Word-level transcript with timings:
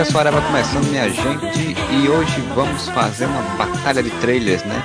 Podcast 0.00 0.16
Hora 0.16 0.30
vai 0.30 0.46
começando, 0.46 0.88
minha 0.88 1.10
gente, 1.10 1.74
e 1.92 2.08
hoje 2.08 2.40
vamos 2.54 2.88
fazer 2.88 3.26
uma 3.26 3.42
batalha 3.58 4.02
de 4.02 4.08
trailers, 4.12 4.64
né? 4.64 4.82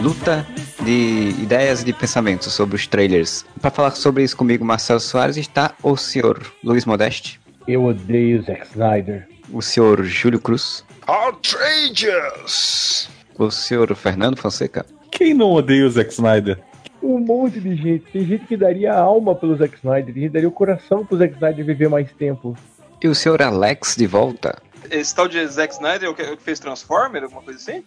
Luta 0.00 0.46
de 0.82 1.34
ideias 1.38 1.82
e 1.82 1.84
de 1.84 1.92
pensamentos 1.92 2.50
sobre 2.50 2.76
os 2.76 2.86
trailers. 2.86 3.44
Para 3.60 3.70
falar 3.70 3.90
sobre 3.90 4.22
isso 4.22 4.34
comigo, 4.34 4.64
Marcelo 4.64 5.00
Soares, 5.00 5.36
está 5.36 5.74
o 5.82 5.98
senhor 5.98 6.40
Luiz 6.62 6.86
Modeste, 6.86 7.38
Eu 7.68 7.84
odeio 7.84 8.42
Zack 8.42 8.66
Snyder. 8.68 9.28
o 9.52 9.60
senhor 9.60 10.02
Júlio 10.02 10.40
Cruz, 10.40 10.82
Outrageous! 11.06 13.10
o 13.38 13.50
senhor 13.50 13.94
Fernando 13.94 14.38
Fonseca, 14.38 14.86
Quem 15.10 15.34
não 15.34 15.52
odeia 15.52 15.86
o 15.86 15.90
Zack 15.90 16.10
Snyder? 16.10 16.58
Um 17.02 17.18
monte 17.18 17.60
de 17.60 17.76
gente. 17.76 18.06
Tem 18.10 18.24
gente 18.24 18.46
que 18.46 18.56
daria 18.56 18.94
a 18.94 18.98
alma 18.98 19.34
pelo 19.34 19.54
Zack 19.56 19.76
Snyder. 19.76 20.06
Tem 20.06 20.22
gente 20.22 20.30
que 20.30 20.32
daria 20.32 20.48
o 20.48 20.52
coração 20.52 21.04
pro 21.04 21.18
Zack 21.18 21.34
Snyder 21.34 21.66
viver 21.66 21.90
mais 21.90 22.10
tempo. 22.12 22.56
E 23.04 23.08
o 23.08 23.14
senhor 23.14 23.42
Alex 23.42 23.96
de 23.96 24.06
volta. 24.06 24.56
Esse 24.90 25.14
tal 25.14 25.28
de 25.28 25.46
Zack 25.46 25.74
Snyder 25.74 26.08
é 26.08 26.10
o 26.10 26.14
que, 26.14 26.22
o 26.22 26.36
que 26.38 26.42
fez 26.42 26.58
Transformer, 26.58 27.22
alguma 27.22 27.42
coisa 27.42 27.58
assim? 27.60 27.84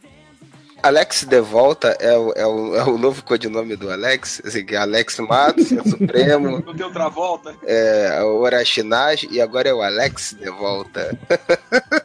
Alex 0.83 1.23
de 1.23 1.41
volta 1.41 1.97
é 1.99 2.15
o, 2.15 2.31
é 2.33 2.45
o, 2.45 2.75
é 2.75 2.83
o 2.83 2.99
novo 2.99 3.23
codinome 3.23 3.75
do 3.75 3.91
Alex. 3.91 4.43
Assim, 4.45 4.63
é 4.69 4.75
Alex 4.75 5.17
Matos, 5.17 5.71
é 5.71 5.81
o 5.81 5.89
Supremo, 5.89 6.61
Não 6.63 6.75
tem 6.75 6.85
outra 6.85 7.09
volta? 7.09 7.55
é 7.65 8.21
o 8.23 8.41
Orachinage 8.41 9.27
e 9.31 9.41
agora 9.41 9.67
é 9.67 9.73
o 9.73 9.81
Alex 9.81 10.35
de 10.39 10.51
volta. 10.51 11.17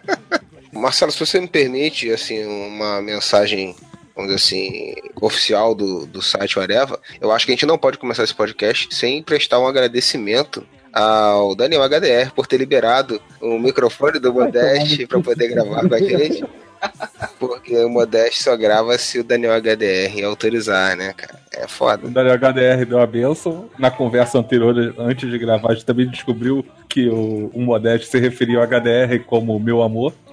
Marcelo, 0.73 1.13
se 1.13 1.21
você 1.21 1.39
me 1.39 1.49
permite, 1.49 2.11
assim, 2.11 2.47
uma 2.47 3.03
mensagem, 3.03 3.77
vamos 4.17 4.35
dizer 4.35 4.37
assim, 4.37 4.95
oficial 5.21 5.75
do, 5.75 6.07
do 6.07 6.23
site 6.23 6.59
Areva, 6.59 6.99
eu 7.21 7.31
acho 7.31 7.45
que 7.45 7.53
a 7.53 7.55
gente 7.55 7.67
não 7.67 7.77
pode 7.77 7.99
começar 7.99 8.25
esse 8.25 8.35
podcast 8.35 8.89
sem 8.95 9.23
prestar 9.23 9.59
um 9.59 9.67
agradecimento 9.67 10.67
ao 10.93 11.55
Daniel 11.55 11.83
HDR 11.89 12.33
por 12.35 12.47
ter 12.47 12.59
liberado 12.59 13.21
o 13.41 13.59
microfone 13.59 14.19
do 14.19 14.33
Modeste 14.33 15.07
para 15.07 15.21
poder 15.21 15.49
gravar 15.49 15.89
com 15.89 15.95
a 15.95 15.99
gente. 15.99 16.45
Porque 17.39 17.77
o 17.77 17.89
Modeste 17.89 18.43
só 18.43 18.57
grava 18.57 18.97
se 18.99 19.19
o 19.19 19.25
Daniel 19.25 19.55
HDR 19.61 20.25
autorizar, 20.25 20.97
né, 20.97 21.13
cara? 21.13 21.42
É 21.55 21.65
O 21.65 21.69
foda. 21.69 22.09
Daniel 22.09 22.35
HDR 22.37 22.87
deu 22.87 23.01
a 23.01 23.07
benção. 23.07 23.69
Na 23.79 23.91
conversa 23.91 24.39
anterior, 24.39 24.75
antes 24.99 25.31
de 25.31 25.39
gravar, 25.39 25.73
a 25.73 25.75
gente 25.75 25.85
também 25.85 26.09
descobriu 26.09 26.65
que 26.89 27.09
o, 27.09 27.51
o 27.53 27.61
Modeste 27.61 28.07
se 28.09 28.19
referia 28.19 28.59
ao 28.59 28.65
HDR 28.65 29.23
como 29.27 29.59
meu 29.59 29.83
amor. 29.83 30.15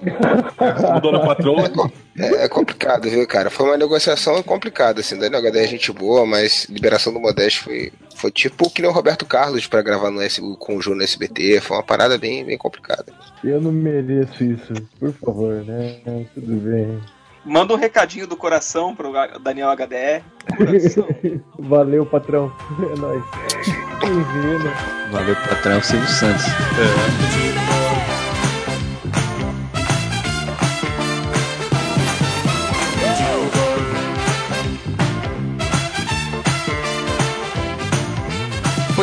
Como 0.56 1.00
dona 1.00 1.20
patroa. 1.20 1.70
É, 2.18 2.44
é 2.44 2.48
complicado, 2.48 3.08
viu, 3.08 3.26
cara? 3.26 3.50
Foi 3.50 3.66
uma 3.66 3.76
negociação 3.76 4.42
complicada, 4.42 5.00
assim. 5.00 5.18
Daniel 5.18 5.42
HDR 5.42 5.64
é 5.64 5.66
gente 5.66 5.92
boa, 5.92 6.26
mas 6.26 6.66
liberação 6.68 7.12
do 7.12 7.20
Modeste 7.20 7.60
foi, 7.60 7.92
foi 8.14 8.30
tipo 8.30 8.70
que 8.70 8.82
nem 8.82 8.90
o 8.90 8.94
Roberto 8.94 9.24
Carlos 9.24 9.66
pra 9.66 9.82
gravar 9.82 10.10
no 10.10 10.20
S, 10.20 10.40
com 10.58 10.76
o 10.76 10.82
Ju 10.82 10.94
no 10.94 11.02
SBT. 11.02 11.60
Foi 11.60 11.76
uma 11.76 11.82
parada 11.82 12.18
bem, 12.18 12.44
bem 12.44 12.58
complicada. 12.58 13.06
Eu 13.44 13.60
não 13.60 13.72
mereço 13.72 14.44
isso. 14.44 14.72
Por 14.98 15.12
favor, 15.12 15.64
né? 15.64 15.96
Tudo 16.34 16.54
bem. 16.56 17.00
Manda 17.44 17.72
um 17.72 17.76
recadinho 17.76 18.26
do 18.26 18.36
coração 18.36 18.94
pro 18.94 19.12
Daniel 19.40 19.70
HDR. 19.70 20.22
Valeu, 21.58 22.04
patrão. 22.04 22.52
É 22.92 22.98
nóis. 22.98 23.24
Valeu, 25.10 25.36
patrão 25.36 25.82
Silvio 25.82 26.08
Santos. 26.08 26.44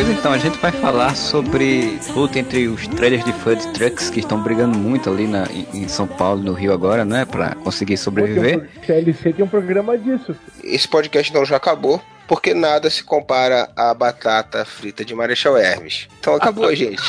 Pois 0.07 0.19
então, 0.19 0.31
a 0.31 0.38
gente 0.38 0.57
vai 0.59 0.72
falar 0.72 1.16
sobre 1.18 2.00
luta 2.16 2.40
entre 2.40 2.69
os 2.69 2.88
trailers 2.88 3.25
de 3.25 3.34
Food 3.34 3.73
Trucks 3.73 4.09
que 4.09 4.22
estão 4.22 4.41
brigando 4.41 4.78
muito 4.78 5.09
ali 5.09 5.28
na, 5.28 5.45
em 5.73 5.85
São 5.90 6.07
Paulo, 6.07 6.41
no 6.41 6.53
Rio 6.53 6.72
agora, 6.72 7.03
né? 7.03 7.25
Pra 7.25 7.56
conseguir 7.56 7.97
sobreviver. 7.97 8.69
O 8.78 8.79
TLC 8.85 9.34
tem 9.34 9.44
um 9.44 9.50
programa 9.50 9.97
disso. 9.97 10.34
Esse 10.63 10.88
podcast 10.88 11.29
então 11.29 11.44
já 11.44 11.57
acabou, 11.57 12.01
porque 12.25 12.53
nada 12.53 12.90
se 12.90 13.03
compara 13.03 13.68
à 13.75 13.94
batata 13.94 14.63
frita 14.63 15.03
de 15.03 15.13
Marechal 15.13 15.57
Hermes. 15.57 16.07
Então 16.22 16.35
acabou, 16.35 16.72
gente. 16.75 17.03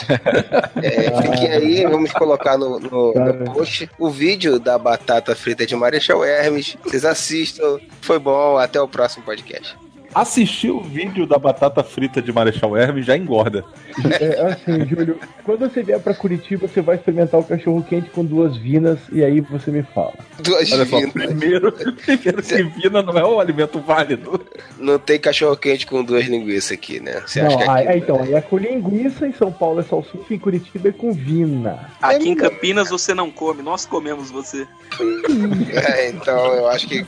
É, 0.82 1.22
fiquem 1.22 1.52
aí, 1.52 1.86
vamos 1.86 2.10
colocar 2.10 2.58
no, 2.58 2.80
no- 2.80 3.14
no 3.14 3.52
post 3.52 3.88
o 3.96 4.10
vídeo 4.10 4.58
da 4.58 4.76
batata 4.76 5.36
frita 5.36 5.64
de 5.64 5.76
Marechal 5.76 6.24
Hermes. 6.24 6.76
Vocês 6.82 7.04
assistam. 7.04 7.78
Foi 8.00 8.18
bom, 8.18 8.56
até 8.58 8.80
o 8.80 8.88
próximo 8.88 9.24
podcast. 9.24 9.76
Assistir 10.14 10.70
o 10.70 10.80
vídeo 10.80 11.26
da 11.26 11.38
batata 11.38 11.82
frita 11.84 12.20
de 12.22 12.32
Marechal 12.32 12.76
Hermes 12.76 13.04
já 13.06 13.16
engorda. 13.16 13.64
É 14.20 14.52
assim, 14.52 14.86
Júlio. 14.86 15.18
Quando 15.44 15.60
você 15.68 15.82
vier 15.82 16.00
pra 16.00 16.14
Curitiba, 16.14 16.66
você 16.66 16.80
vai 16.80 16.96
experimentar 16.96 17.38
o 17.38 17.44
cachorro 17.44 17.82
quente 17.82 18.08
com 18.10 18.24
duas 18.24 18.56
vinas 18.56 18.98
e 19.12 19.22
aí 19.22 19.40
você 19.40 19.70
me 19.70 19.82
fala. 19.82 20.14
Duas 20.42 20.72
Olha 20.72 20.86
só, 20.86 20.96
vinas. 20.98 21.12
primeiro, 21.12 21.72
primeiro 21.72 22.42
que 22.42 22.62
vina 22.62 23.02
não 23.02 23.18
é 23.18 23.24
um 23.26 23.38
alimento 23.38 23.80
válido. 23.80 24.40
Não 24.78 24.98
tem 24.98 25.18
cachorro 25.18 25.56
quente 25.56 25.86
com 25.86 26.02
duas 26.02 26.26
linguiças 26.26 26.72
aqui, 26.72 27.00
né? 27.00 27.22
Você 27.26 27.40
acha 27.40 27.56
não, 27.56 27.62
que 27.64 27.70
aí, 27.70 27.78
aqui, 27.80 27.88
aí, 27.88 27.98
então, 27.98 28.36
é 28.36 28.40
com 28.40 28.56
linguiça, 28.56 29.26
em 29.26 29.32
São 29.32 29.52
Paulo 29.52 29.80
é 29.80 29.82
salsicha, 29.82 30.32
em 30.32 30.38
Curitiba 30.38 30.88
é 30.88 30.92
com 30.92 31.12
vina. 31.12 31.90
Aqui 32.00 32.28
em 32.30 32.34
Campinas 32.34 32.88
você 32.88 33.12
não 33.14 33.30
come, 33.30 33.62
nós 33.62 33.84
comemos 33.84 34.30
você. 34.30 34.66
É, 35.70 36.08
então 36.10 36.36
eu 36.54 36.68
acho 36.68 36.88
que 36.88 37.04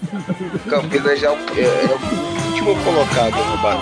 Campinas 0.68 1.18
já 1.18 1.28
é 1.28 1.30
o, 1.30 1.34
é- 1.34 1.62
é 1.62 2.46
o 2.46 2.49
último 2.60 2.74
colocado 2.84 3.44
no 3.46 3.62
bar. 3.62 3.80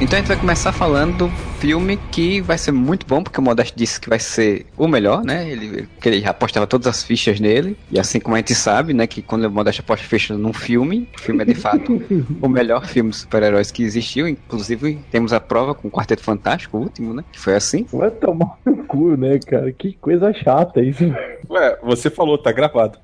Então 0.06 0.18
a 0.18 0.22
gente 0.22 0.28
vai 0.28 0.38
começar 0.38 0.72
falando 0.72 1.18
do 1.18 1.34
filme 1.66 1.98
que 2.12 2.42
vai 2.42 2.60
ser 2.60 2.72
muito 2.72 3.08
bom, 3.08 3.24
porque 3.24 3.40
o 3.40 3.44
Modeste 3.44 3.74
disse 3.76 4.00
que 4.00 4.08
vai 4.08 4.20
ser 4.20 4.68
o 4.78 4.88
melhor, 4.88 5.26
né? 5.26 5.50
Ele, 5.50 5.88
que 6.00 6.08
ele 6.08 6.24
apostava 6.24 6.68
todas 6.68 6.86
as 6.86 7.04
fichas 7.04 7.40
nele. 7.40 7.76
E 7.92 8.00
assim 8.00 8.20
como 8.20 8.36
a 8.36 8.38
gente 8.38 8.54
sabe, 8.54 8.94
né, 8.94 9.08
que 9.08 9.20
quando 9.20 9.46
o 9.46 9.50
Modeste 9.52 9.82
aposta 9.82 10.06
ficha 10.06 10.38
num 10.38 10.54
filme, 10.54 11.10
o 11.18 11.20
filme 11.20 11.42
é 11.42 11.46
de 11.46 11.56
fato 11.56 12.00
o 12.40 12.48
melhor 12.48 12.86
filme 12.86 13.10
de 13.10 13.16
super-heróis 13.18 13.72
que 13.72 13.82
existiu. 13.82 14.28
Inclusive, 14.28 15.00
temos 15.10 15.34
a 15.34 15.40
prova 15.40 15.74
com 15.74 15.88
o 15.88 15.92
Quarteto 15.92 16.22
Fantástico, 16.22 16.78
o 16.78 16.82
último, 16.82 17.16
né? 17.16 17.24
Que 17.32 17.40
foi 17.40 17.56
assim. 17.56 17.88
Vai 17.92 18.12
tomar 18.12 18.60
no 18.64 18.84
cu, 18.84 19.18
né, 19.18 19.40
cara? 19.40 19.72
Que 19.72 19.94
coisa 19.94 20.32
chata 20.34 20.84
isso. 20.84 21.04
Ué, 21.50 21.78
você 21.82 22.10
falou, 22.10 22.38
tá 22.38 22.52
gravado. 22.52 23.00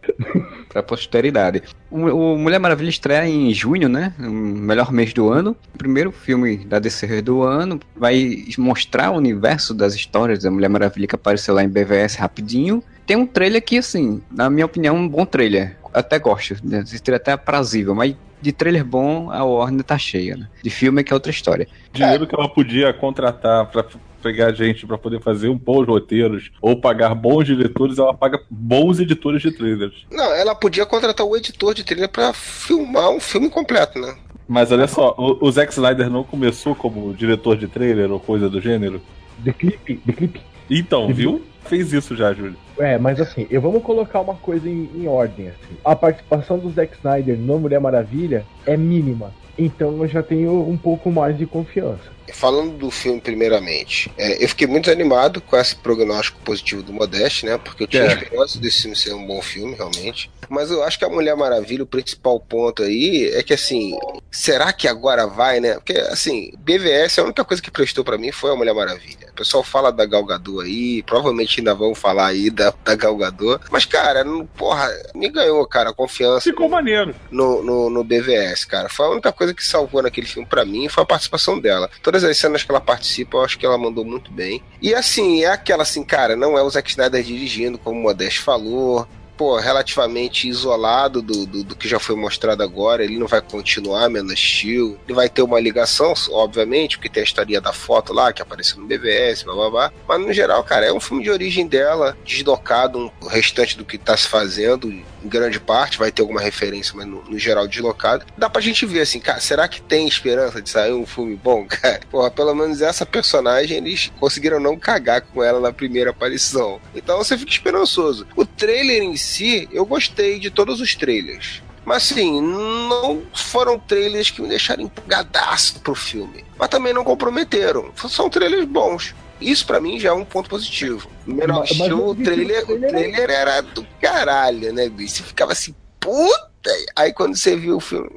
Pra 0.69 0.83
posteridade. 0.83 1.63
O, 1.89 1.97
o 1.97 2.37
Mulher 2.37 2.59
Maravilha 2.59 2.89
estreia 2.89 3.27
em 3.27 3.53
junho, 3.53 3.89
né? 3.89 4.13
O 4.19 4.29
melhor 4.29 4.91
mês 4.91 5.13
do 5.13 5.29
ano. 5.29 5.55
O 5.73 5.77
primeiro 5.77 6.11
filme 6.11 6.57
da 6.57 6.79
DC 6.79 7.21
do 7.21 7.41
ano. 7.41 7.79
Vai 7.95 8.43
mostrar 8.59 9.11
o 9.11 9.15
universo 9.15 9.73
das 9.73 9.93
histórias 9.93 10.39
da 10.39 10.51
Mulher 10.51 10.69
Maravilha 10.69 11.07
que 11.07 11.15
apareceu 11.15 11.53
lá 11.53 11.63
em 11.63 11.69
BVS 11.69 12.15
rapidinho. 12.15 12.83
Tem 13.05 13.15
um 13.15 13.25
trailer 13.25 13.63
que, 13.63 13.77
assim, 13.77 14.21
na 14.31 14.49
minha 14.49 14.65
opinião, 14.65 14.95
um 14.95 15.07
bom 15.07 15.25
trailer. 15.25 15.77
Até 15.93 16.19
gosto. 16.19 16.55
Né? 16.63 16.79
Esse 16.79 17.01
trailer 17.01 17.21
até 17.21 17.31
é 17.31 17.93
mas 17.93 18.15
de 18.41 18.51
trailer 18.51 18.83
bom, 18.83 19.29
a 19.29 19.43
Warner 19.43 19.83
tá 19.83 19.97
cheia, 19.97 20.35
né? 20.35 20.47
De 20.63 20.69
filme 20.69 21.01
é 21.01 21.03
que 21.03 21.13
é 21.13 21.15
outra 21.15 21.29
história. 21.29 21.67
Dinheiro 21.93 22.25
que 22.25 22.33
ela 22.33 22.49
podia 22.49 22.91
contratar 22.91 23.67
pra 23.67 23.85
pegar 24.21 24.53
gente 24.53 24.85
pra 24.85 24.97
poder 24.97 25.19
fazer 25.19 25.49
um 25.49 25.57
bons 25.57 25.85
roteiros 25.85 26.51
ou 26.61 26.79
pagar 26.79 27.15
bons 27.15 27.45
diretores, 27.45 27.97
ela 27.97 28.13
paga 28.13 28.41
bons 28.49 28.99
editores 28.99 29.41
de 29.41 29.51
trailers. 29.51 30.05
Não, 30.11 30.33
ela 30.33 30.55
podia 30.55 30.85
contratar 30.85 31.25
o 31.25 31.35
editor 31.35 31.73
de 31.73 31.83
trilha 31.83 32.07
pra 32.07 32.33
filmar 32.33 33.09
um 33.09 33.19
filme 33.19 33.49
completo, 33.49 33.99
né? 33.99 34.15
Mas 34.47 34.71
olha 34.71 34.87
só, 34.87 35.15
o, 35.17 35.45
o 35.45 35.51
Zack 35.51 35.71
Snyder 35.71 36.09
não 36.09 36.23
começou 36.23 36.75
como 36.75 37.13
diretor 37.13 37.55
de 37.55 37.67
trailer 37.67 38.11
ou 38.11 38.19
coisa 38.19 38.49
do 38.49 38.59
gênero? 38.59 39.01
The 39.43 39.53
Clip, 39.53 39.97
The 40.05 40.13
Clip. 40.13 40.41
Então, 40.69 41.13
viu? 41.13 41.41
Fez 41.65 41.93
isso 41.93 42.15
já, 42.15 42.33
Júlio. 42.33 42.55
É, 42.77 42.97
mas 42.97 43.19
assim, 43.19 43.47
eu 43.49 43.61
vamos 43.61 43.83
colocar 43.83 44.19
uma 44.21 44.35
coisa 44.35 44.67
em, 44.67 44.89
em 44.95 45.07
ordem. 45.07 45.49
Assim. 45.49 45.77
A 45.85 45.95
participação 45.95 46.57
do 46.57 46.69
Zack 46.71 46.95
Snyder 46.97 47.37
no 47.37 47.59
Mulher 47.59 47.79
Maravilha 47.79 48.45
é 48.65 48.75
mínima. 48.75 49.33
Então 49.57 50.01
eu 50.01 50.07
já 50.07 50.23
tenho 50.23 50.67
um 50.67 50.77
pouco 50.77 51.11
mais 51.11 51.37
de 51.37 51.45
confiança. 51.45 52.09
Falando 52.33 52.77
do 52.77 52.89
filme, 52.89 53.19
primeiramente, 53.19 54.09
é, 54.17 54.41
eu 54.41 54.47
fiquei 54.47 54.65
muito 54.65 54.89
animado 54.89 55.41
com 55.41 55.57
esse 55.57 55.75
prognóstico 55.75 56.39
positivo 56.45 56.81
do 56.81 56.93
Modeste, 56.93 57.45
né? 57.45 57.57
Porque 57.57 57.83
eu 57.83 57.87
tinha 57.87 58.03
É. 58.03 58.13
esperança 58.13 58.57
desse 58.57 58.83
filme 58.83 58.95
ser 58.95 59.13
um 59.13 59.27
bom 59.27 59.41
filme, 59.41 59.75
realmente. 59.75 60.31
Mas 60.49 60.71
eu 60.71 60.81
acho 60.83 60.97
que 60.97 61.03
a 61.03 61.09
Mulher 61.09 61.35
Maravilha, 61.35 61.83
o 61.83 61.87
principal 61.87 62.39
ponto 62.39 62.83
aí 62.83 63.29
é 63.33 63.43
que, 63.43 63.53
assim, 63.53 63.97
será 64.31 64.71
que 64.71 64.87
agora 64.87 65.27
vai, 65.27 65.59
né? 65.59 65.73
Porque, 65.73 65.93
assim, 65.93 66.53
BVS, 66.59 67.19
a 67.19 67.23
única 67.25 67.43
coisa 67.43 67.61
que 67.61 67.69
prestou 67.69 68.03
pra 68.05 68.17
mim 68.17 68.31
foi 68.31 68.51
a 68.51 68.55
Mulher 68.55 68.73
Maravilha. 68.73 69.27
O 69.31 69.35
pessoal 69.35 69.61
fala 69.63 69.91
da 69.91 70.05
Gal 70.05 70.23
Gadot 70.25 70.61
aí, 70.65 71.03
provavelmente 71.03 71.50
ainda 71.59 71.73
vão 71.75 71.93
falar 71.93 72.27
aí 72.27 72.49
da, 72.49 72.73
da 72.83 72.95
Gal 72.95 73.15
Gadot. 73.17 73.63
Mas, 73.69 73.85
cara, 73.85 74.23
não- 74.23 74.45
porra, 74.45 74.87
me 75.13 75.29
ganhou, 75.29 75.65
cara, 75.67 75.89
a 75.89 75.93
confiança 75.93 76.41
Ficou 76.49 76.69
maneiro. 76.69 77.13
no, 77.29 77.61
no, 77.63 77.89
no 77.89 78.03
BVS, 78.03 78.65
cara. 78.65 78.87
Foi 78.89 79.05
a 79.05 79.09
única 79.09 79.31
coisa 79.31 79.53
que 79.53 79.65
salvou 79.65 80.01
naquele 80.01 80.27
filme 80.27 80.47
pra 80.47 80.63
mim 80.65 80.87
foi 80.89 81.03
a 81.03 81.05
participação 81.05 81.59
dela. 81.59 81.89
Todas 82.01 82.23
as 82.23 82.37
cenas 82.37 82.63
que 82.63 82.71
ela 82.71 82.81
participa, 82.81 83.37
eu 83.37 83.43
acho 83.43 83.57
que 83.57 83.65
ela 83.65 83.77
mandou 83.77 84.05
muito 84.05 84.31
bem. 84.31 84.63
E 84.81 84.93
assim, 84.93 85.43
é 85.43 85.47
aquela 85.51 85.83
assim, 85.83 86.03
cara, 86.03 86.35
não 86.35 86.57
é 86.57 86.63
o 86.63 86.69
Zack 86.69 86.89
Snyder 86.89 87.23
dirigindo, 87.23 87.77
como 87.77 87.99
o 87.99 88.03
Modeste 88.03 88.39
falou. 88.41 89.07
Pô, 89.41 89.57
relativamente 89.57 90.47
isolado 90.47 91.19
do, 91.19 91.47
do, 91.47 91.63
do 91.63 91.75
que 91.75 91.87
já 91.87 91.99
foi 91.99 92.15
mostrado 92.15 92.61
agora. 92.61 93.03
Ele 93.03 93.17
não 93.17 93.25
vai 93.25 93.41
continuar 93.41 94.07
Man 94.07 94.25
of 94.25 94.35
Steel. 94.37 94.99
Ele 95.07 95.15
vai 95.15 95.27
ter 95.27 95.41
uma 95.41 95.59
ligação, 95.59 96.13
obviamente, 96.29 96.95
porque 96.95 97.09
tem 97.09 97.21
a 97.21 97.23
história 97.23 97.59
da 97.59 97.73
foto 97.73 98.13
lá 98.13 98.31
que 98.31 98.39
apareceu 98.39 98.77
no 98.79 98.85
BVS, 98.85 99.41
blá 99.41 99.55
blá 99.55 99.69
blá. 99.71 99.93
Mas 100.07 100.21
no 100.21 100.31
geral, 100.31 100.63
cara, 100.63 100.85
é 100.85 100.93
um 100.93 100.99
filme 100.99 101.23
de 101.23 101.31
origem 101.31 101.65
dela, 101.65 102.15
deslocado 102.23 102.99
um- 102.99 103.11
o 103.19 103.27
restante 103.27 103.75
do 103.75 103.83
que 103.83 103.97
tá 103.97 104.15
se 104.15 104.27
fazendo, 104.27 104.93
em 105.23 105.27
grande 105.27 105.59
parte, 105.59 105.97
vai 105.97 106.11
ter 106.11 106.21
alguma 106.21 106.41
referência, 106.41 106.93
mas 106.95 107.05
no, 107.05 107.23
no 107.23 107.37
geral 107.37 107.67
deslocado. 107.67 108.25
Dá 108.37 108.49
pra 108.49 108.61
gente 108.61 108.85
ver 108.85 109.01
assim, 109.01 109.19
cara, 109.19 109.39
será 109.39 109.67
que 109.67 109.81
tem 109.81 110.07
esperança 110.07 110.61
de 110.61 110.69
sair 110.69 110.93
um 110.93 111.05
filme 111.05 111.35
bom, 111.35 111.65
cara? 111.69 112.01
Porra, 112.09 112.31
pelo 112.31 112.53
menos 112.53 112.81
essa 112.81 113.05
personagem 113.05 113.77
eles 113.77 114.11
conseguiram 114.19 114.59
não 114.59 114.77
cagar 114.77 115.21
com 115.21 115.43
ela 115.43 115.59
na 115.59 115.73
primeira 115.73 116.11
aparição. 116.11 116.79
Então 116.95 117.17
você 117.17 117.37
fica 117.37 117.51
esperançoso. 117.51 118.27
O 118.35 118.45
trailer 118.45 119.03
em 119.03 119.15
si, 119.15 119.67
eu 119.71 119.85
gostei 119.85 120.39
de 120.39 120.49
todos 120.49 120.81
os 120.81 120.95
trailers. 120.95 121.61
Mas 121.83 122.11
assim, 122.11 122.41
não 122.41 123.23
foram 123.33 123.79
trailers 123.79 124.29
que 124.29 124.41
me 124.41 124.47
deixaram 124.47 124.83
empolgadaço 124.83 125.79
pro 125.79 125.95
filme. 125.95 126.45
Mas 126.57 126.69
também 126.69 126.93
não 126.93 127.03
comprometeram. 127.03 127.91
São 128.07 128.29
trailers 128.29 128.65
bons. 128.65 129.15
Isso 129.41 129.65
pra 129.65 129.79
mim 129.81 129.99
já 129.99 130.09
é 130.09 130.13
um 130.13 130.23
ponto 130.23 130.49
positivo. 130.49 131.07
Menor 131.25 131.59
Mas- 131.59 131.69
mas 131.71 131.71
estilo, 131.71 132.09
o 132.09 132.15
trailer, 132.15 132.63
o 132.69 132.79
trailer 132.79 133.29
era 133.29 133.61
do 133.61 133.85
caralho, 133.99 134.71
né, 134.71 134.87
bicho? 134.87 135.15
Você 135.15 135.23
ficava 135.23 135.51
assim, 135.51 135.73
puta! 135.99 136.69
Aí 136.95 137.11
quando 137.11 137.35
você 137.35 137.55
viu 137.55 137.77
o 137.77 137.79
filme. 137.79 138.09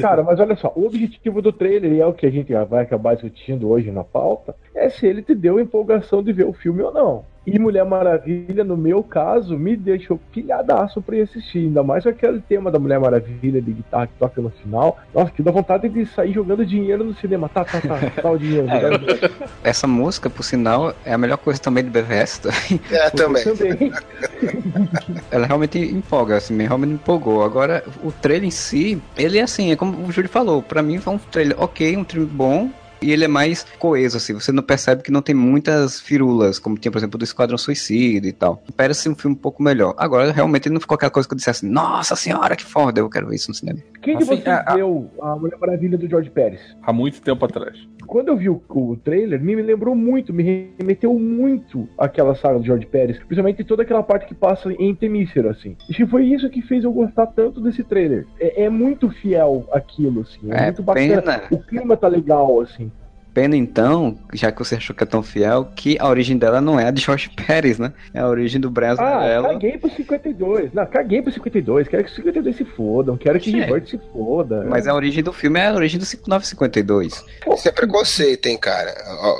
Cara, 0.00 0.22
mas 0.22 0.40
olha 0.40 0.56
só, 0.56 0.72
o 0.74 0.86
objetivo 0.86 1.42
do 1.42 1.52
trailer, 1.52 1.92
e 1.92 2.00
é 2.00 2.06
o 2.06 2.14
que 2.14 2.24
a 2.24 2.30
gente 2.30 2.50
vai 2.68 2.82
acabar 2.82 3.14
discutindo 3.14 3.68
hoje 3.68 3.90
na 3.90 4.02
pauta, 4.02 4.56
é 4.74 4.88
se 4.88 5.06
ele 5.06 5.22
te 5.22 5.34
deu 5.34 5.60
empolgação 5.60 6.22
de 6.22 6.32
ver 6.32 6.46
o 6.46 6.52
filme 6.54 6.82
ou 6.82 6.92
não. 6.92 7.24
E 7.44 7.58
Mulher 7.58 7.84
Maravilha, 7.84 8.62
no 8.62 8.76
meu 8.76 9.02
caso, 9.02 9.58
me 9.58 9.76
deixou 9.76 10.20
pilhadaço 10.32 11.02
pra 11.02 11.16
ir 11.16 11.22
assistir. 11.22 11.58
Ainda 11.58 11.82
mais 11.82 12.06
aquele 12.06 12.40
tema 12.40 12.70
da 12.70 12.78
Mulher 12.78 13.00
Maravilha 13.00 13.60
de 13.60 13.72
guitarra 13.72 14.06
que 14.06 14.12
toca 14.16 14.40
no 14.40 14.48
final. 14.50 14.98
Nossa, 15.12 15.32
que 15.32 15.42
dá 15.42 15.50
vontade 15.50 15.88
de 15.88 16.06
sair 16.06 16.32
jogando 16.32 16.64
dinheiro 16.64 17.02
no 17.02 17.14
cinema. 17.16 17.48
Tá, 17.48 17.64
tá, 17.64 17.80
tá, 17.80 17.98
tá 18.22 18.30
o 18.30 18.38
dinheiro. 18.38 18.68
É. 18.70 19.30
Essa 19.68 19.88
música, 19.88 20.30
por 20.30 20.44
sinal, 20.44 20.94
é 21.04 21.12
a 21.12 21.18
melhor 21.18 21.36
coisa 21.36 21.60
também 21.60 21.82
do 21.82 21.90
BVS. 21.90 22.38
tá? 22.38 22.50
É, 22.92 23.10
também. 23.10 23.42
Também. 23.42 23.92
Ela 25.30 25.46
realmente 25.46 25.78
empolga, 25.78 26.36
assim, 26.36 26.54
me- 26.54 26.64
realmente 26.66 26.90
me 26.90 26.94
empolgou. 26.94 27.42
Agora, 27.42 27.82
o 28.04 28.12
trailer 28.12 28.46
em 28.46 28.50
si, 28.52 29.02
ele 29.16 29.38
é 29.38 29.42
assim, 29.42 29.72
é 29.72 29.76
como 29.76 30.06
o 30.06 30.12
Júlio 30.12 30.30
falou, 30.30 30.62
pra 30.62 30.82
mim 30.82 30.98
foi 30.98 31.14
um 31.14 31.18
trailer 31.18 31.60
ok, 31.60 31.96
um 31.96 32.04
trailer 32.04 32.30
bom. 32.30 32.70
E 33.02 33.10
ele 33.12 33.24
é 33.24 33.28
mais 33.28 33.66
coeso, 33.78 34.16
assim, 34.16 34.32
você 34.34 34.52
não 34.52 34.62
percebe 34.62 35.02
que 35.02 35.10
não 35.10 35.20
tem 35.22 35.34
muitas 35.34 36.00
firulas, 36.00 36.58
como 36.58 36.76
tinha, 36.78 36.90
por 36.92 36.98
exemplo, 36.98 37.18
do 37.18 37.24
Esquadrão 37.24 37.58
Suicida 37.58 38.26
e 38.26 38.32
tal. 38.32 38.62
Parece 38.76 39.08
um 39.08 39.14
filme 39.14 39.36
um 39.36 39.38
pouco 39.38 39.62
melhor. 39.62 39.94
Agora, 39.98 40.30
realmente, 40.32 40.68
não 40.70 40.80
ficou 40.80 40.94
aquela 40.94 41.10
coisa 41.10 41.28
que 41.28 41.34
eu 41.34 41.36
disse 41.36 41.50
assim, 41.50 41.68
nossa 41.68 42.14
senhora, 42.16 42.54
que 42.56 42.64
foda, 42.64 43.00
eu 43.00 43.10
quero 43.10 43.28
ver 43.28 43.36
isso 43.36 43.48
no 43.50 43.54
cinema. 43.54 43.78
Quem 44.00 44.16
que 44.16 44.22
Assim, 44.22 44.40
você 44.42 44.48
a- 44.48 44.64
a- 44.66 44.74
viu 44.74 45.10
a 45.20 45.36
Mulher 45.36 45.58
Maravilha 45.58 45.98
do 45.98 46.08
George 46.08 46.30
Pérez? 46.30 46.60
Há 46.82 46.92
muito 46.92 47.20
tempo 47.20 47.44
atrás. 47.44 47.76
Quando 48.06 48.28
eu 48.28 48.36
vi 48.36 48.48
o, 48.48 48.60
o 48.68 48.96
trailer, 48.96 49.40
me, 49.40 49.54
lembrou 49.54 49.94
muito, 49.94 50.32
me 50.32 50.70
remeteu 50.78 51.18
muito 51.18 51.88
àquela 51.96 52.34
saga 52.34 52.58
do 52.58 52.64
George 52.64 52.86
Pérez, 52.86 53.18
principalmente 53.18 53.64
toda 53.64 53.82
aquela 53.82 54.02
parte 54.02 54.26
que 54.26 54.34
passa 54.34 54.72
em 54.72 54.94
Temícero, 54.94 55.48
assim. 55.48 55.76
Que 55.92 56.06
foi 56.06 56.26
isso 56.26 56.48
que 56.50 56.62
fez 56.62 56.84
eu 56.84 56.92
gostar 56.92 57.26
tanto 57.28 57.60
desse 57.60 57.82
trailer. 57.84 58.26
É, 58.38 58.64
é 58.64 58.70
muito 58.70 59.08
fiel 59.10 59.66
aquilo, 59.72 60.22
assim. 60.22 60.50
É, 60.50 60.56
É 60.56 60.64
muito 60.64 60.82
bacana. 60.82 61.22
pena. 61.22 61.42
O 61.50 61.58
clima 61.58 61.96
tá 61.96 62.08
legal, 62.08 62.60
assim. 62.60 62.90
Pena 63.34 63.56
então, 63.56 64.18
já 64.34 64.52
que 64.52 64.58
você 64.58 64.74
achou 64.74 64.94
que 64.94 65.02
é 65.02 65.06
tão 65.06 65.22
fiel, 65.22 65.70
que 65.74 65.96
a 65.98 66.06
origem 66.08 66.36
dela 66.36 66.60
não 66.60 66.78
é 66.78 66.86
a 66.88 66.90
de 66.90 67.00
Jorge 67.00 67.30
Pérez, 67.46 67.78
né? 67.78 67.92
É 68.12 68.20
a 68.20 68.28
origem 68.28 68.60
do 68.60 68.70
Brasil 68.70 69.04
Ah, 69.04 69.20
dela. 69.20 69.48
caguei 69.54 69.78
pro 69.78 69.90
52. 69.90 70.72
Não, 70.74 70.86
caguei 70.86 71.22
pro 71.22 71.32
52. 71.32 71.88
Quero 71.88 72.04
que 72.04 72.10
o 72.10 72.14
52 72.14 72.56
se 72.56 72.64
fodam. 72.64 73.16
Quero 73.16 73.40
que 73.40 73.50
o. 73.50 73.52
Rebirth 73.54 73.88
se 73.88 74.00
foda. 74.12 74.64
Mas 74.68 74.86
a 74.86 74.94
origem 74.94 75.22
do 75.22 75.32
filme 75.32 75.58
é 75.58 75.66
a 75.68 75.74
origem 75.74 75.98
do 75.98 76.06
952. 76.26 77.24
Isso 77.54 77.68
é 77.68 77.72
preconceito, 77.72 78.46
hein, 78.46 78.58
cara. 78.58 78.92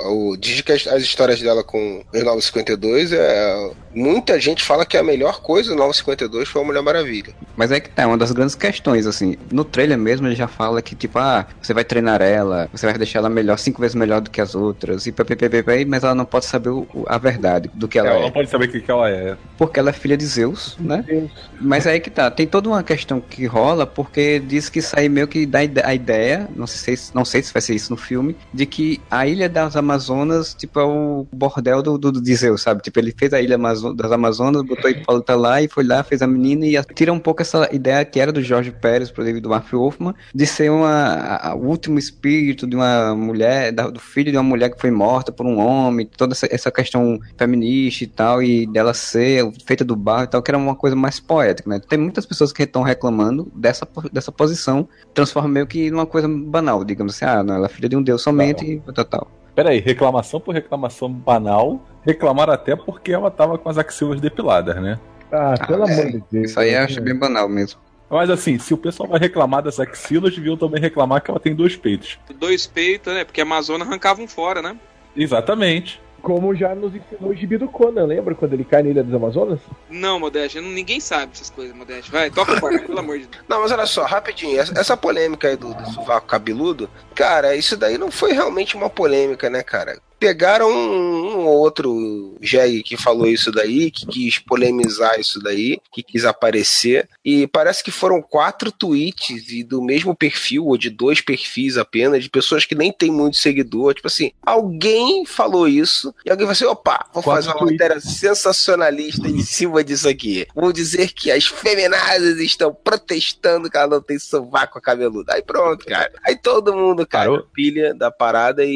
O, 0.07 0.31
o, 0.31 0.37
diz 0.37 0.61
que 0.61 0.71
as, 0.71 0.87
as 0.87 1.03
histórias 1.03 1.41
dela 1.41 1.63
com 1.63 2.03
os 2.13 2.23
952 2.23 3.13
é. 3.13 3.71
Muita 3.95 4.39
gente 4.39 4.63
fala 4.63 4.85
que 4.85 4.97
a 4.97 5.03
melhor 5.03 5.41
coisa 5.41 5.69
do 5.69 5.75
952 5.75 6.49
foi 6.49 6.61
a 6.61 6.65
Mulher 6.65 6.81
Maravilha. 6.81 7.33
Mas 7.55 7.71
é 7.71 7.79
que 7.79 7.89
tá, 7.89 8.03
é 8.03 8.05
uma 8.05 8.17
das 8.17 8.31
grandes 8.31 8.55
questões, 8.55 9.05
assim. 9.05 9.35
No 9.51 9.63
trailer 9.63 9.97
mesmo 9.97 10.27
ele 10.27 10.35
já 10.35 10.47
fala 10.47 10.81
que, 10.81 10.95
tipo, 10.95 11.19
ah, 11.19 11.45
você 11.61 11.73
vai 11.73 11.83
treinar 11.83 12.21
ela, 12.21 12.67
você 12.71 12.85
vai 12.85 12.97
deixar 12.97 13.19
ela 13.19 13.29
melhor, 13.29 13.57
cinco 13.59 13.81
vezes 13.81 13.95
melhor 13.95 14.21
do 14.21 14.29
que 14.31 14.41
as 14.41 14.55
outras, 14.55 15.05
e 15.05 15.11
ppp, 15.11 15.85
mas 15.85 16.03
ela 16.03 16.15
não 16.15 16.25
pode 16.25 16.45
saber 16.45 16.69
o- 16.69 16.87
a 17.07 17.17
verdade 17.17 17.69
do 17.73 17.87
que 17.87 17.99
ela 17.99 18.09
Ela 18.09 18.19
é. 18.19 18.21
não 18.23 18.31
pode 18.31 18.49
saber 18.49 18.65
o 18.65 18.71
que, 18.71 18.81
que 18.81 18.89
ela 18.91 19.09
é. 19.09 19.37
Porque 19.57 19.79
ela 19.79 19.89
é 19.89 19.93
filha 19.93 20.17
de 20.17 20.25
Zeus, 20.25 20.75
né? 20.79 21.03
Deus. 21.07 21.31
Mas 21.61 21.85
aí 21.85 21.99
que 21.99 22.09
tá, 22.09 22.29
tem 22.31 22.47
toda 22.47 22.69
uma 22.69 22.83
questão 22.83 23.21
que 23.21 23.45
rola, 23.45 23.85
porque 23.85 24.39
diz 24.39 24.69
que 24.69 24.79
isso 24.79 24.97
aí 24.97 25.07
meio 25.07 25.27
que 25.27 25.45
dá 25.45 25.59
a 25.83 25.93
ideia, 25.93 26.47
não 26.55 26.65
sei, 26.67 26.95
se- 26.97 27.13
não 27.15 27.23
sei 27.25 27.41
se 27.43 27.53
vai 27.53 27.61
ser 27.61 27.75
isso 27.75 27.91
no 27.91 27.97
filme, 27.97 28.35
de 28.53 28.65
que 28.65 29.01
a 29.09 29.27
ilha 29.27 29.47
das 29.47 29.75
Amazonas, 29.75 30.53
tipo, 30.53 30.79
é 30.79 30.83
o 30.83 31.25
bordel 31.31 31.81
do, 31.81 31.97
do, 31.97 32.11
do 32.13 32.21
de 32.21 32.35
Zeus, 32.35 32.61
sabe? 32.61 32.81
Tipo, 32.81 32.99
ele 32.99 33.13
fez 33.17 33.33
a 33.33 33.41
ilha 33.41 33.57
Amazo- 33.83 33.95
das 33.95 34.11
Amazonas, 34.11 34.61
botou 34.63 34.93
pra 34.93 35.13
lutar 35.15 35.37
lá 35.37 35.61
e 35.61 35.67
foi 35.67 35.83
lá, 35.83 36.03
fez 36.03 36.21
a 36.21 36.27
menina 36.27 36.65
e 36.65 36.81
tira 36.93 37.11
um 37.11 37.19
pouco 37.19 37.41
essa 37.41 37.67
ideia 37.73 38.03
que 38.05 38.19
era 38.19 38.31
do 38.31 38.41
Jorge 38.41 38.71
Pérez, 38.71 39.11
por 39.11 39.21
exemplo, 39.21 39.41
do 39.41 39.49
Mark 39.49 39.69
Wolfman, 39.71 40.13
de 40.33 40.45
ser 40.45 40.71
uma, 40.71 41.53
o 41.55 41.65
último 41.67 41.97
espírito 41.99 42.65
de 42.67 42.75
uma 42.75 43.15
mulher, 43.15 43.71
da- 43.71 43.89
do 43.89 43.99
filho 43.99 44.31
de 44.31 44.37
uma 44.37 44.43
mulher 44.43 44.69
que 44.69 44.79
foi 44.79 44.91
morta 44.91 45.31
por 45.31 45.45
um 45.45 45.57
homem, 45.59 46.05
toda 46.17 46.33
essa, 46.33 46.47
essa 46.51 46.71
questão 46.71 47.19
feminista 47.37 48.03
e 48.03 48.07
tal, 48.07 48.41
e 48.43 48.65
dela 48.67 48.93
ser 48.93 49.49
feita 49.65 49.83
do 49.83 49.95
barro 49.95 50.23
e 50.23 50.27
tal, 50.27 50.41
que 50.41 50.51
era 50.51 50.57
uma 50.57 50.75
coisa 50.75 50.95
mais 50.95 51.19
poética, 51.19 51.69
né? 51.69 51.79
Tem 51.87 51.97
muitas 51.99 52.25
pessoas 52.25 52.51
que 52.51 52.63
estão 52.63 52.81
reclamando 52.83 53.51
dessa, 53.55 53.87
dessa 54.11 54.31
posição, 54.31 54.87
transforma 55.13 55.49
meio 55.49 55.67
que 55.67 55.89
numa 55.91 56.05
coisa 56.05 56.27
banal, 56.27 56.83
digamos 56.83 57.15
assim, 57.15 57.25
ah, 57.25 57.43
não, 57.43 57.55
ela 57.55 57.65
é 57.65 57.69
filha 57.69 57.89
de 57.89 57.95
um 57.95 58.01
deus 58.03 58.21
somente 58.21 58.65
e 58.65 58.93
tal, 58.93 59.05
tal. 59.05 59.31
Pera 59.55 59.69
aí, 59.69 59.79
reclamação 59.79 60.39
por 60.39 60.53
reclamação 60.53 61.09
banal. 61.09 61.79
Reclamaram 62.03 62.53
até 62.53 62.75
porque 62.75 63.11
ela 63.13 63.29
tava 63.29 63.57
com 63.57 63.69
as 63.69 63.77
axilas 63.77 64.19
depiladas, 64.19 64.75
né? 64.81 64.99
Ah, 65.31 65.53
pelo 65.67 65.83
Ah, 65.85 65.89
é. 65.89 65.93
amor 65.93 66.05
de 66.11 66.23
Deus. 66.31 66.49
Isso 66.51 66.59
aí 66.59 66.73
eu 66.73 66.81
acho 66.81 67.01
bem 67.01 67.15
banal 67.15 67.47
mesmo. 67.47 67.79
Mas 68.09 68.29
assim, 68.29 68.59
se 68.59 68.73
o 68.73 68.77
pessoal 68.77 69.09
vai 69.09 69.19
reclamar 69.19 69.63
das 69.63 69.79
axilas, 69.79 70.35
deviam 70.35 70.55
também 70.57 70.79
reclamar 70.81 71.21
que 71.21 71.31
ela 71.31 71.39
tem 71.39 71.55
dois 71.55 71.75
peitos. 71.75 72.19
Dois 72.39 72.67
peitos, 72.67 73.13
né? 73.13 73.23
Porque 73.23 73.41
a 73.41 73.43
Amazônia 73.43 73.85
arrancavam 73.85 74.27
fora, 74.27 74.61
né? 74.61 74.75
Exatamente. 75.15 76.01
Como 76.23 76.55
já 76.55 76.73
nos 76.73 76.95
ensinou 76.95 77.31
o 77.31 77.35
gibi 77.35 77.57
do 77.57 77.67
Conan, 77.67 78.05
lembra 78.05 78.33
quando 78.33 78.53
ele 78.53 78.63
cai 78.63 78.81
na 78.81 78.89
Ilha 78.89 79.03
das 79.03 79.13
Amazonas? 79.13 79.59
Não, 79.89 80.17
Modeste, 80.21 80.61
não- 80.61 80.69
ninguém 80.69 81.01
sabe 81.01 81.33
essas 81.33 81.49
coisas, 81.49 81.75
Modeste. 81.75 82.09
Vai, 82.09 82.31
toca 82.31 82.53
o 82.53 82.61
barco, 82.61 82.87
pelo 82.87 82.99
amor 82.99 83.19
de 83.19 83.27
Deus. 83.27 83.43
Não, 83.45 83.59
mas 83.61 83.73
olha 83.73 83.85
só, 83.85 84.05
rapidinho, 84.05 84.57
essa, 84.57 84.73
essa 84.79 84.95
polêmica 84.95 85.49
aí 85.49 85.57
do, 85.57 85.73
do 85.73 85.85
sovaco 85.91 86.25
cabeludo, 86.25 86.89
cara, 87.13 87.57
isso 87.57 87.75
daí 87.75 87.97
não 87.97 88.09
foi 88.09 88.31
realmente 88.31 88.73
uma 88.77 88.89
polêmica, 88.89 89.49
né, 89.49 89.61
cara? 89.63 89.99
Pegaram 90.23 90.71
um, 90.71 91.41
um 91.41 91.47
outro 91.47 92.37
jegue 92.39 92.81
que 92.81 92.95
falou 92.95 93.27
isso 93.27 93.51
daí, 93.51 93.91
que 93.91 94.05
quis 94.05 94.39
polemizar 94.39 95.19
isso 95.19 95.37
daí, 95.41 95.81
que 95.91 96.01
quis 96.01 96.23
aparecer, 96.23 97.09
e 97.25 97.45
parece 97.45 97.83
que 97.83 97.91
foram 97.91 98.21
quatro 98.21 98.71
tweets 98.71 99.49
e 99.51 99.65
do 99.65 99.81
mesmo 99.81 100.15
perfil, 100.15 100.67
ou 100.67 100.77
de 100.77 100.89
dois 100.89 101.19
perfis 101.19 101.77
apenas, 101.77 102.23
de 102.23 102.29
pessoas 102.29 102.63
que 102.63 102.73
nem 102.73 102.89
tem 102.89 103.11
muito 103.11 103.35
seguidor. 103.35 103.93
Tipo 103.95 104.07
assim, 104.07 104.31
alguém 104.41 105.25
falou 105.25 105.67
isso, 105.67 106.15
e 106.25 106.31
alguém 106.31 106.45
vai 106.45 106.53
assim: 106.53 106.63
opa, 106.63 107.05
vou 107.13 107.21
Quatro 107.21 107.43
fazer 107.43 107.49
uma 107.49 107.57
tweets. 107.57 107.77
matéria 107.77 107.99
sensacionalista 107.99 109.27
em 109.27 109.41
cima 109.41 109.83
disso 109.83 110.07
aqui. 110.07 110.47
Vou 110.55 110.71
dizer 110.71 111.11
que 111.11 111.29
as 111.31 111.45
feminazes 111.45 112.39
estão 112.39 112.73
protestando 112.73 113.69
que 113.69 113.75
ela 113.75 113.87
não 113.87 114.01
tem 114.01 114.17
sovaco 114.17 114.79
cabeludo. 114.79 115.29
Aí 115.29 115.41
pronto, 115.41 115.85
cara. 115.85 116.13
Aí 116.25 116.37
todo 116.37 116.73
mundo, 116.73 117.05
cara, 117.05 117.29
Parou? 117.29 117.45
pilha 117.53 117.93
da 117.93 118.09
parada 118.09 118.63
e, 118.63 118.71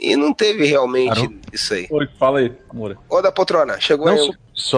e, 0.00 0.12
e 0.12 0.16
não 0.16 0.34
teve 0.52 0.66
realmente 0.66 1.40
isso 1.52 1.74
aí. 1.74 1.86
Oi, 1.90 2.08
fala 2.18 2.40
aí, 2.40 2.52
Moura. 2.72 2.96
Ô 3.08 3.20
da 3.22 3.30
poltrona, 3.32 3.78
chegou 3.80 4.06
Não, 4.06 4.12
aí. 4.14 4.18
só, 4.18 4.32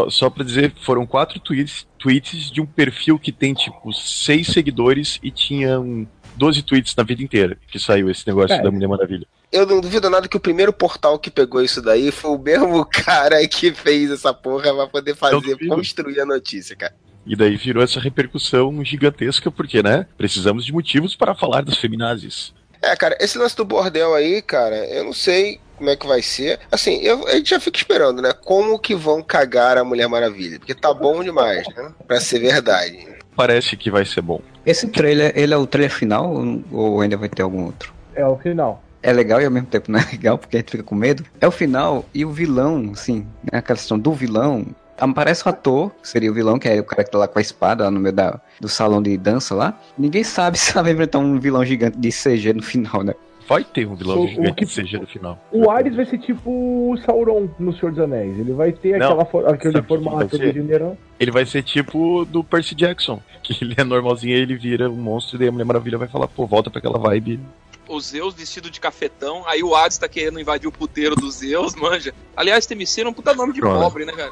só, 0.05 0.11
só 0.11 0.31
pra 0.31 0.45
dizer, 0.45 0.73
foram 0.83 1.07
quatro 1.07 1.39
tweets, 1.41 1.87
tweets 1.99 2.51
de 2.51 2.61
um 2.61 2.67
perfil 2.67 3.19
que 3.19 3.33
tem, 3.33 3.55
tipo, 3.55 3.93
seis 3.93 4.49
seguidores 4.49 5.19
e 5.23 5.31
tinha 5.31 5.79
um 5.81 6.07
12 6.37 6.63
tweets 6.63 6.95
na 6.97 7.03
vida 7.03 7.23
inteira 7.23 7.59
que 7.71 7.79
saiu 7.79 8.11
esse 8.11 8.27
negócio 8.27 8.55
É. 8.57 8.63
da 8.63 8.71
Mulher 8.71 8.89
Maravilha. 8.89 9.27
Eu 9.53 9.67
não 9.67 9.81
duvido 9.81 10.09
nada 10.09 10.29
que 10.29 10.37
o 10.37 10.41
primeiro 10.41 10.73
portal 10.73 11.19
que 11.19 11.29
pegou 11.31 11.61
isso 11.61 11.83
daí 11.83 12.13
foi 12.13 12.31
o 12.31 12.39
mesmo 12.39 12.85
cara 12.91 13.47
que 13.49 13.73
fez 13.73 14.11
essa 14.11 14.33
porra 14.33 14.73
pra 14.75 14.87
poder 14.87 15.17
fazer, 15.17 15.57
construir 15.69 16.21
a 16.21 16.27
notícia, 16.27 16.77
cara. 16.77 16.95
E 17.27 17.37
daí 17.37 17.57
virou 17.57 17.83
essa 17.83 18.01
repercussão 18.01 18.83
gigantesca, 18.85 19.51
porque, 19.51 19.83
né? 19.83 20.07
Precisamos 20.17 20.65
de 20.65 20.73
motivos 20.73 21.15
para 21.15 21.35
falar 21.35 21.63
das 21.63 21.77
feminazes. 21.77 22.55
É, 22.83 22.97
cara, 22.97 23.17
esse 23.21 23.37
lance 23.37 23.57
do 23.57 23.65
bordel 23.65 24.15
aí, 24.15 24.41
cara, 24.43 24.77
eu 24.89 25.05
não 25.05 25.13
sei 25.13 25.61
como 25.77 25.91
é 25.91 25.97
que 25.97 26.07
vai 26.07 26.23
ser. 26.23 26.59
Assim, 26.71 26.97
eu, 27.03 27.27
a 27.27 27.33
gente 27.33 27.51
já 27.51 27.61
fica 27.61 27.79
esperando, 27.79 28.21
né? 28.23 28.33
Como 28.45 28.79
que 28.79 28.95
vão 28.95 29.23
cagar 29.23 29.77
a 29.79 29.85
Mulher 29.85 30.09
Maravilha? 30.09 30.59
Porque 30.59 30.75
tá 30.75 30.93
bom 30.93 31.23
demais, 31.23 31.67
né? 31.77 31.93
Pra 32.07 32.21
ser 32.21 32.39
verdade. 32.41 33.07
Parece 33.37 33.77
que 33.77 33.91
vai 33.91 34.05
ser 34.05 34.21
bom. 34.23 34.41
Esse 34.67 34.87
trailer, 34.89 35.33
ele 35.35 35.55
é 35.55 35.57
o 35.57 35.67
trailer 35.67 35.91
final 35.91 36.31
ou- 36.35 36.63
ou 36.73 37.01
ainda 37.01 37.17
vai 37.17 37.29
ter 37.29 37.43
algum 37.43 37.65
outro? 37.65 37.95
É 38.15 38.27
o 38.27 38.37
final. 38.37 38.83
É 39.03 39.13
legal 39.15 39.41
e 39.41 39.47
ao 39.47 39.51
mesmo 39.51 39.67
tempo 39.69 39.91
não 39.91 39.99
é 39.99 40.05
legal, 40.13 40.37
porque 40.37 40.57
a 40.57 40.61
gente 40.61 40.71
fica 40.73 40.83
com 40.83 40.95
medo. 40.95 41.25
É 41.41 41.47
o 41.49 41.51
final 41.51 42.05
e 42.13 42.25
o 42.27 42.31
vilão, 42.31 42.91
assim, 42.93 43.21
né, 43.51 43.59
aquela 43.59 43.79
questão 43.79 43.99
do 43.99 44.13
vilão. 44.13 44.67
Aparece 45.01 45.45
o 45.47 45.49
ator, 45.49 45.91
que 46.03 46.09
seria 46.09 46.31
o 46.31 46.35
vilão, 46.35 46.59
que 46.59 46.69
é 46.69 46.79
o 46.81 46.85
cara 46.85 47.03
que 47.05 47.11
tá 47.11 47.19
lá 47.19 47.27
com 47.27 47.39
a 47.39 47.43
espada 47.43 47.85
lá 47.85 47.91
no 47.91 47.99
meio 47.99 48.15
da, 48.15 48.41
do 48.61 48.69
salão 48.69 49.03
de 49.03 49.17
dança 49.17 49.55
lá. 49.55 49.79
Ninguém 49.99 50.23
sabe 50.23 50.57
se 50.59 50.73
ela 50.73 50.83
vai 50.83 50.93
enfrentar 50.93 51.19
um 51.19 51.39
vilão 51.41 51.65
gigante 51.65 51.97
de 51.99 52.11
CG 52.11 52.53
no 52.53 52.63
final, 52.63 53.03
né? 53.03 53.15
Vai 53.49 53.65
ter 53.65 53.85
um 53.85 53.97
vilão 53.97 54.23
O- 54.23 54.29
gigante 54.29 54.53
que- 54.55 54.65
que 54.65 54.73
seja 54.73 54.99
no 54.99 55.07
final. 55.09 55.37
O 55.51 55.69
Ares 55.71 55.97
vai 55.97 56.05
ser 56.07 56.19
tipo 56.19 56.49
o 56.93 56.97
Sauron 56.99 57.49
no 57.59 57.73
Senhor 57.77 57.91
dos 57.91 57.99
Anéis. 57.99 58.39
Ele 58.39 58.53
vai 58.53 58.71
ter 58.71 58.97
Não, 58.97 59.07
aquela 59.09 59.25
for- 59.25 59.49
aquele 59.49 59.83
formato 59.83 60.39
do 60.39 60.53
general. 60.53 60.97
Ele 61.19 61.31
vai 61.33 61.45
ser 61.45 61.63
tipo 61.65 62.25
do 62.27 62.45
Percy 62.45 62.77
Jackson, 62.77 63.21
que 63.43 63.57
ele 63.65 63.75
é 63.77 63.83
normalzinho 63.83 64.37
e 64.37 64.41
ele 64.41 64.55
vira 64.57 64.89
um 64.89 64.95
monstro 64.95 65.35
e 65.37 65.39
daí 65.41 65.49
a 65.49 65.53
Mulher 65.53 65.65
Maravilha 65.65 65.99
vai 65.99 66.07
falar, 66.07 66.29
pô, 66.29 66.47
volta 66.47 66.71
pra 66.71 66.79
aquela 66.79 66.97
vibe. 66.99 67.41
O 67.89 67.99
Zeus 68.01 68.35
vestido 68.35 68.71
de 68.71 68.79
cafetão, 68.79 69.43
aí 69.49 69.65
o 69.65 69.75
Hades 69.75 69.99
tá 69.99 70.09
querendo 70.09 70.39
invadir 70.39 70.69
o 70.69 70.73
puteiro 70.73 71.17
do 71.17 71.29
Zeus, 71.29 71.75
manja. 71.81 72.15
Aliás, 72.37 72.67
Temicira 72.67 73.09
é 73.09 73.11
um 73.11 73.13
puta 73.13 73.35
nome 73.35 73.53
de 73.53 73.59
Pronto. 73.59 73.81
pobre, 73.81 74.05
né, 74.05 74.13
cara? 74.13 74.31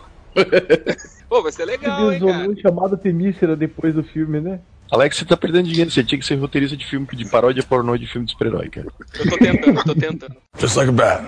Pô, 1.28 1.42
vai 1.42 1.52
ser 1.52 1.64
legal, 1.64 2.12
hein, 2.12 2.20
cara? 2.20 2.56
Chamado 2.60 2.96
Temícera 2.96 3.54
depois 3.56 3.94
do 3.94 4.02
filme, 4.02 4.40
né? 4.40 4.60
Alex, 4.90 5.18
você 5.18 5.24
tá 5.24 5.36
perdendo 5.36 5.68
dinheiro, 5.68 5.90
você 5.90 6.02
tinha 6.02 6.18
que 6.18 6.24
ser 6.24 6.36
roteirista 6.36 6.76
de 6.76 6.86
filme 6.86 7.06
de 7.12 7.26
paródia 7.26 7.62
pornô 7.62 7.96
de 7.96 8.06
filme 8.06 8.26
de 8.26 8.32
super-herói, 8.32 8.70
cara. 8.70 8.86
Eu 9.18 9.30
tô 9.30 9.36
tentando, 9.36 9.78
eu 9.78 9.84
tô 9.84 9.94
tentando. 9.94 10.36
Just 10.58 10.76
like 10.76 10.88
a 10.88 10.92
bat. 10.92 11.24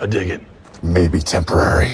I 0.00 0.06
dig 0.06 0.32
it. 0.32 0.46
Maybe 0.82 1.22
temporary. 1.22 1.90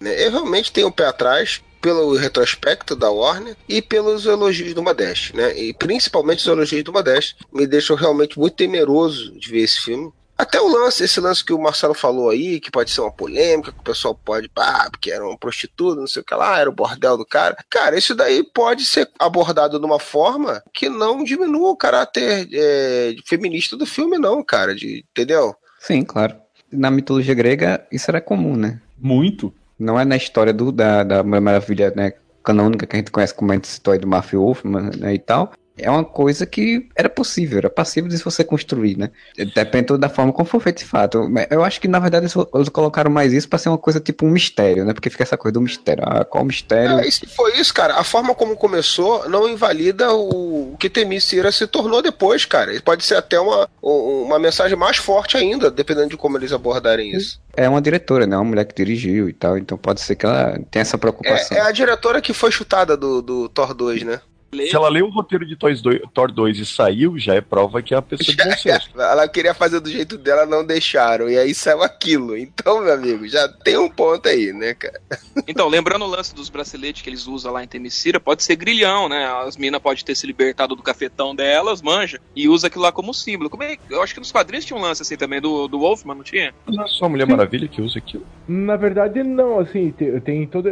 Eu 0.00 0.30
realmente 0.30 0.70
tenho 0.72 0.88
o 0.88 0.92
pé 0.92 1.06
atrás 1.06 1.62
pelo 1.80 2.14
retrospecto 2.16 2.94
da 2.94 3.10
Warner 3.10 3.56
e 3.68 3.82
pelos 3.82 4.26
elogios 4.26 4.74
do 4.74 4.82
Modeste, 4.82 5.34
né? 5.34 5.58
E 5.58 5.74
principalmente 5.74 6.38
os 6.38 6.46
elogios 6.46 6.84
do 6.84 6.92
Modeste 6.92 7.36
me 7.52 7.66
deixam 7.66 7.96
realmente 7.96 8.38
muito 8.38 8.54
temeroso 8.54 9.36
de 9.38 9.50
ver 9.50 9.62
esse 9.62 9.80
filme. 9.80 10.12
Até 10.42 10.60
o 10.60 10.66
lance, 10.66 11.04
esse 11.04 11.20
lance 11.20 11.44
que 11.44 11.52
o 11.52 11.62
Marcelo 11.62 11.94
falou 11.94 12.28
aí, 12.28 12.58
que 12.58 12.68
pode 12.68 12.90
ser 12.90 13.00
uma 13.00 13.12
polêmica, 13.12 13.70
que 13.70 13.78
o 13.78 13.84
pessoal 13.84 14.12
pode, 14.12 14.50
ah, 14.56 14.88
porque 14.90 15.12
era 15.12 15.24
uma 15.24 15.38
prostituta, 15.38 16.00
não 16.00 16.08
sei 16.08 16.20
o 16.20 16.24
que 16.24 16.34
lá, 16.34 16.58
era 16.58 16.68
o 16.68 16.74
bordel 16.74 17.16
do 17.16 17.24
cara. 17.24 17.56
Cara, 17.70 17.96
isso 17.96 18.12
daí 18.12 18.42
pode 18.42 18.84
ser 18.84 19.08
abordado 19.20 19.78
de 19.78 19.86
uma 19.86 20.00
forma 20.00 20.60
que 20.74 20.88
não 20.88 21.22
diminua 21.22 21.70
o 21.70 21.76
caráter 21.76 22.48
é, 22.52 23.14
feminista 23.24 23.76
do 23.76 23.86
filme, 23.86 24.18
não, 24.18 24.42
cara, 24.42 24.74
de, 24.74 25.04
entendeu? 25.12 25.54
Sim, 25.78 26.02
claro. 26.02 26.34
Na 26.72 26.90
mitologia 26.90 27.34
grega, 27.34 27.86
isso 27.92 28.10
era 28.10 28.20
comum, 28.20 28.56
né? 28.56 28.80
Muito. 28.98 29.54
Não 29.78 29.98
é 29.98 30.04
na 30.04 30.16
história 30.16 30.52
do, 30.52 30.72
da, 30.72 31.04
da 31.04 31.22
Maravilha, 31.22 31.92
né? 31.94 32.14
Canônica 32.42 32.84
que 32.84 32.96
a 32.96 32.98
gente 32.98 33.12
conhece 33.12 33.32
como 33.32 33.52
a 33.52 33.54
gente 33.54 33.68
citou 33.68 33.92
aí 33.92 34.00
do 34.00 34.08
Mafia 34.08 34.40
Wolfman 34.40 34.90
né, 34.98 35.14
e 35.14 35.20
tal. 35.20 35.52
É 35.76 35.90
uma 35.90 36.04
coisa 36.04 36.44
que 36.46 36.88
era 36.94 37.08
possível, 37.08 37.58
era 37.58 37.70
passível 37.70 38.08
de 38.08 38.18
você 38.18 38.44
construir, 38.44 38.96
né? 38.96 39.10
Depende 39.54 39.96
da 39.98 40.08
forma 40.08 40.32
como 40.32 40.46
for 40.46 40.60
feito 40.60 40.78
de 40.78 40.84
fato. 40.84 41.30
Eu 41.50 41.64
acho 41.64 41.80
que, 41.80 41.88
na 41.88 41.98
verdade, 41.98 42.26
eles 42.54 42.68
colocaram 42.68 43.10
mais 43.10 43.32
isso 43.32 43.48
pra 43.48 43.58
ser 43.58 43.68
uma 43.70 43.78
coisa 43.78 43.98
tipo 43.98 44.26
um 44.26 44.30
mistério, 44.30 44.84
né? 44.84 44.92
Porque 44.92 45.08
fica 45.10 45.22
essa 45.22 45.36
coisa 45.36 45.54
do 45.54 45.60
mistério. 45.60 46.04
Ah, 46.06 46.24
qual 46.24 46.44
mistério? 46.44 46.98
É, 47.00 47.10
se 47.10 47.26
foi 47.26 47.56
isso, 47.58 47.72
cara, 47.72 47.96
a 47.96 48.04
forma 48.04 48.34
como 48.34 48.56
começou 48.56 49.28
não 49.28 49.48
invalida 49.48 50.12
o, 50.12 50.76
que 50.78 50.90
Temícera 50.90 51.50
se 51.50 51.66
tornou 51.66 52.02
depois, 52.02 52.44
cara. 52.44 52.72
Pode 52.82 53.04
ser 53.04 53.16
até 53.16 53.40
uma, 53.40 53.68
um- 53.82 54.22
uma 54.24 54.38
mensagem 54.38 54.76
mais 54.76 54.98
forte 54.98 55.36
ainda, 55.36 55.70
dependendo 55.70 56.10
de 56.10 56.16
como 56.16 56.36
eles 56.36 56.52
abordarem 56.52 57.12
isso. 57.16 57.40
É 57.56 57.68
uma 57.68 57.80
diretora, 57.82 58.26
né? 58.26 58.36
Uma 58.36 58.44
mulher 58.44 58.64
que 58.64 58.74
dirigiu 58.74 59.28
e 59.28 59.32
tal. 59.32 59.56
Então 59.58 59.76
pode 59.78 60.00
ser 60.00 60.16
que 60.16 60.26
ela 60.26 60.58
tenha 60.70 60.82
essa 60.82 60.98
preocupação. 60.98 61.56
É, 61.56 61.60
é 61.60 61.62
a 61.62 61.72
diretora 61.72 62.20
que 62.20 62.32
foi 62.32 62.50
chutada 62.50 62.96
do, 62.96 63.20
do 63.22 63.48
Thor 63.48 63.74
2, 63.74 64.02
né? 64.02 64.20
Se 64.54 64.76
ela 64.76 64.90
leu 64.90 65.06
o 65.06 65.10
roteiro 65.10 65.46
de 65.46 65.56
Toys 65.56 65.80
2 65.80 66.02
Thor 66.12 66.30
2 66.30 66.58
e 66.58 66.66
saiu, 66.66 67.18
já 67.18 67.34
é 67.34 67.40
prova 67.40 67.80
que 67.80 67.94
é 67.94 67.96
uma 67.96 68.02
pessoa 68.02 68.36
de 68.36 68.44
bom 68.44 68.54
senso. 68.54 68.90
Ela 68.94 69.26
queria 69.26 69.54
fazer 69.54 69.80
do 69.80 69.88
jeito 69.88 70.18
dela, 70.18 70.44
não 70.44 70.62
deixaram. 70.62 71.30
E 71.30 71.38
aí 71.38 71.54
saiu 71.54 71.82
aquilo. 71.82 72.36
Então, 72.36 72.82
meu 72.82 72.92
amigo, 72.92 73.26
já 73.26 73.48
tem 73.48 73.78
um 73.78 73.88
ponto 73.88 74.28
aí, 74.28 74.52
né, 74.52 74.74
cara? 74.74 75.00
Então, 75.48 75.68
lembrando 75.68 76.04
o 76.04 76.08
lance 76.08 76.34
dos 76.34 76.48
braceletes 76.48 77.02
que 77.02 77.10
eles 77.10 77.26
usam 77.26 77.52
lá 77.52 77.64
em 77.64 77.66
Temicira, 77.66 78.20
pode 78.20 78.44
ser 78.44 78.54
grilhão, 78.54 79.08
né? 79.08 79.26
As 79.44 79.56
minas 79.56 79.80
podem 79.80 80.04
ter 80.04 80.14
se 80.14 80.26
libertado 80.26 80.76
do 80.76 80.82
cafetão 80.82 81.34
delas, 81.34 81.82
manja, 81.82 82.20
e 82.36 82.48
usa 82.48 82.68
aquilo 82.68 82.84
lá 82.84 82.92
como 82.92 83.12
símbolo. 83.12 83.50
Como 83.50 83.62
é, 83.62 83.76
eu 83.90 84.02
acho 84.02 84.14
que 84.14 84.20
nos 84.20 84.30
quadrinhos 84.30 84.64
tinha 84.64 84.78
um 84.78 84.82
lance 84.82 85.02
assim 85.02 85.16
também, 85.16 85.40
do, 85.40 85.66
do 85.66 85.78
Wolfman, 85.78 86.14
não 86.14 86.22
tinha? 86.22 86.54
Não 86.66 86.84
é 86.84 86.88
só 86.88 87.06
a 87.06 87.08
Mulher 87.08 87.26
Maravilha 87.26 87.66
que 87.66 87.82
usa 87.82 87.98
aquilo. 87.98 88.24
Na 88.46 88.76
verdade, 88.76 89.22
não, 89.22 89.58
assim, 89.58 89.90
tem, 89.90 90.20
tem 90.20 90.46
todo. 90.46 90.68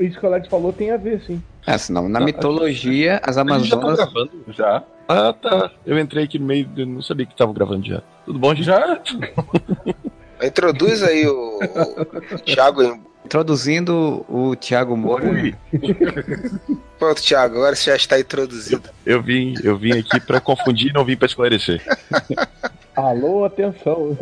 Isso 0.00 0.18
que 0.18 0.26
o 0.26 0.28
Alex 0.28 0.48
falou 0.48 0.72
tem 0.72 0.90
a 0.90 0.96
ver, 0.96 1.22
sim. 1.22 1.40
Ah, 1.66 1.78
senão, 1.78 2.08
na 2.08 2.20
mitologia, 2.20 3.20
as 3.22 3.36
A 3.36 3.42
gente 3.44 3.68
já 3.68 3.76
tá 3.76 3.82
Amazonas. 3.86 3.96
gravando? 4.12 4.30
Já. 4.48 4.82
Ah, 5.08 5.32
tá. 5.32 5.70
Eu 5.84 5.98
entrei 5.98 6.24
aqui 6.24 6.38
no 6.38 6.46
meio, 6.46 6.68
eu 6.76 6.86
não 6.86 7.02
sabia 7.02 7.26
que 7.26 7.36
tava 7.36 7.52
gravando 7.52 7.86
já. 7.86 8.02
Tudo 8.24 8.38
bom, 8.38 8.54
gente? 8.54 8.66
Já? 8.66 9.00
Introduz 10.42 11.02
aí 11.02 11.26
o, 11.26 11.58
o 12.32 12.38
Thiago. 12.38 13.00
Introduzindo 13.24 14.24
o 14.28 14.56
Thiago 14.56 14.96
Moura. 14.96 15.26
Pronto, 16.98 17.22
Thiago, 17.22 17.56
agora 17.56 17.76
você 17.76 17.90
já 17.90 17.96
está 17.96 18.18
introduzido. 18.18 18.88
eu 19.04 19.20
vim, 19.22 19.54
eu 19.62 19.76
vim 19.76 19.92
aqui 19.92 20.18
pra 20.20 20.40
confundir, 20.40 20.92
não 20.94 21.04
vim 21.04 21.16
pra 21.16 21.26
esclarecer. 21.26 21.82
Alô, 22.96 23.44
atenção. 23.44 24.16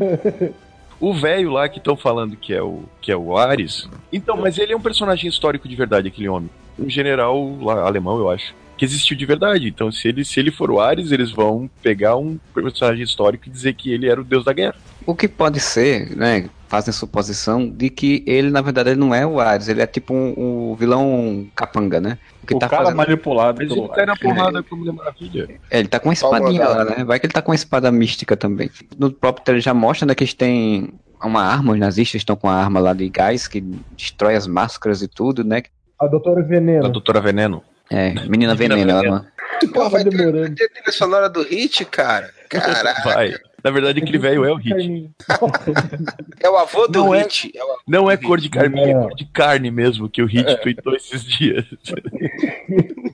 O 1.00 1.14
velho 1.14 1.50
lá 1.50 1.68
que 1.68 1.78
estão 1.78 1.96
falando 1.96 2.36
que 2.36 2.52
é 2.52 2.62
o 2.62 2.82
que 3.00 3.12
é 3.12 3.16
o 3.16 3.36
Ares. 3.36 3.88
Então, 4.12 4.36
mas 4.36 4.58
ele 4.58 4.72
é 4.72 4.76
um 4.76 4.80
personagem 4.80 5.28
histórico 5.28 5.68
de 5.68 5.76
verdade, 5.76 6.08
aquele 6.08 6.28
homem. 6.28 6.50
Um 6.78 6.90
general 6.90 7.56
lá, 7.60 7.86
alemão, 7.86 8.18
eu 8.18 8.30
acho. 8.30 8.54
Que 8.76 8.84
existiu 8.84 9.16
de 9.16 9.26
verdade. 9.26 9.68
Então, 9.68 9.90
se 9.90 10.08
ele, 10.08 10.24
se 10.24 10.38
ele 10.38 10.50
for 10.50 10.70
o 10.70 10.80
Ares, 10.80 11.12
eles 11.12 11.30
vão 11.30 11.68
pegar 11.82 12.16
um 12.16 12.38
personagem 12.54 13.02
histórico 13.02 13.48
e 13.48 13.50
dizer 13.50 13.74
que 13.74 13.92
ele 13.92 14.08
era 14.08 14.20
o 14.20 14.24
deus 14.24 14.44
da 14.44 14.52
guerra. 14.52 14.76
O 15.06 15.14
que 15.14 15.26
pode 15.28 15.60
ser, 15.60 16.16
né? 16.16 16.48
Fazem 16.68 16.92
suposição 16.92 17.66
de 17.68 17.88
que 17.88 18.22
ele, 18.26 18.50
na 18.50 18.60
verdade, 18.60 18.90
ele 18.90 19.00
não 19.00 19.14
é 19.14 19.26
o 19.26 19.40
Ares, 19.40 19.68
ele 19.68 19.80
é 19.80 19.86
tipo 19.86 20.12
um, 20.14 20.70
um 20.70 20.74
vilão 20.74 21.48
capanga, 21.56 22.00
né? 22.00 22.18
que 22.46 22.54
o 22.54 22.58
tá 22.58 22.68
cara 22.68 22.84
fazendo- 22.84 22.96
manipulado 22.96 23.58
pelo 23.58 23.74
ele 23.74 23.88
tá 23.88 24.02
Ares. 24.02 24.18
porrada 24.18 24.62
com 24.62 24.74
a 24.74 24.78
Mulher 24.78 24.92
Maravilha. 24.92 25.48
É, 25.70 25.78
ele 25.78 25.88
tá 25.88 26.00
com 26.00 26.08
uma 26.08 26.14
espadinha 26.14 26.66
lá, 26.68 26.84
né? 26.84 27.04
Vai 27.04 27.20
que 27.20 27.26
ele 27.26 27.32
tá 27.32 27.42
com 27.42 27.50
uma 27.50 27.54
espada 27.54 27.90
mística 27.92 28.36
também. 28.36 28.70
No 28.98 29.10
próprio 29.10 29.44
trailer 29.44 29.62
já 29.62 29.74
mostra 29.74 30.06
né, 30.06 30.14
que 30.14 30.24
eles 30.24 30.34
têm 30.34 30.94
uma 31.22 31.42
arma, 31.42 31.72
os 31.72 31.78
nazistas 31.78 32.20
estão 32.20 32.36
com 32.36 32.48
a 32.48 32.54
arma 32.54 32.80
lá 32.80 32.94
de 32.94 33.08
gás 33.08 33.46
que 33.48 33.60
destrói 33.96 34.34
as 34.34 34.46
máscaras 34.46 35.02
e 35.02 35.08
tudo, 35.08 35.44
né? 35.44 35.62
A 35.98 36.06
doutora 36.06 36.40
A 36.40 36.44
Veneno. 36.44 36.88
Doutora 36.88 37.20
Veneno. 37.20 37.62
É, 37.90 38.12
menina 38.28 38.54
veneno, 38.54 38.90
ela 38.90 39.02
não... 39.02 39.26
Pô, 39.72 39.88
vai 39.88 40.04
ter, 40.04 40.10
demorando. 40.10 40.40
vai 40.40 40.50
ter 40.50 40.68
trilha 40.68 40.92
sonora 40.92 41.28
do 41.28 41.42
Hit, 41.42 41.84
cara. 41.86 42.30
Caraca. 42.48 43.02
Vai. 43.02 43.34
Na 43.64 43.70
verdade, 43.70 44.00
aquele 44.00 44.18
velho 44.18 44.44
é 44.44 44.52
o 44.52 44.56
Hit. 44.56 45.10
É 46.40 46.48
o 46.48 46.56
avô 46.56 46.86
do 46.86 47.00
Não 47.00 47.14
é- 47.14 47.22
Hit. 47.22 47.50
É 47.54 47.64
o 47.64 47.70
avô 47.72 47.80
Não 47.86 48.10
é 48.10 48.16
cor 48.16 48.38
de 48.40 48.48
carne, 48.48 48.80
é 48.80 48.90
É. 48.90 48.94
cor 48.94 49.14
de 49.14 49.24
carne 49.26 49.70
mesmo, 49.70 50.08
que 50.08 50.22
o 50.22 50.26
Hit 50.26 50.60
tweetou 50.62 50.94
esses 50.94 51.24
dias. 51.24 51.64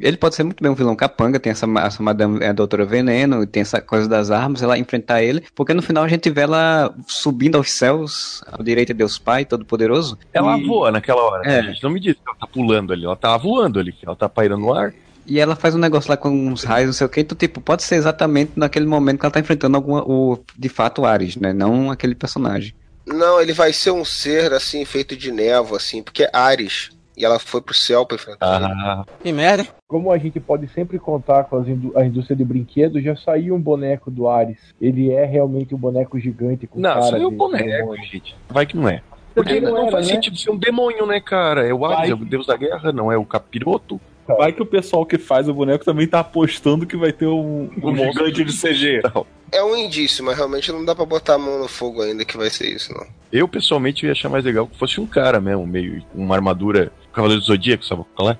Ele 0.00 0.16
pode 0.16 0.34
ser 0.34 0.42
muito 0.42 0.62
bem 0.62 0.70
um 0.72 0.74
vilão 0.74 0.96
capanga, 0.96 1.38
tem 1.38 1.50
essa, 1.52 1.66
essa 1.78 2.02
Madame, 2.02 2.44
a 2.44 2.52
Doutora 2.52 2.84
Veneno, 2.84 3.46
tem 3.46 3.60
essa 3.60 3.80
coisa 3.80 4.08
das 4.08 4.30
armas, 4.30 4.62
ela 4.62 4.76
enfrentar 4.78 5.22
ele, 5.22 5.44
porque 5.54 5.72
no 5.74 5.82
final 5.82 6.02
a 6.02 6.08
gente 6.08 6.28
vê 6.30 6.40
ela 6.40 6.92
subindo 7.06 7.56
aos 7.56 7.70
céus, 7.70 8.42
ao 8.50 8.64
direito 8.64 8.88
de 8.88 8.94
Deus 8.94 9.18
Pai, 9.18 9.44
Todo-Poderoso. 9.44 10.18
Ela 10.32 10.58
e- 10.58 10.66
voa 10.66 10.90
naquela 10.90 11.22
hora. 11.22 11.48
É. 11.48 11.62
gente? 11.62 11.82
Não 11.82 11.90
me 11.90 12.00
diz 12.00 12.14
que 12.14 12.20
ela 12.26 12.36
tá 12.36 12.46
pulando 12.46 12.92
ali. 12.92 13.04
Ela 13.04 13.14
tá 13.16 13.36
voando 13.36 13.78
ali. 13.78 13.94
Ela 14.04 14.16
tá 14.16 14.28
pairando 14.28 14.62
no 14.62 14.74
ar. 14.74 14.92
E 15.26 15.38
ela 15.38 15.54
faz 15.54 15.74
um 15.74 15.78
negócio 15.78 16.10
lá 16.10 16.16
com 16.16 16.28
uns 16.30 16.64
raios, 16.64 16.86
não 16.86 16.92
sei 16.92 17.06
o 17.06 17.10
que, 17.10 17.20
então, 17.20 17.36
tipo, 17.38 17.60
pode 17.60 17.82
ser 17.84 17.94
exatamente 17.94 18.52
naquele 18.56 18.86
momento 18.86 19.20
que 19.20 19.26
ela 19.26 19.32
tá 19.32 19.40
enfrentando 19.40 19.76
alguma, 19.76 20.02
o, 20.02 20.38
de 20.58 20.68
fato, 20.68 21.02
o 21.02 21.06
Ares, 21.06 21.36
né? 21.36 21.52
Não 21.52 21.90
aquele 21.90 22.14
personagem. 22.14 22.74
Não, 23.06 23.40
ele 23.40 23.52
vai 23.52 23.72
ser 23.72 23.90
um 23.92 24.04
ser 24.04 24.52
assim, 24.52 24.84
feito 24.84 25.16
de 25.16 25.30
névoa, 25.32 25.76
assim, 25.76 26.02
porque 26.02 26.24
é 26.24 26.30
Ares. 26.32 26.90
E 27.16 27.24
ela 27.26 27.38
foi 27.38 27.60
pro 27.60 27.74
céu 27.74 28.06
pra 28.06 28.14
enfrentar. 28.14 28.62
Ah, 28.64 29.04
Que 29.22 29.30
merda. 29.32 29.66
Como 29.86 30.10
a 30.10 30.16
gente 30.16 30.40
pode 30.40 30.66
sempre 30.72 30.98
contar 30.98 31.44
com 31.44 31.56
as 31.58 31.68
indú- 31.68 31.92
a 31.94 32.04
indústria 32.06 32.34
de 32.34 32.42
brinquedos, 32.44 33.04
já 33.04 33.14
saiu 33.14 33.54
um 33.54 33.60
boneco 33.60 34.10
do 34.10 34.26
Ares. 34.28 34.56
Ele 34.80 35.10
é 35.12 35.24
realmente 35.26 35.74
um 35.74 35.78
boneco 35.78 36.18
gigante 36.18 36.66
com 36.66 36.80
não, 36.80 36.90
é 36.98 37.26
um 37.26 37.30
boneco, 37.30 37.64
demônio. 37.66 38.04
gente. 38.04 38.34
Vai 38.48 38.64
que 38.64 38.76
não 38.76 38.88
é. 38.88 39.02
Porque 39.34 39.60
não 39.60 39.76
era, 39.76 39.90
faz 39.90 40.08
né? 40.08 40.14
sentido 40.14 40.36
ser 40.38 40.50
um 40.50 40.56
demônio, 40.56 41.06
né, 41.06 41.20
cara? 41.20 41.66
É 41.68 41.72
o 41.74 41.84
Ares, 41.84 41.98
Vai. 41.98 42.10
é 42.10 42.14
o 42.14 42.24
deus 42.24 42.46
da 42.46 42.56
guerra, 42.56 42.92
não 42.92 43.12
é 43.12 43.16
o 43.18 43.24
capiroto. 43.26 44.00
Vai 44.26 44.52
que 44.52 44.62
o 44.62 44.66
pessoal 44.66 45.04
que 45.04 45.18
faz 45.18 45.48
o 45.48 45.54
boneco 45.54 45.84
também 45.84 46.06
tá 46.06 46.20
apostando 46.20 46.86
que 46.86 46.96
vai 46.96 47.12
ter 47.12 47.26
um, 47.26 47.68
um 47.82 47.96
gigante 47.96 48.44
de 48.44 48.52
CG. 48.52 49.02
É 49.50 49.62
um 49.62 49.76
indício, 49.76 50.24
mas 50.24 50.36
realmente 50.36 50.72
não 50.72 50.84
dá 50.84 50.94
pra 50.94 51.04
botar 51.04 51.34
a 51.34 51.38
mão 51.38 51.58
no 51.58 51.68
fogo 51.68 52.00
ainda 52.00 52.24
que 52.24 52.38
vai 52.38 52.48
ser 52.48 52.68
isso, 52.68 52.94
não. 52.94 53.06
Eu, 53.30 53.46
pessoalmente, 53.46 54.06
ia 54.06 54.12
achar 54.12 54.30
mais 54.30 54.44
legal 54.44 54.66
que 54.66 54.78
fosse 54.78 54.98
um 55.00 55.06
cara 55.06 55.40
mesmo, 55.40 55.66
meio 55.66 56.02
uma 56.14 56.34
armadura 56.34 56.90
Cavaleiro 57.12 57.40
do 57.40 57.46
Zodíaco, 57.46 57.84
sabe 57.84 58.04
qual 58.14 58.30
é? 58.30 58.38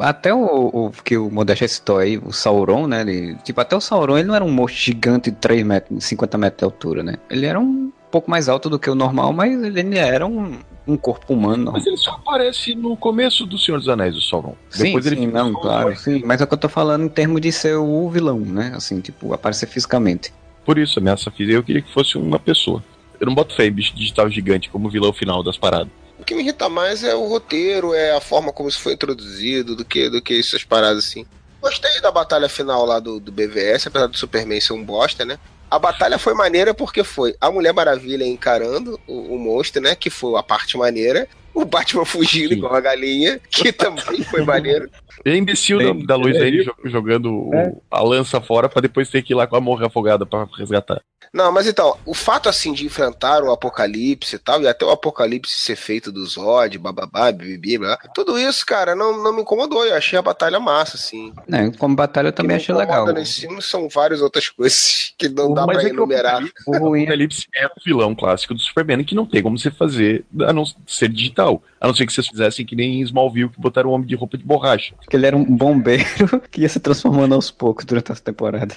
Até 0.00 0.32
o, 0.32 0.70
o 0.72 0.92
que 1.04 1.16
o 1.16 1.30
Modeste 1.30 1.68
citou 1.68 1.98
aí, 1.98 2.16
o 2.16 2.32
Sauron, 2.32 2.86
né? 2.86 3.00
Ele, 3.02 3.36
tipo, 3.42 3.60
até 3.60 3.76
o 3.76 3.80
Sauron 3.80 4.16
ele 4.16 4.28
não 4.28 4.34
era 4.34 4.44
um 4.44 4.50
monstro 4.50 4.80
gigante 4.80 5.30
de 5.30 5.36
3 5.36 5.64
metros, 5.64 6.04
50 6.04 6.38
metros 6.38 6.58
de 6.58 6.64
altura, 6.64 7.02
né? 7.02 7.16
Ele 7.28 7.44
era 7.44 7.58
um 7.58 7.92
pouco 8.12 8.30
mais 8.30 8.48
alto 8.48 8.68
do 8.68 8.78
que 8.78 8.90
o 8.90 8.94
normal, 8.94 9.32
mas 9.32 9.60
ele 9.64 9.80
ainda 9.80 9.98
era 9.98 10.26
um, 10.26 10.58
um 10.86 10.96
corpo 10.96 11.32
humano. 11.32 11.72
Mas 11.72 11.86
ele 11.86 11.96
só 11.96 12.12
aparece 12.12 12.74
no 12.74 12.94
começo 12.96 13.46
do 13.46 13.58
Senhor 13.58 13.78
dos 13.78 13.88
Anéis, 13.88 14.14
o 14.14 14.20
Sauron. 14.20 14.54
Sim, 14.68 14.84
Depois 14.84 15.06
ele 15.06 15.16
sim, 15.16 15.26
fica 15.26 15.42
não, 15.42 15.54
claro, 15.54 15.96
sim. 15.96 16.22
Mas 16.24 16.40
é 16.40 16.44
o 16.44 16.46
que 16.46 16.54
eu 16.54 16.58
tô 16.58 16.68
falando 16.68 17.06
em 17.06 17.08
termos 17.08 17.40
de 17.40 17.50
ser 17.50 17.76
o 17.76 18.08
vilão, 18.10 18.38
né? 18.38 18.72
Assim, 18.76 19.00
tipo, 19.00 19.32
aparecer 19.32 19.66
fisicamente. 19.66 20.32
Por 20.64 20.78
isso, 20.78 20.98
ameaça 20.98 21.30
física, 21.30 21.56
eu 21.56 21.64
queria 21.64 21.82
que 21.82 21.92
fosse 21.92 22.18
uma 22.18 22.38
pessoa. 22.38 22.84
Eu 23.18 23.26
não 23.26 23.34
boto 23.34 23.54
fé 23.54 23.66
em 23.66 23.72
bicho 23.72 23.94
digital 23.96 24.28
gigante 24.28 24.68
como 24.68 24.90
vilão 24.90 25.12
final 25.12 25.42
das 25.42 25.56
paradas. 25.56 25.88
O 26.18 26.24
que 26.24 26.34
me 26.34 26.42
irrita 26.42 26.68
mais 26.68 27.02
é 27.02 27.14
o 27.14 27.26
roteiro, 27.26 27.94
é 27.94 28.14
a 28.14 28.20
forma 28.20 28.52
como 28.52 28.68
isso 28.68 28.78
foi 28.78 28.92
introduzido, 28.92 29.74
do 29.74 29.84
que, 29.84 30.08
do 30.08 30.20
que 30.20 30.38
essas 30.38 30.62
paradas 30.62 30.98
assim. 31.06 31.26
Gostei 31.60 32.00
da 32.00 32.12
batalha 32.12 32.48
final 32.48 32.84
lá 32.84 33.00
do, 33.00 33.18
do 33.18 33.32
BVS, 33.32 33.86
apesar 33.86 34.06
do 34.06 34.16
Superman 34.16 34.60
ser 34.60 34.72
um 34.72 34.84
bosta, 34.84 35.24
né? 35.24 35.38
A 35.72 35.78
batalha 35.78 36.18
foi 36.18 36.34
maneira 36.34 36.74
porque 36.74 37.02
foi 37.02 37.34
a 37.40 37.50
Mulher 37.50 37.72
Maravilha 37.72 38.26
encarando 38.26 39.00
o, 39.06 39.34
o 39.34 39.38
monstro, 39.38 39.80
né? 39.80 39.94
Que 39.94 40.10
foi 40.10 40.38
a 40.38 40.42
parte 40.42 40.76
maneira. 40.76 41.26
O 41.54 41.64
Batman 41.64 42.04
fugindo 42.04 42.50
Sim. 42.50 42.56
igual 42.56 42.74
a 42.74 42.80
galinha, 42.80 43.40
que 43.48 43.72
também 43.72 44.22
foi 44.22 44.44
maneiro. 44.44 44.90
É 45.24 45.36
imbecil 45.36 45.78
Bem, 45.78 45.98
da, 46.00 46.14
da 46.14 46.16
Lois 46.16 46.36
é 46.36 46.40
Lane 46.40 46.64
jogando 46.84 47.48
o- 47.48 47.54
É. 47.54 47.72
a 47.90 48.02
lança 48.02 48.40
fora 48.40 48.68
pra 48.68 48.80
depois 48.82 49.08
ter 49.08 49.22
que 49.22 49.32
ir 49.32 49.36
lá 49.36 49.46
com 49.46 49.56
a 49.56 49.60
morra 49.60 49.86
afogada 49.86 50.26
pra 50.26 50.46
resgatar. 50.58 51.00
Não, 51.32 51.50
mas 51.50 51.66
então, 51.66 51.96
o 52.04 52.12
fato 52.12 52.48
assim 52.48 52.72
de 52.74 52.84
enfrentar 52.84 53.42
o 53.42 53.50
apocalipse 53.50 54.36
e 54.36 54.38
tal, 54.38 54.60
e 54.60 54.68
até 54.68 54.84
o 54.84 54.90
apocalipse 54.90 55.52
ser 55.54 55.76
feito 55.76 56.12
do 56.12 56.26
Zod, 56.26 56.76
bababá, 56.78 57.32
bibibi, 57.32 57.78
blá, 57.78 57.96
tudo 58.14 58.38
isso, 58.38 58.66
cara, 58.66 58.94
não, 58.94 59.22
não 59.22 59.32
me 59.34 59.40
incomodou. 59.42 59.82
Eu 59.86 59.94
achei 59.94 60.18
a 60.18 60.22
batalha 60.22 60.60
massa, 60.60 60.96
assim. 60.96 61.32
Né? 61.48 61.72
Como 61.78 61.96
batalha 61.96 62.28
eu 62.28 62.32
também 62.32 62.56
O 62.56 62.60
achei 62.60 62.74
legal. 62.74 63.06
Nesse 63.14 63.42
filme 63.42 63.62
são 63.62 63.88
várias 63.88 64.20
outras 64.20 64.48
coisas 64.50 65.14
que 65.16 65.28
não 65.28 65.54
dá 65.54 65.64
Mas 65.66 65.78
pra 65.78 65.84
é 65.84 65.90
o 65.90 65.94
enumerar. 65.94 66.42
O 66.66 66.76
ruim 66.76 67.00
é 67.00 67.04
Apocalipse 67.04 67.46
é 67.54 67.66
o 67.66 67.70
vilão 67.84 68.14
clássico 68.14 68.52
do 68.52 68.60
Superman 68.60 69.02
que 69.04 69.14
não 69.14 69.24
tem 69.24 69.42
como 69.42 69.56
você 69.58 69.70
fazer 69.70 70.24
a 70.46 70.52
não 70.52 70.64
ser 70.86 71.08
digital. 71.08 71.62
A 71.80 71.86
não 71.86 71.94
ser 71.94 72.06
que 72.06 72.12
vocês 72.12 72.26
fizessem 72.28 72.66
que 72.66 72.76
nem 72.76 73.00
em 73.00 73.02
Smallville, 73.02 73.48
que 73.48 73.60
botaram 73.60 73.90
o 73.90 73.92
homem 73.92 74.06
de 74.06 74.14
roupa 74.14 74.36
de 74.36 74.44
borracha. 74.44 74.94
Que 75.12 75.16
ele 75.16 75.26
era 75.26 75.36
um 75.36 75.44
bombeiro 75.44 76.40
que 76.50 76.62
ia 76.62 76.68
se 76.70 76.80
transformando 76.80 77.34
aos 77.34 77.50
poucos 77.50 77.84
durante 77.84 78.10
essa 78.10 78.22
temporada. 78.22 78.74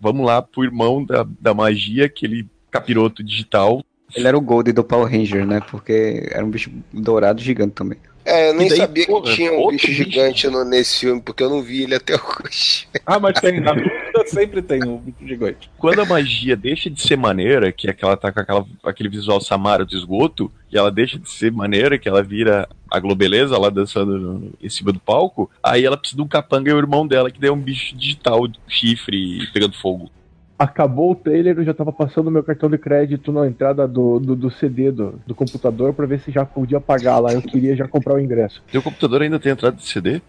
Vamos 0.00 0.26
lá 0.26 0.42
pro 0.42 0.64
irmão 0.64 1.04
da, 1.04 1.24
da 1.40 1.54
magia, 1.54 2.06
aquele 2.06 2.48
capiroto 2.68 3.22
digital. 3.22 3.80
Ele 4.12 4.26
era 4.26 4.36
o 4.36 4.40
Gold 4.40 4.72
do 4.72 4.82
Power 4.82 5.08
Ranger, 5.08 5.46
né? 5.46 5.60
Porque 5.70 6.28
era 6.32 6.44
um 6.44 6.50
bicho 6.50 6.68
dourado 6.92 7.40
gigante 7.40 7.74
também. 7.74 7.96
É, 8.24 8.50
eu 8.50 8.54
nem 8.54 8.68
daí, 8.68 8.78
sabia 8.78 9.06
porra, 9.06 9.22
que 9.30 9.36
tinha 9.36 9.52
um 9.52 9.68
bicho 9.68 9.86
bicho. 9.86 10.02
gigante 10.02 10.48
no- 10.48 10.64
nesse 10.64 10.98
filme, 10.98 11.20
porque 11.22 11.44
eu 11.44 11.48
não 11.48 11.62
vi 11.62 11.84
ele 11.84 11.94
até 11.94 12.14
hoje. 12.44 12.88
Ah, 13.06 13.20
mas 13.20 13.40
tem, 13.40 13.60
na 13.60 13.72
dúvida 13.72 14.07
sempre 14.28 14.62
tem 14.62 14.84
um 14.84 15.02
gigante. 15.20 15.70
Quando 15.78 16.00
a 16.00 16.06
magia 16.06 16.56
deixa 16.56 16.88
de 16.88 17.00
ser 17.00 17.16
maneira, 17.16 17.72
que 17.72 17.88
é 17.88 17.92
que 17.92 18.04
ela 18.04 18.16
tá 18.16 18.30
com 18.30 18.40
aquela, 18.40 18.66
aquele 18.84 19.08
visual 19.08 19.40
Samara 19.40 19.84
do 19.84 19.96
esgoto, 19.96 20.50
e 20.70 20.76
ela 20.76 20.90
deixa 20.90 21.18
de 21.18 21.30
ser 21.30 21.50
maneira, 21.52 21.98
que 21.98 22.08
ela 22.08 22.22
vira 22.22 22.68
a 22.90 23.00
Globeleza 23.00 23.58
lá 23.58 23.70
dançando 23.70 24.52
em 24.62 24.68
cima 24.68 24.92
do 24.92 25.00
palco, 25.00 25.50
aí 25.62 25.84
ela 25.84 25.96
precisa 25.96 26.16
de 26.16 26.22
um 26.22 26.28
capanga 26.28 26.70
e 26.70 26.74
o 26.74 26.78
irmão 26.78 27.06
dela, 27.06 27.30
que 27.30 27.40
daí 27.40 27.50
é 27.50 27.52
um 27.52 27.60
bicho 27.60 27.96
digital, 27.96 28.48
chifre 28.66 29.46
pegando 29.52 29.74
fogo. 29.74 30.10
Acabou 30.58 31.12
o 31.12 31.14
trailer, 31.14 31.56
eu 31.56 31.64
já 31.64 31.72
tava 31.72 31.92
passando 31.92 32.30
meu 32.30 32.42
cartão 32.42 32.68
de 32.68 32.76
crédito 32.76 33.30
na 33.30 33.46
entrada 33.46 33.86
do, 33.86 34.18
do, 34.18 34.34
do 34.34 34.50
CD 34.50 34.90
do, 34.90 35.20
do 35.24 35.34
computador 35.34 35.92
pra 35.92 36.04
ver 36.04 36.18
se 36.20 36.32
já 36.32 36.44
podia 36.44 36.80
pagar 36.80 37.18
lá. 37.18 37.32
Eu 37.32 37.40
queria 37.40 37.76
já 37.76 37.86
comprar 37.86 38.14
o 38.14 38.20
ingresso. 38.20 38.60
Teu 38.72 38.82
computador 38.82 39.22
ainda 39.22 39.38
tem 39.38 39.52
entrada 39.52 39.76
de 39.76 39.84
CD? 39.84 40.20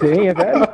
Tem, 0.00 0.28
é 0.28 0.34
velho. 0.34 0.66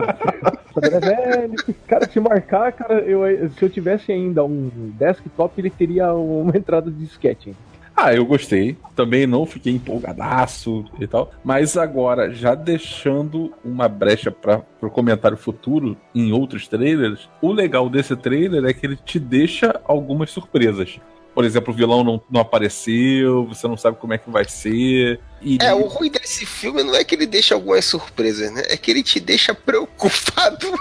Computador 0.72 0.94
é 0.94 1.00
velho. 1.00 1.54
Cara, 1.86 2.08
se 2.08 2.18
marcar, 2.18 2.72
cara, 2.72 3.00
eu, 3.00 3.50
se 3.50 3.62
eu 3.62 3.68
tivesse 3.68 4.10
ainda 4.10 4.42
um 4.42 4.70
desktop, 4.98 5.60
ele 5.60 5.70
teria 5.70 6.14
uma 6.14 6.56
entrada 6.56 6.90
de 6.90 6.96
disquete. 6.96 7.54
Ah, 7.96 8.12
eu 8.12 8.26
gostei. 8.26 8.76
Também 8.96 9.26
não 9.26 9.46
fiquei 9.46 9.72
empolgadaço 9.72 10.84
e 10.98 11.06
tal. 11.06 11.30
Mas 11.44 11.76
agora, 11.76 12.32
já 12.32 12.54
deixando 12.54 13.52
uma 13.64 13.88
brecha 13.88 14.30
para 14.30 14.62
o 14.82 14.90
comentário 14.90 15.36
futuro 15.36 15.96
em 16.14 16.32
outros 16.32 16.66
trailers, 16.66 17.28
o 17.40 17.52
legal 17.52 17.88
desse 17.88 18.16
trailer 18.16 18.64
é 18.64 18.72
que 18.72 18.86
ele 18.86 18.96
te 18.96 19.18
deixa 19.18 19.80
algumas 19.84 20.30
surpresas. 20.30 20.98
Por 21.34 21.44
exemplo, 21.44 21.72
o 21.74 21.76
vilão 21.76 22.04
não, 22.04 22.22
não 22.30 22.40
apareceu, 22.40 23.44
você 23.46 23.66
não 23.66 23.76
sabe 23.76 23.96
como 23.98 24.12
é 24.14 24.18
que 24.18 24.30
vai 24.30 24.44
ser. 24.44 25.18
E 25.42 25.58
É, 25.60 25.74
o 25.74 25.86
ruim 25.88 26.10
desse 26.10 26.46
filme 26.46 26.82
não 26.84 26.94
é 26.94 27.02
que 27.02 27.14
ele 27.14 27.26
deixa 27.26 27.54
algumas 27.54 27.84
surpresas, 27.84 28.52
né? 28.52 28.62
É 28.68 28.76
que 28.76 28.90
ele 28.90 29.02
te 29.02 29.18
deixa 29.18 29.54
preocupado. 29.54 30.72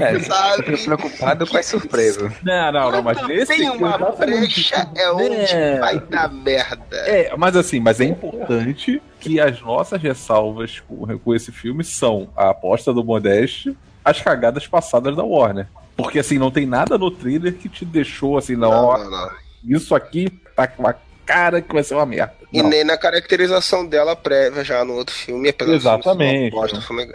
É, 0.00 0.18
sabe? 0.20 0.76
preocupado 0.76 1.46
com 1.46 1.56
as 1.56 1.66
surpresas. 1.66 2.32
Não, 2.42 2.72
não, 2.72 2.90
não, 2.92 3.02
mas 3.02 3.20
nesse 3.26 3.56
tem 3.56 3.68
uma 3.68 3.98
brecha, 3.98 4.88
é 4.94 5.10
onde 5.10 5.52
É. 5.52 5.78
vai 5.80 5.98
dar 5.98 6.32
merda. 6.32 6.96
É, 6.96 7.34
mas 7.36 7.56
assim, 7.56 7.80
mas 7.80 8.00
é 8.00 8.04
importante 8.04 9.02
que 9.18 9.40
as 9.40 9.60
nossas 9.60 10.00
ressalvas 10.00 10.80
com, 10.80 11.18
com 11.18 11.34
esse 11.34 11.50
filme 11.50 11.82
são 11.82 12.28
a 12.36 12.50
aposta 12.50 12.92
do 12.92 13.02
Modeste, 13.02 13.76
as 14.04 14.20
cagadas 14.20 14.66
passadas 14.66 15.16
da 15.16 15.24
Warner. 15.24 15.66
Porque 15.96 16.18
assim, 16.18 16.38
não 16.38 16.50
tem 16.50 16.66
nada 16.66 16.98
no 16.98 17.10
trailer 17.10 17.54
que 17.54 17.68
te 17.68 17.84
deixou 17.84 18.36
assim, 18.36 18.56
não, 18.56 18.70
Não, 18.70 18.84
ó, 18.84 18.98
não, 18.98 19.10
não. 19.10 19.30
isso 19.64 19.94
aqui 19.94 20.28
tá 20.56 20.66
com 20.66 20.86
a 20.86 20.94
cara 21.24 21.62
que 21.62 21.72
vai 21.72 21.82
ser 21.82 21.94
uma 21.94 22.04
merda. 22.06 22.34
E 22.52 22.62
Não. 22.62 22.68
nem 22.70 22.84
na 22.84 22.96
caracterização 22.98 23.86
dela 23.86 24.14
prévia 24.14 24.62
já 24.64 24.84
no 24.84 24.94
outro 24.94 25.14
filme, 25.14 25.48
apesar 25.48 25.66
do 25.66 25.80
filme 25.80 26.24
Exatamente. 26.24 26.54
uma 26.54 26.60
bosta, 26.62 26.78
o 26.78 26.82
filme. 26.82 27.12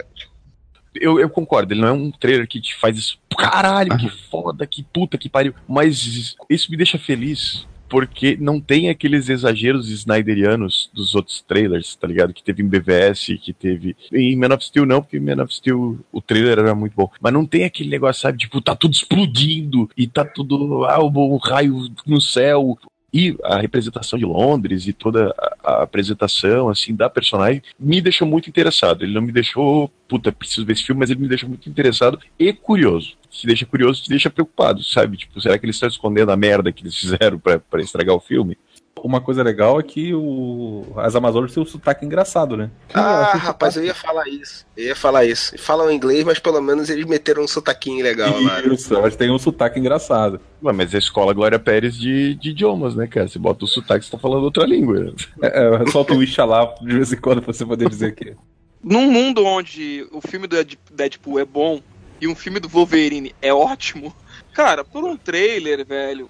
Eu, 0.94 1.20
eu 1.20 1.30
concordo, 1.30 1.72
ele 1.72 1.80
não 1.80 1.88
é 1.88 1.92
um 1.92 2.10
trailer 2.10 2.48
que 2.48 2.60
te 2.60 2.74
faz 2.74 2.96
isso. 2.98 3.18
Caralho, 3.38 3.96
que 3.96 4.10
foda, 4.28 4.66
que 4.66 4.82
puta 4.82 5.16
que 5.16 5.28
pariu. 5.28 5.54
Mas 5.68 6.36
isso 6.50 6.70
me 6.70 6.76
deixa 6.76 6.98
feliz. 6.98 7.66
Porque 7.90 8.38
não 8.40 8.60
tem 8.60 8.88
aqueles 8.88 9.28
exageros 9.28 9.90
snyderianos 9.90 10.88
dos 10.94 11.14
outros 11.14 11.42
trailers, 11.46 11.96
tá 11.96 12.06
ligado? 12.06 12.32
Que 12.32 12.42
teve 12.42 12.62
em 12.62 12.68
BVS, 12.68 13.36
que 13.42 13.52
teve. 13.52 13.96
Em 14.12 14.36
Man 14.36 14.54
of 14.54 14.64
Steel 14.64 14.86
não, 14.86 15.02
porque 15.02 15.16
em 15.16 15.20
Man 15.20 15.42
of 15.42 15.52
Steel 15.52 15.98
o 16.12 16.22
trailer 16.22 16.58
era 16.60 16.74
muito 16.74 16.94
bom. 16.94 17.10
Mas 17.20 17.32
não 17.32 17.44
tem 17.44 17.64
aquele 17.64 17.90
negócio, 17.90 18.22
sabe? 18.22 18.38
Tipo, 18.38 18.60
tá 18.62 18.74
tudo 18.76 18.94
explodindo 18.94 19.90
e 19.96 20.06
tá 20.06 20.24
tudo. 20.24 20.84
Ah, 20.84 21.02
o 21.02 21.36
raio 21.36 21.88
no 22.06 22.20
céu. 22.20 22.78
E 23.12 23.36
a 23.42 23.58
representação 23.58 24.18
de 24.18 24.24
Londres 24.24 24.86
e 24.86 24.92
toda 24.92 25.34
a, 25.64 25.82
apresentação, 25.82 26.68
assim, 26.68 26.94
da 26.94 27.10
personagem 27.10 27.62
me 27.78 28.00
deixou 28.00 28.26
muito 28.26 28.48
interessado. 28.48 29.02
Ele 29.02 29.12
não 29.12 29.22
me 29.22 29.32
deixou, 29.32 29.90
puta, 30.08 30.30
preciso 30.30 30.64
ver 30.64 30.74
esse 30.74 30.84
filme, 30.84 31.00
mas 31.00 31.10
ele 31.10 31.20
me 31.20 31.28
deixou 31.28 31.48
muito 31.48 31.68
interessado 31.68 32.18
e 32.38 32.52
curioso. 32.52 33.16
Se 33.30 33.46
deixa 33.46 33.66
curioso, 33.66 34.02
te 34.02 34.08
deixa 34.08 34.30
preocupado, 34.30 34.82
sabe? 34.82 35.16
Tipo, 35.16 35.40
será 35.40 35.58
que 35.58 35.64
eles 35.64 35.76
estão 35.76 35.88
escondendo 35.88 36.30
a 36.30 36.36
merda 36.36 36.72
que 36.72 36.82
eles 36.82 36.94
fizeram 36.98 37.38
pra 37.38 37.80
estragar 37.80 38.14
o 38.14 38.20
filme? 38.20 38.56
Uma 39.04 39.20
coisa 39.20 39.42
legal 39.42 39.78
é 39.80 39.82
que 39.82 40.14
o... 40.14 40.86
as 40.96 41.14
Amazonas 41.16 41.52
têm 41.52 41.62
um 41.62 41.66
sotaque 41.66 42.04
engraçado, 42.04 42.56
né? 42.56 42.70
Ah, 42.92 43.28
assim, 43.30 43.38
rapaz, 43.38 43.76
eu 43.76 43.84
ia 43.84 43.94
falar 43.94 44.28
isso. 44.28 44.66
Eu 44.76 44.86
ia 44.88 44.96
falar 44.96 45.24
isso. 45.24 45.56
Falam 45.58 45.90
inglês, 45.90 46.24
mas 46.24 46.38
pelo 46.38 46.60
menos 46.60 46.88
eles 46.90 47.06
meteram 47.06 47.42
um 47.42 47.48
sotaquinho 47.48 48.02
legal 48.02 48.40
lá. 48.42 48.60
né? 48.62 48.74
Isso, 48.74 48.94
elas 48.94 49.16
têm 49.16 49.30
um 49.30 49.38
sotaque 49.38 49.78
engraçado. 49.78 50.40
Ué, 50.62 50.72
mas 50.72 50.92
é 50.92 50.96
a 50.96 50.98
escola 50.98 51.32
Glória 51.32 51.58
Pérez 51.58 51.96
de, 51.96 52.34
de 52.34 52.50
idiomas, 52.50 52.94
né, 52.94 53.06
cara? 53.06 53.28
Você 53.28 53.38
bota 53.38 53.64
o 53.64 53.68
sotaque, 53.68 54.04
você 54.04 54.10
tá 54.10 54.18
falando 54.18 54.44
outra 54.44 54.64
língua. 54.64 55.14
É, 55.42 55.82
é, 55.82 55.90
solta 55.90 56.14
o 56.14 56.22
Isha 56.22 56.44
lá 56.44 56.74
de 56.80 56.94
vez 56.94 57.12
em 57.12 57.16
quando 57.16 57.42
pra 57.42 57.52
você 57.52 57.64
poder 57.64 57.88
dizer 57.88 58.14
que. 58.14 58.34
num 58.82 59.10
mundo 59.10 59.44
onde 59.44 60.06
o 60.12 60.20
filme 60.20 60.46
do 60.46 60.56
Dead- 60.56 60.78
Deadpool 60.92 61.38
é 61.38 61.44
bom 61.44 61.80
e 62.20 62.28
um 62.28 62.34
filme 62.34 62.60
do 62.60 62.68
Wolverine 62.68 63.34
é 63.40 63.52
ótimo, 63.52 64.14
cara, 64.52 64.84
por 64.84 65.02
um 65.04 65.16
trailer, 65.16 65.86
velho, 65.86 66.28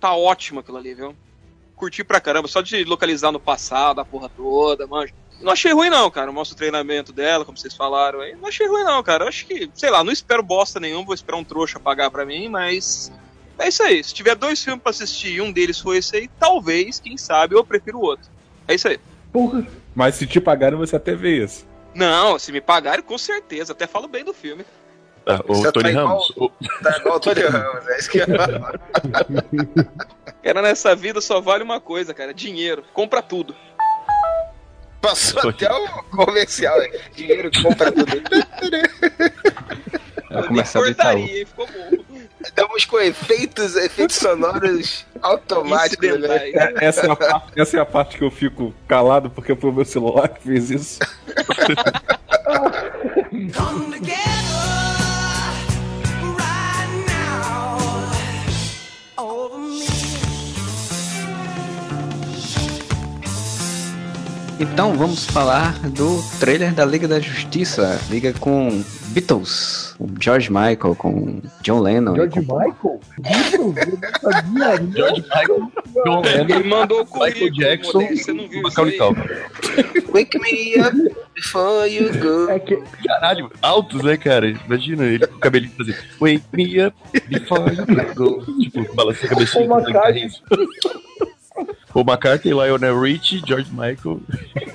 tá 0.00 0.14
ótimo 0.14 0.60
aquilo 0.60 0.76
ali, 0.78 0.94
viu? 0.94 1.14
Curti 1.82 2.04
pra 2.04 2.20
caramba, 2.20 2.46
só 2.46 2.60
de 2.60 2.84
localizar 2.84 3.32
no 3.32 3.40
passado 3.40 4.00
a 4.00 4.04
porra 4.04 4.28
toda, 4.28 4.86
manja. 4.86 5.12
Não 5.40 5.50
achei 5.50 5.72
ruim 5.72 5.90
não, 5.90 6.08
cara. 6.12 6.30
Mostra 6.30 6.54
o 6.54 6.56
treinamento 6.56 7.12
dela, 7.12 7.44
como 7.44 7.58
vocês 7.58 7.74
falaram 7.74 8.20
aí. 8.20 8.36
Não 8.36 8.46
achei 8.48 8.68
ruim 8.68 8.84
não, 8.84 9.02
cara. 9.02 9.24
Eu 9.24 9.28
acho 9.28 9.44
que, 9.46 9.68
sei 9.74 9.90
lá, 9.90 10.04
não 10.04 10.12
espero 10.12 10.44
bosta 10.44 10.78
nenhum, 10.78 11.04
vou 11.04 11.12
esperar 11.12 11.38
um 11.38 11.42
trouxa 11.42 11.80
pagar 11.80 12.08
pra 12.08 12.24
mim, 12.24 12.48
mas 12.48 13.10
é 13.58 13.66
isso 13.66 13.82
aí. 13.82 14.04
Se 14.04 14.14
tiver 14.14 14.36
dois 14.36 14.62
filmes 14.62 14.80
pra 14.80 14.90
assistir 14.90 15.32
e 15.32 15.40
um 15.40 15.50
deles 15.50 15.80
for 15.80 15.96
esse 15.96 16.16
aí, 16.16 16.30
talvez, 16.38 17.00
quem 17.00 17.16
sabe, 17.16 17.56
eu 17.56 17.64
prefiro 17.64 17.98
o 17.98 18.02
outro. 18.02 18.30
É 18.68 18.76
isso 18.76 18.86
aí. 18.86 19.00
Porra, 19.32 19.66
Mas 19.92 20.14
se 20.14 20.24
te 20.24 20.40
pagarem, 20.40 20.78
você 20.78 20.94
até 20.94 21.16
vê 21.16 21.42
isso. 21.42 21.66
Não, 21.92 22.38
se 22.38 22.52
me 22.52 22.60
pagarem, 22.60 23.02
com 23.02 23.18
certeza. 23.18 23.72
Até 23.72 23.88
falo 23.88 24.06
bem 24.06 24.22
do 24.24 24.32
filme. 24.32 24.64
Ah, 25.26 25.40
o 25.48 25.72
Tony 25.72 25.82
tá 25.84 25.90
igual- 25.90 26.06
Ramos. 26.06 26.30
o- 26.36 26.50
Tá 26.80 26.96
igual 26.98 27.16
o 27.16 27.20
Tony 27.20 27.40
Ramos, 27.42 27.88
é 27.88 27.98
isso 27.98 28.08
que 28.10 28.18
eu. 28.18 28.26
Cara, 30.42 30.62
nessa 30.62 30.94
vida 30.94 31.20
só 31.20 31.40
vale 31.40 31.62
uma 31.62 31.80
coisa, 31.80 32.12
cara: 32.12 32.34
dinheiro. 32.34 32.84
Compra 32.92 33.22
tudo. 33.22 33.54
Passou 35.00 35.50
até 35.50 35.72
o 35.72 36.02
comercial. 36.04 36.80
é. 36.80 37.00
Dinheiro 37.14 37.50
compra 37.62 37.90
tudo. 37.90 38.20
Do 38.20 38.36
Itaú. 38.36 38.52
Portaria, 40.72 41.40
hein? 41.40 41.46
Ficou 41.46 41.66
bom. 41.66 42.02
Estamos 42.40 42.84
com 42.84 43.00
efeitos, 43.00 43.76
efeitos 43.76 44.16
sonoros 44.16 45.04
automáticos. 45.20 46.20
Né? 46.20 46.50
É, 46.50 46.86
Essa 46.86 47.06
é, 47.06 47.10
a 47.10 47.16
parte, 47.16 47.60
essa 47.60 47.76
é 47.76 47.80
a 47.80 47.86
parte 47.86 48.18
que 48.18 48.24
eu 48.24 48.30
fico 48.30 48.74
calado, 48.88 49.30
porque 49.30 49.54
foi 49.54 49.70
o 49.70 49.72
meu 49.72 49.84
celular 49.84 50.28
que 50.28 50.42
fez 50.42 50.70
isso. 50.70 50.98
Come 53.30 53.92
together 53.98 54.32
Então 64.60 64.96
vamos 64.96 65.26
falar 65.26 65.78
do 65.90 66.22
trailer 66.38 66.72
da 66.72 66.84
Liga 66.84 67.08
da 67.08 67.18
Justiça. 67.18 68.00
Liga 68.08 68.32
com 68.34 68.82
Beatles, 69.08 69.94
com 69.98 70.08
George 70.20 70.50
Michael, 70.50 70.94
com 70.96 71.40
John 71.62 71.80
Lennon. 71.80 72.14
George 72.14 72.44
com... 72.44 72.58
Michael? 72.58 73.00
Beatles? 73.18 73.76
Eu 73.76 73.98
não 74.00 74.32
sabia. 74.32 74.92
George 74.94 75.22
Michael, 75.22 75.72
John 76.04 76.20
Lennon, 76.22 76.56
Ele 76.58 76.68
mandou 76.68 77.02
o 77.02 77.24
Michael 77.24 77.52
Jackson 77.52 78.00
Modesto, 78.00 78.24
você 78.24 78.32
não 78.32 78.48
viu 78.48 78.62
Macaulay. 78.62 78.98
Wake 80.12 80.38
me 80.38 80.80
up 80.80 81.16
before 81.34 81.86
you 81.88 82.10
go. 82.20 82.50
É 82.50 82.58
que 82.58 82.76
Caralho, 83.06 83.50
altos, 83.60 84.02
né, 84.02 84.16
cara? 84.16 84.48
Imagina 84.48 85.04
ele 85.04 85.26
com 85.26 85.36
o 85.36 85.40
cabelinho 85.40 85.72
fazendo 85.76 85.96
Wake 86.20 86.44
me 86.52 86.86
up 86.86 86.96
before 87.28 87.74
you 87.74 88.14
go. 88.14 88.44
Tipo, 88.60 88.94
balançando 88.94 89.26
a 89.26 89.28
cabecinha. 89.30 89.68
Paul 89.68 89.80
McCartney. 89.80 90.30
O 91.94 92.00
McCartney, 92.00 92.52
Lionel 92.52 93.00
Richie, 93.00 93.42
George 93.46 93.70
Michael 93.70 94.20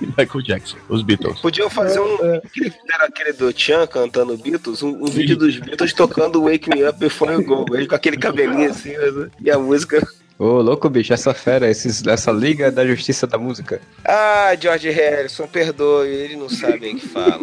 e 0.01 0.05
Michael 0.17 0.41
Jackson. 0.43 0.77
Os 0.87 1.01
Beatles. 1.01 1.39
Podiam 1.39 1.69
fazer 1.69 1.99
um. 1.99 2.15
Aquele, 2.35 2.73
era 2.93 3.05
aquele 3.05 3.33
do 3.33 3.51
Chan 3.57 3.87
cantando 3.87 4.37
Beatles, 4.37 4.83
um, 4.83 5.03
um 5.03 5.07
vídeo 5.07 5.35
dos 5.35 5.57
Beatles 5.57 5.93
tocando 5.93 6.43
Wake 6.43 6.69
Me 6.69 6.87
Up 6.87 6.99
Before 6.99 7.33
You 7.33 7.43
Go. 7.43 7.65
Ele 7.75 7.87
com 7.87 7.95
aquele 7.95 8.17
cabelinho 8.17 8.69
assim, 8.69 8.91
né? 8.91 9.29
e 9.41 9.49
a 9.49 9.57
música. 9.57 10.05
Ô, 10.39 10.61
louco, 10.61 10.87
bicho, 10.87 11.13
essa 11.13 11.33
fera, 11.33 11.67
esses, 11.67 12.05
essa 12.05 12.31
Liga 12.31 12.71
da 12.71 12.85
Justiça 12.85 13.25
da 13.25 13.39
Música. 13.39 13.81
Ah, 14.05 14.55
George 14.59 14.89
Harrison, 14.91 15.47
perdoe, 15.47 16.07
ele 16.09 16.35
não 16.35 16.47
sabe 16.47 16.91
o 16.91 16.95
que 16.95 17.07
fala. 17.07 17.39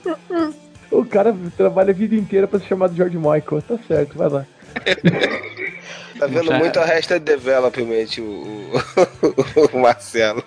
o 0.90 1.04
cara 1.04 1.36
trabalha 1.58 1.90
a 1.90 1.94
vida 1.94 2.14
inteira 2.14 2.48
pra 2.48 2.58
se 2.58 2.66
chamar 2.66 2.88
de 2.88 2.96
George 2.96 3.18
Michael. 3.18 3.62
Tá 3.68 3.78
certo, 3.86 4.16
vai 4.16 4.30
lá. 4.30 4.46
Tá 6.18 6.26
vendo 6.26 6.46
Já- 6.46 6.58
muito 6.58 6.78
a 6.78 6.82
Arrested 6.82 7.20
Development, 7.22 8.06
o, 8.18 8.22
o, 8.22 8.80
o 9.76 9.80
Marcelo. 9.80 10.42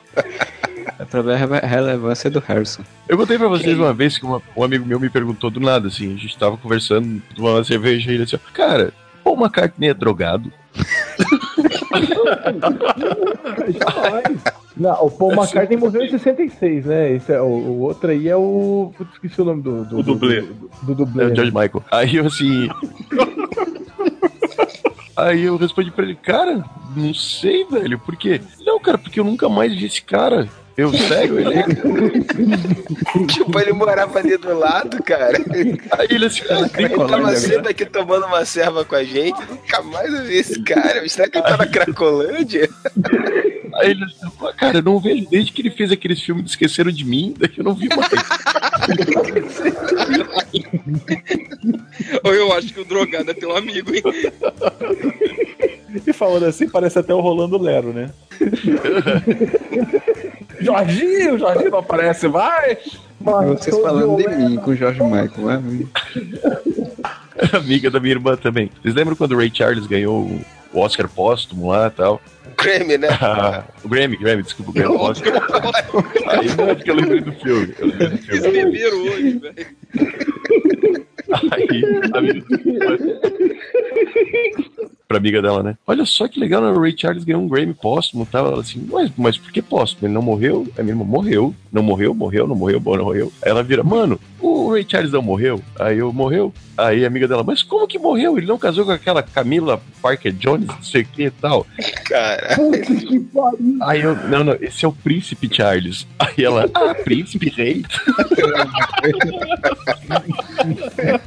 É 0.97 1.05
pra 1.05 1.21
ver 1.21 1.33
a 1.33 1.37
rele- 1.37 1.59
relevância 1.65 2.29
do 2.29 2.39
Harrison. 2.39 2.83
Eu 3.07 3.17
contei 3.17 3.37
pra 3.37 3.47
vocês 3.47 3.77
uma 3.77 3.93
vez 3.93 4.17
que 4.17 4.25
uma- 4.25 4.41
um 4.55 4.63
amigo 4.63 4.85
meu 4.85 4.99
me 4.99 5.09
perguntou 5.09 5.49
do 5.49 5.59
nada, 5.59 5.87
assim, 5.87 6.13
a 6.13 6.17
gente 6.17 6.37
tava 6.37 6.57
conversando, 6.57 7.21
tomando 7.35 7.57
uma 7.57 7.63
cerveja 7.63 8.11
e 8.11 8.15
ele 8.15 8.23
assim, 8.23 8.37
cara, 8.53 8.93
Paul 9.23 9.37
McCartney 9.37 9.89
é 9.89 9.93
drogado? 9.93 10.51
Não, 14.77 15.05
o 15.05 15.11
Paul 15.11 15.33
McCartney 15.33 15.77
morreu 15.77 16.03
em 16.05 16.09
66, 16.09 16.85
né? 16.85 17.11
Esse 17.13 17.33
é, 17.33 17.41
o, 17.41 17.45
o 17.45 17.79
outro 17.81 18.09
aí 18.11 18.29
é 18.29 18.35
o. 18.35 18.93
Putz, 18.97 19.11
esqueci 19.13 19.41
o 19.41 19.45
nome 19.45 19.61
do. 19.61 19.83
do 19.83 19.99
O 19.99 20.03
dublê. 20.03 20.41
Do, 20.41 20.53
do, 20.53 20.69
do 20.83 20.91
É 20.93 20.95
dublê. 20.95 21.25
o 21.25 21.35
George 21.35 21.51
Michael. 21.51 21.83
Aí 21.91 22.15
eu 22.15 22.25
assim. 22.27 22.69
Aí 25.25 25.43
eu 25.43 25.57
respondi 25.57 25.91
pra 25.91 26.05
ele, 26.05 26.15
cara, 26.15 26.63
não 26.95 27.13
sei, 27.13 27.65
velho, 27.65 27.99
por 27.99 28.15
quê? 28.15 28.41
Não, 28.65 28.79
cara, 28.79 28.97
porque 28.97 29.19
eu 29.19 29.23
nunca 29.23 29.49
mais 29.49 29.73
vi 29.75 29.85
esse 29.85 30.01
cara. 30.01 30.47
Eu 30.77 30.93
sério, 30.93 31.37
ele. 31.39 31.59
é 31.59 31.63
tipo, 33.27 33.59
ele 33.59 33.73
morava 33.73 34.17
ali 34.17 34.37
do 34.37 34.57
lado, 34.57 35.03
cara. 35.03 35.37
Aí 35.91 36.07
ele 36.09 36.25
assim, 36.25 36.41
cara, 36.43 36.69
Ele 36.77 36.95
tava 36.95 37.35
sempre 37.35 37.71
aqui 37.71 37.85
tomando 37.85 38.25
uma 38.27 38.45
serva 38.45 38.85
com 38.85 38.95
a 38.95 39.03
gente. 39.03 39.37
Nunca 39.49 39.81
mais 39.81 40.13
eu 40.13 40.23
vi 40.23 40.37
esse 40.37 40.63
cara. 40.63 41.07
Será 41.09 41.27
que 41.27 41.37
ele 41.37 41.47
tá 41.47 41.57
na 41.57 41.67
Cracolândia? 41.67 42.69
Aí 43.79 43.91
ele 43.91 44.03
assim, 44.03 44.29
"Pô, 44.37 44.51
cara, 44.53 44.79
eu 44.79 44.83
não 44.83 44.99
vejo 44.99 45.27
desde 45.29 45.51
que 45.51 45.61
ele 45.61 45.71
fez 45.71 45.91
aqueles 45.91 46.21
filmes 46.21 46.43
que 46.43 46.49
esqueceram 46.51 46.91
de 46.91 47.05
mim, 47.05 47.33
daí 47.37 47.51
eu 47.57 47.63
não 47.63 47.73
vi 47.73 47.87
mais. 47.89 48.09
Ou 52.23 52.33
eu 52.33 52.53
acho 52.53 52.73
que 52.73 52.79
o 52.79 52.85
drogado 52.85 53.29
é 53.31 53.33
teu 53.33 53.55
amigo, 53.55 53.93
hein? 53.93 54.01
E 56.05 56.13
falando 56.13 56.45
assim, 56.45 56.69
parece 56.69 56.99
até 56.99 57.13
o 57.13 57.19
Rolando 57.19 57.57
Lero, 57.57 57.91
né? 57.93 58.11
Jorginho, 60.61 61.37
Jorginho 61.39 61.71
não 61.71 61.79
aparece 61.79 62.27
mais. 62.27 62.77
Vocês 63.21 63.77
falando 63.77 64.17
de 64.17 64.27
mim 64.29 64.57
com 64.57 64.71
o 64.71 64.75
George 64.75 65.01
Michael, 65.01 65.61
né? 65.61 65.85
Amiga 67.53 67.89
da 67.89 67.99
minha 67.99 68.13
irmã 68.13 68.35
também. 68.35 68.69
Vocês 68.81 68.93
lembram 68.93 69.15
quando 69.15 69.31
o 69.33 69.37
Ray 69.37 69.51
Charles 69.53 69.87
ganhou 69.87 70.29
o 70.73 70.79
Oscar 70.79 71.09
póstumo 71.09 71.69
lá 71.69 71.87
e 71.87 71.91
tal? 71.91 72.21
Grammy, 72.63 72.97
né? 72.97 73.07
Ah, 73.21 73.63
o 73.83 73.89
Grammy, 73.89 74.17
Grammy, 74.17 74.43
desculpa, 74.43 74.71
o 74.71 74.73
Grammy. 74.73 74.95
o 74.95 74.99
Oscar. 74.99 75.33
Aí 76.27 76.47
não 76.55 76.69
é 76.69 76.75
porque 76.75 76.91
eu 76.91 76.95
lembrei 76.95 77.21
do 77.21 77.31
filme. 77.33 77.75
Eu 77.79 77.87
lembrei 77.87 78.07
do 78.09 78.15
Eles 78.31 78.45
filme. 78.45 78.63
beberam 78.65 79.01
hoje, 79.03 79.39
velho. 79.39 81.07
Aí, 81.51 81.83
amiga 82.13 82.45
pra 85.09 85.17
amiga 85.17 85.41
dela, 85.41 85.63
né? 85.63 85.75
Olha 85.87 86.05
só 86.05 86.27
que 86.27 86.39
legal, 86.39 86.61
né? 86.61 86.69
o 86.69 86.79
Ray 86.79 86.93
Charles 86.95 87.23
ganhou 87.23 87.41
um 87.41 87.47
Grammy 87.47 87.73
póstumo 87.73 88.27
tal. 88.31 88.45
Ela 88.45 88.61
assim, 88.61 88.87
mas, 88.87 89.11
mas 89.17 89.39
por 89.39 89.51
que 89.51 89.59
póstumo? 89.59 90.05
Ele 90.05 90.13
não 90.13 90.21
morreu? 90.21 90.67
A 90.77 90.83
minha 90.83 90.93
irmã 90.93 91.03
morreu. 91.03 91.51
Não 91.71 91.81
morreu, 91.81 92.13
morreu, 92.13 92.47
não 92.47 92.55
morreu, 92.55 92.79
bom, 92.79 92.95
não 92.95 93.05
morreu. 93.05 93.33
Aí 93.41 93.49
ela 93.49 93.63
vira, 93.63 93.83
mano, 93.83 94.19
o 94.39 94.71
Ray 94.71 94.85
Charles 94.87 95.11
não 95.11 95.23
morreu? 95.23 95.59
Aí 95.79 95.97
eu, 95.97 96.13
morreu? 96.13 96.53
Aí 96.77 97.03
a 97.03 97.07
amiga 97.07 97.27
dela, 97.27 97.43
mas 97.43 97.63
como 97.63 97.87
que 97.87 97.97
morreu? 97.97 98.37
Ele 98.37 98.45
não 98.45 98.59
casou 98.59 98.85
com 98.85 98.91
aquela 98.91 99.23
Camila 99.23 99.81
Parker 99.99 100.31
Jones, 100.31 100.67
não 100.67 100.83
sei 100.83 101.01
o 101.01 101.05
que 101.05 101.23
e 101.23 101.31
tal. 101.31 101.65
Cara. 102.05 102.55
Puta 102.55 102.79
que 102.79 103.19
pariu. 103.19 103.77
Aí 103.81 104.01
eu, 104.01 104.15
não, 104.27 104.43
não, 104.43 104.57
esse 104.61 104.85
é 104.85 104.87
o 104.87 104.93
Príncipe 104.93 105.49
Charles. 105.51 106.05
Aí 106.19 106.45
ela, 106.45 106.69
ah, 106.71 106.93
Príncipe 106.93 107.49
Rei. 107.49 107.83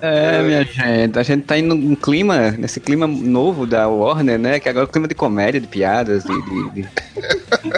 É, 0.00 0.42
minha 0.42 0.62
gente, 0.62 1.18
a 1.18 1.22
gente 1.22 1.44
tá 1.44 1.58
indo 1.58 1.74
num 1.74 1.94
clima, 1.94 2.50
nesse 2.52 2.78
clima 2.78 3.06
novo 3.06 3.66
da 3.66 3.88
Warner, 3.88 4.38
né? 4.38 4.60
Que 4.60 4.68
agora 4.68 4.84
é 4.84 4.88
o 4.88 4.90
clima 4.90 5.08
de 5.08 5.14
comédia, 5.14 5.60
de 5.60 5.66
piadas, 5.66 6.22
de. 6.24 6.42
de, 6.42 6.82
de... 6.82 6.88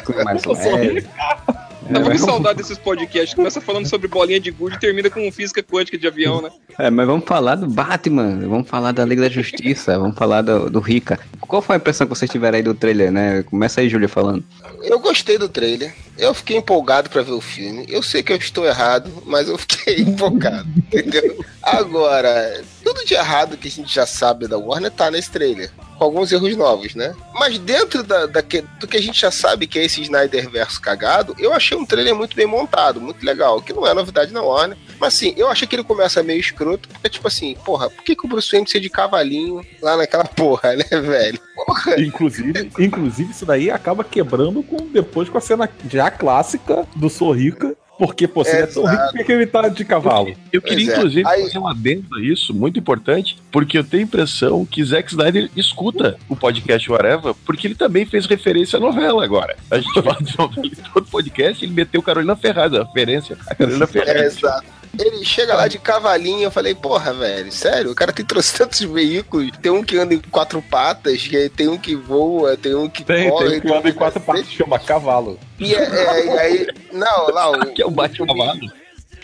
clima 0.02 0.24
mais 0.24 0.44
leve. 0.44 1.06
Tava 1.92 2.10
com 2.10 2.18
saudade 2.18 2.58
desses 2.58 2.78
podcasts. 2.78 3.34
Começa 3.34 3.60
falando 3.60 3.86
sobre 3.86 4.08
bolinha 4.08 4.38
de 4.38 4.50
gude 4.50 4.76
e 4.76 4.78
termina 4.78 5.08
com 5.08 5.30
física 5.32 5.62
quântica 5.62 5.96
de 5.96 6.06
avião, 6.06 6.42
né? 6.42 6.50
É, 6.78 6.90
mas 6.90 7.06
vamos 7.06 7.24
falar 7.24 7.54
do 7.56 7.66
Batman, 7.66 8.40
vamos 8.46 8.68
falar 8.68 8.92
da 8.92 9.04
Liga 9.04 9.22
da 9.22 9.28
Justiça, 9.28 9.98
vamos 9.98 10.16
falar 10.16 10.42
do, 10.42 10.70
do 10.70 10.80
Rica. 10.80 11.18
Qual 11.40 11.62
foi 11.62 11.76
a 11.76 11.78
impressão 11.78 12.06
que 12.06 12.14
vocês 12.14 12.30
tiveram 12.30 12.56
aí 12.56 12.62
do 12.62 12.74
trailer, 12.74 13.10
né? 13.10 13.42
Começa 13.42 13.80
aí, 13.80 13.88
Júlia, 13.88 14.08
falando. 14.08 14.44
Eu 14.82 14.98
gostei 14.98 15.38
do 15.38 15.48
trailer. 15.48 15.94
Eu 16.16 16.34
fiquei 16.34 16.56
empolgado 16.56 17.08
pra 17.08 17.22
ver 17.22 17.32
o 17.32 17.40
filme. 17.40 17.86
Eu 17.88 18.02
sei 18.02 18.22
que 18.22 18.32
eu 18.32 18.36
estou 18.36 18.66
errado, 18.66 19.10
mas 19.24 19.48
eu 19.48 19.56
fiquei 19.56 20.00
empolgado, 20.02 20.68
entendeu? 20.76 21.44
Agora, 21.62 22.62
tudo 22.84 23.04
de 23.04 23.14
errado 23.14 23.56
que 23.56 23.68
a 23.68 23.70
gente 23.70 23.92
já 23.92 24.06
sabe 24.06 24.46
da 24.46 24.58
Warner 24.58 24.90
tá 24.90 25.10
nesse 25.10 25.30
trailer. 25.30 25.70
Com 25.98 26.04
alguns 26.04 26.30
erros 26.30 26.56
novos, 26.56 26.94
né? 26.94 27.12
Mas 27.34 27.58
dentro 27.58 28.02
da, 28.04 28.26
da 28.26 28.40
que- 28.42 28.62
do 28.78 28.86
que 28.86 28.96
a 28.96 29.02
gente 29.02 29.20
já 29.20 29.30
sabe 29.32 29.66
que 29.66 29.78
é 29.78 29.84
esse 29.84 30.00
Snyder 30.02 30.48
verso 30.48 30.80
cagado, 30.80 31.34
eu 31.38 31.52
achei 31.52 31.76
um 31.76 31.84
trailer 31.84 32.14
muito 32.14 32.36
bem 32.36 32.46
montado, 32.46 33.00
muito 33.00 33.24
legal. 33.26 33.60
Que 33.60 33.72
não 33.72 33.86
é 33.86 33.92
novidade 33.92 34.32
na 34.32 34.40
Warner. 34.40 34.78
Mas 35.00 35.14
assim, 35.14 35.34
eu 35.36 35.48
achei 35.48 35.66
que 35.66 35.74
ele 35.74 35.82
começa 35.84 36.22
meio 36.22 36.38
escroto, 36.40 36.88
porque 36.88 37.08
tipo 37.08 37.26
assim, 37.26 37.56
porra, 37.64 37.90
por 37.90 38.04
que, 38.04 38.14
que 38.14 38.24
o 38.26 38.28
Bruce 38.28 38.48
Wayne 38.50 38.64
precisa 38.64 38.80
de 38.82 38.88
cavalinho 38.90 39.64
lá 39.82 39.96
naquela 39.96 40.24
porra, 40.30 40.74
né, 40.76 40.84
velho? 40.84 41.40
Porra. 41.66 42.00
Inclusive, 42.00 42.70
inclusive, 42.78 43.30
isso 43.32 43.44
daí 43.44 43.68
acaba 43.70 44.04
quebrando 44.04 44.62
com 44.62 44.76
depois 44.86 45.28
com 45.28 45.38
a 45.38 45.40
cena 45.40 45.68
já 45.90 46.10
clássica 46.10 46.86
do 46.94 47.10
Sorrica 47.10 47.76
Porque, 47.98 48.28
pô, 48.28 48.44
se 48.44 48.50
ele 48.52 48.62
é 48.62 48.66
tão 48.66 48.84
rico, 48.86 49.02
por 49.12 49.24
que 49.24 49.32
ele 49.32 49.46
tá 49.46 49.68
de 49.68 49.84
cavalo? 49.84 50.32
Eu 50.52 50.62
queria, 50.62 50.86
Pois 50.86 50.88
é. 50.88 50.98
inclusive, 50.98 51.26
Aí- 51.28 51.42
fazer 51.42 51.58
um 51.58 51.66
adendo 51.66 52.16
a 52.16 52.22
isso, 52.22 52.54
muito 52.54 52.78
importante, 52.78 53.36
porque 53.50 53.76
eu 53.76 53.82
tenho 53.84 54.04
a 54.04 54.06
impressão 54.06 54.64
que 54.64 54.84
Zack 54.84 55.10
Snyder 55.10 55.50
escuta 55.56 56.16
o 56.28 56.36
podcast 56.36 56.90
Whatever, 56.90 57.34
porque 57.44 57.66
ele 57.66 57.74
também 57.74 58.06
fez 58.06 58.24
referência 58.26 58.76
à 58.76 58.80
novela 58.80 59.24
agora. 59.24 59.56
A 59.70 59.78
gente 59.80 59.92
fala 60.00 60.18
de 60.22 60.38
novela 60.38 60.66
em 60.66 60.92
todo 60.92 61.06
podcast, 61.08 61.64
ele 61.64 61.72
meteu 61.74 62.00
Carolina 62.00 62.36
Ferraz, 62.36 62.72
a 62.72 62.84
referência 62.84 63.36
a 63.48 63.54
Carolina 63.54 63.84
É, 63.84 63.86
Ferraz. 63.88 64.36
exato. 64.38 64.77
Ele 64.98 65.24
chega 65.24 65.54
lá 65.54 65.66
de 65.68 65.78
cavalinho, 65.78 66.44
eu 66.44 66.50
falei, 66.50 66.74
porra, 66.74 67.12
velho, 67.12 67.50
sério, 67.50 67.90
o 67.90 67.94
cara 67.94 68.12
tem 68.12 68.24
trocentos 68.24 68.80
veículos, 68.88 69.50
tem 69.62 69.70
um 69.72 69.82
que 69.82 69.96
anda 69.98 70.14
em 70.14 70.18
quatro 70.20 70.62
patas, 70.62 71.28
tem 71.56 71.68
um 71.68 71.76
que 71.78 71.94
voa, 71.96 72.56
tem 72.56 72.74
um 72.74 72.88
que 72.88 73.04
Tem, 73.04 73.28
corre, 73.30 73.48
tem 73.48 73.58
um 73.58 73.60
que 73.60 73.72
anda 73.72 73.88
em 73.88 73.92
quatro 73.92 74.20
patas, 74.20 74.46
chama 74.46 74.78
cavalo. 74.78 75.38
E, 75.58 75.74
é, 75.74 75.78
é, 75.82 76.26
e 76.26 76.30
aí, 76.38 76.66
não, 76.92 77.28
lá 77.30 77.50
o... 77.50 77.66
Que 77.74 77.82
é 77.82 77.86
o 77.86 77.90
bate-cavalo. 77.90 78.60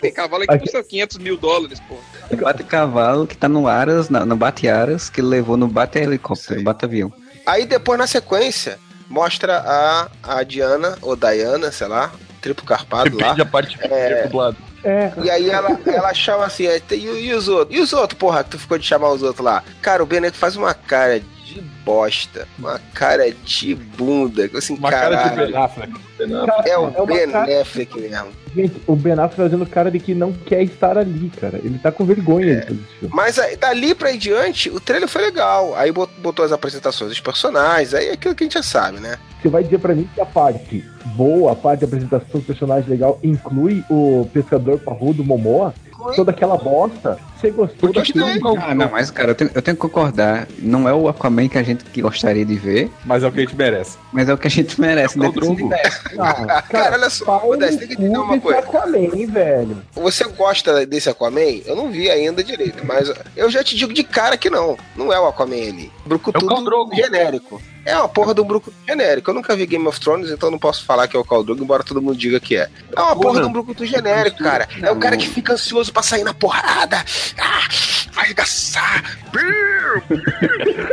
Tem 0.01 0.11
cavalo 0.11 0.41
aí 0.43 0.47
que 0.47 0.59
custa 0.59 0.83
500 0.83 1.17
mil 1.17 1.37
dólares, 1.37 1.79
pô. 1.87 1.95
O 2.29 2.37
bate-cavalo 2.37 3.25
que 3.25 3.35
tá 3.37 3.47
no 3.47 3.67
Aras, 3.67 4.09
na- 4.09 4.25
no 4.25 4.35
bate-aras, 4.35 5.09
que 5.09 5.21
levou 5.21 5.55
no 5.57 5.67
bate-helicóptero, 5.67 6.61
bate-avião. 6.63 7.11
Aí 7.45 7.65
depois, 7.65 7.97
na 7.97 8.05
sequência, 8.07 8.77
mostra 9.09 9.59
a, 9.65 10.09
a 10.23 10.43
Diana, 10.43 10.97
ou 11.01 11.15
Diana, 11.15 11.71
sei 11.71 11.87
lá, 11.87 12.11
triplo 12.41 12.65
carpado 12.65 13.15
lá. 13.17 13.33
Depende 13.33 13.37
da 13.37 13.45
parte 13.45 13.77
É. 13.81 14.27
do 14.27 14.37
lado. 14.37 14.57
É, 14.85 15.11
E 15.23 15.29
aí 15.31 15.49
ela, 15.49 15.77
ela 15.85 16.13
chama 16.13 16.45
assim, 16.45 16.67
é, 16.67 16.79
e, 16.91 16.95
e 16.95 17.33
os 17.33 17.47
outros? 17.47 17.75
E 17.77 17.81
os 17.81 17.91
outros, 17.91 18.17
porra, 18.19 18.43
tu 18.43 18.59
ficou 18.59 18.77
de 18.77 18.85
chamar 18.85 19.09
os 19.09 19.23
outros 19.23 19.43
lá? 19.43 19.63
Cara, 19.81 20.03
o 20.03 20.05
Beneco 20.05 20.37
faz 20.37 20.55
uma 20.55 20.73
cara 20.73 21.21
de 21.55 21.61
bosta, 21.85 22.47
uma 22.59 22.79
cara 22.93 23.31
de 23.31 23.75
bunda, 23.75 24.49
assim, 24.55 24.75
Uma 24.75 24.89
cara 24.91 25.15
de 25.15 25.23
caralho. 25.29 25.51
Ben 25.51 25.61
Affleck. 25.61 25.93
cara, 26.17 26.63
É 26.69 26.77
o 26.77 26.81
uma 26.87 27.05
Ben 27.05 27.29
cara- 27.31 27.61
Affleck 27.61 27.99
mesmo. 27.99 28.27
Gente, 28.55 28.81
o 28.87 28.95
Ben 28.95 29.13
Affleck 29.13 29.35
fazendo 29.35 29.65
cara 29.65 29.89
de 29.91 29.99
que 29.99 30.13
não 30.13 30.31
quer 30.33 30.61
estar 30.63 30.97
ali, 30.97 31.29
cara. 31.39 31.59
Ele 31.63 31.77
tá 31.79 31.91
com 31.91 32.05
vergonha 32.05 32.55
de 32.55 32.61
fazer 32.67 32.73
esse 32.81 32.99
filme. 32.99 33.13
Mas 33.15 33.39
aí, 33.39 33.55
dali 33.57 33.95
pra 33.95 34.11
em 34.11 34.17
diante, 34.17 34.69
o 34.69 34.79
trailer 34.79 35.07
foi 35.09 35.21
legal. 35.23 35.75
Aí 35.75 35.91
bot- 35.91 36.11
botou 36.19 36.43
as 36.45 36.51
apresentações 36.51 37.09
dos 37.09 37.19
personagens, 37.19 37.93
aí 37.93 38.07
é 38.07 38.11
aquilo 38.13 38.35
que 38.35 38.43
a 38.43 38.45
gente 38.45 38.53
já 38.55 38.63
sabe, 38.63 38.99
né? 38.99 39.17
Você 39.41 39.49
vai 39.49 39.63
dizer 39.63 39.79
pra 39.79 39.93
mim 39.93 40.09
que 40.13 40.19
a 40.21 40.25
parte 40.25 40.83
boa, 41.15 41.51
a 41.51 41.55
parte 41.55 41.79
de 41.79 41.85
apresentação 41.85 42.39
do 42.39 42.45
personagem 42.45 42.89
legal, 42.89 43.19
inclui 43.23 43.83
o 43.89 44.27
pescador 44.33 44.79
parrudo 44.79 45.23
Momoa? 45.23 45.73
Toda 46.13 46.31
aquela 46.31 46.57
bosta? 46.57 47.17
Você 47.39 47.51
gostou 47.51 47.91
daquilo? 47.93 48.25
não? 48.39 48.55
Ah, 48.61 48.73
não, 48.75 48.89
mas 48.89 49.09
cara, 49.11 49.31
eu 49.31 49.35
tenho, 49.35 49.51
eu 49.53 49.61
tenho 49.61 49.75
que 49.77 49.81
concordar. 49.81 50.47
Não 50.59 50.87
é 50.87 50.93
o 50.93 51.07
Aquaman 51.07 51.47
que 51.47 51.57
a 51.57 51.63
gente 51.63 51.83
que 51.85 52.01
gostaria 52.01 52.45
de 52.45 52.55
ver, 52.55 52.91
Mas 53.05 53.23
é 53.23 53.27
o 53.27 53.31
que 53.31 53.39
a 53.39 53.43
gente 53.43 53.55
merece. 53.55 53.97
mas 54.11 54.29
é 54.29 54.33
o 54.33 54.37
que 54.37 54.47
a 54.47 54.49
gente 54.51 54.79
merece, 54.81 55.17
É 55.17 55.27
ideia. 55.67 55.91
Ah, 56.19 56.61
Cara, 56.61 56.93
olha 56.97 57.09
só, 57.09 57.41
no 57.45 57.57
tem 57.57 57.87
que 57.87 57.93
entender 57.93 58.17
uma 58.17 58.39
coisa. 58.39 58.59
Aquaman, 58.59 59.27
velho. 59.27 59.77
Você 59.93 60.23
gosta 60.25 60.85
desse 60.85 61.09
Aquaman? 61.09 61.61
Eu 61.65 61.75
não 61.75 61.89
vi 61.89 62.09
ainda 62.09 62.43
direito, 62.43 62.85
mas 62.85 63.11
eu 63.35 63.49
já 63.49 63.63
te 63.63 63.75
digo 63.75 63.93
de 63.93 64.03
cara 64.03 64.37
que 64.37 64.49
não. 64.49 64.77
Não 64.95 65.11
é 65.11 65.19
o 65.19 65.27
Aquaman 65.27 65.55
ali. 65.55 65.91
Brucutu 66.05 66.39
É 66.41 66.43
o 66.45 66.47
Khal 66.47 66.63
Drogo. 66.63 66.95
genérico. 66.95 67.61
É 67.85 67.95
uma 67.95 68.09
porra 68.09 68.33
do 68.33 68.43
Brucutu 68.43 68.75
genérico. 68.87 69.29
Eu 69.29 69.35
nunca 69.35 69.55
vi 69.55 69.67
Game 69.67 69.87
of 69.87 69.99
Thrones, 69.99 70.31
então 70.31 70.49
não 70.49 70.57
posso 70.57 70.83
falar 70.83 71.07
que 71.07 71.15
é 71.15 71.19
o 71.19 71.23
Khal 71.23 71.43
Drogo, 71.43 71.63
embora 71.63 71.83
todo 71.83 72.01
mundo 72.01 72.17
diga 72.17 72.39
que 72.39 72.57
é. 72.57 72.67
É 72.95 72.99
uma 72.99 73.15
porra 73.15 73.41
de 73.41 73.47
um 73.47 73.51
Brucutu 73.51 73.85
genérico, 73.85 74.39
cara. 74.39 74.67
É 74.81 74.89
o 74.91 74.95
cara 74.95 75.15
que 75.15 75.29
fica 75.29 75.53
ansioso 75.53 75.93
pra 75.93 76.01
sair 76.01 76.23
na 76.23 76.33
porrada. 76.33 77.05
Ah, 77.39 77.67
vai 78.11 78.25
arregaçar. 78.25 79.19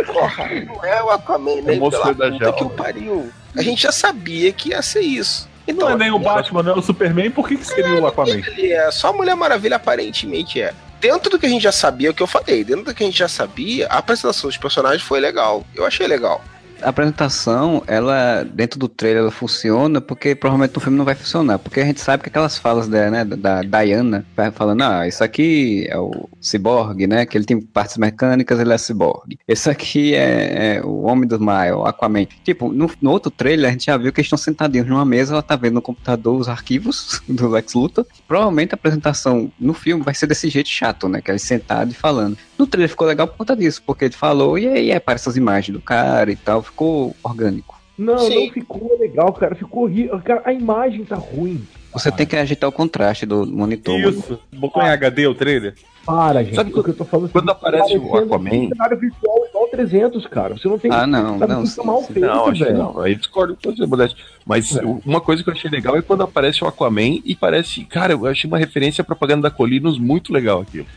Porra, 0.07 0.48
não 0.66 0.85
é 0.85 1.02
o 1.02 1.11
Aquaman, 1.11 1.62
nem 1.62 1.81
O 1.81 1.90
pela 1.90 2.14
puta 2.14 2.52
que 2.52 2.64
o 2.64 2.70
pariu. 2.70 3.33
A 3.57 3.62
gente 3.62 3.83
já 3.83 3.92
sabia 3.92 4.52
que 4.52 4.70
ia 4.70 4.83
ser 4.83 5.00
isso. 5.00 5.48
Então, 5.66 5.88
Não 5.88 5.94
é 5.94 5.98
nem 5.98 6.11
o 6.11 6.18
Batman, 6.18 6.62
não 6.62 6.72
é 6.72 6.78
o 6.78 6.83
Superman, 6.83 7.31
por 7.31 7.46
que, 7.48 7.57
que 7.57 7.64
seria 7.64 8.00
o 8.00 8.07
Aquaman? 8.07 8.33
ele 8.33 8.72
é 8.72 8.90
só 8.90 9.09
a 9.09 9.12
Mulher 9.12 9.37
Maravilha, 9.37 9.76
aparentemente 9.76 10.61
é. 10.61 10.74
Dentro 11.00 11.31
do 11.31 11.38
que 11.38 11.46
a 11.46 11.48
gente 11.48 11.62
já 11.62 11.72
sabia, 11.72 12.11
o 12.11 12.14
que 12.14 12.22
eu 12.22 12.26
falei, 12.26 12.64
dentro 12.64 12.85
do 12.85 12.94
que 12.94 13.02
a 13.02 13.07
gente 13.07 13.18
já 13.18 13.28
sabia, 13.28 13.87
a 13.88 13.98
apresentação 13.98 14.48
dos 14.48 14.57
personagens 14.57 15.02
foi 15.02 15.20
legal. 15.20 15.64
Eu 15.74 15.85
achei 15.87 16.07
legal. 16.07 16.42
A 16.83 16.88
apresentação, 16.88 17.83
ela, 17.87 18.45
dentro 18.45 18.79
do 18.79 18.88
trailer, 18.88 19.23
ela 19.23 19.31
funciona 19.31 20.01
porque 20.01 20.35
provavelmente 20.35 20.75
no 20.75 20.81
filme 20.81 20.99
não 20.99 21.05
vai 21.05 21.14
funcionar. 21.14 21.59
Porque 21.59 21.81
a 21.81 21.85
gente 21.85 22.01
sabe 22.01 22.23
que 22.23 22.29
aquelas 22.29 22.59
falas 22.59 22.88
dela, 22.88 23.11
né, 23.11 23.25
da, 23.25 23.62
da 23.62 23.83
Diana, 23.85 24.25
falando, 24.55 24.83
ah, 24.83 25.07
isso 25.07 25.23
aqui 25.23 25.87
é 25.88 25.99
o 25.99 26.29
ciborgue, 26.40 27.07
né, 27.07 27.27
que 27.27 27.37
ele 27.37 27.45
tem 27.45 27.61
partes 27.61 27.97
mecânicas, 27.97 28.59
ele 28.59 28.73
é 28.73 28.79
ciborgue. 28.79 29.38
Esse 29.47 29.71
aqui 29.71 30.14
é, 30.14 30.77
é 30.77 30.83
o 30.83 31.03
Homem 31.03 31.29
do 31.29 31.40
Mar, 31.40 31.66
é 31.66 31.71
Aquaman. 31.71 32.27
Tipo, 32.45 32.73
no, 32.73 32.90
no 33.01 33.11
outro 33.11 33.31
trailer, 33.31 33.68
a 33.68 33.73
gente 33.73 33.87
já 33.87 33.97
viu 33.97 34.12
que 34.12 34.21
eles 34.21 34.27
estão 34.27 34.38
sentadinhos 34.38 34.87
numa 34.87 35.05
mesa, 35.05 35.35
ela 35.35 35.42
tá 35.42 35.57
vendo 35.57 35.75
no 35.75 35.83
computador 35.83 36.38
os 36.38 36.49
arquivos 36.49 37.23
do 37.29 37.49
Lex 37.49 37.75
Luthor. 37.75 38.07
Provavelmente 38.27 38.73
a 38.73 38.77
apresentação 38.77 39.51
no 39.59 39.75
filme 39.75 40.03
vai 40.03 40.14
ser 40.14 40.27
desse 40.27 40.49
jeito 40.49 40.68
chato, 40.68 41.09
né, 41.09 41.21
que 41.21 41.31
é 41.31 41.33
eles 41.33 41.42
sentados 41.42 41.95
e 41.95 41.97
falando. 41.97 42.37
No 42.59 42.66
trailer 42.66 42.88
ficou 42.88 43.07
legal 43.07 43.27
por 43.27 43.38
conta 43.38 43.57
disso, 43.57 43.83
porque 43.85 44.05
ele 44.05 44.14
falou, 44.14 44.59
e 44.59 44.66
aí 44.68 44.92
aparecem 44.92 45.31
as 45.31 45.37
imagens 45.37 45.77
do 45.77 45.83
cara 45.83 46.31
e 46.31 46.37
tal, 46.37 46.62
ficou 46.77 47.15
orgânico. 47.23 47.81
Não, 47.99 48.19
Sim. 48.19 48.47
não 48.47 48.53
ficou 48.53 48.99
legal, 48.99 49.33
cara. 49.35 49.55
Ficou 49.55 49.85
horrível. 49.85 50.19
Cara, 50.25 50.43
a 50.45 50.53
imagem 50.53 51.05
tá 51.05 51.15
ruim. 51.15 51.63
Você 51.93 52.11
tem 52.11 52.27
que 52.27 52.35
ajeitar 52.35 52.69
o 52.69 52.73
contraste 52.73 53.27
do 53.27 53.47
monitor. 53.47 54.01
Isso. 54.01 54.39
Botou 54.55 54.83
em 54.83 54.89
HD 54.89 55.27
o 55.27 55.35
trailer? 55.35 55.75
Para, 56.05 56.43
gente. 56.43 56.57
Sabe 56.57 56.73
o 56.73 56.83
que 56.83 56.91
eu 56.91 56.95
tô 56.95 57.05
falando? 57.05 57.31
quando 57.31 57.47
Tá 57.47 57.53
aparece 57.53 57.97
o 57.97 58.17
Aquaman- 58.17 58.51
um 58.51 58.69
cenário 58.71 58.99
virtual 58.99 59.47
igual 59.47 59.69
300, 59.69 60.27
cara. 60.27 60.57
Você 60.57 60.67
não 60.69 60.79
tem. 60.79 60.91
Ah, 60.91 61.07
não, 61.07 61.39
sabe, 61.39 61.53
não. 61.53 61.63
isso 61.63 61.85
mal 61.87 62.03
feito, 62.03 62.21
Não, 62.21 62.47
acho 62.47 62.53
que 62.59 62.65
velho. 62.65 62.79
não. 62.79 63.01
Aí 63.01 63.15
discordo 63.15 63.57
com 63.63 63.71
você, 63.71 63.87
Modesto. 63.87 64.21
Mas 64.45 64.75
É. 64.75 64.81
uma 65.07 65.21
coisa 65.21 65.45
que 65.45 65.51
eu 65.51 65.55
achei 65.55 65.71
legal 65.71 65.95
é 65.95 66.03
quando 66.03 66.23
aparece 66.23 66.65
o 66.65 66.67
Aquaman 66.67 67.21
e 67.25 67.37
parece. 67.37 67.85
Cara, 67.85 68.15
eu 68.15 68.27
achei 68.27 68.49
uma 68.49 68.59
referência 68.59 69.03
à 69.03 69.05
propaganda 69.05 69.43
da 69.43 69.51
Colinos 69.51 69.99
muito 69.99 70.33
legal 70.33 70.63
aqui. 70.63 70.85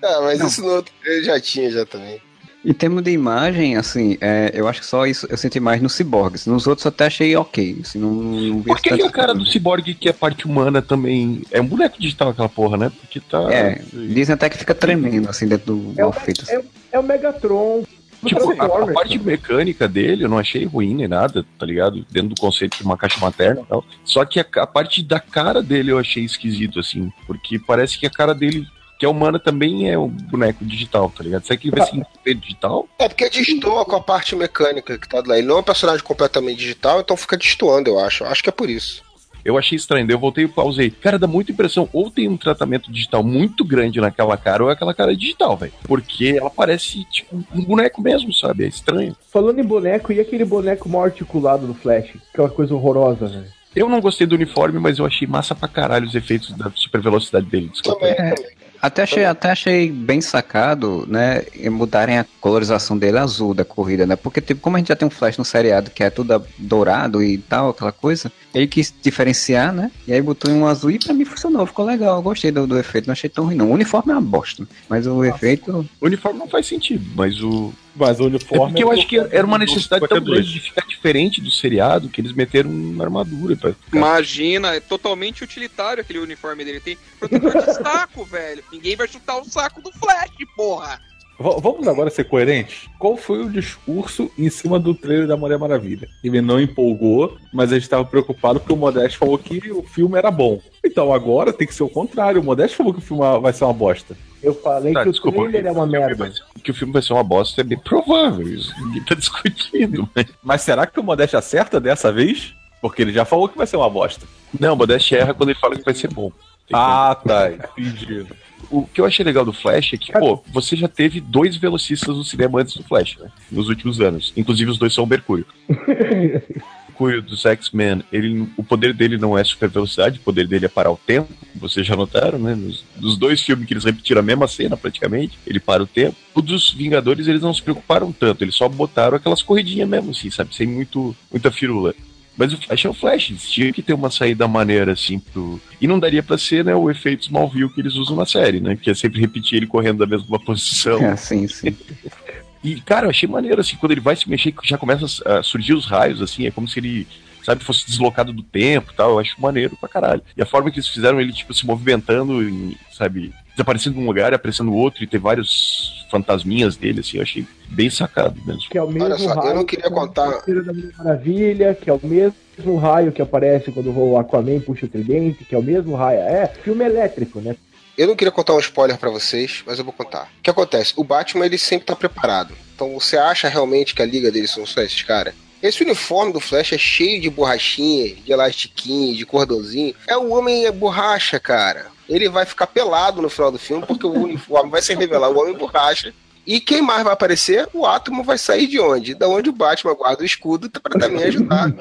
Ah, 0.00 0.20
mas 0.22 0.40
isso 0.40 0.62
no 0.62 0.68
outro 0.68 0.92
eu 1.04 1.24
já 1.24 1.40
tinha 1.40 1.68
já 1.70 1.84
também. 1.84 2.20
Em 2.64 2.72
termos 2.72 3.02
de 3.02 3.10
imagem, 3.12 3.76
assim, 3.76 4.18
é, 4.20 4.50
eu 4.52 4.66
acho 4.66 4.80
que 4.80 4.86
só 4.86 5.06
isso 5.06 5.26
eu 5.30 5.36
senti 5.36 5.60
mais 5.60 5.80
nos 5.80 5.92
ciborgues. 5.92 6.44
Nos 6.44 6.66
outros 6.66 6.84
eu 6.84 6.88
até 6.88 7.06
achei 7.06 7.36
ok. 7.36 7.78
Assim, 7.82 7.98
não, 7.98 8.12
não 8.12 8.60
vi 8.60 8.66
Por 8.66 8.80
que, 8.80 8.96
que 8.96 9.02
o 9.02 9.10
cara 9.10 9.32
do 9.32 9.46
ciborgue, 9.46 9.94
que 9.94 10.08
é 10.08 10.12
parte 10.12 10.44
humana, 10.44 10.82
também. 10.82 11.42
É 11.52 11.60
um 11.60 11.66
boneco 11.66 12.00
digital 12.00 12.30
aquela 12.30 12.48
porra, 12.48 12.76
né? 12.76 12.92
Porque 13.00 13.20
tá. 13.20 13.52
É, 13.52 13.80
dizem 13.92 14.34
até 14.34 14.50
que 14.50 14.58
fica 14.58 14.74
tremendo, 14.74 15.28
assim, 15.28 15.46
dentro 15.46 15.74
do 15.74 15.94
É 15.96 16.02
assim. 16.02 16.32
é, 16.52 16.64
é 16.92 16.98
o 16.98 17.02
Megatron. 17.02 17.84
Tipo, 18.26 18.50
a, 18.50 18.52
a 18.52 18.56
Transformers, 18.56 18.94
parte 18.94 19.18
mecânica 19.18 19.86
dele 19.86 20.24
eu 20.24 20.28
não 20.28 20.38
achei 20.38 20.64
ruim 20.64 20.94
nem 20.94 21.06
nada, 21.06 21.46
tá 21.56 21.64
ligado? 21.64 22.04
Dentro 22.10 22.30
do 22.30 22.40
conceito 22.40 22.76
de 22.76 22.82
uma 22.82 22.96
caixa 22.96 23.20
materna 23.20 23.60
e 23.60 23.64
tal. 23.64 23.84
Só 24.04 24.24
que 24.24 24.40
a, 24.40 24.46
a 24.56 24.66
parte 24.66 25.02
da 25.02 25.20
cara 25.20 25.62
dele 25.62 25.92
eu 25.92 25.98
achei 25.98 26.24
esquisito, 26.24 26.80
assim. 26.80 27.12
Porque 27.26 27.58
parece 27.58 27.96
que 27.96 28.06
a 28.06 28.10
cara 28.10 28.34
dele, 28.34 28.66
que 28.98 29.06
é 29.06 29.08
humana, 29.08 29.38
também 29.38 29.88
é 29.90 29.96
um 29.98 30.08
boneco 30.08 30.64
digital, 30.64 31.10
tá 31.16 31.22
ligado? 31.22 31.44
Será 31.44 31.56
que 31.56 31.68
ele 31.68 31.76
vai 31.76 31.86
ser 31.88 31.96
inteiro 31.96 32.40
digital? 32.40 32.88
É 32.98 33.08
porque 33.08 33.30
destoa 33.30 33.84
com 33.84 33.96
a 33.96 34.00
parte 34.00 34.34
mecânica 34.34 34.98
que 34.98 35.08
tá 35.08 35.22
lá. 35.24 35.38
Ele 35.38 35.46
não 35.46 35.58
é 35.58 35.60
um 35.60 35.62
personagem 35.64 36.02
completamente 36.04 36.58
digital, 36.58 37.00
então 37.00 37.16
fica 37.16 37.36
destoando, 37.36 37.88
eu 37.90 37.98
acho. 38.00 38.24
Acho 38.24 38.42
que 38.42 38.48
é 38.48 38.52
por 38.52 38.68
isso. 38.68 39.06
Eu 39.44 39.56
achei 39.56 39.76
estranho, 39.76 40.04
daí 40.06 40.14
eu 40.14 40.18
voltei 40.18 40.44
e 40.44 40.48
pausei. 40.48 40.90
Cara, 40.90 41.18
dá 41.18 41.26
muita 41.28 41.52
impressão. 41.52 41.88
Ou 41.92 42.10
tem 42.10 42.28
um 42.28 42.36
tratamento 42.36 42.92
digital 42.92 43.22
muito 43.22 43.64
grande 43.64 44.00
naquela 44.00 44.36
cara, 44.36 44.64
ou 44.64 44.68
é 44.68 44.72
aquela 44.72 44.92
cara 44.92 45.16
digital, 45.16 45.56
velho. 45.56 45.72
Porque 45.84 46.34
ela 46.38 46.50
parece, 46.50 47.04
tipo, 47.04 47.36
um 47.54 47.64
boneco 47.64 48.02
mesmo, 48.02 48.32
sabe? 48.34 48.64
É 48.64 48.68
estranho. 48.68 49.16
Falando 49.32 49.60
em 49.60 49.64
boneco, 49.64 50.12
e 50.12 50.18
aquele 50.20 50.44
boneco 50.44 50.88
mal 50.88 51.04
articulado 51.04 51.66
do 51.68 51.72
Flash? 51.72 52.10
Aquela 52.32 52.50
coisa 52.50 52.74
horrorosa, 52.74 53.26
velho. 53.28 53.46
Eu 53.76 53.88
não 53.88 54.00
gostei 54.00 54.26
do 54.26 54.34
uniforme, 54.34 54.80
mas 54.80 54.98
eu 54.98 55.06
achei 55.06 55.26
massa 55.26 55.54
pra 55.54 55.68
caralho 55.68 56.06
os 56.06 56.14
efeitos 56.14 56.50
da 56.56 56.70
super 56.74 57.00
velocidade 57.00 57.46
dele. 57.46 57.68
Desculpa. 57.68 58.00
Também, 58.00 58.12
É. 58.18 58.34
também. 58.34 58.57
Até 58.80 59.02
achei, 59.02 59.24
até 59.24 59.50
achei 59.50 59.90
bem 59.90 60.20
sacado, 60.20 61.04
né, 61.08 61.42
em 61.54 61.68
mudarem 61.68 62.18
a 62.18 62.26
colorização 62.40 62.96
dele 62.96 63.18
azul 63.18 63.52
da 63.52 63.64
corrida, 63.64 64.06
né? 64.06 64.14
Porque, 64.16 64.40
tipo, 64.40 64.60
como 64.60 64.76
a 64.76 64.78
gente 64.78 64.88
já 64.88 64.96
tem 64.96 65.06
um 65.06 65.10
Flash 65.10 65.36
no 65.36 65.44
seriado 65.44 65.90
que 65.90 66.02
é 66.02 66.10
tudo 66.10 66.42
dourado 66.56 67.22
e 67.22 67.38
tal, 67.38 67.70
aquela 67.70 67.92
coisa, 67.92 68.30
ele 68.54 68.66
quis 68.66 68.94
diferenciar, 69.02 69.72
né? 69.72 69.90
E 70.06 70.12
aí 70.12 70.22
botou 70.22 70.50
em 70.50 70.54
um 70.54 70.66
azul 70.66 70.90
e 70.90 70.98
pra 70.98 71.12
mim 71.12 71.24
funcionou, 71.24 71.66
ficou 71.66 71.84
legal. 71.84 72.16
Eu 72.16 72.22
gostei 72.22 72.50
do, 72.50 72.66
do 72.66 72.78
efeito, 72.78 73.06
não 73.06 73.12
achei 73.12 73.28
tão 73.28 73.46
ruim, 73.46 73.56
não. 73.56 73.70
O 73.70 73.74
uniforme 73.74 74.12
é 74.12 74.14
uma 74.14 74.22
bosta, 74.22 74.66
mas 74.88 75.06
o 75.06 75.24
efeito. 75.24 75.88
O 76.00 76.06
uniforme 76.06 76.38
não 76.38 76.48
faz 76.48 76.66
sentido, 76.66 77.04
mas 77.14 77.42
o. 77.42 77.72
Mas 77.98 78.20
o 78.20 78.24
É 78.24 78.26
uniforme. 78.26 78.66
porque 78.72 78.84
eu 78.84 78.92
acho 78.92 79.06
que 79.06 79.16
era 79.18 79.44
uma 79.46 79.58
necessidade 79.58 80.06
tão 80.08 80.18
52. 80.18 80.36
grande 80.46 80.52
de 80.52 80.60
ficar 80.60 80.86
diferente 80.86 81.40
do 81.40 81.50
seriado 81.50 82.08
que 82.08 82.20
eles 82.20 82.32
meteram 82.32 82.70
uma 82.70 83.04
armadura 83.04 83.56
pra 83.56 83.72
ficar. 83.72 83.96
Imagina, 83.96 84.74
é 84.74 84.80
totalmente 84.80 85.42
utilitário 85.44 86.00
aquele 86.00 86.18
uniforme 86.20 86.64
dele. 86.64 86.80
Tem 86.80 86.96
protetor 87.18 87.52
de 87.52 87.74
saco, 87.74 88.24
velho. 88.30 88.62
Ninguém 88.72 88.96
vai 88.96 89.08
chutar 89.08 89.38
o 89.38 89.44
saco 89.44 89.82
do 89.82 89.90
Flash, 89.92 90.30
porra. 90.56 91.00
V- 91.40 91.60
Vamos 91.62 91.86
agora 91.86 92.10
ser 92.10 92.24
coerentes? 92.24 92.88
Qual 92.98 93.16
foi 93.16 93.44
o 93.44 93.48
discurso 93.50 94.28
em 94.36 94.50
cima 94.50 94.76
do 94.78 94.92
trailer 94.92 95.26
da 95.28 95.36
Mulher 95.36 95.56
Maravilha? 95.58 96.08
Ele 96.24 96.40
não 96.40 96.60
empolgou, 96.60 97.36
mas 97.52 97.70
a 97.70 97.74
gente 97.76 97.84
estava 97.84 98.04
preocupado 98.04 98.58
porque 98.58 98.72
o 98.72 98.76
Modeste 98.76 99.16
falou 99.16 99.38
que 99.38 99.70
o 99.70 99.82
filme 99.84 100.18
era 100.18 100.30
bom. 100.32 100.60
Então 100.84 101.12
agora 101.12 101.52
tem 101.52 101.66
que 101.66 101.74
ser 101.74 101.84
o 101.84 101.88
contrário. 101.88 102.40
O 102.40 102.44
Modeste 102.44 102.76
falou 102.76 102.92
que 102.92 102.98
o 102.98 103.02
filme 103.02 103.22
vai 103.40 103.52
ser 103.52 103.64
uma 103.64 103.72
bosta. 103.72 104.16
Eu 104.42 104.54
falei 104.54 104.92
Tá, 104.92 105.02
que 105.04 105.10
desculpa, 105.10 105.40
o 105.40 105.48
trailer 105.48 105.66
é 105.66 105.72
uma 105.72 105.84
o 105.84 105.86
merda. 105.86 106.14
vai 106.14 106.30
ser- 106.32 106.42
Que 106.62 106.70
o 106.70 106.74
filme 106.74 106.92
vai 106.92 107.02
ser 107.02 107.12
uma 107.12 107.24
bosta 107.24 107.60
é 107.60 107.64
bem 107.64 107.78
provável. 107.78 108.48
Isso 108.48 108.72
ninguém 108.84 109.02
tá 109.04 109.14
discutindo. 109.16 110.08
Mas 110.14 110.26
Mas 110.42 110.62
será 110.62 110.86
que 110.86 110.98
o 111.00 111.02
Modeste 111.02 111.36
acerta 111.36 111.80
dessa 111.80 112.12
vez? 112.12 112.54
Porque 112.80 113.02
ele 113.02 113.12
já 113.12 113.24
falou 113.24 113.48
que 113.48 113.58
vai 113.58 113.66
ser 113.66 113.76
uma 113.76 113.90
bosta. 113.90 114.24
Não, 114.58 114.76
Modéstia 114.76 115.18
erra 115.18 115.34
quando 115.34 115.50
ele 115.50 115.58
fala 115.58 115.74
que 115.76 115.84
vai 115.84 115.94
ser 115.94 116.08
bom. 116.12 116.30
Tem 116.30 116.68
que- 116.68 116.74
Ah, 116.74 117.16
tá. 117.26 117.50
Entendi. 117.76 118.26
O 118.70 118.86
que 118.86 119.00
eu 119.00 119.06
achei 119.06 119.24
legal 119.24 119.44
do 119.44 119.52
Flash 119.52 119.94
é 119.94 119.96
que, 119.96 120.12
pô, 120.12 120.42
você 120.52 120.76
já 120.76 120.86
teve 120.88 121.20
dois 121.20 121.56
velocistas 121.56 122.14
no 122.16 122.22
cinema 122.24 122.60
antes 122.60 122.76
do 122.76 122.82
Flash, 122.84 123.16
né? 123.18 123.30
Nos 123.50 123.68
últimos 123.68 124.00
anos. 124.00 124.32
Inclusive, 124.36 124.70
os 124.70 124.78
dois 124.78 124.92
são 124.92 125.04
o 125.04 125.06
Mercúrio. 125.06 125.46
O 126.98 127.04
Mercúrio 127.04 127.22
dos 127.22 127.46
X-Men, 127.46 128.02
ele, 128.12 128.48
o 128.56 128.64
poder 128.64 128.92
dele 128.92 129.16
não 129.16 129.38
é 129.38 129.44
super 129.44 129.68
velocidade, 129.68 130.18
o 130.18 130.22
poder 130.22 130.48
dele 130.48 130.66
é 130.66 130.68
parar 130.68 130.90
o 130.90 130.96
tempo. 130.96 131.32
Vocês 131.54 131.86
já 131.86 131.94
notaram, 131.94 132.40
né? 132.40 132.56
Nos, 132.56 132.84
nos 132.96 133.16
dois 133.16 133.40
filmes 133.40 133.68
que 133.68 133.72
eles 133.72 133.84
repetiram 133.84 134.18
a 134.20 134.24
mesma 134.24 134.48
cena, 134.48 134.76
praticamente, 134.76 135.38
ele 135.46 135.60
para 135.60 135.80
o 135.80 135.86
tempo. 135.86 136.16
O 136.34 136.42
dos 136.42 136.72
Vingadores, 136.72 137.28
eles 137.28 137.40
não 137.40 137.54
se 137.54 137.62
preocuparam 137.62 138.10
tanto, 138.10 138.42
eles 138.42 138.56
só 138.56 138.68
botaram 138.68 139.16
aquelas 139.16 139.42
corridinhas 139.42 139.88
mesmo, 139.88 140.10
assim, 140.10 140.28
sabe? 140.28 140.52
Sem 140.52 140.66
muito, 140.66 141.14
muita 141.30 141.52
firula. 141.52 141.94
Mas 142.36 142.52
o 142.52 142.56
Flash 142.56 142.84
é 142.84 142.88
o 142.88 142.94
Flash, 142.94 143.30
eles 143.30 143.48
tinham 143.48 143.72
que 143.72 143.82
ter 143.82 143.92
uma 143.92 144.10
saída 144.10 144.48
maneira, 144.48 144.92
assim, 144.92 145.20
pro. 145.20 145.60
E 145.80 145.86
não 145.86 146.00
daria 146.00 146.22
pra 146.22 146.36
ser, 146.36 146.64
né, 146.64 146.74
o 146.74 146.90
efeito 146.90 147.22
Smallville 147.22 147.72
que 147.72 147.80
eles 147.80 147.94
usam 147.94 148.16
na 148.16 148.26
série, 148.26 148.60
né? 148.60 148.76
Que 148.76 148.90
é 148.90 148.94
sempre 148.94 149.20
repetir 149.20 149.58
ele 149.58 149.66
correndo 149.68 149.98
da 149.98 150.06
mesma 150.06 150.38
posição. 150.44 150.98
É, 151.04 151.16
sim, 151.16 151.46
sim. 151.46 151.76
E, 152.62 152.80
cara, 152.80 153.06
eu 153.06 153.10
achei 153.10 153.28
maneiro, 153.28 153.60
assim, 153.60 153.76
quando 153.76 153.92
ele 153.92 154.00
vai 154.00 154.16
se 154.16 154.28
mexer, 154.28 154.54
já 154.64 154.76
começa 154.76 155.06
a 155.24 155.42
surgir 155.42 155.74
os 155.74 155.86
raios, 155.86 156.20
assim, 156.20 156.46
é 156.46 156.50
como 156.50 156.66
se 156.66 156.80
ele, 156.80 157.06
sabe, 157.44 157.62
fosse 157.64 157.86
deslocado 157.86 158.32
do 158.32 158.42
tempo 158.42 158.92
e 158.92 158.96
tal. 158.96 159.10
Eu 159.12 159.18
acho 159.20 159.40
maneiro 159.40 159.76
pra 159.76 159.88
caralho. 159.88 160.22
E 160.36 160.42
a 160.42 160.46
forma 160.46 160.70
que 160.70 160.78
eles 160.78 160.88
fizeram 160.88 161.20
ele, 161.20 161.32
tipo, 161.32 161.54
se 161.54 161.64
movimentando, 161.66 162.42
e, 162.42 162.76
sabe, 162.92 163.32
desaparecendo 163.52 164.00
num 164.00 164.06
lugar 164.06 164.32
e 164.32 164.34
aparecendo 164.34 164.66
no 164.66 164.76
outro, 164.76 165.02
e 165.02 165.06
ter 165.06 165.18
vários 165.18 166.06
fantasminhas 166.10 166.76
dele, 166.76 167.00
assim, 167.00 167.18
eu 167.18 167.22
achei 167.22 167.46
bem 167.68 167.90
sacado 167.90 168.40
mesmo. 168.46 168.62
Que 168.70 168.78
é 168.78 168.82
o 168.82 168.88
mesmo 168.88 169.04
Olha 169.04 169.18
só, 169.18 169.30
eu 169.30 169.36
raio 169.36 169.54
não 169.54 169.64
queria 169.64 169.84
que 169.84 169.90
contar- 169.90 170.42
da 170.46 170.72
Maravilha, 171.04 171.74
que 171.74 171.90
é 171.90 171.92
o 171.92 172.00
mesmo 172.02 172.76
raio 172.76 173.12
que 173.12 173.22
aparece 173.22 173.70
quando 173.70 173.96
o 173.96 174.18
Aquaman 174.18 174.60
puxa 174.60 174.86
o 174.86 174.88
tridente, 174.88 175.44
que 175.44 175.54
é 175.54 175.58
o 175.58 175.62
mesmo 175.62 175.94
raio. 175.94 176.20
É, 176.20 176.46
filme 176.64 176.84
elétrico, 176.84 177.40
né? 177.40 177.54
Eu 177.98 178.06
não 178.06 178.14
queria 178.14 178.30
contar 178.30 178.54
um 178.54 178.60
spoiler 178.60 178.96
pra 178.96 179.10
vocês, 179.10 179.64
mas 179.66 179.76
eu 179.76 179.84
vou 179.84 179.92
contar. 179.92 180.30
O 180.38 180.42
que 180.42 180.48
acontece? 180.48 180.92
O 180.94 181.02
Batman 181.02 181.46
ele 181.46 181.58
sempre 181.58 181.84
tá 181.84 181.96
preparado. 181.96 182.54
Então 182.72 182.94
você 182.94 183.16
acha 183.16 183.48
realmente 183.48 183.92
que 183.92 184.00
a 184.00 184.06
liga 184.06 184.30
dele 184.30 184.46
são 184.46 184.64
só 184.64 184.82
esses 184.82 185.02
caras? 185.02 185.34
Esse 185.60 185.82
uniforme 185.82 186.32
do 186.32 186.38
Flash 186.38 186.74
é 186.74 186.78
cheio 186.78 187.20
de 187.20 187.28
borrachinha, 187.28 188.14
de 188.14 188.30
elastiquinho, 188.30 189.16
de 189.16 189.26
cordãozinho. 189.26 189.96
É 190.06 190.16
o 190.16 190.30
homem 190.30 190.64
é 190.64 190.70
borracha, 190.70 191.40
cara. 191.40 191.86
Ele 192.08 192.28
vai 192.28 192.46
ficar 192.46 192.68
pelado 192.68 193.20
no 193.20 193.28
final 193.28 193.50
do 193.50 193.58
filme 193.58 193.84
porque 193.84 194.06
o 194.06 194.12
uniforme 194.12 194.70
vai 194.70 194.80
se 194.80 194.94
revelar 194.94 195.30
o 195.30 195.36
homem 195.36 195.54
borracha. 195.54 196.14
E 196.46 196.60
quem 196.60 196.80
mais 196.80 197.02
vai 197.02 197.12
aparecer? 197.12 197.68
O 197.74 197.84
átomo 197.84 198.22
vai 198.22 198.38
sair 198.38 198.68
de 198.68 198.78
onde? 198.78 199.12
Da 199.12 199.26
onde 199.26 199.50
o 199.50 199.52
Batman 199.52 199.94
guarda 199.94 200.22
o 200.22 200.26
escudo 200.26 200.70
pra 200.70 201.00
também 201.00 201.24
ajudar. 201.24 201.74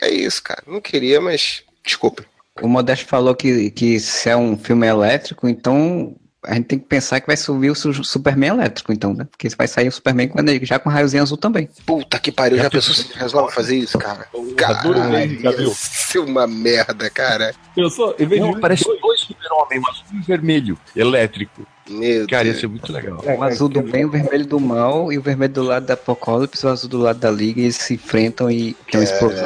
É 0.00 0.08
isso, 0.08 0.40
cara. 0.42 0.62
Não 0.64 0.80
queria, 0.80 1.20
mas 1.20 1.64
desculpa. 1.84 2.24
O 2.62 2.68
Modesto 2.68 3.06
falou 3.06 3.34
que, 3.34 3.70
que 3.70 3.98
se 3.98 4.28
é 4.28 4.36
um 4.36 4.56
filme 4.56 4.86
elétrico, 4.86 5.48
então 5.48 6.14
a 6.46 6.54
gente 6.54 6.66
tem 6.66 6.78
que 6.78 6.84
pensar 6.84 7.20
que 7.20 7.26
vai 7.26 7.36
subir 7.36 7.70
o 7.70 7.74
su- 7.74 8.04
Superman 8.04 8.50
elétrico, 8.50 8.92
então, 8.92 9.14
né? 9.14 9.26
Porque 9.30 9.48
vai 9.56 9.66
sair 9.66 9.88
o 9.88 9.92
Superman 9.92 10.28
com 10.28 10.38
já 10.62 10.78
com 10.78 10.90
raiozinho 10.90 11.22
azul 11.22 11.38
também. 11.38 11.68
Puta 11.86 12.18
que 12.18 12.30
pariu, 12.30 12.58
já 12.58 12.70
pensou 12.70 12.94
se 12.94 13.10
resolve 13.14 13.52
fazer 13.52 13.76
isso, 13.76 13.98
cara? 13.98 14.28
Caralho, 14.56 15.40
já 15.40 15.50
ia 15.52 15.70
ser 15.74 16.18
uma 16.18 16.46
merda, 16.46 17.08
cara. 17.10 17.54
Pensou? 17.74 18.14
Em 18.18 18.26
vez 18.26 18.44
de 18.44 18.60
parece 18.60 18.84
dois, 18.84 19.00
dois 19.00 19.20
super-homem, 19.20 19.80
um 19.80 19.88
azul 19.88 20.04
e 20.12 20.16
um 20.18 20.22
vermelho, 20.22 20.78
elétrico. 20.94 21.66
Meu 21.88 22.26
Cara, 22.26 22.44
ia 22.46 22.52
Deus. 22.52 22.60
ser 22.60 22.66
muito 22.66 22.90
legal. 22.92 23.20
É, 23.24 23.34
O 23.36 23.42
azul 23.42 23.68
do 23.68 23.82
bem, 23.82 24.04
o 24.06 24.10
vermelho 24.10 24.46
do 24.46 24.58
mal, 24.58 25.12
e 25.12 25.18
o 25.18 25.22
vermelho 25.22 25.52
do 25.52 25.62
lado 25.62 25.84
da 25.86 25.94
Apocalipse, 25.94 26.64
o 26.64 26.68
azul 26.70 26.88
do 26.88 26.98
lado 26.98 27.18
da 27.18 27.30
Liga, 27.30 27.60
e 27.60 27.64
eles 27.64 27.76
se 27.76 27.94
enfrentam 27.94 28.50
e 28.50 28.74
tem 28.90 29.00
uma 29.00 29.04
explosão. 29.04 29.44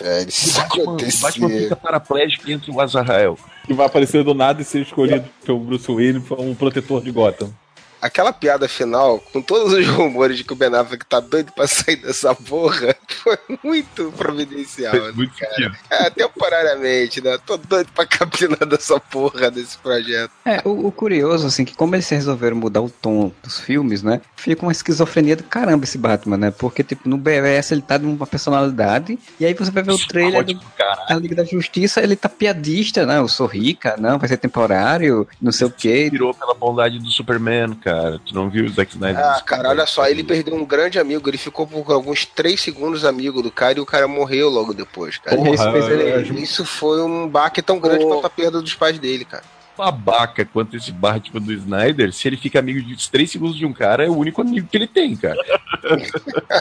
Velho, 0.00 0.30
se 0.30 0.50
O 0.80 0.96
Batman, 1.20 1.48
fica 1.48 1.74
paraplégico 1.76 2.48
entre 2.50 2.70
o 2.70 2.80
Azrael. 2.80 3.36
que 3.66 3.74
vai 3.74 3.86
aparecer 3.86 4.22
do 4.22 4.34
nada 4.34 4.62
e 4.62 4.64
ser 4.64 4.82
escolhido 4.82 5.24
pelo 5.44 5.58
Bruce 5.58 5.86
Wayne 5.92 6.20
para 6.20 6.40
um 6.40 6.54
protetor 6.54 7.02
de 7.02 7.10
Gotham. 7.10 7.52
Aquela 8.00 8.32
piada 8.32 8.68
final, 8.68 9.18
com 9.32 9.42
todos 9.42 9.72
os 9.72 9.86
rumores 9.88 10.36
de 10.36 10.44
que 10.44 10.52
o 10.52 10.56
Ben 10.56 10.74
Affleck 10.74 11.04
tá 11.06 11.20
doido 11.20 11.52
pra 11.52 11.66
sair 11.66 11.96
dessa 11.96 12.34
porra, 12.34 12.94
foi 13.22 13.38
muito 13.62 14.12
providencial. 14.16 14.94
Né, 14.94 15.12
muito 15.14 15.32
cara? 15.36 15.72
É, 15.90 16.10
temporariamente, 16.10 17.22
né? 17.22 17.38
Tô 17.44 17.56
doido 17.56 17.88
pra 17.94 18.06
capinar 18.06 18.66
dessa 18.66 18.98
porra 19.00 19.50
desse 19.50 19.76
projeto. 19.78 20.30
É, 20.44 20.60
o, 20.64 20.86
o 20.86 20.92
curioso, 20.92 21.46
assim, 21.46 21.64
que 21.64 21.74
como 21.74 21.94
eles 21.94 22.08
resolveram 22.08 22.56
mudar 22.56 22.80
o 22.80 22.90
tom 22.90 23.32
dos 23.42 23.60
filmes, 23.60 24.02
né? 24.02 24.20
Fica 24.36 24.62
uma 24.62 24.72
esquizofrenia 24.72 25.36
do 25.36 25.44
caramba 25.44 25.84
esse 25.84 25.98
Batman, 25.98 26.36
né? 26.36 26.50
Porque, 26.50 26.82
tipo, 26.84 27.08
no 27.08 27.16
BVS 27.16 27.72
ele 27.72 27.82
tá 27.82 27.98
de 27.98 28.06
uma 28.06 28.26
personalidade, 28.26 29.18
e 29.38 29.44
aí 29.44 29.54
você 29.54 29.70
vai 29.70 29.82
ver 29.82 29.92
o 29.92 30.06
trailer 30.06 30.44
do, 30.44 30.60
da 31.08 31.14
Liga 31.16 31.34
da 31.34 31.44
Justiça, 31.44 32.00
ele 32.00 32.16
tá 32.16 32.28
piadista, 32.28 33.04
né? 33.04 33.18
Eu 33.18 33.28
sou 33.28 33.46
rica, 33.46 33.96
não, 33.98 34.18
vai 34.18 34.28
ser 34.28 34.36
temporário, 34.36 35.26
não 35.40 35.52
sei 35.52 35.66
o 35.66 35.70
quê. 35.70 36.08
Virou 36.10 36.32
pela 36.32 36.54
bondade 36.54 36.98
do 36.98 37.10
Superman, 37.10 37.74
cara. 37.74 37.87
Tu 38.24 38.34
não 38.34 38.48
viu 38.50 38.64
o 38.64 38.68
Zack 38.68 38.92
Snyder? 38.92 39.24
Ah, 39.24 39.40
cara, 39.44 39.68
olha 39.70 39.86
só, 39.86 40.06
ele 40.06 40.22
perdeu 40.24 40.54
um 40.54 40.64
grande 40.64 40.98
amigo, 40.98 41.28
ele 41.28 41.38
ficou 41.38 41.66
por 41.66 41.90
alguns 41.92 42.24
três 42.24 42.60
segundos 42.60 43.04
amigo 43.04 43.42
do 43.42 43.50
cara 43.50 43.78
e 43.78 43.80
o 43.80 43.86
cara 43.86 44.06
morreu 44.08 44.48
logo 44.48 44.72
depois, 44.74 45.18
cara. 45.18 45.36
Porra, 45.36 45.50
isso 45.50 45.72
fez 45.72 45.88
ele- 45.88 46.40
Isso 46.42 46.64
foi 46.64 47.00
um 47.02 47.28
baque 47.28 47.60
tão 47.62 47.78
grande 47.78 48.04
Ô. 48.04 48.08
quanto 48.08 48.26
a 48.26 48.30
perda 48.30 48.60
dos 48.62 48.74
pais 48.74 48.98
dele, 48.98 49.24
cara. 49.24 49.44
babaca 49.76 50.44
quanto 50.44 50.76
esse 50.76 50.90
Batman 50.90 51.40
do 51.40 51.52
Snyder, 51.52 52.12
se 52.12 52.26
ele 52.26 52.36
fica 52.36 52.58
amigo 52.58 52.82
de 52.82 53.08
3 53.10 53.30
segundos 53.30 53.56
de 53.56 53.64
um 53.64 53.72
cara, 53.72 54.04
é 54.04 54.08
o 54.08 54.16
único 54.16 54.40
amigo 54.42 54.66
que 54.68 54.76
ele 54.76 54.88
tem, 54.88 55.14
cara. 55.16 55.38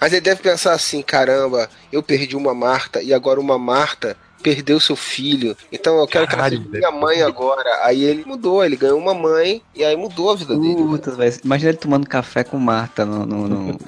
Mas 0.00 0.12
ele 0.12 0.20
deve 0.20 0.42
pensar 0.42 0.72
assim: 0.74 1.00
caramba, 1.02 1.68
eu 1.90 2.02
perdi 2.02 2.36
uma 2.36 2.54
Marta 2.54 3.02
e 3.02 3.14
agora 3.14 3.40
uma 3.40 3.58
Marta 3.58 4.16
perdeu 4.44 4.78
seu 4.78 4.94
filho. 4.94 5.56
Então 5.72 5.98
eu 5.98 6.06
quero 6.06 6.28
Caralho, 6.28 6.60
que 6.60 6.66
ela 6.66 6.74
seja 6.74 6.90
minha 6.90 7.00
mãe 7.00 7.22
agora. 7.22 7.82
Aí 7.82 8.04
ele 8.04 8.24
mudou, 8.26 8.62
ele 8.62 8.76
ganhou 8.76 8.98
uma 8.98 9.14
mãe 9.14 9.62
e 9.74 9.82
aí 9.82 9.96
mudou 9.96 10.30
a 10.30 10.36
vida 10.36 10.54
dele. 10.54 10.76
Puta, 10.76 11.12
velho. 11.12 11.34
Imagina 11.42 11.70
ele 11.70 11.78
tomando 11.78 12.06
café 12.06 12.44
com 12.44 12.58
Marta 12.58 13.06
no. 13.06 13.24
no, 13.24 13.48
no... 13.48 13.78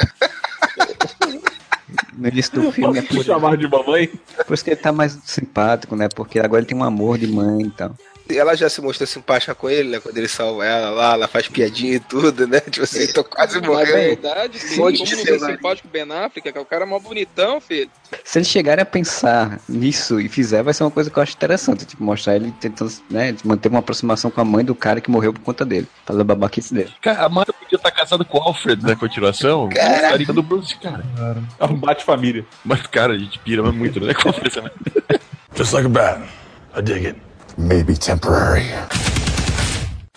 no 2.16 2.28
início 2.28 2.54
do 2.54 2.72
filme. 2.72 2.98
É 2.98 3.02
Posso 3.02 3.16
por, 3.16 3.24
chamar 3.24 3.58
de 3.58 3.68
mamãe? 3.68 4.10
por 4.46 4.54
isso 4.54 4.64
que 4.64 4.70
ele 4.70 4.80
tá 4.80 4.90
mais 4.90 5.18
simpático, 5.26 5.94
né? 5.94 6.08
Porque 6.08 6.40
agora 6.40 6.60
ele 6.60 6.68
tem 6.68 6.76
um 6.76 6.82
amor 6.82 7.18
de 7.18 7.26
mãe 7.26 7.66
e 7.66 7.70
tal. 7.70 7.94
Ela 8.28 8.56
já 8.56 8.68
se 8.68 8.80
mostrou 8.80 9.06
simpática 9.06 9.54
com 9.54 9.70
ele, 9.70 9.90
né? 9.90 10.00
Quando 10.00 10.16
ele 10.18 10.26
salva 10.28 10.64
ela 10.64 10.90
lá, 10.90 11.12
ela 11.14 11.28
faz 11.28 11.46
piadinha 11.48 11.94
e 11.94 12.00
tudo, 12.00 12.46
né? 12.46 12.60
Tipo 12.60 12.82
assim, 12.84 13.06
tô 13.12 13.22
quase 13.22 13.60
Na 13.60 13.68
morrendo. 13.68 13.92
verdade, 13.92 14.58
sim, 14.58 14.76
como 14.76 14.90
não 14.90 15.06
ser 15.06 15.16
cena. 15.16 15.46
simpático 15.46 15.88
Ben 15.88 16.02
Affleck, 16.10 16.52
que 16.52 16.58
é 16.58 16.60
o 16.60 16.64
cara 16.64 16.84
mó 16.84 16.98
bonitão, 16.98 17.60
filho. 17.60 17.90
Se 18.24 18.38
eles 18.38 18.48
chegarem 18.48 18.82
a 18.82 18.86
pensar 18.86 19.60
nisso 19.68 20.20
e 20.20 20.28
fizer, 20.28 20.62
vai 20.62 20.74
ser 20.74 20.82
uma 20.84 20.90
coisa 20.90 21.10
que 21.10 21.16
eu 21.18 21.22
acho 21.22 21.34
interessante. 21.34 21.84
Tipo, 21.84 22.02
mostrar 22.02 22.36
ele 22.36 22.52
tentando, 22.60 22.92
né? 23.08 23.34
manter 23.44 23.68
uma 23.68 23.78
aproximação 23.78 24.30
com 24.30 24.40
a 24.40 24.44
mãe 24.44 24.64
do 24.64 24.74
cara 24.74 25.00
que 25.00 25.10
morreu 25.10 25.32
por 25.32 25.40
conta 25.42 25.64
dele. 25.64 25.86
Fazer 26.04 26.20
a 26.20 26.24
babaquice 26.24 26.74
dele. 26.74 26.92
Cara, 27.00 27.24
a 27.24 27.28
Marta 27.28 27.52
podia 27.52 27.76
estar 27.76 27.90
casada 27.90 28.24
com 28.24 28.38
o 28.38 28.42
Alfred 28.42 28.82
na 28.82 28.96
continuação. 28.96 29.68
Caraca. 29.68 30.04
Estaria 30.04 30.26
do 30.26 30.42
Bruce, 30.42 30.76
cara. 30.78 31.04
É 31.58 31.64
um 31.64 31.76
bate-família. 31.76 32.44
Mas, 32.64 32.86
cara, 32.86 33.12
a 33.12 33.18
gente 33.18 33.38
pira 33.38 33.62
muito, 33.70 34.00
né? 34.00 34.14
Com 34.14 34.30
a 34.30 34.32
né? 34.32 35.20
Just 35.54 35.72
like 35.72 35.86
a 35.86 35.88
bat. 35.88 36.22
I 36.76 36.82
dig 36.82 37.06
it. 37.06 37.26
Maybe 37.58 37.96
temporary. 37.96 38.66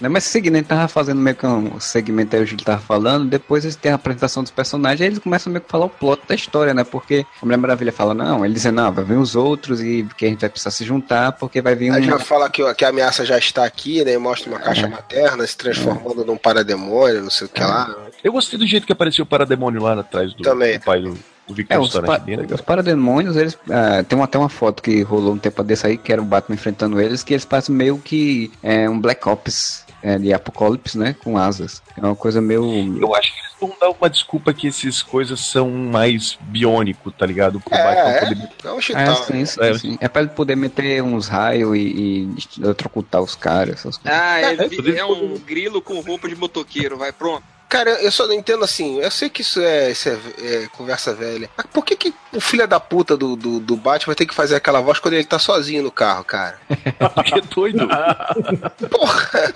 Né, 0.01 0.07
Mas 0.07 0.23
seguindo, 0.23 0.55
ele 0.55 0.65
tava 0.65 0.87
fazendo 0.87 1.19
meio 1.19 1.35
que 1.35 1.45
um 1.45 1.79
segmento 1.79 2.35
aí, 2.35 2.41
o 2.41 2.45
Júlio 2.45 2.63
tava 2.63 2.79
falando, 2.79 3.29
depois 3.29 3.65
eles 3.65 3.75
têm 3.75 3.91
a 3.91 3.95
apresentação 3.95 4.41
dos 4.41 4.51
personagens, 4.51 5.01
aí 5.01 5.07
eles 5.07 5.19
começam 5.19 5.51
meio 5.51 5.61
que 5.61 5.67
a 5.67 5.71
falar 5.71 5.85
o 5.85 5.89
plot 5.89 6.21
da 6.27 6.33
história, 6.33 6.73
né? 6.73 6.85
Porque 6.85 7.25
a 7.41 7.45
Mulher 7.45 7.57
Maravilha 7.57 7.91
fala, 7.91 8.13
não, 8.13 8.45
ele 8.45 8.53
dizem, 8.53 8.71
não, 8.71 8.91
vai 8.91 9.03
vir 9.03 9.17
os 9.17 9.35
outros 9.35 9.81
e 9.81 10.07
que 10.17 10.25
a 10.25 10.29
gente 10.29 10.39
vai 10.39 10.49
precisar 10.49 10.71
se 10.71 10.85
juntar, 10.85 11.33
porque 11.33 11.61
vai 11.61 11.75
vir 11.75 11.91
um. 11.91 11.95
Aí 11.95 12.03
já 12.03 12.19
fala 12.19 12.49
que, 12.49 12.73
que 12.75 12.85
a 12.85 12.89
ameaça 12.89 13.25
já 13.25 13.37
está 13.37 13.65
aqui, 13.65 14.03
né? 14.05 14.17
Mostra 14.17 14.49
uma 14.49 14.59
caixa 14.59 14.87
materna 14.87 15.45
se 15.45 15.57
transformando 15.57 16.25
num 16.25 16.37
parademônio, 16.37 17.21
não 17.21 17.29
sei 17.29 17.47
o 17.47 17.49
que 17.49 17.61
lá. 17.61 17.93
Eu 18.23 18.31
gostei 18.31 18.57
do 18.57 18.65
jeito 18.65 18.87
que 18.87 18.93
apareceu 18.93 19.23
o 19.23 19.27
parademônio 19.27 19.81
lá 19.81 19.99
atrás 19.99 20.33
do, 20.33 20.43
Também. 20.43 20.79
do 20.79 20.85
pai 20.85 21.01
do, 21.01 21.17
Victor 21.53 21.75
É, 21.75 21.79
os, 21.79 21.93
pa 21.99 22.17
bem 22.19 22.35
legal. 22.35 22.55
os 22.55 22.61
parademônios, 22.61 23.35
eles. 23.35 23.57
ah, 23.69 24.03
tem 24.03 24.21
até 24.21 24.37
uma 24.37 24.49
foto 24.49 24.81
que 24.83 25.01
rolou 25.01 25.33
um 25.33 25.37
tempo 25.37 25.63
desse 25.63 25.85
aí, 25.87 25.97
que 25.97 26.11
era 26.11 26.21
o 26.21 26.25
Batman 26.25 26.55
enfrentando 26.55 26.99
eles, 26.99 27.23
que 27.23 27.33
eles 27.33 27.45
parecem 27.45 27.73
meio 27.75 27.97
que 27.97 28.51
é, 28.63 28.89
um 28.89 28.99
Black 28.99 29.27
Ops 29.27 29.85
é, 30.01 30.17
de 30.17 30.33
Apocalipse, 30.33 30.97
né? 30.97 31.15
Com 31.23 31.37
asas. 31.37 31.81
É 31.97 32.01
uma 32.01 32.15
coisa 32.15 32.39
meio. 32.41 32.97
Eu 33.01 33.13
acho 33.15 33.33
que 33.33 33.39
eles 33.39 33.51
vão 33.59 33.73
dar 33.81 33.89
uma 33.89 34.09
desculpa 34.09 34.53
que 34.53 34.67
essas 34.67 35.01
coisas 35.01 35.39
são 35.41 35.69
mais 35.69 36.37
biônico, 36.41 37.11
tá 37.11 37.25
ligado? 37.25 37.59
Pro 37.59 37.75
É, 37.75 37.83
Batman 37.83 38.09
é. 38.11 38.19
poder 38.19 38.49
É 38.63 38.71
um 38.71 38.77
É, 38.77 39.15
sim, 39.15 39.45
sim, 39.45 39.61
É. 39.61 39.73
sim. 39.77 39.97
É 39.99 40.07
pra 40.07 40.21
ele 40.21 40.31
poder 40.31 40.55
meter 40.55 41.03
uns 41.03 41.27
raios 41.27 41.75
e, 41.75 41.79
e 41.81 42.35
eletrocutar 42.63 43.21
os 43.21 43.35
caras, 43.35 43.75
essas 43.79 43.97
coisas. 43.97 44.19
Ah, 44.21 44.39
É, 44.39 44.53
ele 44.53 44.75
poder- 44.75 44.97
é 44.97 45.03
um 45.05 45.37
grilo 45.39 45.81
com 45.81 45.99
roupa 45.99 46.29
de 46.29 46.35
motoqueiro, 46.35 46.97
vai, 46.97 47.11
pronto. 47.11 47.43
Cara, 47.69 47.91
eu 48.01 48.11
só 48.11 48.25
não 48.25 48.33
entendo 48.33 48.63
assim. 48.63 48.99
Eu 48.99 49.11
sei 49.11 49.29
que 49.29 49.41
isso 49.41 49.61
é, 49.61 49.91
isso 49.91 50.09
é, 50.09 50.17
é 50.41 50.67
conversa 50.75 51.13
velha. 51.13 51.47
Mas 51.55 51.67
por 51.67 51.85
que, 51.85 51.95
que 51.95 52.13
o 52.33 52.41
filho 52.41 52.67
da 52.67 52.79
puta 52.79 53.15
do, 53.15 53.35
do, 53.35 53.59
do 53.59 53.75
Batman 53.77 54.15
tem 54.15 54.25
que 54.25 54.33
fazer 54.33 54.55
aquela 54.55 54.81
voz 54.81 54.97
quando 54.97 55.13
ele 55.13 55.23
tá 55.23 55.37
sozinho 55.37 55.83
no 55.83 55.91
carro, 55.91 56.23
cara? 56.23 56.59
Porque 57.13 57.35
é 57.37 57.41
doido. 57.41 57.87
Porra! 58.89 59.53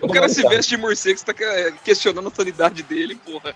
O 0.00 0.08
cara 0.12 0.28
se 0.28 0.42
veste 0.48 0.76
de 0.76 0.80
morcego, 0.80 1.18
você 1.18 1.24
tá 1.24 1.34
que- 1.34 1.72
questionando 1.84 2.24
a 2.24 2.28
autoridade 2.28 2.82
dele, 2.82 3.16
porra. 3.24 3.54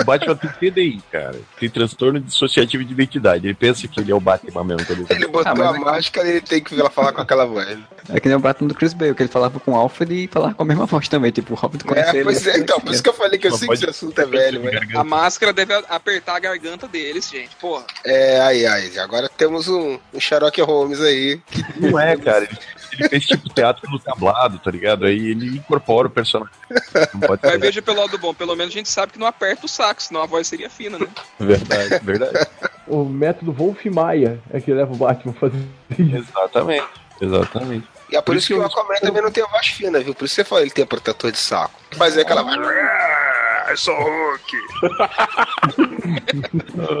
O 0.00 0.04
Batman 0.04 0.36
tem 0.36 0.50
TDI, 0.70 1.02
cara. 1.10 1.38
Tem 1.58 1.68
transtorno 1.68 2.20
dissociativo 2.20 2.84
de 2.84 2.92
identidade. 2.92 3.46
Ele 3.46 3.54
pensa 3.54 3.86
que 3.88 4.00
ele 4.00 4.12
é 4.12 4.14
o 4.14 4.20
Batman 4.20 4.64
mesmo. 4.64 4.86
Quando 4.86 5.10
Ele 5.10 5.26
botou 5.26 5.52
Ah, 5.52 5.54
mas 5.54 5.72
a 5.72 5.76
é- 5.76 5.80
máscara 5.80 6.28
e 6.28 6.30
ele 6.32 6.40
tem 6.40 6.62
que 6.62 6.76
falar 6.90 7.12
com 7.12 7.20
aquela 7.20 7.44
voz. 7.46 7.78
É 8.08 8.20
que 8.20 8.28
nem 8.28 8.36
o 8.36 8.40
Batman 8.40 8.68
do 8.68 8.74
Chris 8.74 8.92
Bale, 8.92 9.14
que 9.14 9.22
ele 9.22 9.30
falava 9.30 9.58
com 9.60 9.72
o 9.72 9.76
Alfred 9.76 10.24
e 10.24 10.28
falava 10.28 10.54
com 10.54 10.62
a 10.62 10.66
mesma 10.66 10.86
voz 10.86 11.08
também. 11.08 11.30
Tipo, 11.32 11.52
o 11.52 11.56
Robin 11.56 11.78
conhece 11.78 12.10
É, 12.10 12.14
ele. 12.16 12.24
pois 12.24 12.46
é, 12.46 12.58
então, 12.58 12.80
por 12.80 12.92
isso 12.92 13.02
que 13.02 13.08
eu 13.08 13.14
falei 13.14 13.38
que 13.42 13.54
eu 13.54 13.58
sei 13.58 13.60
que 13.60 13.66
pode- 13.66 13.80
esse 13.80 13.90
assunto 13.90 14.20
é 14.20 14.26
velho, 14.26 14.62
mas. 14.62 14.94
A 14.94 15.04
máscara 15.04 15.52
deve 15.52 15.74
apertar 15.88 16.36
a 16.36 16.38
garganta 16.38 16.86
deles, 16.86 17.28
gente. 17.28 17.54
Porra. 17.56 17.84
É, 18.04 18.40
aí, 18.40 18.66
aí. 18.66 18.98
Agora 18.98 19.28
temos 19.28 19.68
um, 19.68 19.98
um 20.12 20.20
Sherlock 20.20 20.60
Holmes 20.62 21.00
aí. 21.00 21.40
Não 21.76 21.98
é, 21.98 22.16
cara. 22.16 22.44
Ele, 22.44 22.58
ele 22.92 23.08
fez 23.08 23.26
tipo 23.26 23.48
teatro 23.48 23.90
no 23.90 23.98
tablado, 23.98 24.58
tá 24.58 24.70
ligado? 24.70 25.04
Aí 25.06 25.30
ele 25.30 25.56
incorpora 25.56 26.08
o 26.08 26.10
personagem. 26.10 26.54
Não 27.14 27.20
pode 27.20 27.40
Mas 27.42 27.60
veja 27.60 27.82
pelo 27.82 28.00
lado 28.00 28.18
bom, 28.18 28.34
pelo 28.34 28.54
menos 28.54 28.72
a 28.72 28.76
gente 28.76 28.88
sabe 28.88 29.12
que 29.12 29.18
não 29.18 29.26
aperta 29.26 29.66
o 29.66 29.68
saco, 29.68 30.02
senão 30.02 30.22
a 30.22 30.26
voz 30.26 30.46
seria 30.46 30.70
fina, 30.70 30.98
né? 30.98 31.06
Verdade, 31.38 32.00
verdade. 32.02 32.46
O 32.86 33.04
método 33.04 33.52
Wolf 33.52 33.84
Maia 33.86 34.40
é 34.50 34.60
que 34.60 34.72
leva 34.72 34.92
o 34.92 34.96
Batman 34.96 35.32
a 35.32 35.40
fazer 35.40 35.58
isso. 35.98 36.14
Exatamente. 36.16 36.86
Exatamente. 37.20 37.88
E 38.10 38.16
é 38.16 38.20
por, 38.20 38.36
isso 38.36 38.48
que 38.48 38.54
o 38.54 38.62
Aquaman 38.62 38.96
também 39.00 39.22
não 39.22 39.30
tem 39.30 39.42
a 39.42 39.46
voz 39.46 39.68
fina, 39.68 39.98
viu? 40.00 40.14
Por 40.14 40.26
isso 40.26 40.34
você 40.34 40.44
fala 40.44 40.60
ele 40.60 40.70
tem 40.70 40.84
protetor 40.84 41.32
de 41.32 41.38
saco. 41.38 41.72
Fazer 41.92 42.20
aquela 42.22 42.42
voz. 42.42 42.56
"Ah, 43.66 43.76
sou 43.76 43.94
Hulk. 43.94 44.56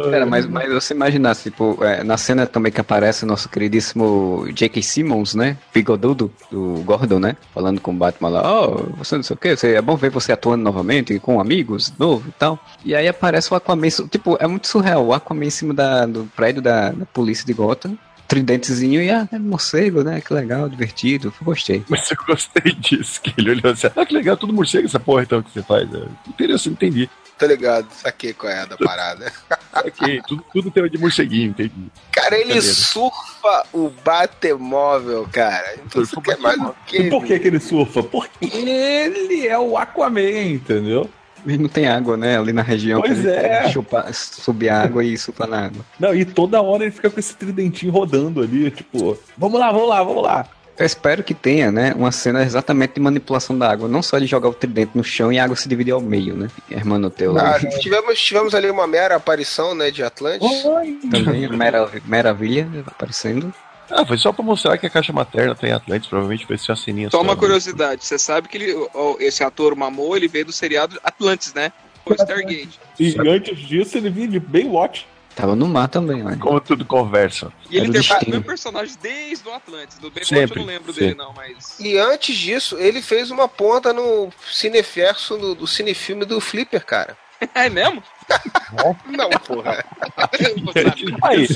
Pera, 0.10 0.26
mas, 0.26 0.46
mas 0.46 0.72
você 0.72 0.94
imaginasse, 0.94 1.50
tipo, 1.50 1.82
é, 1.84 2.04
na 2.04 2.16
cena 2.16 2.46
também 2.46 2.70
que 2.70 2.80
aparece 2.80 3.24
o 3.24 3.26
nosso 3.26 3.48
queridíssimo 3.48 4.46
J.K. 4.52 4.82
Simmons, 4.82 5.34
né? 5.34 5.56
Bigodudo, 5.72 6.32
do 6.50 6.82
Gordon, 6.84 7.18
né? 7.18 7.36
Falando 7.52 7.80
com 7.80 7.90
o 7.92 7.94
Batman 7.94 8.28
lá, 8.28 8.42
oh, 8.42 8.96
você 8.96 9.16
não 9.16 9.22
sei 9.22 9.34
o 9.34 9.38
que, 9.38 9.56
você, 9.56 9.74
é 9.74 9.82
bom 9.82 9.96
ver 9.96 10.10
você 10.10 10.32
atuando 10.32 10.62
novamente 10.62 11.18
com 11.18 11.40
amigos, 11.40 11.92
novo 11.98 12.28
e 12.28 12.32
tal. 12.32 12.58
E 12.84 12.94
aí 12.94 13.08
aparece 13.08 13.52
o 13.52 13.56
Aquaman, 13.56 13.88
tipo, 14.10 14.36
é 14.40 14.46
muito 14.46 14.68
surreal, 14.68 15.06
o 15.06 15.12
Aquaman 15.12 15.46
em 15.46 15.50
cima 15.50 15.74
da, 15.74 16.06
do 16.06 16.24
prédio 16.36 16.62
da, 16.62 16.90
da 16.90 17.06
polícia 17.06 17.44
de 17.44 17.52
Gotham, 17.52 17.96
tridentezinho 18.32 19.02
e, 19.02 19.10
ah, 19.10 19.28
é 19.30 19.38
morcego, 19.38 20.02
né? 20.02 20.22
Que 20.22 20.32
legal, 20.32 20.66
divertido, 20.66 21.34
gostei. 21.42 21.84
Mas 21.88 22.10
eu 22.10 22.16
gostei 22.26 22.72
disso, 22.72 23.20
que 23.20 23.34
ele 23.36 23.50
olhou 23.50 23.70
assim, 23.72 23.88
ah, 23.94 24.06
que 24.06 24.14
legal, 24.14 24.38
tudo 24.38 24.54
morcego 24.54 24.86
essa 24.86 24.98
porra 24.98 25.22
então 25.24 25.42
que 25.42 25.50
você 25.50 25.62
faz. 25.62 25.86
É, 25.94 26.02
interessante, 26.26 26.72
entendi. 26.72 27.10
Tá 27.38 27.46
ligado? 27.46 27.86
Saquei 27.92 28.32
qual 28.32 28.50
é 28.50 28.60
a 28.60 28.64
da 28.64 28.76
parada. 28.78 29.30
Ok, 29.74 30.20
tudo, 30.28 30.44
tudo 30.52 30.70
tema 30.70 30.88
de 30.88 30.98
morceguinho, 30.98 31.48
entendi. 31.48 31.72
Cara, 32.12 32.36
ele 32.38 32.60
surfa 32.60 33.64
o 33.72 33.88
Batemóvel, 34.04 35.26
cara. 35.32 35.76
Então 35.76 36.04
Surfa 36.04 36.16
você 36.16 36.20
quer 36.20 36.38
mais 36.42 36.60
o 36.60 36.68
E 36.68 36.74
quê? 36.86 37.02
por 37.08 37.24
que, 37.24 37.38
que 37.38 37.48
ele 37.48 37.58
surfa? 37.58 38.02
Porque 38.02 38.50
ele 38.54 39.46
é 39.46 39.58
o 39.58 39.78
Aquaman, 39.78 40.42
entendeu? 40.42 41.08
E 41.46 41.58
não 41.58 41.68
tem 41.68 41.86
água, 41.86 42.16
né? 42.16 42.38
Ali 42.38 42.52
na 42.52 42.62
região. 42.62 43.00
Pois 43.00 43.24
é. 43.24 43.68
chupar- 43.70 44.12
subir 44.14 44.68
a 44.68 44.82
água 44.82 45.04
e 45.04 45.16
surfar 45.18 45.48
na 45.48 45.66
água. 45.66 45.84
Não, 45.98 46.14
e 46.14 46.24
toda 46.24 46.60
hora 46.62 46.84
ele 46.84 46.92
fica 46.92 47.10
com 47.10 47.18
esse 47.18 47.34
tridentinho 47.34 47.92
rodando 47.92 48.40
ali, 48.42 48.70
tipo, 48.70 49.16
vamos 49.36 49.58
lá, 49.58 49.72
vamos 49.72 49.88
lá, 49.88 50.02
vamos 50.02 50.22
lá. 50.22 50.46
Eu 50.78 50.86
espero 50.86 51.22
que 51.22 51.34
tenha, 51.34 51.70
né, 51.70 51.92
uma 51.94 52.10
cena 52.10 52.42
exatamente 52.42 52.94
de 52.94 53.00
manipulação 53.00 53.56
da 53.56 53.70
água. 53.70 53.86
Não 53.88 54.02
só 54.02 54.18
de 54.18 54.26
jogar 54.26 54.48
o 54.48 54.54
tridente 54.54 54.92
no 54.94 55.04
chão 55.04 55.30
e 55.32 55.38
a 55.38 55.44
água 55.44 55.54
se 55.54 55.68
dividir 55.68 55.92
ao 55.92 56.00
meio, 56.00 56.34
né? 56.34 56.48
Hermanoteu 56.70 57.36
Ah, 57.38 57.58
tivemos, 57.78 58.18
tivemos 58.18 58.54
ali 58.54 58.70
uma 58.70 58.86
mera 58.86 59.16
aparição, 59.16 59.74
né, 59.74 59.90
de 59.90 60.02
Atlantis. 60.02 60.62
também, 61.10 61.46
Mera- 61.50 61.90
Maravilha 62.06 62.66
aparecendo. 62.86 63.52
Ah, 63.90 64.06
foi 64.06 64.16
só 64.18 64.32
pra 64.32 64.44
mostrar 64.44 64.78
que 64.78 64.86
a 64.86 64.90
caixa 64.90 65.12
materna 65.12 65.54
tem 65.54 65.72
Atlantis, 65.72 66.08
provavelmente 66.08 66.46
vai 66.46 66.56
ser 66.56 66.72
uma 66.72 66.76
ceninha 66.76 67.10
Só 67.10 67.20
uma 67.20 67.34
né? 67.34 67.40
curiosidade, 67.40 68.04
você 68.04 68.18
sabe 68.18 68.48
que 68.48 68.56
ele, 68.56 68.74
esse 69.20 69.44
ator 69.44 69.74
Mamô, 69.74 70.16
ele 70.16 70.28
veio 70.28 70.46
do 70.46 70.52
seriado 70.52 70.98
Atlantis, 71.02 71.52
né? 71.54 71.72
O 72.04 72.14
Stargate. 72.14 72.80
E 72.98 73.14
antes 73.18 73.58
disso 73.58 73.96
ele 73.96 74.10
vinha 74.10 74.28
de 74.28 74.40
Baywatch. 74.40 75.06
Tava 75.34 75.56
no 75.56 75.66
mar 75.66 75.88
também, 75.88 76.22
né? 76.22 76.36
Como 76.38 76.60
tudo 76.60 76.84
conversa. 76.84 77.50
E 77.70 77.76
ele 77.76 77.86
Era 77.86 77.94
o 77.94 78.00
interpreta 78.00 78.38
o 78.38 78.42
personagem 78.42 78.94
desde 79.00 79.48
o 79.48 79.52
Atlantis. 79.54 79.98
Do 79.98 80.10
Baywatch 80.10 80.28
Sempre, 80.28 80.60
eu 80.60 80.60
não 80.60 80.72
lembro 80.72 80.92
sempre. 80.92 81.06
dele, 81.06 81.18
não, 81.18 81.32
mas. 81.32 81.80
E 81.80 81.96
antes 81.96 82.36
disso, 82.36 82.76
ele 82.78 83.00
fez 83.00 83.30
uma 83.30 83.48
ponta 83.48 83.92
no 83.92 84.30
cineverso 84.50 85.38
do, 85.38 85.54
do 85.54 85.66
cinefilme 85.66 86.24
do 86.26 86.40
Flipper, 86.40 86.84
cara. 86.84 87.16
É 87.54 87.68
mesmo? 87.68 88.02
Não, 89.06 89.30
porra. 89.30 89.84
Aí, 91.22 91.46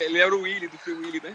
ele 0.00 0.18
era 0.18 0.34
o 0.34 0.42
Willy 0.42 0.68
do 0.68 0.78
Free 0.78 0.94
Willy, 0.94 1.22
né? 1.22 1.34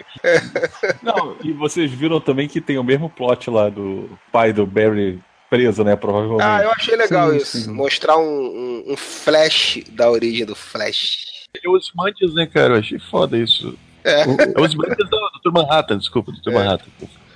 não, 1.01 1.37
e 1.43 1.53
vocês 1.53 1.91
viram 1.91 2.19
também 2.19 2.47
que 2.47 2.59
tem 2.59 2.77
o 2.77 2.83
mesmo 2.83 3.09
plot 3.09 3.49
lá 3.49 3.69
do 3.69 4.09
pai 4.31 4.51
do 4.51 4.65
Barry 4.65 5.21
preso, 5.49 5.83
né? 5.83 5.95
Provavelmente. 5.95 6.43
Ah, 6.43 6.63
eu 6.63 6.71
achei 6.71 6.95
legal 6.95 7.31
Sim, 7.31 7.37
isso. 7.37 7.57
sim. 7.61 7.71
Mostrar 7.71 8.17
um, 8.17 8.23
um, 8.23 8.83
um 8.93 8.97
flash 8.97 9.83
da 9.91 10.09
origem 10.09 10.45
do 10.45 10.55
Flash. 10.55 11.47
É 11.53 11.69
os 11.69 11.91
Mandias, 11.93 12.33
né, 12.33 12.45
cara? 12.47 12.75
Eu 12.75 12.79
achei 12.79 12.99
foda 12.99 13.37
isso. 13.37 13.77
É. 14.03 14.21
É 14.21 14.59
os 14.59 14.73
Mandias 14.73 15.09
do 15.09 15.31
Dr. 15.43 15.51
Manhattan, 15.51 15.97
desculpa, 15.97 16.31
Dr. 16.31 16.51
Manhattan. 16.51 16.89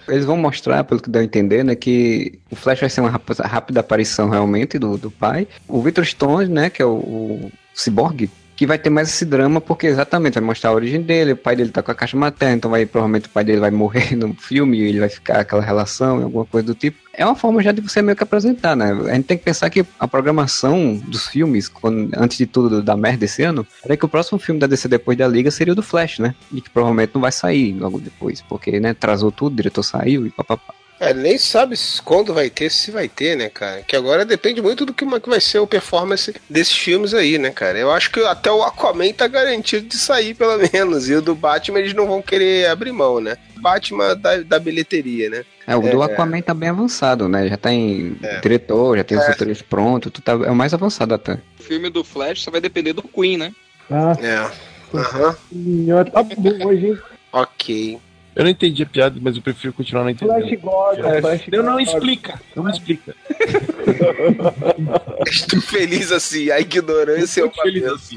Eles 0.07 0.25
vão 0.25 0.37
mostrar, 0.37 0.83
pelo 0.83 1.01
que 1.01 1.09
deu 1.09 1.21
a 1.21 1.25
entender, 1.25 1.63
né, 1.63 1.75
que 1.75 2.39
o 2.51 2.55
Flash 2.55 2.79
vai 2.79 2.89
ser 2.89 3.01
uma 3.01 3.21
rápida 3.43 3.79
aparição 3.79 4.29
realmente 4.29 4.77
do, 4.77 4.97
do 4.97 5.09
pai. 5.09 5.47
O 5.67 5.81
Victor 5.81 6.05
Stone, 6.05 6.47
né, 6.47 6.69
que 6.69 6.81
é 6.81 6.85
o, 6.85 6.95
o 6.95 7.51
Cyborg, 7.73 8.29
que 8.55 8.65
vai 8.65 8.77
ter 8.77 8.89
mais 8.89 9.09
esse 9.09 9.25
drama, 9.25 9.59
porque 9.59 9.87
exatamente 9.87 10.35
vai 10.35 10.43
mostrar 10.43 10.69
a 10.69 10.73
origem 10.73 11.01
dele, 11.01 11.33
o 11.33 11.37
pai 11.37 11.55
dele 11.55 11.71
tá 11.71 11.83
com 11.83 11.91
a 11.91 11.95
caixa 11.95 12.15
materna, 12.15 12.55
então 12.55 12.71
vai, 12.71 12.85
provavelmente 12.85 13.27
o 13.27 13.29
pai 13.31 13.43
dele 13.43 13.59
vai 13.59 13.71
morrer 13.71 14.15
no 14.15 14.33
filme, 14.33 14.79
e 14.79 14.83
ele 14.83 14.99
vai 14.99 15.09
ficar 15.09 15.41
aquela 15.41 15.61
relação, 15.61 16.23
alguma 16.23 16.45
coisa 16.45 16.67
do 16.67 16.75
tipo. 16.75 16.97
É 17.17 17.25
uma 17.25 17.35
forma 17.35 17.61
já 17.63 17.71
de 17.71 17.81
você 17.81 18.01
meio 18.01 18.15
que 18.15 18.23
apresentar, 18.23 18.75
né? 18.75 18.91
A 18.91 19.13
gente 19.15 19.25
tem 19.25 19.37
que 19.37 19.43
pensar 19.43 19.69
que 19.69 19.85
a 19.99 20.07
programação 20.07 20.97
dos 21.07 21.27
filmes, 21.27 21.67
quando- 21.67 22.09
antes 22.17 22.37
de 22.37 22.45
tudo 22.45 22.81
da 22.81 22.95
merda 22.97 23.19
desse 23.19 23.41
ano, 23.43 23.65
era 23.83 23.95
que 23.95 24.05
o 24.05 24.09
próximo 24.09 24.37
filme 24.37 24.59
da 24.59 24.67
DC 24.67 24.87
depois 24.87 25.17
da 25.17 25.27
Liga 25.27 25.49
seria 25.49 25.73
o 25.73 25.75
do 25.75 25.81
Flash, 25.83 26.19
né? 26.19 26.35
E 26.51 26.61
que 26.61 26.69
provavelmente 26.69 27.11
não 27.13 27.21
vai 27.21 27.31
sair 27.31 27.73
logo 27.73 27.99
depois, 27.99 28.41
porque, 28.41 28.79
né, 28.79 28.89
atrasou 28.89 29.31
tudo, 29.31 29.53
o 29.53 29.55
diretor 29.55 29.83
saiu 29.83 30.27
e 30.27 30.29
papapá. 30.29 30.73
É, 30.99 31.13
nem 31.13 31.37
sabe 31.37 31.75
quando 32.05 32.33
vai 32.33 32.49
ter, 32.49 32.69
se 32.71 32.89
vai 32.89 33.09
ter, 33.09 33.35
né, 33.35 33.49
cara? 33.49 33.81
Que 33.81 33.95
agora 33.97 34.23
depende 34.23 34.61
muito 34.61 34.85
do 34.85 34.93
que, 34.93 35.03
como 35.03 35.17
é 35.17 35.19
que 35.19 35.27
vai 35.29 35.41
ser 35.41 35.59
o 35.59 35.67
performance 35.67 36.33
desses 36.49 36.73
filmes 36.73 37.13
aí, 37.13 37.37
né, 37.37 37.49
cara? 37.51 37.77
Eu 37.77 37.91
acho 37.91 38.09
que 38.11 38.19
até 38.21 38.49
o 38.49 38.63
Aquaman 38.63 39.11
tá 39.11 39.27
garantido 39.27 39.87
de 39.87 39.97
sair, 39.97 40.33
pelo 40.33 40.57
menos. 40.71 41.09
E 41.09 41.15
o 41.15 41.21
do 41.21 41.35
Batman 41.35 41.79
eles 41.79 41.93
não 41.93 42.07
vão 42.07 42.21
querer 42.21 42.67
abrir 42.69 42.93
mão, 42.93 43.19
né? 43.19 43.37
Batman 43.57 44.15
da, 44.15 44.37
da 44.37 44.57
bilheteria, 44.59 45.29
né? 45.29 45.43
É, 45.67 45.75
o 45.75 45.81
do 45.81 46.01
É. 46.01 46.05
Aquaman 46.05 46.41
tá 46.41 46.53
bem 46.53 46.69
avançado, 46.69 47.27
né? 47.27 47.47
Já 47.49 47.57
tem 47.57 48.15
É. 48.23 48.39
diretor, 48.39 48.97
já 48.97 49.03
tem 49.03 49.17
os 49.17 49.23
É. 49.25 49.27
roteiros 49.27 49.61
prontos, 49.61 50.11
tu 50.13 50.21
tá, 50.21 50.31
é 50.31 50.49
o 50.51 50.55
mais 50.55 50.73
avançado 50.73 51.13
até. 51.13 51.39
O 51.59 51.63
filme 51.63 51.89
do 51.89 52.03
Flash 52.05 52.41
só 52.43 52.51
vai 52.51 52.61
depender 52.61 52.93
do 52.93 53.03
Queen, 53.03 53.35
né? 53.37 53.51
Ah, 53.91 54.15
É. 54.21 54.49
Aham. 54.97 55.35
senhora, 55.51 56.09
tá 56.09 56.23
bom 56.23 56.67
hoje, 56.67 56.87
hein? 56.87 56.99
Ok. 57.33 57.99
Eu 58.35 58.43
não 58.43 58.49
entendi 58.51 58.83
a 58.83 58.85
piada, 58.85 59.17
mas 59.21 59.35
eu 59.37 59.41
prefiro 59.41 59.71
continuar 59.73 60.03
não 60.03 60.13
Flash 60.13 60.43
entendendo. 60.43 60.61
Gordon, 60.61 61.21
Flash 61.21 61.47
Não, 61.47 61.59
não 61.63 61.73
Gordon. 61.75 61.79
explica, 61.91 62.41
não 62.55 62.69
explica. 62.69 63.15
Estou 65.25 65.61
feliz 65.61 66.11
assim, 66.11 66.51
a 66.51 66.59
ignorância 66.59 67.41
é 67.41 67.43
uma 67.45 67.53
feliz 67.53 67.85
assim. 67.85 68.15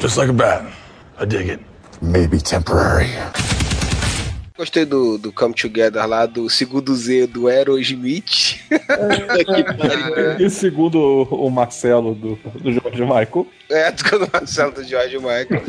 Just 0.00 0.16
like 0.16 0.30
a 0.30 0.32
bat. 0.32 0.64
I 1.20 1.26
dig 1.26 1.50
it. 1.50 1.62
Maybe 2.00 2.40
temporary. 2.40 3.10
Gostei 4.56 4.84
do, 4.84 5.18
do 5.18 5.32
Come 5.32 5.52
Together 5.52 6.06
lá, 6.06 6.26
do 6.26 6.48
segundo 6.48 6.94
Z 6.94 7.26
do 7.26 7.48
Aerosmith. 7.48 8.60
que 8.70 9.64
pariu. 9.64 10.46
E 10.46 10.48
segundo 10.48 10.94
o, 11.28 11.46
o 11.46 11.50
Marcelo 11.50 12.14
do, 12.14 12.36
do 12.60 12.70
George 12.72 13.02
Michael, 13.02 13.48
É, 13.68 13.90
do 14.14 14.30
Marcelo 14.32 14.70
do 14.70 14.84
George 14.84 15.16
Michael. 15.16 15.60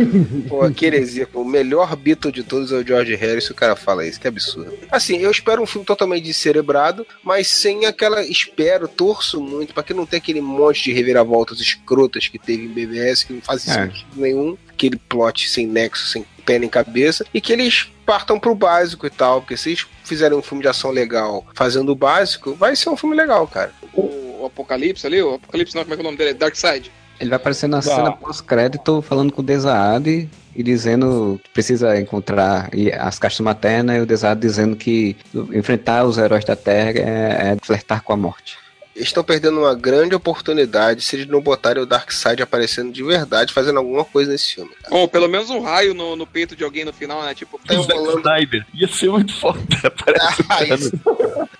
Pô, 0.47 0.69
que 0.69 0.85
heresia. 0.85 1.25
pô. 1.25 1.41
O 1.41 1.45
melhor 1.45 1.95
Beatle 1.95 2.31
de 2.31 2.43
todos 2.43 2.71
é 2.71 2.75
o 2.75 2.85
George 2.85 3.15
Harrison. 3.15 3.53
O 3.53 3.55
cara 3.55 3.75
fala 3.75 4.05
isso, 4.05 4.19
que 4.21 4.27
absurdo. 4.27 4.71
Assim, 4.91 5.17
eu 5.17 5.31
espero 5.31 5.63
um 5.63 5.65
filme 5.65 5.83
totalmente 5.83 6.23
descerebrado, 6.25 7.07
mas 7.23 7.47
sem 7.47 7.87
aquela. 7.87 8.21
Espero, 8.23 8.87
torço 8.87 9.41
muito, 9.41 9.73
pra 9.73 9.81
que 9.81 9.95
não 9.95 10.05
tenha 10.05 10.19
aquele 10.19 10.41
monte 10.41 10.83
de 10.83 10.93
reviravoltas 10.93 11.59
escrotas 11.59 12.27
que 12.27 12.37
teve 12.37 12.65
em 12.65 12.69
BBS, 12.69 13.23
que 13.23 13.33
não 13.33 13.41
faz 13.41 13.67
É. 13.67 13.73
sentido 13.87 14.05
nenhum. 14.15 14.55
Aquele 14.69 14.97
plot 14.97 15.49
sem 15.49 15.65
nexo, 15.65 16.05
sem 16.05 16.23
pé 16.45 16.59
nem 16.59 16.69
cabeça. 16.69 17.25
E 17.33 17.41
que 17.41 17.51
eles 17.51 17.91
partam 18.05 18.39
pro 18.39 18.55
básico 18.55 19.05
e 19.05 19.09
tal. 19.09 19.41
Porque 19.41 19.57
se 19.57 19.69
eles 19.69 19.87
fizerem 20.03 20.37
um 20.37 20.41
filme 20.41 20.61
de 20.61 20.69
ação 20.69 20.91
legal 20.91 21.45
fazendo 21.53 21.91
o 21.91 21.95
básico, 21.95 22.53
vai 22.53 22.75
ser 22.75 22.89
um 22.89 22.97
filme 22.97 23.15
legal, 23.15 23.47
cara. 23.47 23.71
O, 23.93 24.41
o 24.41 24.45
Apocalipse 24.45 25.05
ali, 25.05 25.21
o 25.21 25.35
Apocalipse 25.35 25.75
não, 25.75 25.83
como 25.83 25.93
é 25.93 25.97
que 25.97 26.01
é 26.01 26.03
o 26.03 26.05
nome 26.05 26.17
dele? 26.17 26.33
Darkseid. 26.33 26.91
Ele 27.19 27.29
vai 27.29 27.37
aparecer 27.37 27.67
na 27.67 27.81
cena 27.81 28.11
pós-crédito 28.11 29.01
falando 29.01 29.31
com 29.31 29.41
o 29.41 29.43
Desaad 29.43 30.29
e 30.55 30.63
dizendo 30.63 31.39
que 31.43 31.49
precisa 31.51 31.99
encontrar 31.99 32.69
as 32.99 33.17
caixas 33.17 33.39
maternas 33.39 33.97
e 33.97 33.99
o 34.01 34.05
Desaad 34.05 34.39
dizendo 34.39 34.75
que 34.75 35.15
enfrentar 35.53 36.03
os 36.03 36.17
heróis 36.17 36.43
da 36.43 36.55
Terra 36.55 36.91
é, 36.91 37.53
é 37.53 37.57
flertar 37.61 38.03
com 38.03 38.11
a 38.11 38.17
morte. 38.17 38.57
Eles 38.95 39.09
estão 39.09 39.23
perdendo 39.25 39.59
uma 39.59 39.75
grande 39.75 40.15
oportunidade 40.15 41.01
se 41.01 41.17
eles 41.17 41.27
não 41.27 41.41
botarem 41.41 41.83
o 41.83 41.85
Darkseid 41.85 42.41
aparecendo 42.41 42.93
de 42.93 43.03
verdade, 43.03 43.51
fazendo 43.51 43.77
alguma 43.77 44.05
coisa 44.05 44.31
nesse 44.31 44.55
filme. 44.55 44.71
cara. 44.81 44.95
Ou 44.95 45.05
pelo 45.07 45.27
menos 45.27 45.49
um 45.49 45.59
raio 45.59 45.93
no, 45.93 46.15
no 46.15 46.25
peito 46.25 46.55
de 46.55 46.63
alguém 46.63 46.85
no 46.85 46.93
final, 46.93 47.21
né? 47.23 47.35
Tipo, 47.35 47.59
Tá 47.65 47.73
O 47.77 47.83
Zack 47.83 47.93
enrolando. 47.93 48.19
Snyder. 48.19 48.65
Ia 48.73 48.87
ser 48.87 49.09
muito 49.09 49.33
foda. 49.33 49.59
Parece 50.05 50.43
Ah, 50.47 50.63
isso. 50.63 50.91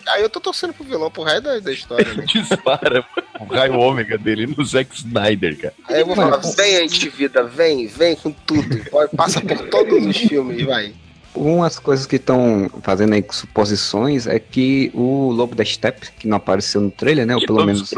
Aí 0.08 0.22
eu 0.22 0.30
tô 0.30 0.40
torcendo 0.40 0.74
pro 0.74 0.86
vilão 0.86 1.12
pro 1.12 1.24
resto 1.24 1.42
da, 1.44 1.60
da 1.60 1.72
história, 1.74 2.14
né? 2.14 2.24
dispara 2.32 3.06
o 3.40 3.46
raio 3.46 3.74
ômega 3.80 4.18
dele 4.18 4.48
no 4.48 4.64
Zack 4.64 4.96
Snyder, 4.96 5.58
cara. 5.60 5.74
Aí 5.90 6.00
eu 6.00 6.06
vou 6.06 6.16
falar, 6.16 6.38
vem 6.38 6.78
antivida, 6.78 7.44
vem, 7.44 7.86
vem 7.88 8.16
com 8.16 8.32
tudo. 8.32 8.80
Passa 9.18 9.42
por 9.42 9.58
todos 9.68 10.06
os 10.06 10.16
filmes, 10.18 10.64
vai. 10.66 10.94
Umas 11.36 11.78
coisas 11.78 12.06
que 12.06 12.16
estão 12.16 12.70
fazendo 12.82 13.14
aí 13.14 13.26
suposições 13.30 14.26
é 14.26 14.40
que 14.40 14.90
o 14.94 15.32
Lobo 15.32 15.56
da 15.56 15.66
Steppe, 15.66 16.12
que 16.18 16.28
não 16.28 16.38
apareceu 16.38 16.80
no 16.80 16.90
trailer, 16.90 17.26
né? 17.26 17.36
Ou 17.36 17.46
pelo 17.46 17.66
menos. 17.66 17.94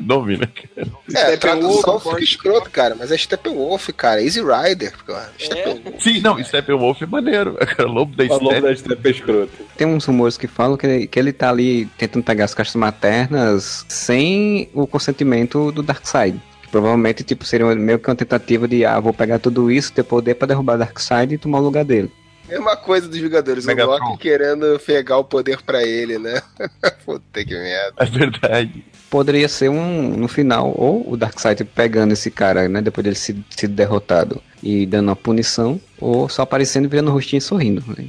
nome, 0.00 0.38
né? 0.38 0.48
É, 0.76 0.82
a 0.82 1.36
Steppenwolf, 1.36 1.38
tradução 1.40 2.00
fica 2.00 2.24
escroto, 2.24 2.70
cara, 2.70 2.96
mas 2.98 3.12
é 3.12 3.16
Steppenwolf, 3.16 3.88
cara. 3.90 4.22
Easy 4.22 4.40
Rider, 4.40 4.92
cara. 5.04 5.32
Steppenwolf. 5.38 6.02
Sim, 6.02 6.20
não, 6.20 6.42
Steppenwolf 6.42 7.02
é 7.02 7.06
maneiro. 7.06 7.56
Cara, 7.76 7.88
Lobo 7.88 8.16
da 8.16 8.24
O 8.24 8.42
lobo 8.42 8.60
da 8.60 8.74
Steppe 8.74 9.08
é 9.08 9.10
escroto. 9.10 9.52
Tem 9.76 9.86
uns 9.86 10.04
rumores 10.04 10.38
que 10.38 10.46
falam 10.46 10.76
que 10.76 10.86
ele, 10.86 11.06
que 11.06 11.18
ele 11.18 11.32
tá 11.32 11.50
ali 11.50 11.86
tentando 11.98 12.24
pegar 12.24 12.44
as 12.44 12.54
caixas 12.54 12.74
maternas 12.74 13.84
sem 13.88 14.68
o 14.72 14.86
consentimento 14.86 15.70
do 15.70 15.82
Darkseid. 15.82 16.40
Que 16.62 16.68
provavelmente, 16.68 17.22
tipo, 17.22 17.44
seria 17.44 17.66
meio 17.74 17.98
que 17.98 18.08
uma 18.08 18.16
tentativa 18.16 18.66
de, 18.66 18.84
ah, 18.84 18.98
vou 18.98 19.12
pegar 19.12 19.38
tudo 19.38 19.70
isso, 19.70 19.92
ter 19.92 20.02
poder 20.02 20.34
pra 20.34 20.48
derrubar 20.48 20.74
o 20.76 20.78
Darkseid 20.78 21.34
e 21.34 21.38
tomar 21.38 21.58
o 21.58 21.64
lugar 21.64 21.84
dele. 21.84 22.10
Mesma 22.48 22.76
coisa 22.76 23.06
dos 23.06 23.18
Vingadores, 23.18 23.64
o 23.64 23.66
Megatron. 23.66 24.10
Loki 24.10 24.22
querendo 24.22 24.78
pegar 24.80 25.18
o 25.18 25.24
poder 25.24 25.60
pra 25.62 25.82
ele, 25.82 26.18
né? 26.18 26.42
Puta 27.04 27.44
que 27.44 27.54
merda. 27.54 27.94
É 27.98 28.06
verdade. 28.06 28.84
Poderia 29.10 29.48
ser 29.48 29.68
um, 29.68 30.16
no 30.16 30.28
final, 30.28 30.72
ou 30.76 31.10
o 31.10 31.16
Darkseid 31.16 31.64
pegando 31.64 32.12
esse 32.12 32.30
cara, 32.30 32.68
né, 32.68 32.82
depois 32.82 33.04
dele 33.04 33.16
ser, 33.16 33.36
sido 33.50 33.74
derrotado 33.74 34.42
e 34.62 34.84
dando 34.86 35.08
uma 35.08 35.16
punição, 35.16 35.80
ou 35.98 36.28
só 36.28 36.42
aparecendo 36.42 36.84
e 36.84 36.88
virando 36.88 37.10
o 37.10 37.14
rostinho 37.14 37.38
e 37.38 37.42
sorrindo. 37.42 37.82
Né? 37.96 38.08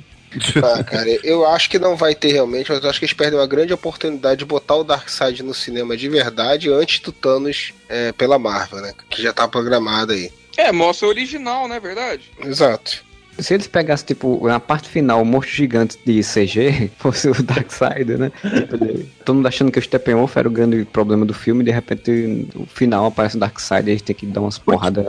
Ah, 0.64 0.84
cara, 0.84 1.10
eu 1.24 1.46
acho 1.48 1.70
que 1.70 1.80
não 1.80 1.96
vai 1.96 2.14
ter 2.14 2.32
realmente, 2.32 2.72
mas 2.72 2.84
eu 2.84 2.90
acho 2.90 3.00
que 3.00 3.06
eles 3.06 3.14
perdem 3.14 3.40
uma 3.40 3.48
grande 3.48 3.74
oportunidade 3.74 4.40
de 4.40 4.46
botar 4.46 4.76
o 4.76 4.84
Darkseid 4.84 5.42
no 5.42 5.54
cinema 5.54 5.98
de 5.98 6.08
verdade 6.08 6.72
antes 6.72 7.00
do 7.00 7.12
Thanos 7.12 7.74
é, 7.88 8.12
pela 8.12 8.38
Marvel, 8.38 8.82
né? 8.82 8.94
Que 9.10 9.24
já 9.24 9.34
tá 9.34 9.48
programado 9.48 10.14
aí. 10.14 10.32
É, 10.58 10.72
mostra 10.72 11.08
o 11.08 11.10
original, 11.10 11.68
né? 11.68 11.80
Verdade. 11.80 12.32
Exato. 12.44 13.04
Se 13.40 13.54
eles 13.54 13.68
pegassem, 13.68 14.08
tipo, 14.08 14.48
na 14.48 14.60
parte 14.60 14.90
final, 14.90 15.22
o 15.22 15.26
monstro 15.26 15.56
gigante 15.56 15.98
de 16.06 16.22
CG, 16.22 16.92
fosse 16.98 17.30
o 17.30 17.44
Darkseid, 17.44 18.18
né? 18.18 18.32
Todo 19.26 19.36
mundo 19.36 19.48
achando 19.48 19.72
que 19.72 19.80
o 19.80 19.82
Steppenwolf 19.82 20.36
era 20.38 20.48
o 20.48 20.52
grande 20.52 20.86
problema 20.86 21.26
do 21.26 21.34
filme, 21.34 21.62
e 21.62 21.66
de 21.66 21.72
repente, 21.72 22.48
no 22.54 22.66
final 22.66 23.06
aparece 23.06 23.38
o 23.38 23.40
Darkseid 23.40 23.88
e 23.88 23.92
a 23.92 23.94
gente 23.94 24.04
tem 24.04 24.16
que 24.16 24.26
dar 24.26 24.42
umas 24.42 24.58
porradas. 24.58 25.06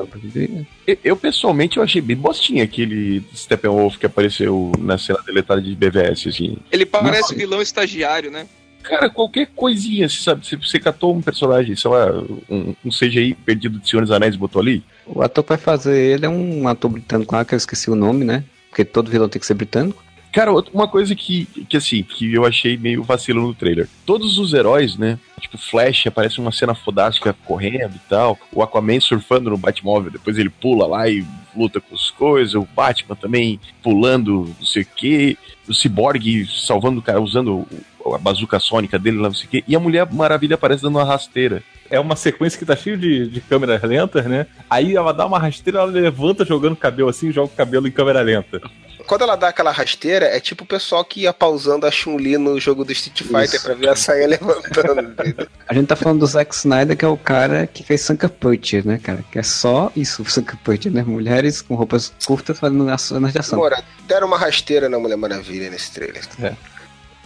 Eu, 0.86 0.96
eu, 1.02 1.16
pessoalmente 1.16 1.76
eu 1.76 1.82
achei 1.82 2.00
bem 2.00 2.16
bostinho 2.16 2.62
aquele 2.62 3.22
Steppenwolf 3.34 3.96
que 3.96 4.06
apareceu 4.06 4.72
na 4.78 4.98
cena 4.98 5.20
deletada 5.24 5.60
de 5.60 5.74
BVS, 5.74 6.26
assim. 6.28 6.56
Ele 6.70 6.86
parece 6.86 7.22
Nossa. 7.22 7.34
vilão 7.34 7.62
estagiário, 7.62 8.30
né? 8.30 8.46
Cara, 8.82 9.10
qualquer 9.10 9.46
coisinha, 9.54 10.08
você 10.08 10.22
sabe, 10.22 10.46
você, 10.46 10.56
você 10.56 10.78
catou 10.78 11.14
um 11.14 11.20
personagem, 11.20 11.76
sei 11.76 11.90
lá, 11.90 12.06
um, 12.48 12.74
um 12.84 12.90
CGI 12.90 13.34
perdido 13.34 13.78
de 13.78 13.88
Senhor 13.88 14.02
dos 14.02 14.10
Anéis 14.10 14.34
e 14.34 14.38
botou 14.38 14.60
ali. 14.60 14.82
O 15.06 15.22
ator 15.22 15.44
que 15.44 15.50
vai 15.50 15.58
fazer 15.58 15.96
ele 15.98 16.26
é 16.26 16.28
um 16.28 16.66
ator 16.66 16.90
britânico 16.90 17.34
lá, 17.34 17.44
que 17.44 17.54
eu 17.54 17.58
esqueci 17.58 17.90
o 17.90 17.94
nome, 17.94 18.24
né? 18.24 18.42
Porque 18.68 18.84
todo 18.84 19.10
vilão 19.10 19.28
tem 19.28 19.38
que 19.40 19.46
ser 19.46 19.54
britânico. 19.54 20.02
Cara, 20.32 20.52
uma 20.72 20.86
coisa 20.86 21.12
que, 21.16 21.44
que 21.68 21.76
assim, 21.76 22.04
que 22.04 22.32
eu 22.32 22.44
achei 22.46 22.76
meio 22.76 23.02
vacilo 23.02 23.42
no 23.42 23.52
trailer. 23.52 23.88
Todos 24.06 24.38
os 24.38 24.54
heróis, 24.54 24.96
né? 24.96 25.18
Tipo, 25.40 25.58
Flash 25.58 26.06
aparece 26.06 26.38
uma 26.38 26.52
cena 26.52 26.72
fodástica 26.72 27.34
correndo 27.44 27.96
e 27.96 28.08
tal. 28.08 28.38
O 28.52 28.62
Aquaman 28.62 29.00
surfando 29.00 29.50
no 29.50 29.58
Batmóvel, 29.58 30.12
depois 30.12 30.38
ele 30.38 30.48
pula 30.48 30.86
lá 30.86 31.08
e 31.08 31.24
luta 31.56 31.80
com 31.80 31.96
as 31.96 32.10
coisas. 32.12 32.54
O 32.54 32.62
Batman 32.76 33.16
também 33.16 33.58
pulando, 33.82 34.54
não 34.58 34.66
sei 34.66 34.82
o 34.82 34.86
quê. 34.94 35.36
O 35.68 35.74
Cyborg 35.74 36.46
salvando 36.46 37.00
o 37.00 37.02
cara, 37.02 37.20
usando 37.20 37.52
o- 37.56 37.68
a 38.14 38.18
bazuca 38.18 38.58
sônica 38.58 38.98
dele 38.98 39.18
lá, 39.18 39.28
não 39.28 39.34
sei 39.34 39.46
o 39.46 39.48
quê. 39.48 39.64
E 39.66 39.74
a 39.74 39.80
Mulher 39.80 40.06
Maravilha 40.10 40.54
aparece 40.54 40.82
dando 40.82 40.96
uma 40.96 41.04
rasteira. 41.04 41.62
É 41.90 41.98
uma 41.98 42.14
sequência 42.14 42.58
que 42.58 42.64
tá 42.64 42.76
cheio 42.76 42.96
de, 42.96 43.28
de 43.28 43.40
câmeras 43.40 43.82
lentas, 43.82 44.24
né? 44.26 44.46
Aí 44.68 44.94
ela 44.94 45.12
dá 45.12 45.26
uma 45.26 45.38
rasteira, 45.38 45.80
ela 45.80 45.90
levanta 45.90 46.44
jogando 46.44 46.74
o 46.74 46.76
cabelo 46.76 47.08
assim, 47.08 47.32
joga 47.32 47.52
o 47.52 47.56
cabelo 47.56 47.88
em 47.88 47.90
câmera 47.90 48.20
lenta. 48.20 48.60
Quando 49.06 49.22
ela 49.22 49.34
dá 49.34 49.48
aquela 49.48 49.72
rasteira, 49.72 50.26
é 50.26 50.38
tipo 50.38 50.62
o 50.62 50.66
pessoal 50.66 51.04
que 51.04 51.22
ia 51.22 51.32
pausando 51.32 51.84
a 51.84 51.90
Chun-Li 51.90 52.38
no 52.38 52.60
jogo 52.60 52.84
do 52.84 52.92
Street 52.92 53.22
Fighter 53.22 53.56
Isso. 53.56 53.64
pra 53.64 53.74
ver 53.74 53.88
a 53.88 53.96
saia 53.96 54.24
levantando. 54.28 55.48
A 55.66 55.74
gente 55.74 55.86
tá 55.88 55.96
falando 55.96 56.20
do 56.20 56.26
Zack 56.26 56.54
Snyder, 56.54 56.96
que 56.96 57.04
é 57.04 57.08
o 57.08 57.16
cara 57.16 57.66
que 57.66 57.82
fez 57.82 58.02
Sanka 58.02 58.28
Punch, 58.28 58.86
né, 58.86 59.00
cara? 59.02 59.24
Que 59.32 59.40
é 59.40 59.42
só 59.42 59.90
isso, 59.96 60.24
Sanka 60.30 60.56
Punch, 60.62 60.88
né? 60.90 61.02
Mulheres 61.02 61.60
com 61.60 61.74
roupas 61.74 62.12
curtas 62.24 62.58
fazendo 62.60 62.96
cenas 62.98 63.32
de 63.32 63.40
ação. 63.40 63.58
Moura, 63.58 63.82
deram 64.06 64.28
uma 64.28 64.38
rasteira 64.38 64.88
na 64.88 64.96
Mulher 64.96 65.16
Maravilha 65.16 65.68
nesse 65.70 65.92
trailer. 65.92 66.22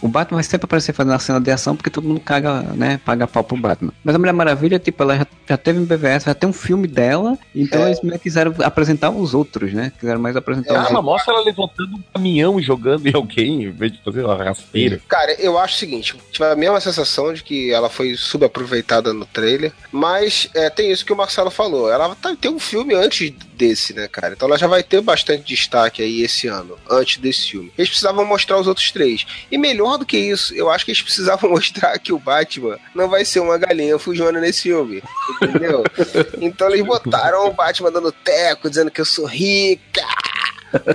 O 0.01 0.07
Batman 0.07 0.35
vai 0.37 0.43
sempre 0.43 0.65
aparecer 0.65 0.93
fazendo 0.93 1.13
a 1.13 1.19
cena 1.19 1.39
de 1.39 1.49
ação 1.49 1.75
porque 1.75 1.89
todo 1.89 2.07
mundo 2.07 2.19
caga, 2.19 2.61
né? 2.75 2.99
Paga 3.03 3.25
pau 3.27 3.43
pro 3.43 3.57
Batman. 3.57 3.91
Mas 4.03 4.13
a 4.15 4.19
Mulher 4.19 4.33
Maravilha, 4.33 4.77
tipo, 4.77 5.01
ela 5.01 5.17
já, 5.17 5.27
já 5.49 5.57
teve 5.57 5.79
um 5.79 5.85
BVS, 5.85 6.25
já 6.25 6.33
tem 6.35 6.49
um 6.49 6.53
filme 6.53 6.87
dela, 6.87 7.37
então 7.55 7.81
É. 7.81 7.87
eles 7.87 8.01
meio 8.01 8.19
quiseram 8.19 8.53
apresentar 8.63 9.09
os 9.09 9.33
outros, 9.33 9.73
né? 9.73 9.91
Quiseram 9.99 10.19
mais 10.19 10.35
apresentar 10.35 10.69
É, 10.69 10.73
os 10.73 10.77
Ah, 10.77 10.89
outros. 10.89 11.05
mostra 11.05 11.33
ela 11.33 11.43
levantando 11.43 11.95
um 11.95 12.03
caminhão 12.13 12.59
e 12.59 12.63
jogando 12.63 13.07
em 13.07 13.15
alguém, 13.15 13.63
em 13.63 13.71
vez 13.71 13.91
de 13.93 13.99
fazer 14.03 14.23
uma 14.23 14.35
rasteira. 14.35 14.99
Cara, 15.07 15.33
eu 15.41 15.57
acho 15.57 15.75
o 15.75 15.77
seguinte, 15.79 16.15
tive 16.31 16.45
a 16.45 16.55
mesma 16.55 16.79
sensação 16.81 17.33
de 17.33 17.43
que 17.43 17.71
ela 17.71 17.89
foi 17.89 18.15
subaproveitada 18.15 19.13
no 19.13 19.25
trailer, 19.25 19.71
mas 19.91 20.49
é, 20.53 20.69
tem 20.69 20.91
isso 20.91 21.05
que 21.05 21.13
o 21.13 21.17
Marcelo 21.17 21.49
falou, 21.49 21.89
ela 21.91 22.13
tá, 22.15 22.35
tem 22.39 22.51
um 22.51 22.59
filme 22.59 22.93
antes 22.93 23.31
desse, 23.55 23.93
né, 23.93 24.07
cara? 24.07 24.33
Então 24.33 24.47
ela 24.47 24.57
já 24.57 24.67
vai 24.67 24.83
ter 24.83 25.01
bastante 25.01 25.43
destaque 25.43 26.01
aí 26.01 26.21
esse 26.21 26.47
ano, 26.47 26.77
antes 26.89 27.17
desse 27.17 27.49
filme. 27.49 27.71
Eles 27.77 27.89
precisavam 27.89 28.25
mostrar 28.25 28.59
os 28.59 28.67
outros 28.67 28.91
três. 28.91 29.25
E 29.51 29.57
melhor 29.57 29.97
do 29.97 30.05
que 30.05 30.17
isso, 30.17 30.53
eu 30.53 30.69
acho 30.69 30.85
que 30.85 30.91
eles 30.91 31.01
precisavam 31.01 31.49
mostrar 31.51 31.97
que 31.99 32.13
o 32.13 32.19
Batman 32.19 32.77
não 32.93 33.07
vai 33.07 33.25
ser 33.25 33.39
uma 33.39 33.57
galinha 33.57 33.97
fujona 33.97 34.39
nesse 34.39 34.63
filme, 34.63 35.01
entendeu? 35.41 35.83
então 36.41 36.69
eles 36.69 36.85
botaram 36.85 37.47
o 37.47 37.53
Batman 37.53 37.91
dando 37.91 38.11
teco, 38.11 38.69
dizendo 38.69 38.91
que 38.91 39.01
eu 39.01 39.05
sou 39.05 39.25
rica, 39.25 40.05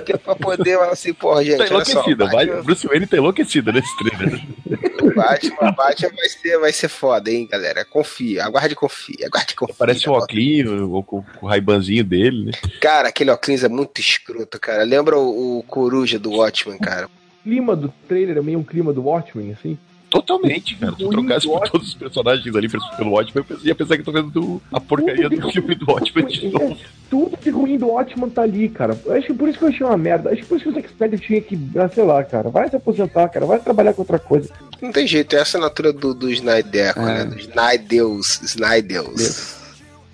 que 0.05 0.13
é 0.13 0.17
pra 0.17 0.35
poder, 0.35 0.77
assim, 0.79 1.13
porra, 1.13 1.43
gente, 1.43 1.57
Tá 1.57 1.67
só, 1.67 1.73
enlouquecida, 1.73 2.25
vai. 2.27 2.45
Batman- 2.45 2.63
Bruce 2.63 2.87
Wayne 2.87 3.07
tá 3.07 3.17
enlouquecida 3.17 3.71
nesse 3.71 3.97
trailer. 3.97 4.41
Batman, 5.15 5.71
Batman 5.71 6.09
vai 6.15 6.29
ser, 6.29 6.57
vai 6.59 6.71
ser 6.73 6.87
foda, 6.87 7.31
hein, 7.31 7.47
galera. 7.51 7.83
Confia, 7.85 8.45
aguarde 8.45 8.73
e 8.73 8.75
confia, 8.75 9.27
aguarde 9.27 9.53
e 9.53 9.55
confia. 9.55 9.75
Parece 9.77 10.09
o 10.09 10.13
Oclinho, 10.13 10.87
o, 10.89 10.99
o, 10.99 11.25
o 11.41 11.47
raibanzinho 11.47 12.03
dele, 12.03 12.45
né? 12.45 12.51
Cara, 12.79 13.09
aquele 13.09 13.31
óculos 13.31 13.63
é 13.63 13.69
muito 13.69 13.99
escroto, 13.99 14.59
cara. 14.59 14.83
Lembra 14.83 15.17
o, 15.17 15.59
o 15.59 15.63
Coruja 15.63 16.19
do 16.19 16.31
Watchmen, 16.31 16.77
cara? 16.77 17.07
O 17.07 17.43
clima 17.43 17.75
do 17.75 17.91
trailer 18.07 18.37
é 18.37 18.41
meio 18.41 18.59
um 18.59 18.63
clima 18.63 18.93
do 18.93 19.03
Watchmen, 19.03 19.51
assim. 19.53 19.77
Totalmente, 20.11 20.75
cara. 20.75 20.93
Se 20.95 21.03
Ruim 21.05 21.11
trocasse 21.11 21.47
por 21.47 21.61
todos 21.69 21.87
os 21.87 21.93
personagens 21.95 22.55
ali 22.55 22.67
pelo 22.69 23.11
Watchmen, 23.11 23.45
eu 23.49 23.57
ia 23.63 23.73
pensar 23.73 23.97
que 23.97 24.03
tô 24.03 24.11
vendo 24.11 24.29
do- 24.29 24.61
a 24.71 24.79
porcaria 24.79 25.29
do 25.29 25.49
filme 25.51 25.73
do 25.73 25.89
Watchmen 25.89 26.27
de 26.27 26.49
novo. 26.49 26.77
Tudo 27.09 27.37
de 27.41 27.49
ruim 27.49 27.77
do 27.77 27.87
Watchmen 27.87 28.29
tá 28.29 28.41
ali, 28.41 28.67
cara. 28.69 28.93
Acho 29.09 29.27
que 29.27 29.33
por 29.33 29.47
isso 29.49 29.57
que 29.57 29.63
eu 29.65 29.69
achei 29.69 29.85
uma 29.87 29.97
merda. 29.97 30.29
Acho 30.29 30.41
que 30.41 30.47
por 30.47 30.55
isso 30.57 30.65
que 30.65 30.69
o 30.69 30.73
Zack 30.73 30.89
Snyder 30.93 31.19
tinha 31.19 31.41
que, 31.41 31.57
ah, 31.77 31.89
sei 31.89 32.03
lá, 32.03 32.23
cara, 32.23 32.49
vai 32.49 32.69
se 32.69 32.75
aposentar, 32.75 33.29
cara, 33.29 33.45
vai 33.45 33.59
trabalhar 33.59 33.93
com 33.93 34.01
outra 34.01 34.19
coisa. 34.19 34.49
Não 34.81 34.91
tem 34.91 35.07
jeito, 35.07 35.33
é 35.35 35.39
a 35.39 35.43
assinatura 35.43 35.93
do, 35.93 36.13
do 36.13 36.29
Snyder, 36.29 36.93
É. 36.97 37.01
né? 37.01 37.25
Do 37.25 37.39
Snydeus, 37.39 38.41
Snydeus. 38.43 39.60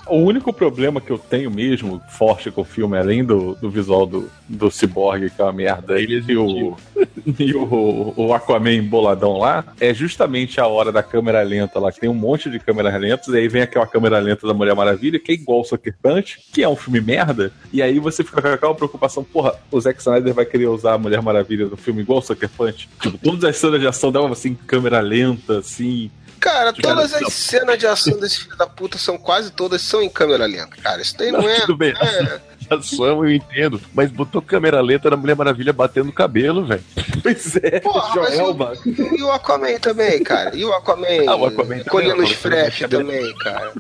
O 0.10 0.18
único 0.18 0.53
problema 0.53 1.01
que 1.01 1.12
eu 1.12 1.18
tenho 1.18 1.51
mesmo, 1.51 2.01
forte 2.10 2.49
com 2.51 2.62
o 2.62 2.66
filme, 2.66 2.97
além 2.97 3.24
do, 3.24 3.55
do 3.55 3.70
visual 3.70 4.05
do, 4.05 4.30
do 4.47 4.70
Cyborg, 4.72 5.30
que 5.30 5.41
é 5.41 5.43
uma 5.43 5.53
merda, 5.53 5.99
Ele 5.99 6.24
e, 6.28 6.38
o, 6.38 6.76
e 7.39 7.53
o, 7.53 8.14
o 8.16 8.34
Aquaman 8.34 8.84
boladão 8.84 9.38
lá, 9.38 9.66
é 9.80 9.93
justamente 9.93 10.60
a 10.60 10.68
hora 10.68 10.91
da 10.91 11.03
câmera 11.03 11.41
lenta 11.41 11.80
lá, 11.80 11.91
que 11.91 11.99
tem 11.99 12.10
um 12.10 12.14
monte 12.14 12.49
de 12.49 12.60
câmeras 12.60 12.99
lentas, 12.99 13.28
e 13.28 13.38
aí 13.38 13.47
vem 13.47 13.62
aquela 13.62 13.88
câmera 13.88 14.20
lenta 14.20 14.47
da 14.47 14.53
Mulher 14.53 14.76
Maravilha, 14.76 15.20
que 15.20 15.32
é 15.32 15.36
igual 15.36 15.62
o 15.62 15.64
Sucker 15.64 15.95
Punch, 16.01 16.39
que 16.53 16.64
é 16.64 16.70
um 16.70 16.76
filme 16.76 17.01
merda, 17.01 17.51
e 17.72 17.82
aí 17.82 17.99
você 17.99 18.24
fica 18.24 18.41
com 18.41 18.47
aquela 18.47 18.76
preocupação, 18.76 19.24
porra, 19.24 19.55
o 19.72 19.80
Zack 19.80 19.99
Snyder 19.99 20.34
vai 20.34 20.45
querer 20.45 20.68
usar 20.68 20.93
a 20.93 20.97
Mulher 20.97 21.22
Maravilha 21.22 21.66
no 21.66 21.78
filme 21.78 22.01
igual 22.01 22.20
o 22.20 22.22
Sucker 22.22 22.49
Punch? 22.49 22.89
Tipo, 23.01 23.18
todas 23.18 23.43
as 23.43 23.58
cenas 23.58 23.80
de 23.80 23.88
ação 23.88 24.12
davam 24.12 24.32
assim, 24.32 24.55
câmera 24.55 24.99
lenta, 24.99 25.60
assim... 25.60 26.10
Cara, 26.40 26.72
todas 26.74 27.12
Cara, 27.12 27.28
as 27.28 27.34
cenas 27.34 27.78
de 27.78 27.88
ação 27.88 28.20
desse 28.20 28.40
filho 28.42 28.56
da 28.58 28.68
puta 28.68 28.98
são 28.98 29.18
quase 29.18 29.52
todas 29.52 29.82
são 29.82 30.02
em 30.02 30.10
câmera 30.10 30.46
lenta, 30.46 30.76
cara. 30.82 31.02
Isso 31.02 31.18
daí 31.18 31.32
não, 31.32 31.42
Não, 31.42 31.50
é. 31.50 31.60
tudo 31.62 31.78
bem. 31.78 31.94
é- 32.00 32.40
Ação 32.70 33.24
eu 33.24 33.32
entendo, 33.32 33.80
mas 33.94 34.12
botou 34.12 34.42
câmera 34.42 34.82
lenta 34.82 35.10
na 35.10 35.16
Mulher 35.16 35.38
Maravilha 35.38 35.72
batendo 35.72 36.10
o 36.10 36.14
cabelo, 36.14 36.66
velho. 36.66 36.84
Pois 37.24 37.56
é, 37.58 37.80
Porra, 37.80 38.14
Joelma. 38.14 38.74
E 38.86 39.24
o 39.24 39.32
Aquaman 39.32 39.80
também, 39.80 40.22
cara. 40.22 40.54
E 40.56 40.66
o 40.66 40.74
Aquaman, 40.74 41.08
Ah, 41.28 41.36
o 41.38 41.46
Aquaman 41.46 41.78
também, 41.80 41.84
colhendo 41.86 42.24
os 42.24 42.34
cabelo. 42.36 42.90
também, 42.90 43.36
cara. 43.38 43.74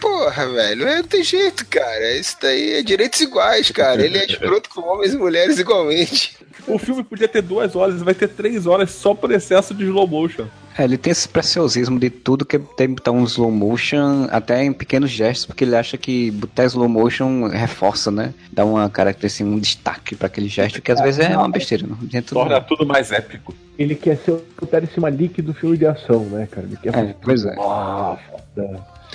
Porra, 0.00 0.48
velho, 0.48 0.84
não 0.86 1.02
tem 1.04 1.22
jeito, 1.22 1.64
cara. 1.66 2.12
Isso 2.16 2.36
daí 2.40 2.74
é 2.74 2.82
direitos 2.82 3.20
iguais, 3.20 3.70
cara. 3.70 4.02
Ele 4.04 4.18
é 4.18 4.24
escroto 4.26 4.68
com 4.70 4.80
homens 4.80 5.12
e 5.12 5.16
mulheres 5.18 5.58
igualmente. 5.58 6.36
O 6.66 6.78
filme 6.78 7.04
podia 7.04 7.28
ter 7.28 7.42
duas 7.42 7.76
horas, 7.76 8.02
vai 8.02 8.14
ter 8.14 8.28
três 8.28 8.66
horas 8.66 8.90
só 8.90 9.14
por 9.14 9.30
excesso 9.30 9.74
de 9.74 9.84
slow 9.84 10.06
motion. 10.06 10.46
É, 10.76 10.84
ele 10.84 10.96
tem 10.96 11.10
esse 11.10 11.28
preciosismo 11.28 11.98
de 11.98 12.08
tudo 12.10 12.44
que 12.44 12.58
tem 12.58 12.88
que 12.88 12.94
botar 12.94 13.10
um 13.10 13.24
slow 13.24 13.50
motion, 13.50 14.26
até 14.30 14.64
em 14.64 14.72
pequenos 14.72 15.10
gestos, 15.10 15.46
porque 15.46 15.64
ele 15.64 15.76
acha 15.76 15.96
que 15.98 16.30
botar 16.30 16.64
slow 16.64 16.88
motion 16.88 17.48
reforça, 17.48 18.10
né? 18.10 18.32
Dá 18.52 18.64
uma 18.64 18.88
característica, 18.88 19.48
um 19.48 19.58
destaque 19.58 20.14
para 20.14 20.26
aquele 20.26 20.48
gesto, 20.48 20.80
que 20.80 20.90
às 20.90 21.00
vezes 21.00 21.20
é 21.20 21.36
uma 21.36 21.48
besteira. 21.48 21.86
Não 21.86 21.96
dentro 21.96 22.34
Torna 22.34 22.60
tudo 22.60 22.86
mais 22.86 23.12
épico. 23.12 23.54
Ele 23.78 23.94
quer 23.94 24.16
ser 24.18 24.32
o 24.32 24.66
Terence 24.66 24.98
Malik 24.98 25.40
do 25.42 25.54
filme 25.54 25.76
de 25.76 25.86
ação, 25.86 26.24
né, 26.26 26.46
cara? 26.50 26.66
Ele 26.66 26.76
quer 26.76 26.88
É, 26.90 26.92
fazer 26.92 27.16
pois 27.22 27.44
é. 27.44 27.54
Ah. 27.58 28.18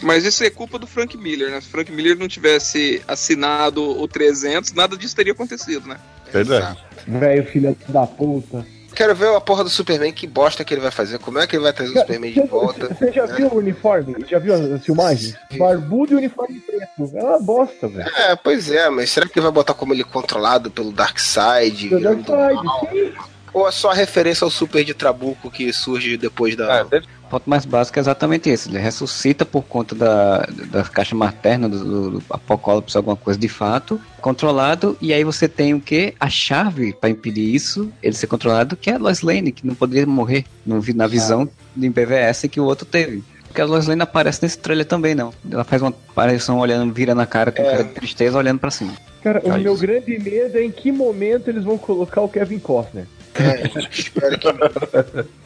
Mas 0.02 0.26
isso 0.26 0.44
é 0.44 0.50
culpa 0.50 0.78
do 0.78 0.86
Frank 0.86 1.18
Miller, 1.18 1.50
né? 1.50 1.62
Se 1.62 1.70
Frank 1.70 1.92
Miller 1.92 2.18
não 2.18 2.28
tivesse 2.28 3.02
assinado 3.08 3.82
o 3.84 4.08
300, 4.08 4.74
nada 4.74 4.96
disso 4.96 5.16
teria 5.16 5.34
acontecido, 5.34 5.88
né? 5.88 5.98
Verdade. 6.32 6.78
Velho, 7.08 7.46
filho 7.46 7.78
da 7.88 8.06
puta. 8.06 8.66
Quero 8.98 9.14
ver 9.14 9.28
a 9.36 9.40
porra 9.40 9.64
do 9.64 9.70
Superman, 9.70 10.12
que 10.12 10.26
bosta 10.26 10.64
que 10.66 10.74
ele 10.74 10.82
vai 10.82 10.90
fazer. 10.90 11.20
Como 11.20 11.38
é 11.38 11.46
que 11.46 11.56
ele 11.56 11.62
vai 11.62 11.72
trazer 11.72 11.96
o 11.96 12.00
Superman 12.00 12.34
de 12.34 12.42
volta? 12.42 12.88
Você 12.96 13.12
já 13.12 13.28
viu 13.28 13.48
o 13.48 13.58
uniforme? 13.58 14.16
Já 14.28 14.40
viu 14.40 14.56
as, 14.56 14.84
filmagens? 14.84 15.36
Barbudo 15.56 16.14
e 16.14 16.16
uniforme 16.16 16.60
preto. 16.62 17.16
É 17.16 17.24
uma 17.24 17.40
bosta, 17.40 17.88
velho. 17.88 18.10
É, 18.18 18.36
pois 18.36 18.72
é, 18.72 18.90
mas 18.90 19.12
será 19.12 19.28
que 19.28 19.38
ele 19.38 19.44
vai 19.44 19.52
botar 19.52 19.76
como 19.76 19.94
ele 19.94 20.04
controlado 20.04 20.72
pelo 20.72 20.92
Darkseid? 20.92 21.90
The 21.90 22.00
Dark 22.00 22.18
virando 22.18 22.64
mal? 22.66 22.80
Side, 22.90 23.12
sim. 23.12 23.14
Ou 23.54 23.68
é 23.68 23.72
só 23.72 23.92
a 23.92 23.94
referência 23.94 24.44
ao 24.46 24.50
Super 24.50 24.84
de 24.84 24.96
Trabuco 24.96 25.52
que 25.52 25.72
surge 25.72 26.18
depois 26.18 26.56
da. 26.56 26.80
Ah, 26.80 26.84
deve- 26.84 27.06
ponto 27.30 27.50
mais 27.50 27.66
básico 27.66 28.00
é 28.00 28.02
exatamente 28.02 28.50
esse. 28.50 28.70
Ele 28.70 28.80
ressuscita 28.80 29.46
por 29.46 29.64
conta 29.64 29.94
da, 29.96 30.48
da 30.72 30.84
caixa 30.84 31.16
materna, 31.16 31.68
do, 31.70 32.12
do 32.12 32.24
apocalipse, 32.30 32.96
alguma 32.98 33.16
coisa 33.16 33.40
de 33.40 33.48
fato, 33.48 34.00
controlado, 34.22 34.98
e 35.02 35.14
aí 35.14 35.24
você 35.24 35.48
tem 35.48 35.74
o 35.74 35.80
que? 35.82 36.14
A 36.20 36.30
chave 36.30 36.94
para 36.94 37.10
impedir 37.10 37.54
isso, 37.54 37.92
ele 38.02 38.16
ser 38.16 38.28
controlado, 38.28 38.76
que 38.76 38.90
é 38.90 38.96
a 38.96 38.98
Lois 38.98 39.22
Lane, 39.22 39.52
que 39.52 39.66
não 39.66 39.76
poderia 39.76 40.06
morrer 40.06 40.46
no 40.66 40.82
na 40.96 41.08
visão 41.08 41.50
de 41.76 41.90
BVS 41.90 42.44
que 42.50 42.60
o 42.60 42.64
outro 42.66 42.86
teve. 42.86 43.24
Porque 43.48 43.62
a 43.62 43.66
Lois 43.66 43.88
Lane 43.88 44.02
aparece 44.02 44.40
nesse 44.44 44.58
trailer 44.58 44.86
também, 44.86 45.16
não. 45.16 45.34
Ela 45.50 45.64
faz 45.64 45.82
uma 45.82 45.90
aparição 45.90 46.60
olhando, 46.60 46.94
vira 46.94 47.16
na 47.16 47.26
cara 47.26 47.52
com 47.52 47.64
cara 47.64 47.84
de 47.84 47.92
tristeza, 47.92 48.38
olhando 48.38 48.60
pra 48.60 48.70
cima. 48.70 48.94
Cara, 49.24 49.42
o 49.44 49.52
Ah, 49.52 49.58
meu 49.58 49.74
isso. 49.74 49.82
grande 49.82 50.18
medo 50.20 50.58
é 50.58 50.64
em 50.64 50.72
que 50.72 50.92
momento 50.92 51.50
eles 51.50 51.64
vão 51.64 51.78
colocar 51.78 52.22
o 52.22 52.30
Kevin 52.30 52.60
Costner. 52.60 53.06
É, 53.40 53.90
espero 53.92 54.38
que. 54.40 54.48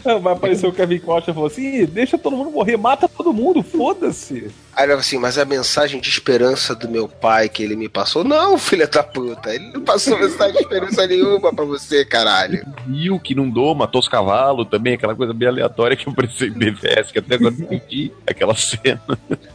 Ah, 0.06 0.16
Vai 0.18 0.34
aparecer 0.34 0.68
o 0.68 0.72
Kevin 0.74 1.00
Costa 1.00 1.32
e 1.32 1.34
falou 1.34 1.48
assim: 1.48 1.82
"Ih, 1.82 1.86
deixa 1.86 2.18
todo 2.18 2.36
mundo 2.36 2.52
morrer, 2.52 2.78
mata 2.78 3.08
todo 3.08 3.34
mundo, 3.34 3.62
foda-se. 3.62 4.50
Aí 4.74 4.86
ele 4.86 4.94
falou 4.94 5.00
assim, 5.02 5.18
mas 5.18 5.38
a 5.38 5.44
mensagem 5.44 6.00
de 6.00 6.08
esperança 6.10 6.74
do 6.74 6.88
meu 6.90 7.08
pai 7.08 7.50
que 7.50 7.62
ele 7.62 7.76
me 7.76 7.90
passou. 7.90 8.24
Não, 8.24 8.58
filha 8.58 8.88
da 8.88 9.04
puta. 9.04 9.54
Ele 9.54 9.70
não 9.74 9.82
passou 9.82 10.18
mensagem 10.18 10.54
de 10.54 10.60
esperança 10.60 11.06
nenhuma 11.06 11.54
pra 11.54 11.66
você, 11.66 12.06
caralho. 12.06 12.66
Viu 12.88 13.20
que 13.20 13.36
não 13.36 13.50
dou, 13.50 13.76
matou 13.76 14.00
os 14.00 14.08
cavalos 14.08 14.68
também, 14.70 14.94
aquela 14.94 15.14
coisa 15.16 15.34
bem 15.34 15.50
aleatória 15.50 15.98
que 15.98 16.10
apareceu 16.10 16.48
em 16.48 16.52
BVS, 16.52 17.12
que 17.12 17.20
até 17.20 17.36
agora 17.36 17.54
não 17.58 17.66
entendi 17.66 18.12
aquela 18.26 18.56
cena. 18.56 19.02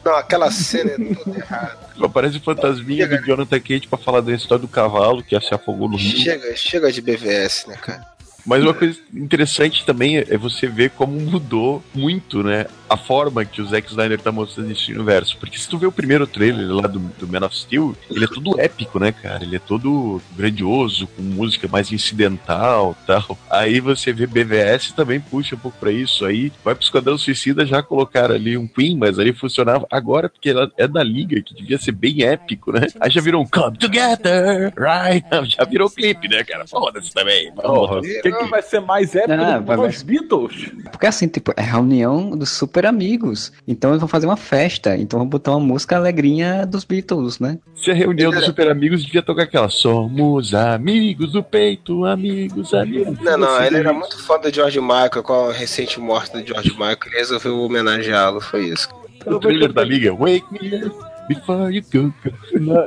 Não, 0.04 0.14
aquela 0.16 0.50
cena 0.50 0.90
é 0.90 1.14
toda 1.14 1.38
errada. 1.38 1.78
Aparece 2.02 2.36
o 2.36 2.40
fantasminha 2.42 3.08
do 3.08 3.16
Jonathan 3.24 3.58
Cage 3.58 3.88
pra 3.88 3.98
falar 3.98 4.20
da 4.20 4.32
história 4.32 4.60
do 4.60 4.68
cavalo 4.68 5.22
que 5.22 5.38
se 5.40 5.54
afogou 5.54 5.88
no 5.88 5.96
rio. 5.96 6.18
Chega, 6.18 6.54
chega 6.56 6.92
de 6.92 7.00
BVS, 7.00 7.66
né, 7.68 7.76
cara? 7.76 8.06
Mas 8.46 8.62
uma 8.62 8.72
coisa 8.72 8.98
interessante 9.12 9.84
também 9.84 10.18
é 10.18 10.36
você 10.36 10.68
ver 10.68 10.90
como 10.90 11.20
mudou 11.20 11.82
muito, 11.94 12.42
né? 12.42 12.66
A 12.88 12.96
forma 12.96 13.44
que 13.44 13.60
o 13.60 13.66
Zack 13.66 13.88
Snyder 13.88 14.20
tá 14.20 14.30
mostrando 14.30 14.70
esse 14.70 14.92
universo. 14.92 15.36
Porque 15.38 15.58
se 15.58 15.68
tu 15.68 15.76
vê 15.76 15.86
o 15.86 15.92
primeiro 15.92 16.26
trailer 16.26 16.72
lá 16.72 16.86
do, 16.86 17.00
do 17.00 17.26
Man 17.26 17.44
of 17.44 17.56
Steel, 17.56 17.96
ele 18.08 18.24
é 18.24 18.28
todo 18.28 18.60
épico, 18.60 19.00
né, 19.00 19.10
cara? 19.10 19.42
Ele 19.42 19.56
é 19.56 19.58
todo 19.58 20.22
grandioso, 20.36 21.08
com 21.08 21.22
música 21.22 21.66
mais 21.66 21.90
incidental 21.90 22.96
tal. 23.06 23.36
Aí 23.50 23.80
você 23.80 24.12
vê 24.12 24.26
BVS 24.26 24.92
também 24.92 25.18
puxa 25.18 25.56
um 25.56 25.58
pouco 25.58 25.78
pra 25.78 25.90
isso. 25.90 26.24
Aí 26.24 26.52
vai 26.64 26.74
pro 26.74 26.84
Esquadrão 26.84 27.18
Suicida 27.18 27.66
já 27.66 27.82
colocaram 27.82 28.34
ali 28.34 28.56
um 28.56 28.68
Queen, 28.68 28.96
mas 28.96 29.18
ali 29.18 29.32
funcionava 29.32 29.86
agora 29.90 30.28
porque 30.28 30.50
ela 30.50 30.70
é 30.76 30.86
da 30.86 31.02
Liga, 31.02 31.40
que 31.42 31.54
devia 31.54 31.78
ser 31.78 31.92
bem 31.92 32.22
épico, 32.22 32.72
né? 32.72 32.86
Aí 33.00 33.10
já 33.10 33.20
virou 33.20 33.42
um 33.42 33.46
Come 33.46 33.76
Together, 33.76 34.72
right? 34.76 35.26
Já 35.56 35.64
virou 35.64 35.88
clipe, 35.88 36.28
né, 36.28 36.42
cara? 36.44 36.66
Foda-se 36.66 37.12
também. 37.12 37.52
Porra, 37.52 37.98
o 37.98 38.02
que, 38.02 38.20
que 38.20 38.35
vai 38.48 38.62
ser 38.62 38.80
mais 38.80 39.14
épico 39.14 39.32
Ah, 39.32 39.58
do 39.58 39.82
que 39.82 39.88
os 39.88 40.02
Beatles? 40.02 40.72
Porque 40.90 41.06
assim, 41.06 41.28
tipo, 41.28 41.52
é 41.56 41.62
reunião 41.62 42.30
dos 42.30 42.50
super 42.50 42.86
amigos. 42.86 43.52
Então 43.66 43.90
eles 43.90 44.00
vão 44.00 44.08
fazer 44.08 44.26
uma 44.26 44.36
festa. 44.36 44.96
Então 44.96 45.18
vão 45.18 45.28
botar 45.28 45.52
uma 45.52 45.60
música 45.60 45.96
alegrinha 45.96 46.66
dos 46.66 46.84
Beatles, 46.84 47.38
né? 47.38 47.58
Se 47.74 47.90
a 47.90 47.94
reunião 47.94 48.30
dos 48.30 48.44
super 48.44 48.70
amigos 48.70 49.04
devia 49.04 49.22
tocar 49.22 49.44
aquela 49.44 49.68
Somos 49.68 50.54
amigos 50.54 51.32
do 51.32 51.42
peito, 51.42 52.04
amigos, 52.04 52.72
amigos. 52.74 53.18
Não, 53.20 53.36
não, 53.38 53.62
ele 53.62 53.78
era 53.78 53.92
muito 53.92 54.18
fã 54.24 54.38
do 54.38 54.52
George 54.52 54.80
Michael, 54.80 55.22
com 55.22 55.48
a 55.48 55.52
recente 55.52 56.00
morte 56.00 56.32
do 56.32 56.46
George 56.46 56.70
Michael, 56.70 56.98
ele 57.06 57.16
resolveu 57.16 57.58
homenageá-lo, 57.58 58.40
foi 58.40 58.66
isso. 58.66 58.88
O 59.26 59.38
trailer 59.38 59.72
da 59.72 59.82
liga, 59.82 60.14
Wake 60.14 60.44
me 60.52 60.84
up 60.84 61.15
before 61.28 61.74
you 61.74 61.82
go. 61.92 62.12
Na- 62.60 62.86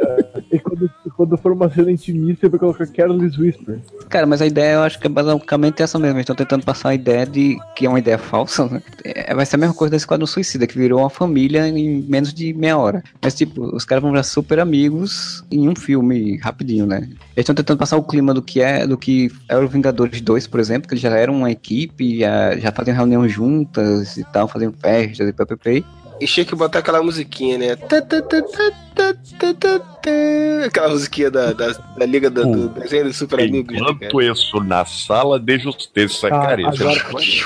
e 0.51 0.59
quando, 0.59 0.89
quando 1.15 1.37
for 1.37 1.51
uma 1.51 1.69
cena 1.69 1.91
intimista, 1.91 2.45
eu 2.45 2.49
vou 2.49 2.59
colocar 2.59 2.87
Careless 2.87 3.39
Whisper. 3.39 3.79
Cara, 4.09 4.25
mas 4.25 4.41
a 4.41 4.47
ideia 4.47 4.73
eu 4.75 4.81
acho 4.83 4.99
que 4.99 5.07
é 5.07 5.09
basicamente 5.09 5.81
essa 5.81 5.99
mesmo. 5.99 6.17
Eles 6.17 6.23
estão 6.23 6.35
tentando 6.35 6.63
passar 6.65 6.89
a 6.89 6.95
ideia 6.95 7.25
de 7.25 7.57
que 7.75 7.85
é 7.85 7.89
uma 7.89 7.99
ideia 7.99 8.17
falsa, 8.17 8.67
né? 8.67 8.81
É, 9.03 9.33
vai 9.33 9.45
ser 9.45 9.55
a 9.55 9.59
mesma 9.59 9.75
coisa 9.75 9.91
desse 9.91 10.07
quadro 10.07 10.25
Suicida, 10.25 10.65
que 10.67 10.77
virou 10.77 10.99
uma 10.99 11.09
família 11.09 11.67
em 11.67 12.01
menos 12.03 12.33
de 12.33 12.53
meia 12.53 12.77
hora. 12.77 13.03
Mas, 13.21 13.35
tipo, 13.35 13.63
os 13.75 13.85
caras 13.85 14.01
vão 14.01 14.11
virar 14.11 14.23
super 14.23 14.59
amigos 14.59 15.43
em 15.51 15.67
um 15.69 15.75
filme 15.75 16.37
rapidinho, 16.37 16.85
né? 16.85 16.97
Eles 17.03 17.19
estão 17.37 17.55
tentando 17.55 17.77
passar 17.77 17.97
o 17.97 18.03
clima 18.03 18.33
do 18.33 18.41
que 18.41 18.61
é 18.61 18.85
do 18.87 18.97
que 18.97 19.31
é 19.47 19.57
o 19.57 19.67
Vingadores 19.67 20.21
2, 20.21 20.47
por 20.47 20.59
exemplo, 20.59 20.87
que 20.87 20.93
eles 20.93 21.01
já 21.01 21.09
eram 21.15 21.35
uma 21.35 21.51
equipe, 21.51 22.19
já, 22.19 22.57
já 22.57 22.71
faziam 22.71 22.95
reunião 22.95 23.27
juntas 23.27 24.17
e 24.17 24.23
tal, 24.25 24.47
faziam 24.47 24.71
festas 24.73 25.27
e 25.27 25.33
ppp. 25.33 25.85
E 26.21 26.25
tinha 26.25 26.45
que 26.45 26.55
botar 26.55 26.79
aquela 26.79 27.01
musiquinha, 27.01 27.57
né? 27.57 27.77
Aquela 30.65 30.89
musiquinha 30.89 31.31
da, 31.31 31.53
da, 31.53 31.71
da 31.71 32.05
Liga 32.05 32.29
do, 32.29 32.45
do 32.45 32.69
desenho 32.69 33.05
dos 33.05 33.15
Super 33.17 33.39
Amigos. 33.41 33.73
né? 33.73 33.79
Enquanto 33.89 34.21
isso 34.21 34.63
na 34.63 34.83
sala 34.85 35.39
de 35.39 35.57
justiça, 35.59 36.27
Ah, 36.27 36.29
cara. 36.31 36.61
é 36.61 36.65
agora, 36.65 37.01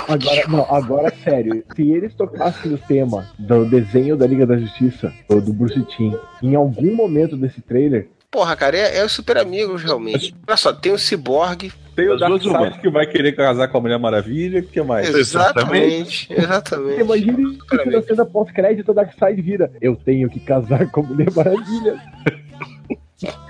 agora, 0.07 0.47
não, 0.47 0.75
agora 0.75 1.13
sério, 1.23 1.63
se 1.75 1.81
eles 1.91 2.13
tocassem 2.15 2.73
o 2.73 2.77
tema 2.77 3.27
do 3.37 3.65
desenho 3.65 4.15
da 4.17 4.25
Liga 4.25 4.45
da 4.45 4.57
Justiça, 4.57 5.13
ou 5.29 5.39
do 5.41 5.53
Bruce 5.53 5.81
Timm, 5.95 6.15
em 6.41 6.55
algum 6.55 6.95
momento 6.95 7.35
desse 7.37 7.61
trailer, 7.61 8.07
Porra, 8.31 8.55
cara, 8.55 8.75
é, 8.75 8.97
é 8.97 9.05
os 9.05 9.11
Super 9.11 9.37
Amigos, 9.37 9.83
realmente. 9.83 10.33
Olha 10.47 10.57
só, 10.57 10.73
tem 10.73 10.91
o 10.91 10.97
Cyborg. 10.97 11.71
Tem 11.95 12.09
o 12.09 12.17
Darkseid 12.17 12.49
uma. 12.49 12.71
que 12.71 12.89
vai 12.89 13.05
querer 13.05 13.33
casar 13.33 13.67
com 13.67 13.77
a 13.77 13.81
Mulher 13.81 13.99
Maravilha, 13.99 14.61
o 14.61 14.63
que 14.63 14.81
mais? 14.81 15.13
Exatamente, 15.13 16.27
exatamente. 16.31 17.01
imagine 17.01 17.57
que 17.57 17.85
na 17.89 18.01
cena 18.01 18.25
pós-crédito 18.25 18.93
da 18.93 19.03
Darkseid 19.03 19.41
vira 19.41 19.71
Eu 19.79 19.95
tenho 19.95 20.29
que 20.29 20.39
casar 20.39 20.89
com 20.89 21.01
a 21.01 21.03
Mulher 21.03 21.31
Maravilha. 21.35 21.99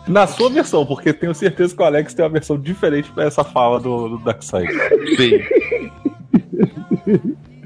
Na 0.07 0.27
sua 0.27 0.49
versão, 0.49 0.85
porque 0.85 1.13
tenho 1.13 1.33
certeza 1.33 1.75
que 1.75 1.81
o 1.81 1.85
Alex 1.85 2.13
tem 2.13 2.23
uma 2.23 2.31
versão 2.31 2.59
diferente 2.59 3.11
pra 3.11 3.23
essa 3.23 3.43
fala 3.43 3.79
do, 3.79 4.09
do 4.09 4.17
Darkseid. 4.19 4.69
Sim. 5.15 5.39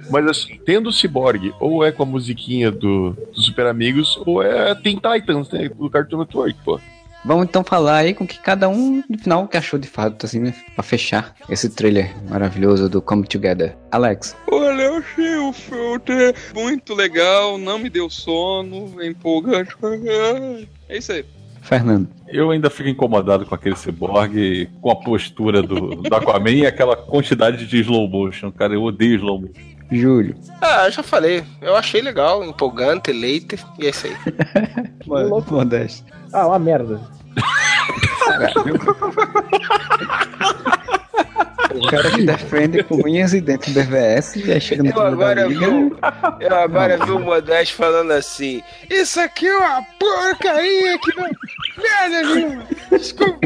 Mas 0.10 0.26
assim, 0.28 0.60
tendo 0.66 0.90
o 0.90 0.94
Cyborg, 0.94 1.54
ou 1.60 1.84
é 1.84 1.92
com 1.92 2.04
a 2.04 2.06
musiquinha 2.06 2.72
do, 2.72 3.12
do 3.12 3.42
Super 3.42 3.68
Amigos, 3.68 4.18
ou 4.26 4.42
é 4.42 4.74
Teen 4.76 4.96
Titans, 4.96 5.50
né? 5.52 5.70
Do 5.70 5.90
Cartoon 5.90 6.20
Network, 6.20 6.56
pô. 6.64 6.80
Vamos 7.28 7.44
então 7.44 7.62
falar 7.62 7.98
aí 7.98 8.14
com 8.14 8.26
que 8.26 8.40
cada 8.40 8.70
um, 8.70 9.04
no 9.10 9.18
final, 9.20 9.50
que 9.50 9.58
achou 9.58 9.78
de 9.78 9.90
fato, 9.90 10.26
assim, 10.26 10.40
né? 10.40 10.54
Pra 10.74 10.82
fechar 10.82 11.36
esse 11.50 11.70
trailer 11.70 12.16
maravilhoso 12.30 12.88
do 12.88 13.02
Come 13.02 13.28
Together. 13.28 13.76
Alex. 13.92 14.34
Olha, 14.50 14.84
eu 14.84 14.96
achei 14.96 15.36
o 15.36 15.52
filme 15.52 16.34
muito 16.56 16.94
legal, 16.94 17.58
não 17.58 17.80
me 17.80 17.90
deu 17.90 18.10
sono, 18.10 19.02
é 19.02 19.08
empolgante. 19.08 19.76
É 20.88 20.98
isso 20.98 21.12
aí. 21.12 21.26
Fernando. 21.62 22.08
Eu 22.30 22.50
ainda 22.50 22.70
fico 22.70 22.88
incomodado 22.88 23.46
com 23.46 23.54
aquele 23.54 23.76
cyborg, 23.76 24.70
com 24.82 24.90
a 24.90 24.96
postura 24.96 25.62
do, 25.62 25.98
do 25.98 26.16
Aquaman 26.16 26.52
e 26.52 26.66
aquela 26.66 26.96
quantidade 26.96 27.68
de 27.68 27.82
slow 27.82 28.08
motion, 28.08 28.54
cara. 28.54 28.74
Eu 28.74 28.84
odeio 28.84 29.18
slow 29.18 29.42
motion. 29.42 29.78
Júlio. 29.92 30.36
Ah, 30.62 30.86
eu 30.86 30.92
já 30.92 31.04
falei. 31.04 31.44
Eu 31.62 31.76
achei 31.76 32.02
legal, 32.02 32.42
empolgante, 32.46 33.12
leite, 33.12 33.58
e 33.78 33.86
é 33.86 33.90
isso 33.90 34.08
aí. 34.08 34.16
Modesto. 35.52 36.06
Ah, 36.32 36.48
uma 36.48 36.60
merda. 36.60 37.17
O 41.76 41.88
cara 41.90 42.10
que 42.12 42.24
defende 42.24 42.84
com 42.84 42.96
unhas 43.06 43.34
e 43.34 43.42
dentes 43.42 43.74
do 43.74 43.80
BVS 43.84 44.36
e 44.38 44.52
aí 44.52 44.60
chega 44.62 44.84
no 44.84 44.90
Eu 44.90 45.02
agora 45.02 45.48
vi, 45.48 45.56
eu 46.40 46.56
agora 46.56 46.98
vi 47.06 47.12
o 47.12 47.20
Modesto 47.20 47.76
falando 47.76 48.12
assim: 48.12 48.64
Isso 48.90 49.20
aqui 49.20 49.48
é 49.48 49.56
uma 49.58 49.84
porcaria 50.00 50.98
que 51.00 51.16
não. 51.20 51.30
Merda 51.78 52.34
nenhuma. 52.34 52.64
Desculpa. 52.92 53.40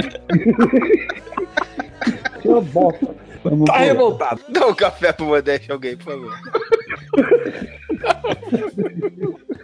Que 2.42 2.48
uma 2.48 2.62
bosta. 2.62 3.08
Vamos 3.44 3.66
Tá 3.66 3.74
pro- 3.74 3.84
revoltado. 3.84 4.42
Dá 4.50 4.68
um 4.68 4.74
café 4.76 5.12
pro 5.12 5.26
Modesto, 5.26 5.74
alguém, 5.74 5.98
por 5.98 6.14
favor. 6.14 6.38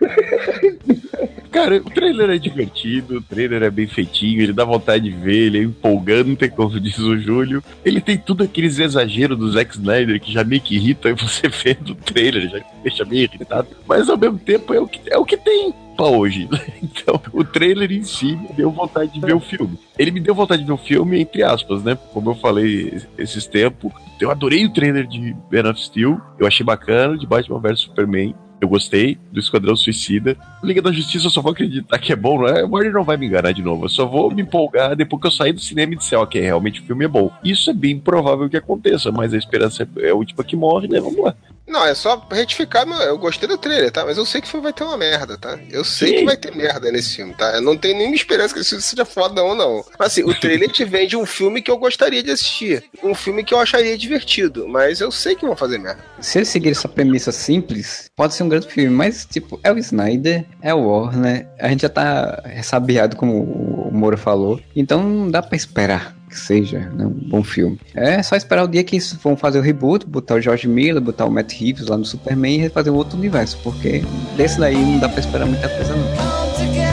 Cara, 1.51 1.77
o 1.77 1.89
trailer 1.89 2.29
é 2.29 2.37
divertido, 2.37 3.17
o 3.17 3.21
trailer 3.21 3.63
é 3.63 3.69
bem 3.69 3.87
feitinho, 3.87 4.41
ele 4.41 4.53
dá 4.53 4.63
vontade 4.63 5.05
de 5.05 5.11
ver, 5.11 5.47
ele 5.47 5.59
é 5.59 5.63
empolgante, 5.63 6.49
como 6.51 6.79
diz 6.79 6.97
o 6.99 7.17
Júlio. 7.17 7.63
Ele 7.83 8.01
tem 8.01 8.17
tudo 8.17 8.43
aqueles 8.43 8.77
exageros 8.79 9.37
do 9.37 9.51
Zack 9.51 9.75
Snyder 9.75 10.19
que 10.19 10.31
já 10.31 10.43
meio 10.43 10.61
que 10.61 10.75
irrita 10.75 11.13
você 11.15 11.47
vê 11.47 11.77
no 11.85 11.95
trailer, 11.95 12.49
já 12.49 12.59
deixa 12.83 13.05
meio 13.05 13.23
irritado. 13.23 13.69
Mas 13.87 14.09
ao 14.09 14.17
mesmo 14.17 14.37
tempo 14.37 14.73
é 14.73 14.79
o 14.79 14.87
que, 14.87 15.01
é 15.09 15.17
o 15.17 15.25
que 15.25 15.37
tem 15.37 15.73
pra 15.95 16.05
hoje. 16.05 16.47
Então, 16.81 17.19
o 17.33 17.43
trailer 17.43 17.91
em 17.91 18.03
si 18.03 18.35
me 18.35 18.49
deu 18.55 18.71
vontade 18.71 19.11
de 19.11 19.19
ver 19.19 19.35
o 19.35 19.39
filme. 19.39 19.79
Ele 19.97 20.11
me 20.11 20.19
deu 20.19 20.35
vontade 20.35 20.61
de 20.61 20.67
ver 20.67 20.73
o 20.73 20.77
filme, 20.77 21.19
entre 21.19 21.43
aspas, 21.43 21.83
né? 21.83 21.97
Como 22.13 22.29
eu 22.29 22.35
falei 22.35 23.01
esses 23.17 23.47
tempos. 23.47 23.91
Eu 24.19 24.29
adorei 24.29 24.65
o 24.65 24.73
trailer 24.73 25.07
de 25.07 25.35
Man 25.51 25.69
of 25.69 25.81
Steel, 25.81 26.19
eu 26.39 26.45
achei 26.45 26.65
bacana, 26.65 27.17
de 27.17 27.25
Batman 27.25 27.59
vs 27.59 27.81
Superman. 27.81 28.35
Eu 28.59 28.67
gostei 28.67 29.17
do 29.31 29.39
Esquadrão 29.39 29.75
Suicida. 29.75 30.35
Liga 30.63 30.81
da 30.81 30.91
Justiça 30.91 31.27
eu 31.27 31.29
só 31.29 31.41
vou 31.41 31.51
acreditar 31.51 31.99
que 31.99 32.11
é 32.11 32.15
bom, 32.15 32.39
não 32.39 32.47
é? 32.47 32.63
O 32.63 32.69
Warner 32.69 32.91
não 32.91 33.03
vai 33.03 33.15
me 33.15 33.27
enganar 33.27 33.51
de 33.51 33.61
novo. 33.61 33.85
Eu 33.85 33.89
só 33.89 34.05
vou 34.05 34.33
me 34.33 34.41
empolgar 34.41 34.95
depois 34.95 35.21
que 35.21 35.27
eu 35.27 35.31
sair 35.31 35.53
do 35.53 35.59
cinema 35.59 35.93
e 35.93 35.97
disser, 35.97 36.19
ok, 36.19 36.41
realmente 36.41 36.81
o 36.81 36.83
filme 36.83 37.05
é 37.05 37.07
bom. 37.07 37.31
Isso 37.43 37.69
é 37.69 37.73
bem 37.73 37.99
provável 37.99 38.49
que 38.49 38.57
aconteça, 38.57 39.11
mas 39.11 39.33
a 39.33 39.37
esperança 39.37 39.87
é 39.97 40.09
a 40.09 40.15
última 40.15 40.43
que 40.43 40.55
morre, 40.55 40.87
né? 40.87 40.99
Vamos 40.99 41.23
lá. 41.23 41.35
Não, 41.67 41.85
é 41.85 41.93
só 41.93 42.25
retificar, 42.31 42.87
meu, 42.87 42.97
eu 42.97 43.17
gostei 43.17 43.47
do 43.47 43.57
trailer, 43.57 43.91
tá? 43.91 44.05
Mas 44.05 44.17
eu 44.17 44.25
sei 44.25 44.39
que 44.39 44.47
o 44.47 44.49
filme 44.49 44.63
vai 44.63 44.73
ter 44.73 44.85
uma 44.85 44.97
merda, 44.97 45.37
tá? 45.37 45.59
Eu 45.69 45.83
sei 45.83 46.09
Sim. 46.09 46.15
que 46.15 46.25
vai 46.25 46.37
ter 46.37 46.55
merda 46.55 46.89
nesse 46.91 47.15
filme, 47.15 47.33
tá? 47.33 47.55
Eu 47.55 47.61
não 47.61 47.77
tenho 47.77 47.97
nenhuma 47.97 48.15
esperança 48.15 48.53
que 48.53 48.61
esse 48.61 48.69
filme 48.69 48.83
seja 48.83 49.03
foda 49.03 49.43
ou 49.43 49.53
não. 49.53 49.83
Mas 49.99 50.13
assim, 50.13 50.23
o 50.23 50.33
trailer 50.33 50.71
te 50.71 50.85
vende 50.85 51.17
um 51.17 51.25
filme 51.25 51.61
que 51.61 51.69
eu 51.69 51.77
gostaria 51.77 52.23
de 52.23 52.31
assistir. 52.31 52.85
Um 53.03 53.13
filme 53.13 53.43
que 53.43 53.53
eu 53.53 53.59
acharia 53.59 53.97
divertido. 53.97 54.67
Mas 54.67 55.01
eu 55.01 55.11
sei 55.11 55.35
que 55.35 55.45
vão 55.45 55.55
fazer 55.55 55.77
merda. 55.77 56.03
Se 56.21 56.37
eles 56.37 56.47
seguirem 56.47 56.71
essa 56.71 56.87
premissa 56.87 57.31
simples, 57.31 58.09
pode 58.15 58.33
ser 58.33 58.43
um 58.43 58.49
grande 58.49 58.67
filme, 58.67 58.89
mas, 58.89 59.25
tipo, 59.25 59.59
é 59.63 59.71
o 59.71 59.77
Snyder, 59.77 60.45
é 60.61 60.73
o 60.73 60.87
Warner, 60.87 61.47
a 61.59 61.67
gente 61.67 61.81
já 61.81 61.89
tá 61.89 62.41
ressabiado, 62.45 63.17
como 63.17 63.43
o 63.43 63.91
Moura 63.91 64.17
falou, 64.17 64.59
então 64.75 65.03
não 65.03 65.29
dá 65.29 65.41
pra 65.41 65.55
esperar 65.55 66.16
que 66.29 66.37
seja 66.37 66.79
né, 66.79 67.05
um 67.05 67.29
bom 67.29 67.43
filme. 67.43 67.79
É 67.93 68.21
só 68.21 68.35
esperar 68.35 68.63
o 68.63 68.67
dia 68.67 68.83
que 68.83 68.95
eles 68.95 69.13
vão 69.13 69.35
fazer 69.35 69.59
o 69.59 69.61
reboot, 69.61 70.05
botar 70.05 70.35
o 70.35 70.41
George 70.41 70.67
Miller, 70.67 71.01
botar 71.01 71.25
o 71.25 71.31
Matt 71.31 71.53
Reeves 71.53 71.87
lá 71.87 71.97
no 71.97 72.05
Superman 72.05 72.65
e 72.65 72.69
fazer 72.69 72.89
um 72.89 72.95
outro 72.95 73.17
universo, 73.17 73.57
porque 73.63 74.03
desse 74.35 74.59
daí 74.59 74.77
não 74.77 74.99
dá 74.99 75.09
pra 75.09 75.19
esperar 75.19 75.45
muita 75.45 75.69
coisa 75.69 75.95
não. 75.95 76.86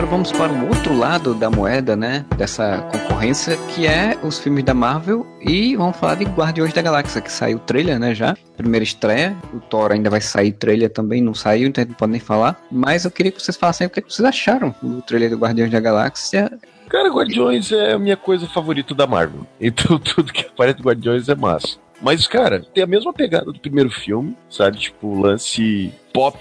Agora 0.00 0.12
vamos 0.12 0.32
para 0.32 0.50
o 0.50 0.66
outro 0.66 0.96
lado 0.96 1.34
da 1.34 1.50
moeda, 1.50 1.94
né? 1.94 2.24
Dessa 2.38 2.78
concorrência, 2.90 3.54
que 3.68 3.86
é 3.86 4.18
os 4.22 4.38
filmes 4.38 4.64
da 4.64 4.72
Marvel. 4.72 5.26
E 5.42 5.76
vamos 5.76 5.94
falar 5.94 6.14
de 6.14 6.24
Guardiões 6.24 6.72
da 6.72 6.80
Galáxia, 6.80 7.20
que 7.20 7.30
saiu 7.30 7.58
o 7.58 7.60
trailer, 7.60 7.98
né? 7.98 8.14
Já. 8.14 8.34
Primeira 8.56 8.82
estreia. 8.82 9.36
O 9.52 9.60
Thor 9.60 9.92
ainda 9.92 10.08
vai 10.08 10.22
sair 10.22 10.52
trailer 10.52 10.88
também, 10.88 11.20
não 11.20 11.34
saiu, 11.34 11.68
então 11.68 11.84
não 11.84 11.92
pode 11.92 12.12
nem 12.12 12.20
falar. 12.20 12.58
Mas 12.72 13.04
eu 13.04 13.10
queria 13.10 13.30
que 13.30 13.42
vocês 13.42 13.58
falassem 13.58 13.86
o 13.86 13.90
que 13.90 14.00
que 14.00 14.10
vocês 14.10 14.26
acharam 14.26 14.74
do 14.80 15.02
trailer 15.02 15.28
do 15.28 15.36
Guardiões 15.36 15.70
da 15.70 15.80
Galáxia. 15.80 16.50
Cara, 16.88 17.10
Guardiões 17.10 17.70
é 17.70 17.92
a 17.92 17.98
minha 17.98 18.16
coisa 18.16 18.46
favorita 18.46 18.94
da 18.94 19.06
Marvel. 19.06 19.46
Então 19.60 19.98
tudo 19.98 20.32
que 20.32 20.46
aparece 20.46 20.78
do 20.78 20.84
Guardiões 20.84 21.28
é 21.28 21.34
massa. 21.34 21.76
Mas, 22.00 22.26
cara, 22.26 22.64
tem 22.72 22.82
a 22.82 22.86
mesma 22.86 23.12
pegada 23.12 23.52
do 23.52 23.60
primeiro 23.60 23.90
filme, 23.90 24.34
sabe? 24.48 24.78
Tipo, 24.78 25.20
lance 25.20 25.92
pop 26.12 26.38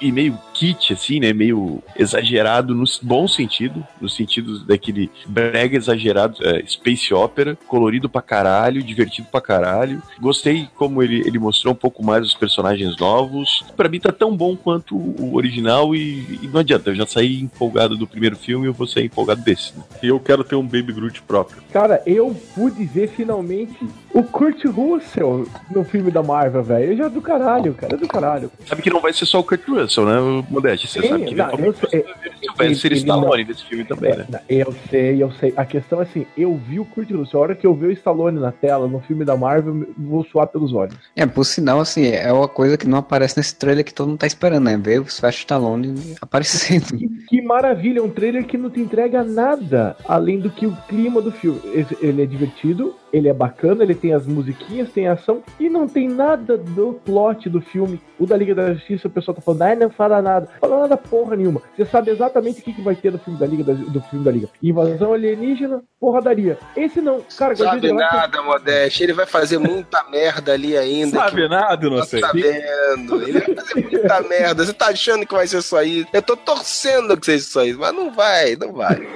e 0.00 0.12
meio 0.12 0.38
kit, 0.52 0.92
assim, 0.92 1.20
né? 1.20 1.32
Meio 1.32 1.82
exagerado 1.96 2.74
no 2.74 2.84
bom 3.02 3.28
sentido, 3.28 3.86
no 4.00 4.08
sentido 4.08 4.60
daquele 4.64 5.10
brega 5.26 5.76
exagerado, 5.76 6.36
é, 6.42 6.64
space 6.66 7.12
opera, 7.12 7.58
colorido 7.66 8.08
pra 8.08 8.22
caralho, 8.22 8.82
divertido 8.82 9.28
pra 9.30 9.40
caralho. 9.40 10.02
Gostei 10.18 10.68
como 10.74 11.02
ele, 11.02 11.20
ele 11.26 11.38
mostrou 11.38 11.74
um 11.74 11.76
pouco 11.76 12.04
mais 12.04 12.24
os 12.24 12.34
personagens 12.34 12.96
novos. 12.98 13.64
Pra 13.76 13.88
mim 13.88 14.00
tá 14.00 14.12
tão 14.12 14.34
bom 14.34 14.56
quanto 14.56 14.96
o 14.96 15.34
original 15.34 15.94
e, 15.94 16.40
e 16.42 16.48
não 16.48 16.60
adianta, 16.60 16.90
eu 16.90 16.94
já 16.94 17.06
saí 17.06 17.40
empolgado 17.40 17.96
do 17.96 18.06
primeiro 18.06 18.36
filme 18.36 18.66
e 18.66 18.68
eu 18.68 18.74
vou 18.74 18.86
sair 18.86 19.06
empolgado 19.06 19.42
desse, 19.42 19.76
né? 19.76 19.84
E 20.02 20.08
eu 20.08 20.18
quero 20.18 20.42
ter 20.42 20.56
um 20.56 20.62
Baby 20.62 20.92
Groot 20.92 21.22
próprio. 21.22 21.62
Cara, 21.72 22.02
eu 22.06 22.34
pude 22.54 22.84
ver 22.84 23.08
finalmente 23.08 23.86
o 24.12 24.22
Kurt 24.22 24.64
Russell 24.64 25.46
no 25.70 25.84
filme 25.84 26.10
da 26.10 26.22
Marvel, 26.22 26.62
velho. 26.62 26.92
Eu 26.92 26.96
já 26.96 27.04
é 27.04 27.10
do 27.10 27.20
caralho, 27.20 27.74
cara, 27.74 27.94
é 27.94 27.98
do 27.98 28.08
caralho. 28.08 28.50
Sabe 28.66 28.80
que 28.80 28.90
não 28.96 29.02
vai 29.02 29.12
ser 29.12 29.26
só 29.26 29.40
o 29.40 29.44
Kurt 29.44 29.66
Russell, 29.68 30.06
né, 30.06 30.18
o 30.18 30.44
Modeste? 30.50 30.88
Você 30.88 31.02
Sim, 31.02 31.08
sabe 31.08 31.24
que 31.26 31.34
não, 31.34 31.50
eu 31.50 31.74
sei- 31.74 32.02
você 32.02 32.04
vai 32.56 32.66
ele 32.66 32.74
não- 33.04 33.16
Stallone 33.16 33.44
nesse 33.44 33.64
filme 33.66 33.84
também, 33.84 34.16
né? 34.16 34.26
Eu 34.48 34.74
sei, 34.90 35.22
eu 35.22 35.30
sei. 35.32 35.52
A 35.56 35.64
questão 35.64 36.00
é 36.00 36.02
assim, 36.04 36.26
eu 36.36 36.56
vi 36.56 36.80
o 36.80 36.84
Kurt 36.84 37.10
Russell. 37.10 37.40
A 37.40 37.42
hora 37.42 37.54
que 37.54 37.66
eu 37.66 37.74
ver 37.74 37.88
o 37.88 37.92
Stallone 37.92 38.40
na 38.40 38.50
tela, 38.52 38.86
no 38.88 39.00
filme 39.00 39.24
da 39.24 39.36
Marvel, 39.36 39.80
eu 39.82 39.88
vou 39.98 40.24
suar 40.24 40.46
pelos 40.46 40.72
olhos. 40.72 40.94
É, 41.14 41.26
por 41.26 41.44
sinal, 41.44 41.80
assim, 41.80 42.06
é 42.06 42.32
uma 42.32 42.48
coisa 42.48 42.76
que 42.78 42.88
não 42.88 42.98
aparece 42.98 43.36
nesse 43.36 43.54
trailer 43.56 43.84
que 43.84 43.92
todo 43.92 44.08
mundo 44.08 44.18
tá 44.18 44.26
esperando, 44.26 44.64
né? 44.64 44.76
Ver 44.76 45.00
o 45.00 45.08
Sylvester 45.10 45.40
Stallone 45.40 45.94
aparecendo. 46.20 46.96
Que, 46.96 47.08
que 47.28 47.42
maravilha, 47.42 48.02
um 48.02 48.08
trailer 48.10 48.46
que 48.46 48.56
não 48.56 48.70
te 48.70 48.80
entrega 48.80 49.22
nada 49.22 49.96
além 50.06 50.38
do 50.40 50.50
que 50.50 50.66
o 50.66 50.76
clima 50.88 51.20
do 51.20 51.30
filme. 51.32 51.60
Ele 52.00 52.22
é 52.22 52.26
divertido, 52.26 52.94
ele 53.16 53.28
é 53.28 53.32
bacana, 53.32 53.82
ele 53.82 53.94
tem 53.94 54.12
as 54.12 54.26
musiquinhas, 54.26 54.90
tem 54.92 55.08
ação 55.08 55.42
e 55.58 55.68
não 55.68 55.88
tem 55.88 56.08
nada 56.08 56.56
do 56.58 57.00
plot 57.04 57.48
do 57.48 57.60
filme. 57.60 58.00
O 58.18 58.26
da 58.26 58.36
Liga 58.36 58.54
da 58.54 58.72
Justiça, 58.74 59.08
o 59.08 59.10
pessoal 59.10 59.34
tá 59.34 59.40
falando, 59.42 59.62
ah, 59.62 59.74
não 59.74 59.90
fala 59.90 60.20
nada. 60.22 60.48
Fala 60.60 60.80
nada 60.82 60.96
porra 60.96 61.36
nenhuma. 61.36 61.60
Você 61.76 61.84
sabe 61.86 62.10
exatamente 62.10 62.60
o 62.60 62.62
que, 62.62 62.72
que 62.72 62.82
vai 62.82 62.94
ter 62.94 63.12
no 63.12 63.18
filme 63.18 63.38
da 63.38 63.46
Liga, 63.46 63.64
da- 63.64 63.72
do 63.74 64.00
filme 64.02 64.24
da 64.24 64.30
Liga. 64.30 64.48
Invasão 64.62 65.12
alienígena, 65.12 65.82
porradaria. 66.00 66.58
Esse 66.76 67.00
não, 67.00 67.20
cara, 67.36 67.54
Guardiões 67.54 68.00
Sabe 68.00 68.16
nada, 68.16 68.42
Modeste. 68.42 69.02
Ele 69.02 69.12
vai 69.12 69.26
fazer 69.26 69.58
muita 69.58 70.02
merda 70.10 70.52
ali 70.52 70.76
ainda. 70.76 71.18
Sabe 71.18 71.42
que 71.42 71.48
nada, 71.48 71.86
não 71.88 71.96
inocente. 71.96 72.20
tá 72.20 72.32
vendo. 72.32 73.22
Ele 73.22 73.40
vai 73.40 73.54
fazer 73.54 73.74
muita 73.90 74.20
merda. 74.22 74.64
Você 74.64 74.72
tá 74.72 74.86
achando 74.88 75.26
que 75.26 75.34
vai 75.34 75.46
ser 75.46 75.62
só 75.62 75.82
isso? 75.82 76.06
Eu 76.12 76.22
tô 76.22 76.36
torcendo 76.36 77.16
que 77.18 77.26
seja 77.26 77.44
só 77.44 77.64
isso, 77.64 77.78
mas 77.78 77.94
não 77.94 78.10
vai, 78.12 78.56
não 78.56 78.72
vai. 78.72 79.06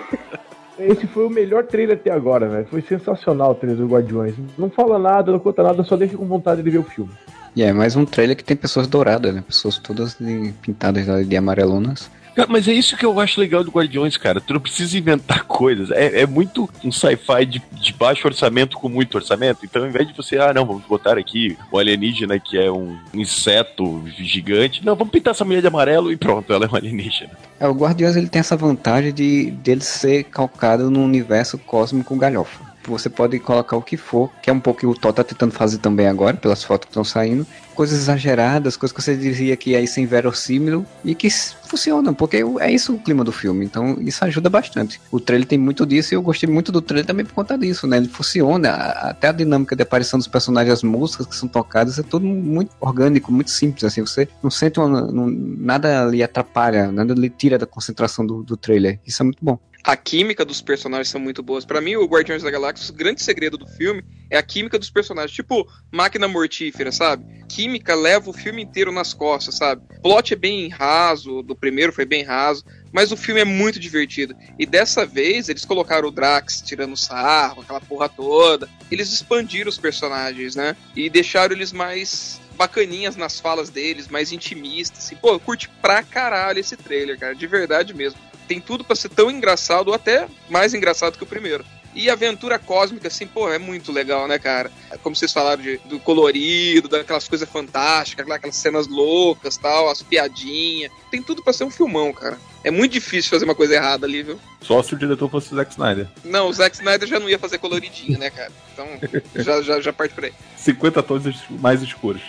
Esse 0.80 1.06
foi 1.06 1.26
o 1.26 1.30
melhor 1.30 1.64
trailer 1.66 1.96
até 1.96 2.10
agora, 2.10 2.48
velho. 2.48 2.66
Foi 2.66 2.80
sensacional 2.82 3.52
o 3.52 3.54
trailer 3.54 3.78
do 3.80 3.86
Guardiões. 3.86 4.34
Não 4.58 4.70
fala 4.70 4.98
nada, 4.98 5.30
não 5.32 5.38
conta 5.38 5.62
nada, 5.62 5.82
só 5.84 5.96
deixa 5.96 6.16
com 6.16 6.26
vontade 6.26 6.62
de 6.62 6.70
ver 6.70 6.78
o 6.78 6.82
filme. 6.82 7.10
E 7.54 7.62
é 7.62 7.72
mais 7.72 7.96
um 7.96 8.04
trailer 8.04 8.36
que 8.36 8.44
tem 8.44 8.56
pessoas 8.56 8.86
douradas, 8.86 9.34
né? 9.34 9.42
Pessoas 9.46 9.76
todas 9.78 10.16
de- 10.18 10.52
pintadas 10.62 11.26
de 11.28 11.36
amarelonas. 11.36 12.10
Mas 12.48 12.68
é 12.68 12.72
isso 12.72 12.96
que 12.96 13.04
eu 13.04 13.18
acho 13.20 13.40
legal 13.40 13.64
do 13.64 13.70
Guardiões, 13.70 14.16
cara. 14.16 14.40
Tu 14.40 14.52
não 14.52 14.60
precisa 14.60 14.96
inventar 14.96 15.44
coisas. 15.48 15.90
É, 15.90 16.22
é 16.22 16.26
muito 16.26 16.68
um 16.84 16.92
sci-fi 16.92 17.44
de, 17.46 17.62
de 17.72 17.92
baixo 17.92 18.26
orçamento 18.26 18.76
com 18.78 18.88
muito 18.88 19.14
orçamento. 19.16 19.60
Então, 19.64 19.82
ao 19.82 19.88
invés 19.88 20.06
de 20.06 20.14
você, 20.14 20.38
ah, 20.38 20.52
não, 20.52 20.64
vamos 20.64 20.84
botar 20.84 21.18
aqui 21.18 21.56
o 21.70 21.78
alienígena 21.78 22.38
que 22.38 22.58
é 22.58 22.70
um 22.70 22.96
inseto 23.14 24.04
gigante. 24.18 24.84
Não, 24.84 24.94
vamos 24.94 25.12
pintar 25.12 25.32
essa 25.32 25.44
mulher 25.44 25.60
de 25.60 25.68
amarelo 25.68 26.12
e 26.12 26.16
pronto, 26.16 26.52
ela 26.52 26.66
é 26.66 26.68
um 26.68 26.76
alienígena. 26.76 27.32
É, 27.58 27.68
o 27.68 27.74
Guardiões 27.74 28.16
ele 28.16 28.28
tem 28.28 28.40
essa 28.40 28.56
vantagem 28.56 29.12
de 29.12 29.50
dele 29.50 29.82
ser 29.82 30.24
calcado 30.24 30.90
num 30.90 31.04
universo 31.04 31.58
cósmico 31.58 32.16
galhofa. 32.16 32.69
Você 32.84 33.08
pode 33.10 33.38
colocar 33.38 33.76
o 33.76 33.82
que 33.82 33.96
for, 33.96 34.30
que 34.42 34.48
é 34.50 34.52
um 34.52 34.60
pouco 34.60 34.78
o 34.78 34.80
que 34.80 34.86
o 34.86 34.94
Thor 34.94 35.12
tá 35.12 35.22
tentando 35.22 35.52
fazer 35.52 35.78
também 35.78 36.06
agora, 36.06 36.36
pelas 36.36 36.64
fotos 36.64 36.86
que 36.86 36.90
estão 36.90 37.04
saindo. 37.04 37.46
Coisas 37.74 37.98
exageradas, 38.00 38.76
coisas 38.76 38.94
que 38.94 39.02
você 39.02 39.16
dizia 39.16 39.56
que 39.56 39.74
é 39.74 39.80
isso 39.82 40.00
inverossímil 40.00 40.84
e 41.04 41.14
que 41.14 41.28
funcionam, 41.30 42.12
porque 42.12 42.42
é 42.60 42.70
isso 42.70 42.94
o 42.94 42.98
clima 42.98 43.22
do 43.24 43.32
filme. 43.32 43.64
Então 43.64 43.96
isso 44.00 44.24
ajuda 44.24 44.50
bastante. 44.50 45.00
O 45.10 45.20
trailer 45.20 45.46
tem 45.46 45.58
muito 45.58 45.86
disso 45.86 46.12
e 46.12 46.16
eu 46.16 46.22
gostei 46.22 46.48
muito 46.48 46.72
do 46.72 46.80
trailer 46.82 47.06
também 47.06 47.24
por 47.24 47.34
conta 47.34 47.56
disso, 47.56 47.86
né? 47.86 47.96
Ele 47.98 48.08
funciona, 48.08 48.70
até 48.70 49.28
a 49.28 49.32
dinâmica 49.32 49.76
de 49.76 49.82
aparição 49.82 50.18
dos 50.18 50.28
personagens, 50.28 50.72
as 50.74 50.82
músicas 50.82 51.26
que 51.26 51.36
são 51.36 51.48
tocadas, 51.48 51.98
é 51.98 52.02
tudo 52.02 52.26
muito 52.26 52.72
orgânico, 52.80 53.32
muito 53.32 53.50
simples, 53.50 53.84
assim. 53.84 54.00
Você 54.02 54.28
não 54.42 54.50
sente 54.50 54.78
uma, 54.80 55.00
não- 55.12 55.28
nada 55.30 56.04
ali 56.06 56.22
atrapalha, 56.22 56.90
nada 56.90 57.14
lhe 57.14 57.30
tira 57.30 57.56
da 57.58 57.66
concentração 57.66 58.26
do, 58.26 58.42
do 58.42 58.56
trailer. 58.56 58.98
Isso 59.06 59.22
é 59.22 59.24
muito 59.24 59.38
bom. 59.42 59.58
A 59.82 59.96
química 59.96 60.44
dos 60.44 60.60
personagens 60.60 61.08
são 61.08 61.20
muito 61.20 61.42
boas. 61.42 61.64
Pra 61.64 61.80
mim, 61.80 61.96
o 61.96 62.04
Guardiões 62.04 62.42
da 62.42 62.50
Galáxia, 62.50 62.92
o 62.92 62.96
grande 62.96 63.22
segredo 63.22 63.56
do 63.56 63.66
filme 63.66 64.04
é 64.28 64.36
a 64.36 64.42
química 64.42 64.78
dos 64.78 64.90
personagens. 64.90 65.34
Tipo, 65.34 65.66
máquina 65.90 66.28
mortífera, 66.28 66.92
sabe? 66.92 67.24
Química 67.48 67.94
leva 67.94 68.28
o 68.28 68.32
filme 68.32 68.62
inteiro 68.62 68.92
nas 68.92 69.14
costas, 69.14 69.56
sabe? 69.56 69.82
Plot 70.02 70.34
é 70.34 70.36
bem 70.36 70.68
raso, 70.68 71.42
do 71.42 71.56
primeiro 71.56 71.92
foi 71.92 72.04
bem 72.04 72.22
raso, 72.22 72.64
Mas 72.92 73.12
o 73.12 73.16
filme 73.16 73.40
é 73.40 73.44
muito 73.44 73.78
divertido. 73.78 74.34
E 74.58 74.66
dessa 74.66 75.06
vez 75.06 75.48
eles 75.48 75.64
colocaram 75.64 76.08
o 76.08 76.10
Drax 76.10 76.60
tirando 76.60 76.96
sarro, 76.96 77.62
aquela 77.62 77.80
porra 77.80 78.08
toda. 78.08 78.68
Eles 78.90 79.12
expandiram 79.12 79.68
os 79.68 79.78
personagens, 79.78 80.56
né? 80.56 80.76
E 80.96 81.08
deixaram 81.08 81.54
eles 81.54 81.72
mais 81.72 82.40
bacaninhas 82.56 83.16
nas 83.16 83.40
falas 83.40 83.70
deles, 83.70 84.08
mais 84.08 84.32
intimistas. 84.32 85.06
Assim. 85.06 85.16
Pô, 85.16 85.30
eu 85.30 85.40
curti 85.40 85.68
pra 85.80 86.02
caralho 86.02 86.58
esse 86.58 86.76
trailer, 86.76 87.18
cara, 87.18 87.34
de 87.34 87.46
verdade 87.46 87.94
mesmo. 87.94 88.18
Tem 88.50 88.60
tudo 88.60 88.82
pra 88.82 88.96
ser 88.96 89.10
tão 89.10 89.30
engraçado, 89.30 89.88
ou 89.88 89.94
até 89.94 90.26
mais 90.48 90.74
engraçado 90.74 91.16
que 91.16 91.22
o 91.22 91.26
primeiro. 91.26 91.64
E 91.94 92.10
a 92.10 92.14
aventura 92.14 92.58
cósmica, 92.58 93.06
assim, 93.06 93.24
pô, 93.24 93.48
é 93.48 93.60
muito 93.60 93.92
legal, 93.92 94.26
né, 94.26 94.40
cara? 94.40 94.72
Como 95.04 95.14
vocês 95.14 95.32
falaram 95.32 95.62
de, 95.62 95.76
do 95.84 96.00
colorido, 96.00 96.88
daquelas 96.88 97.28
coisas 97.28 97.48
fantásticas, 97.48 98.28
aquelas 98.28 98.56
cenas 98.56 98.88
loucas 98.88 99.56
tal, 99.56 99.88
as 99.88 100.02
piadinhas. 100.02 100.90
Tem 101.12 101.22
tudo 101.22 101.44
pra 101.44 101.52
ser 101.52 101.62
um 101.62 101.70
filmão, 101.70 102.12
cara. 102.12 102.36
É 102.64 102.72
muito 102.72 102.90
difícil 102.90 103.30
fazer 103.30 103.44
uma 103.44 103.54
coisa 103.54 103.76
errada 103.76 104.04
ali, 104.04 104.24
viu? 104.24 104.40
Só 104.60 104.82
se 104.82 104.94
o 104.94 104.98
diretor 104.98 105.30
fosse 105.30 105.52
o 105.52 105.56
Zack 105.56 105.70
Snyder. 105.70 106.08
Não, 106.24 106.48
o 106.48 106.52
Zack 106.52 106.74
Snyder 106.74 107.08
já 107.08 107.20
não 107.20 107.30
ia 107.30 107.38
fazer 107.38 107.58
coloridinho, 107.58 108.18
né, 108.18 108.30
cara? 108.30 108.50
Então, 108.72 108.88
já, 109.36 109.62
já, 109.62 109.80
já 109.80 109.92
parte 109.92 110.12
por 110.12 110.24
aí. 110.24 110.32
50 110.56 111.00
tons 111.04 111.22
mais 111.50 111.82
escuros. 111.82 112.22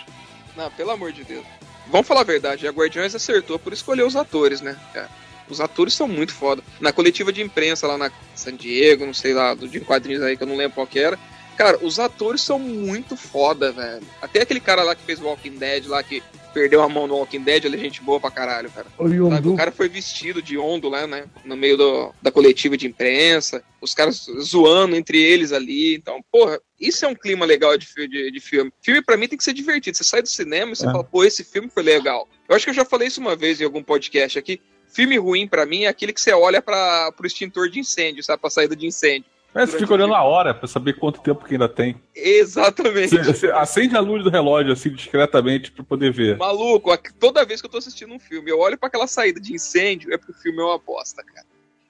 Não, 0.56 0.70
pelo 0.70 0.92
amor 0.92 1.10
de 1.10 1.24
Deus. 1.24 1.44
Vamos 1.90 2.06
falar 2.06 2.20
a 2.20 2.24
verdade, 2.24 2.68
a 2.68 2.70
Guardiões 2.70 3.12
acertou 3.12 3.58
por 3.58 3.72
escolher 3.72 4.04
os 4.04 4.14
atores, 4.14 4.60
né, 4.60 4.78
cara? 4.94 5.10
Os 5.48 5.60
atores 5.60 5.94
são 5.94 6.08
muito 6.08 6.32
foda. 6.32 6.62
Na 6.80 6.92
coletiva 6.92 7.32
de 7.32 7.42
imprensa 7.42 7.86
lá 7.86 7.98
na 7.98 8.10
San 8.34 8.54
Diego, 8.56 9.04
não 9.06 9.14
sei 9.14 9.34
lá, 9.34 9.54
do 9.54 9.68
de 9.68 9.80
quadrinhos 9.80 10.22
aí 10.22 10.36
que 10.36 10.42
eu 10.42 10.46
não 10.46 10.56
lembro 10.56 10.74
qual 10.74 10.86
que 10.86 10.98
era. 10.98 11.18
Cara, 11.56 11.78
os 11.82 11.98
atores 11.98 12.40
são 12.42 12.58
muito 12.58 13.14
foda, 13.16 13.70
velho. 13.72 14.02
Até 14.22 14.40
aquele 14.42 14.60
cara 14.60 14.82
lá 14.82 14.94
que 14.94 15.02
fez 15.02 15.20
Walking 15.20 15.58
Dead 15.58 15.86
lá, 15.86 16.02
que 16.02 16.22
perdeu 16.54 16.82
a 16.82 16.88
mão 16.88 17.06
no 17.06 17.14
Walking 17.16 17.42
Dead, 17.42 17.64
ele 17.64 17.76
é 17.76 17.80
gente 17.80 18.02
boa 18.02 18.18
pra 18.18 18.30
caralho, 18.30 18.70
cara. 18.70 18.86
O 18.98 19.08
Sabe, 19.30 19.48
o 19.48 19.54
cara 19.56 19.70
foi 19.70 19.88
vestido 19.88 20.40
de 20.42 20.56
ondo 20.58 20.88
lá, 20.88 21.06
né? 21.06 21.24
No 21.44 21.54
meio 21.56 21.76
do- 21.76 22.14
da 22.22 22.30
coletiva 22.32 22.76
de 22.76 22.86
imprensa. 22.86 23.62
Os 23.82 23.94
caras 23.94 24.26
zoando 24.40 24.96
entre 24.96 25.22
eles 25.22 25.52
ali. 25.52 25.94
Então, 25.94 26.20
porra, 26.32 26.58
isso 26.80 27.04
é 27.04 27.08
um 27.08 27.14
clima 27.14 27.44
legal 27.44 27.76
de, 27.76 27.86
de, 28.08 28.30
de 28.30 28.40
filme. 28.40 28.72
Filme 28.80 29.02
pra 29.02 29.16
mim 29.18 29.28
tem 29.28 29.36
que 29.38 29.44
ser 29.44 29.52
divertido. 29.52 29.96
Você 29.96 30.04
sai 30.04 30.22
do 30.22 30.28
cinema 30.28 30.72
e 30.72 30.76
você 30.76 30.86
É. 30.86 30.90
fala, 30.90 31.04
pô, 31.04 31.22
esse 31.22 31.44
filme 31.44 31.68
foi 31.72 31.82
legal. 31.82 32.26
Eu 32.48 32.56
acho 32.56 32.64
que 32.64 32.70
eu 32.70 32.74
já 32.74 32.84
falei 32.84 33.08
isso 33.08 33.20
uma 33.20 33.36
vez 33.36 33.60
em 33.60 33.64
algum 33.64 33.82
podcast 33.82 34.38
aqui. 34.38 34.60
Filme 34.92 35.16
ruim 35.16 35.48
pra 35.48 35.64
mim 35.64 35.84
é 35.84 35.88
aquele 35.88 36.12
que 36.12 36.20
você 36.20 36.32
olha 36.32 36.60
para 36.60 37.10
pro 37.12 37.26
extintor 37.26 37.68
de 37.68 37.80
incêndio, 37.80 38.22
sabe? 38.22 38.40
Pra 38.40 38.50
saída 38.50 38.76
de 38.76 38.86
incêndio. 38.86 39.24
Mas 39.54 39.70
você 39.70 39.78
fica 39.78 39.92
olhando 39.92 40.14
a 40.14 40.22
hora 40.22 40.54
pra 40.54 40.66
saber 40.66 40.94
quanto 40.94 41.20
tempo 41.20 41.44
que 41.44 41.54
ainda 41.54 41.68
tem. 41.68 42.00
Exatamente. 42.14 43.10
Você, 43.10 43.22
você 43.22 43.50
acende 43.50 43.94
a 43.96 44.00
luz 44.00 44.24
do 44.24 44.30
relógio 44.30 44.72
assim 44.72 44.90
discretamente 44.90 45.70
pra 45.70 45.84
poder 45.84 46.10
ver. 46.10 46.38
Maluco, 46.38 46.90
toda 47.18 47.44
vez 47.44 47.60
que 47.60 47.66
eu 47.66 47.70
tô 47.70 47.78
assistindo 47.78 48.14
um 48.14 48.18
filme, 48.18 48.50
eu 48.50 48.58
olho 48.58 48.78
pra 48.78 48.88
aquela 48.88 49.06
saída 49.06 49.38
de 49.38 49.52
incêndio, 49.52 50.12
é 50.12 50.16
porque 50.16 50.32
o 50.32 50.42
filme 50.42 50.58
é 50.58 50.64
uma 50.64 50.78
bosta, 50.78 51.22
cara. 51.22 51.46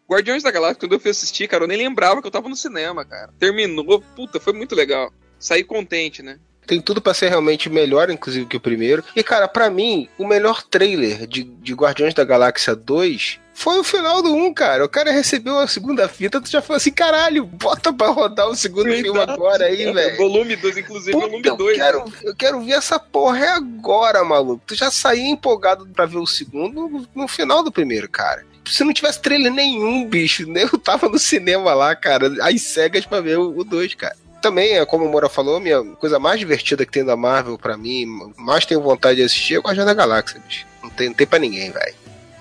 Guardiões 0.08 0.42
da 0.42 0.50
Galáxia, 0.50 0.80
quando 0.80 0.92
eu 0.92 1.00
fui 1.00 1.10
assistir, 1.12 1.48
cara, 1.48 1.64
eu 1.64 1.68
nem 1.68 1.78
lembrava 1.78 2.20
que 2.20 2.26
eu 2.26 2.32
tava 2.32 2.48
no 2.48 2.56
cinema, 2.56 3.04
cara. 3.04 3.32
Terminou, 3.38 4.00
puta, 4.14 4.40
foi 4.40 4.52
muito 4.52 4.74
legal. 4.74 5.12
Saí 5.38 5.62
contente, 5.62 6.22
né? 6.22 6.38
Tem 6.66 6.80
tudo 6.80 7.00
pra 7.00 7.14
ser 7.14 7.28
realmente 7.28 7.68
melhor, 7.68 8.10
inclusive, 8.10 8.46
que 8.46 8.56
o 8.56 8.60
primeiro. 8.60 9.04
E, 9.16 9.22
cara, 9.22 9.48
pra 9.48 9.68
mim, 9.70 10.08
o 10.16 10.26
melhor 10.26 10.62
trailer 10.62 11.26
de, 11.26 11.42
de 11.42 11.74
Guardiões 11.74 12.14
da 12.14 12.24
Galáxia 12.24 12.74
2 12.74 13.40
foi 13.54 13.78
o 13.78 13.84
final 13.84 14.22
do 14.22 14.34
1, 14.34 14.54
cara. 14.54 14.84
O 14.84 14.88
cara 14.88 15.12
recebeu 15.12 15.58
a 15.58 15.66
segunda 15.66 16.08
fita, 16.08 16.40
tu 16.40 16.50
já 16.50 16.62
falou 16.62 16.78
assim, 16.78 16.90
caralho, 16.90 17.44
bota 17.44 17.92
pra 17.92 18.08
rodar 18.08 18.48
o 18.48 18.56
segundo 18.56 18.90
filme 18.90 19.20
agora 19.20 19.66
aí, 19.66 19.92
velho. 19.92 20.16
Volume 20.16 20.56
2, 20.56 20.78
inclusive, 20.78 21.12
Puta, 21.12 21.26
volume 21.26 21.48
eu, 21.48 21.56
2. 21.56 21.76
quero, 21.76 22.12
eu 22.22 22.34
quero 22.34 22.60
ver 22.60 22.72
essa 22.72 22.98
porra 22.98 23.38
é 23.38 23.48
agora, 23.48 24.24
maluco. 24.24 24.62
Tu 24.66 24.74
já 24.74 24.90
saiu 24.90 25.26
empolgado 25.26 25.86
pra 25.86 26.06
ver 26.06 26.18
o 26.18 26.26
segundo 26.26 26.88
no, 26.88 27.06
no 27.14 27.28
final 27.28 27.62
do 27.62 27.70
primeiro, 27.70 28.08
cara. 28.08 28.44
Se 28.64 28.84
não 28.84 28.92
tivesse 28.92 29.20
trailer 29.20 29.52
nenhum, 29.52 30.08
bicho, 30.08 30.48
né? 30.48 30.62
eu 30.72 30.78
tava 30.78 31.08
no 31.08 31.18
cinema 31.18 31.74
lá, 31.74 31.94
cara, 31.96 32.32
às 32.40 32.62
cegas 32.62 33.04
pra 33.04 33.20
ver 33.20 33.38
o 33.38 33.64
2, 33.64 33.94
cara. 33.94 34.16
Também, 34.42 34.72
é 34.72 34.84
como 34.84 35.04
o 35.04 35.08
Moura 35.08 35.28
falou, 35.28 35.60
minha 35.60 35.82
coisa 36.00 36.18
mais 36.18 36.40
divertida 36.40 36.84
que 36.84 36.90
tem 36.90 37.04
da 37.04 37.16
Marvel 37.16 37.56
pra 37.56 37.76
mim, 37.76 38.04
mais 38.36 38.66
tenho 38.66 38.82
vontade 38.82 39.16
de 39.16 39.22
assistir 39.22 39.54
é 39.54 39.58
Guardião 39.60 39.86
da 39.86 39.94
Galáxia, 39.94 40.42
bicho. 40.44 40.66
Não 40.82 40.90
tem, 40.90 41.06
não 41.08 41.14
tem 41.14 41.26
pra 41.26 41.38
ninguém, 41.38 41.70
velho. 41.70 41.94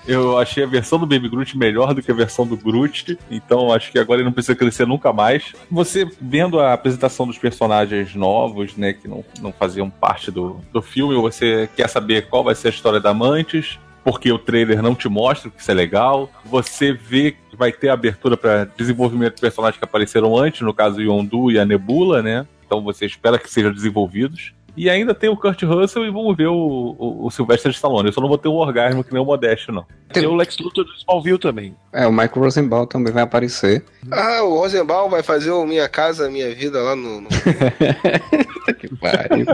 Eu 0.06 0.36
achei 0.36 0.64
a 0.64 0.66
versão 0.66 0.98
do 0.98 1.06
Baby 1.06 1.28
Groot 1.28 1.56
melhor 1.56 1.94
do 1.94 2.02
que 2.02 2.10
a 2.10 2.14
versão 2.14 2.44
do 2.44 2.56
Groot, 2.56 3.16
então 3.30 3.72
acho 3.72 3.92
que 3.92 3.98
agora 4.00 4.18
ele 4.18 4.24
não 4.24 4.32
precisa 4.32 4.56
crescer 4.56 4.84
nunca 4.84 5.12
mais. 5.12 5.52
Você 5.70 6.08
vendo 6.20 6.58
a 6.58 6.72
apresentação 6.72 7.24
dos 7.24 7.38
personagens 7.38 8.12
novos, 8.16 8.76
né, 8.76 8.92
que 8.92 9.06
não, 9.06 9.24
não 9.40 9.52
faziam 9.52 9.88
parte 9.88 10.30
do, 10.32 10.60
do 10.72 10.82
filme, 10.82 11.14
você 11.14 11.70
quer 11.76 11.88
saber 11.88 12.28
qual 12.28 12.42
vai 12.42 12.56
ser 12.56 12.66
a 12.66 12.70
história 12.72 12.98
da 12.98 13.14
Mantis, 13.14 13.78
porque 14.02 14.32
o 14.32 14.38
trailer 14.38 14.82
não 14.82 14.94
te 14.94 15.08
mostra 15.08 15.50
que 15.50 15.60
isso 15.60 15.70
é 15.70 15.74
legal. 15.74 16.28
Você 16.44 16.92
vê 16.92 17.36
vai 17.56 17.72
ter 17.72 17.88
abertura 17.88 18.36
para 18.36 18.64
desenvolvimento 18.76 19.34
de 19.36 19.40
personagens 19.40 19.78
que 19.78 19.84
apareceram 19.84 20.36
antes, 20.36 20.60
no 20.62 20.74
caso 20.74 21.00
Yondu 21.00 21.50
e 21.50 21.58
a 21.58 21.64
Nebula, 21.64 22.22
né? 22.22 22.46
Então 22.66 22.82
você 22.82 23.04
espera 23.06 23.38
que 23.38 23.50
sejam 23.50 23.72
desenvolvidos. 23.72 24.52
E 24.74 24.88
ainda 24.88 25.14
tem 25.14 25.28
o 25.28 25.36
Kurt 25.36 25.62
Russell 25.64 26.06
e 26.06 26.10
vamos 26.10 26.34
ver 26.34 26.46
o, 26.46 26.96
o, 26.98 27.26
o 27.26 27.30
Sylvester 27.30 27.70
Stallone. 27.72 28.08
Eu 28.08 28.12
só 28.14 28.22
não 28.22 28.28
vou 28.28 28.38
ter 28.38 28.48
um 28.48 28.54
orgasmo 28.54 29.04
que 29.04 29.12
nem 29.12 29.20
o 29.20 29.24
Modesto, 29.26 29.70
não. 29.70 29.84
Tem 30.10 30.26
o 30.26 30.34
Lex 30.34 30.56
Luthor 30.58 30.84
do 30.84 30.94
Smallville 30.94 31.38
também. 31.38 31.76
É, 31.92 32.06
o 32.06 32.10
Michael 32.10 32.30
Rosenbaum 32.36 32.86
também 32.86 33.12
vai 33.12 33.22
aparecer. 33.22 33.84
Ah, 34.10 34.42
o 34.42 34.56
Rosenbaum 34.60 35.10
vai 35.10 35.22
fazer 35.22 35.50
o 35.50 35.66
Minha 35.66 35.86
Casa 35.90 36.30
Minha 36.30 36.54
Vida 36.54 36.80
lá 36.82 36.96
no. 36.96 37.20
no- 37.20 37.28
que 38.78 38.88
pariu. 38.96 39.44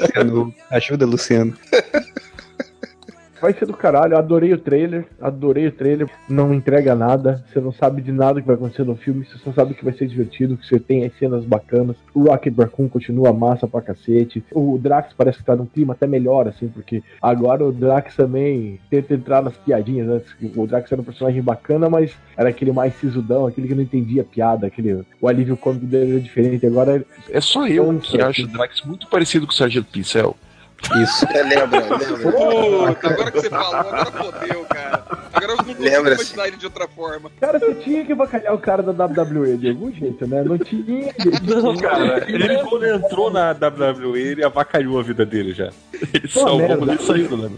Luciano, 0.00 0.54
ajuda, 0.70 1.06
Luciano. 1.06 1.56
vai 3.40 3.52
ser 3.52 3.66
do 3.66 3.74
caralho. 3.74 4.16
Adorei 4.16 4.52
o 4.52 4.58
trailer, 4.58 5.06
adorei 5.20 5.66
o 5.66 5.72
trailer. 5.72 6.08
Não 6.28 6.52
entrega 6.52 6.94
nada, 6.94 7.44
você 7.46 7.60
não 7.60 7.72
sabe 7.72 8.02
de 8.02 8.12
nada 8.12 8.40
que 8.40 8.46
vai 8.46 8.56
acontecer 8.56 8.84
no 8.84 8.96
filme, 8.96 9.24
você 9.24 9.38
só 9.38 9.52
sabe 9.52 9.74
que 9.74 9.84
vai 9.84 9.94
ser 9.94 10.06
divertido, 10.06 10.56
que 10.56 10.66
você 10.66 10.78
tem 10.78 11.04
as 11.04 11.16
cenas 11.18 11.44
bacanas. 11.44 11.96
O 12.14 12.24
Rocket 12.24 12.56
Raccoon 12.56 12.88
continua 12.88 13.32
massa 13.32 13.66
pra 13.66 13.80
cacete. 13.80 14.44
O 14.52 14.78
Drax 14.78 15.12
parece 15.16 15.38
que 15.38 15.44
tá 15.44 15.56
num 15.56 15.66
clima 15.66 15.94
até 15.94 16.06
melhor, 16.06 16.48
assim, 16.48 16.68
porque 16.68 17.02
agora 17.20 17.64
o 17.64 17.72
Drax 17.72 18.16
também 18.16 18.78
tenta 18.90 19.14
entrar 19.14 19.42
nas 19.42 19.56
piadinhas. 19.56 20.06
Né? 20.06 20.20
O 20.56 20.66
Drax 20.66 20.90
era 20.90 21.00
um 21.00 21.04
personagem 21.04 21.42
bacana, 21.42 21.88
mas 21.88 22.12
era 22.36 22.48
aquele 22.48 22.72
mais 22.72 22.94
sisudão, 22.94 23.46
aquele 23.46 23.68
que 23.68 23.74
não 23.74 23.82
entendia 23.82 24.24
piada, 24.24 24.66
aquele, 24.66 25.04
o 25.20 25.28
alívio 25.28 25.56
cômico 25.56 25.86
dele 25.86 26.12
era 26.12 26.20
diferente. 26.20 26.66
Agora 26.66 27.04
É 27.30 27.40
só 27.40 27.66
eu 27.66 27.84
Então, 27.84 27.98
que 28.00 28.20
acho 28.20 28.44
o 28.44 28.48
Drax 28.48 28.82
muito 28.84 29.08
parecido 29.08 29.46
com 29.46 29.52
o 29.52 29.56
Sargento 29.56 29.88
Pincel. 29.90 30.36
Isso. 31.02 31.26
É, 31.26 31.42
lembra, 31.44 31.80
lembra. 31.80 32.32
Puta, 32.32 33.08
agora 33.08 33.30
que 33.30 33.40
você 33.40 33.50
falou, 33.50 33.74
agora 33.74 34.06
fodeu, 34.06 34.64
cara. 34.64 35.04
Agora 35.32 35.52
eu 35.52 35.56
não 35.56 35.64
consigo 35.64 35.82
Lembra-se. 35.82 36.22
imaginar 36.22 36.48
ele 36.48 36.56
de 36.56 36.66
outra 36.66 36.88
forma. 36.88 37.30
Cara, 37.40 37.58
você 37.58 37.74
tinha 37.74 38.04
que 38.04 38.14
bacalhar 38.14 38.54
o 38.54 38.58
cara 38.58 38.82
da 38.82 39.04
WWE 39.04 39.56
de 39.56 39.68
algum 39.70 39.92
jeito, 39.92 40.26
né? 40.26 40.42
Não 40.42 40.58
tinha. 40.58 41.14
Não, 41.42 41.76
cara, 41.76 42.24
ele 42.28 42.58
quando 42.64 42.86
entrou 42.86 43.30
na 43.30 43.52
WWE, 43.52 44.20
ele 44.20 44.44
avacalhou 44.44 44.98
a 44.98 45.02
vida 45.02 45.24
dele 45.24 45.52
já. 45.52 45.70
Ele 45.92 46.28
Pô, 46.28 46.40
salvou 46.40 46.88
ele 46.88 46.98
saiu, 47.02 47.36
né? 47.36 47.50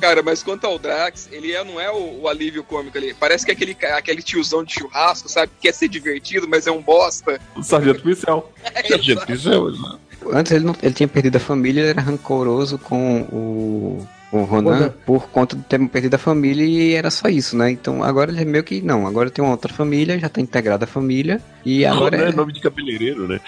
Cara, 0.00 0.22
mas 0.22 0.42
quanto 0.42 0.66
ao 0.66 0.78
Drax, 0.78 1.28
ele 1.30 1.52
é, 1.52 1.62
não 1.64 1.80
é 1.80 1.90
o, 1.90 2.22
o 2.22 2.28
alívio 2.28 2.62
cômico 2.64 2.96
ali. 2.96 3.14
Parece 3.14 3.44
que 3.44 3.50
é 3.50 3.54
aquele, 3.54 3.76
aquele 3.94 4.22
tiozão 4.22 4.64
de 4.64 4.74
churrasco, 4.74 5.28
sabe? 5.28 5.52
Que 5.56 5.68
quer 5.68 5.74
ser 5.74 5.88
divertido, 5.88 6.48
mas 6.48 6.66
é 6.66 6.70
um 6.70 6.82
bosta. 6.82 7.40
O 7.56 7.62
Sargento 7.62 8.02
Pincel. 8.02 8.50
Sargento 8.88 9.26
Pincel, 9.26 9.70
né? 9.72 9.98
Antes 10.32 10.52
ele, 10.52 10.64
não, 10.64 10.74
ele 10.82 10.94
tinha 10.94 11.08
perdido 11.08 11.36
a 11.36 11.40
família, 11.40 11.80
ele 11.80 11.90
era 11.90 12.00
rancoroso 12.00 12.78
com 12.78 13.22
o, 13.32 14.06
o 14.30 14.42
Ronan 14.42 14.78
Ronan. 14.78 14.94
por 15.06 15.28
conta 15.28 15.56
de 15.56 15.62
ter 15.62 15.78
perdido 15.88 16.14
a 16.14 16.18
família 16.18 16.64
e 16.64 16.94
era 16.94 17.10
só 17.10 17.28
isso, 17.28 17.56
né? 17.56 17.70
Então 17.70 18.02
agora 18.02 18.30
ele 18.30 18.42
é 18.42 18.44
meio 18.44 18.64
que 18.64 18.82
não, 18.82 19.06
agora 19.06 19.30
tem 19.30 19.44
uma 19.44 19.52
outra 19.52 19.72
família, 19.72 20.18
já 20.18 20.28
tá 20.28 20.40
integrada 20.40 20.84
a 20.84 20.88
família 20.88 21.40
e 21.64 21.84
agora 21.84 22.16
Ronan 22.16 22.28
é 22.28 22.32
é, 22.32 22.36
nome 22.36 22.52
de 22.52 22.60
cabeleireiro, 22.60 23.26
né? 23.26 23.40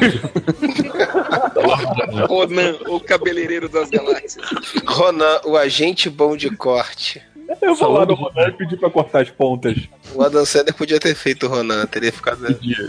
Ronan, 2.28 2.76
o 2.88 3.00
cabeleireiro 3.00 3.68
das 3.68 3.88
galáxias. 3.88 4.44
Ronan, 4.86 5.40
o 5.44 5.56
agente 5.56 6.10
bom 6.10 6.36
de 6.36 6.54
corte. 6.54 7.22
Eu 7.62 7.74
vou 7.74 7.92
lá 7.92 8.04
no 8.04 8.14
Ronan 8.14 8.48
e 8.48 8.52
pedir 8.52 8.76
pra 8.76 8.90
cortar 8.90 9.22
as 9.22 9.30
pontas. 9.30 9.76
O 10.16 10.22
Adam 10.22 10.44
Sandler 10.44 10.74
podia 10.74 10.98
ter 10.98 11.14
feito 11.14 11.46
o 11.46 11.48
Ronan, 11.48 11.84
teria 11.86 12.10
ficado 12.10 12.40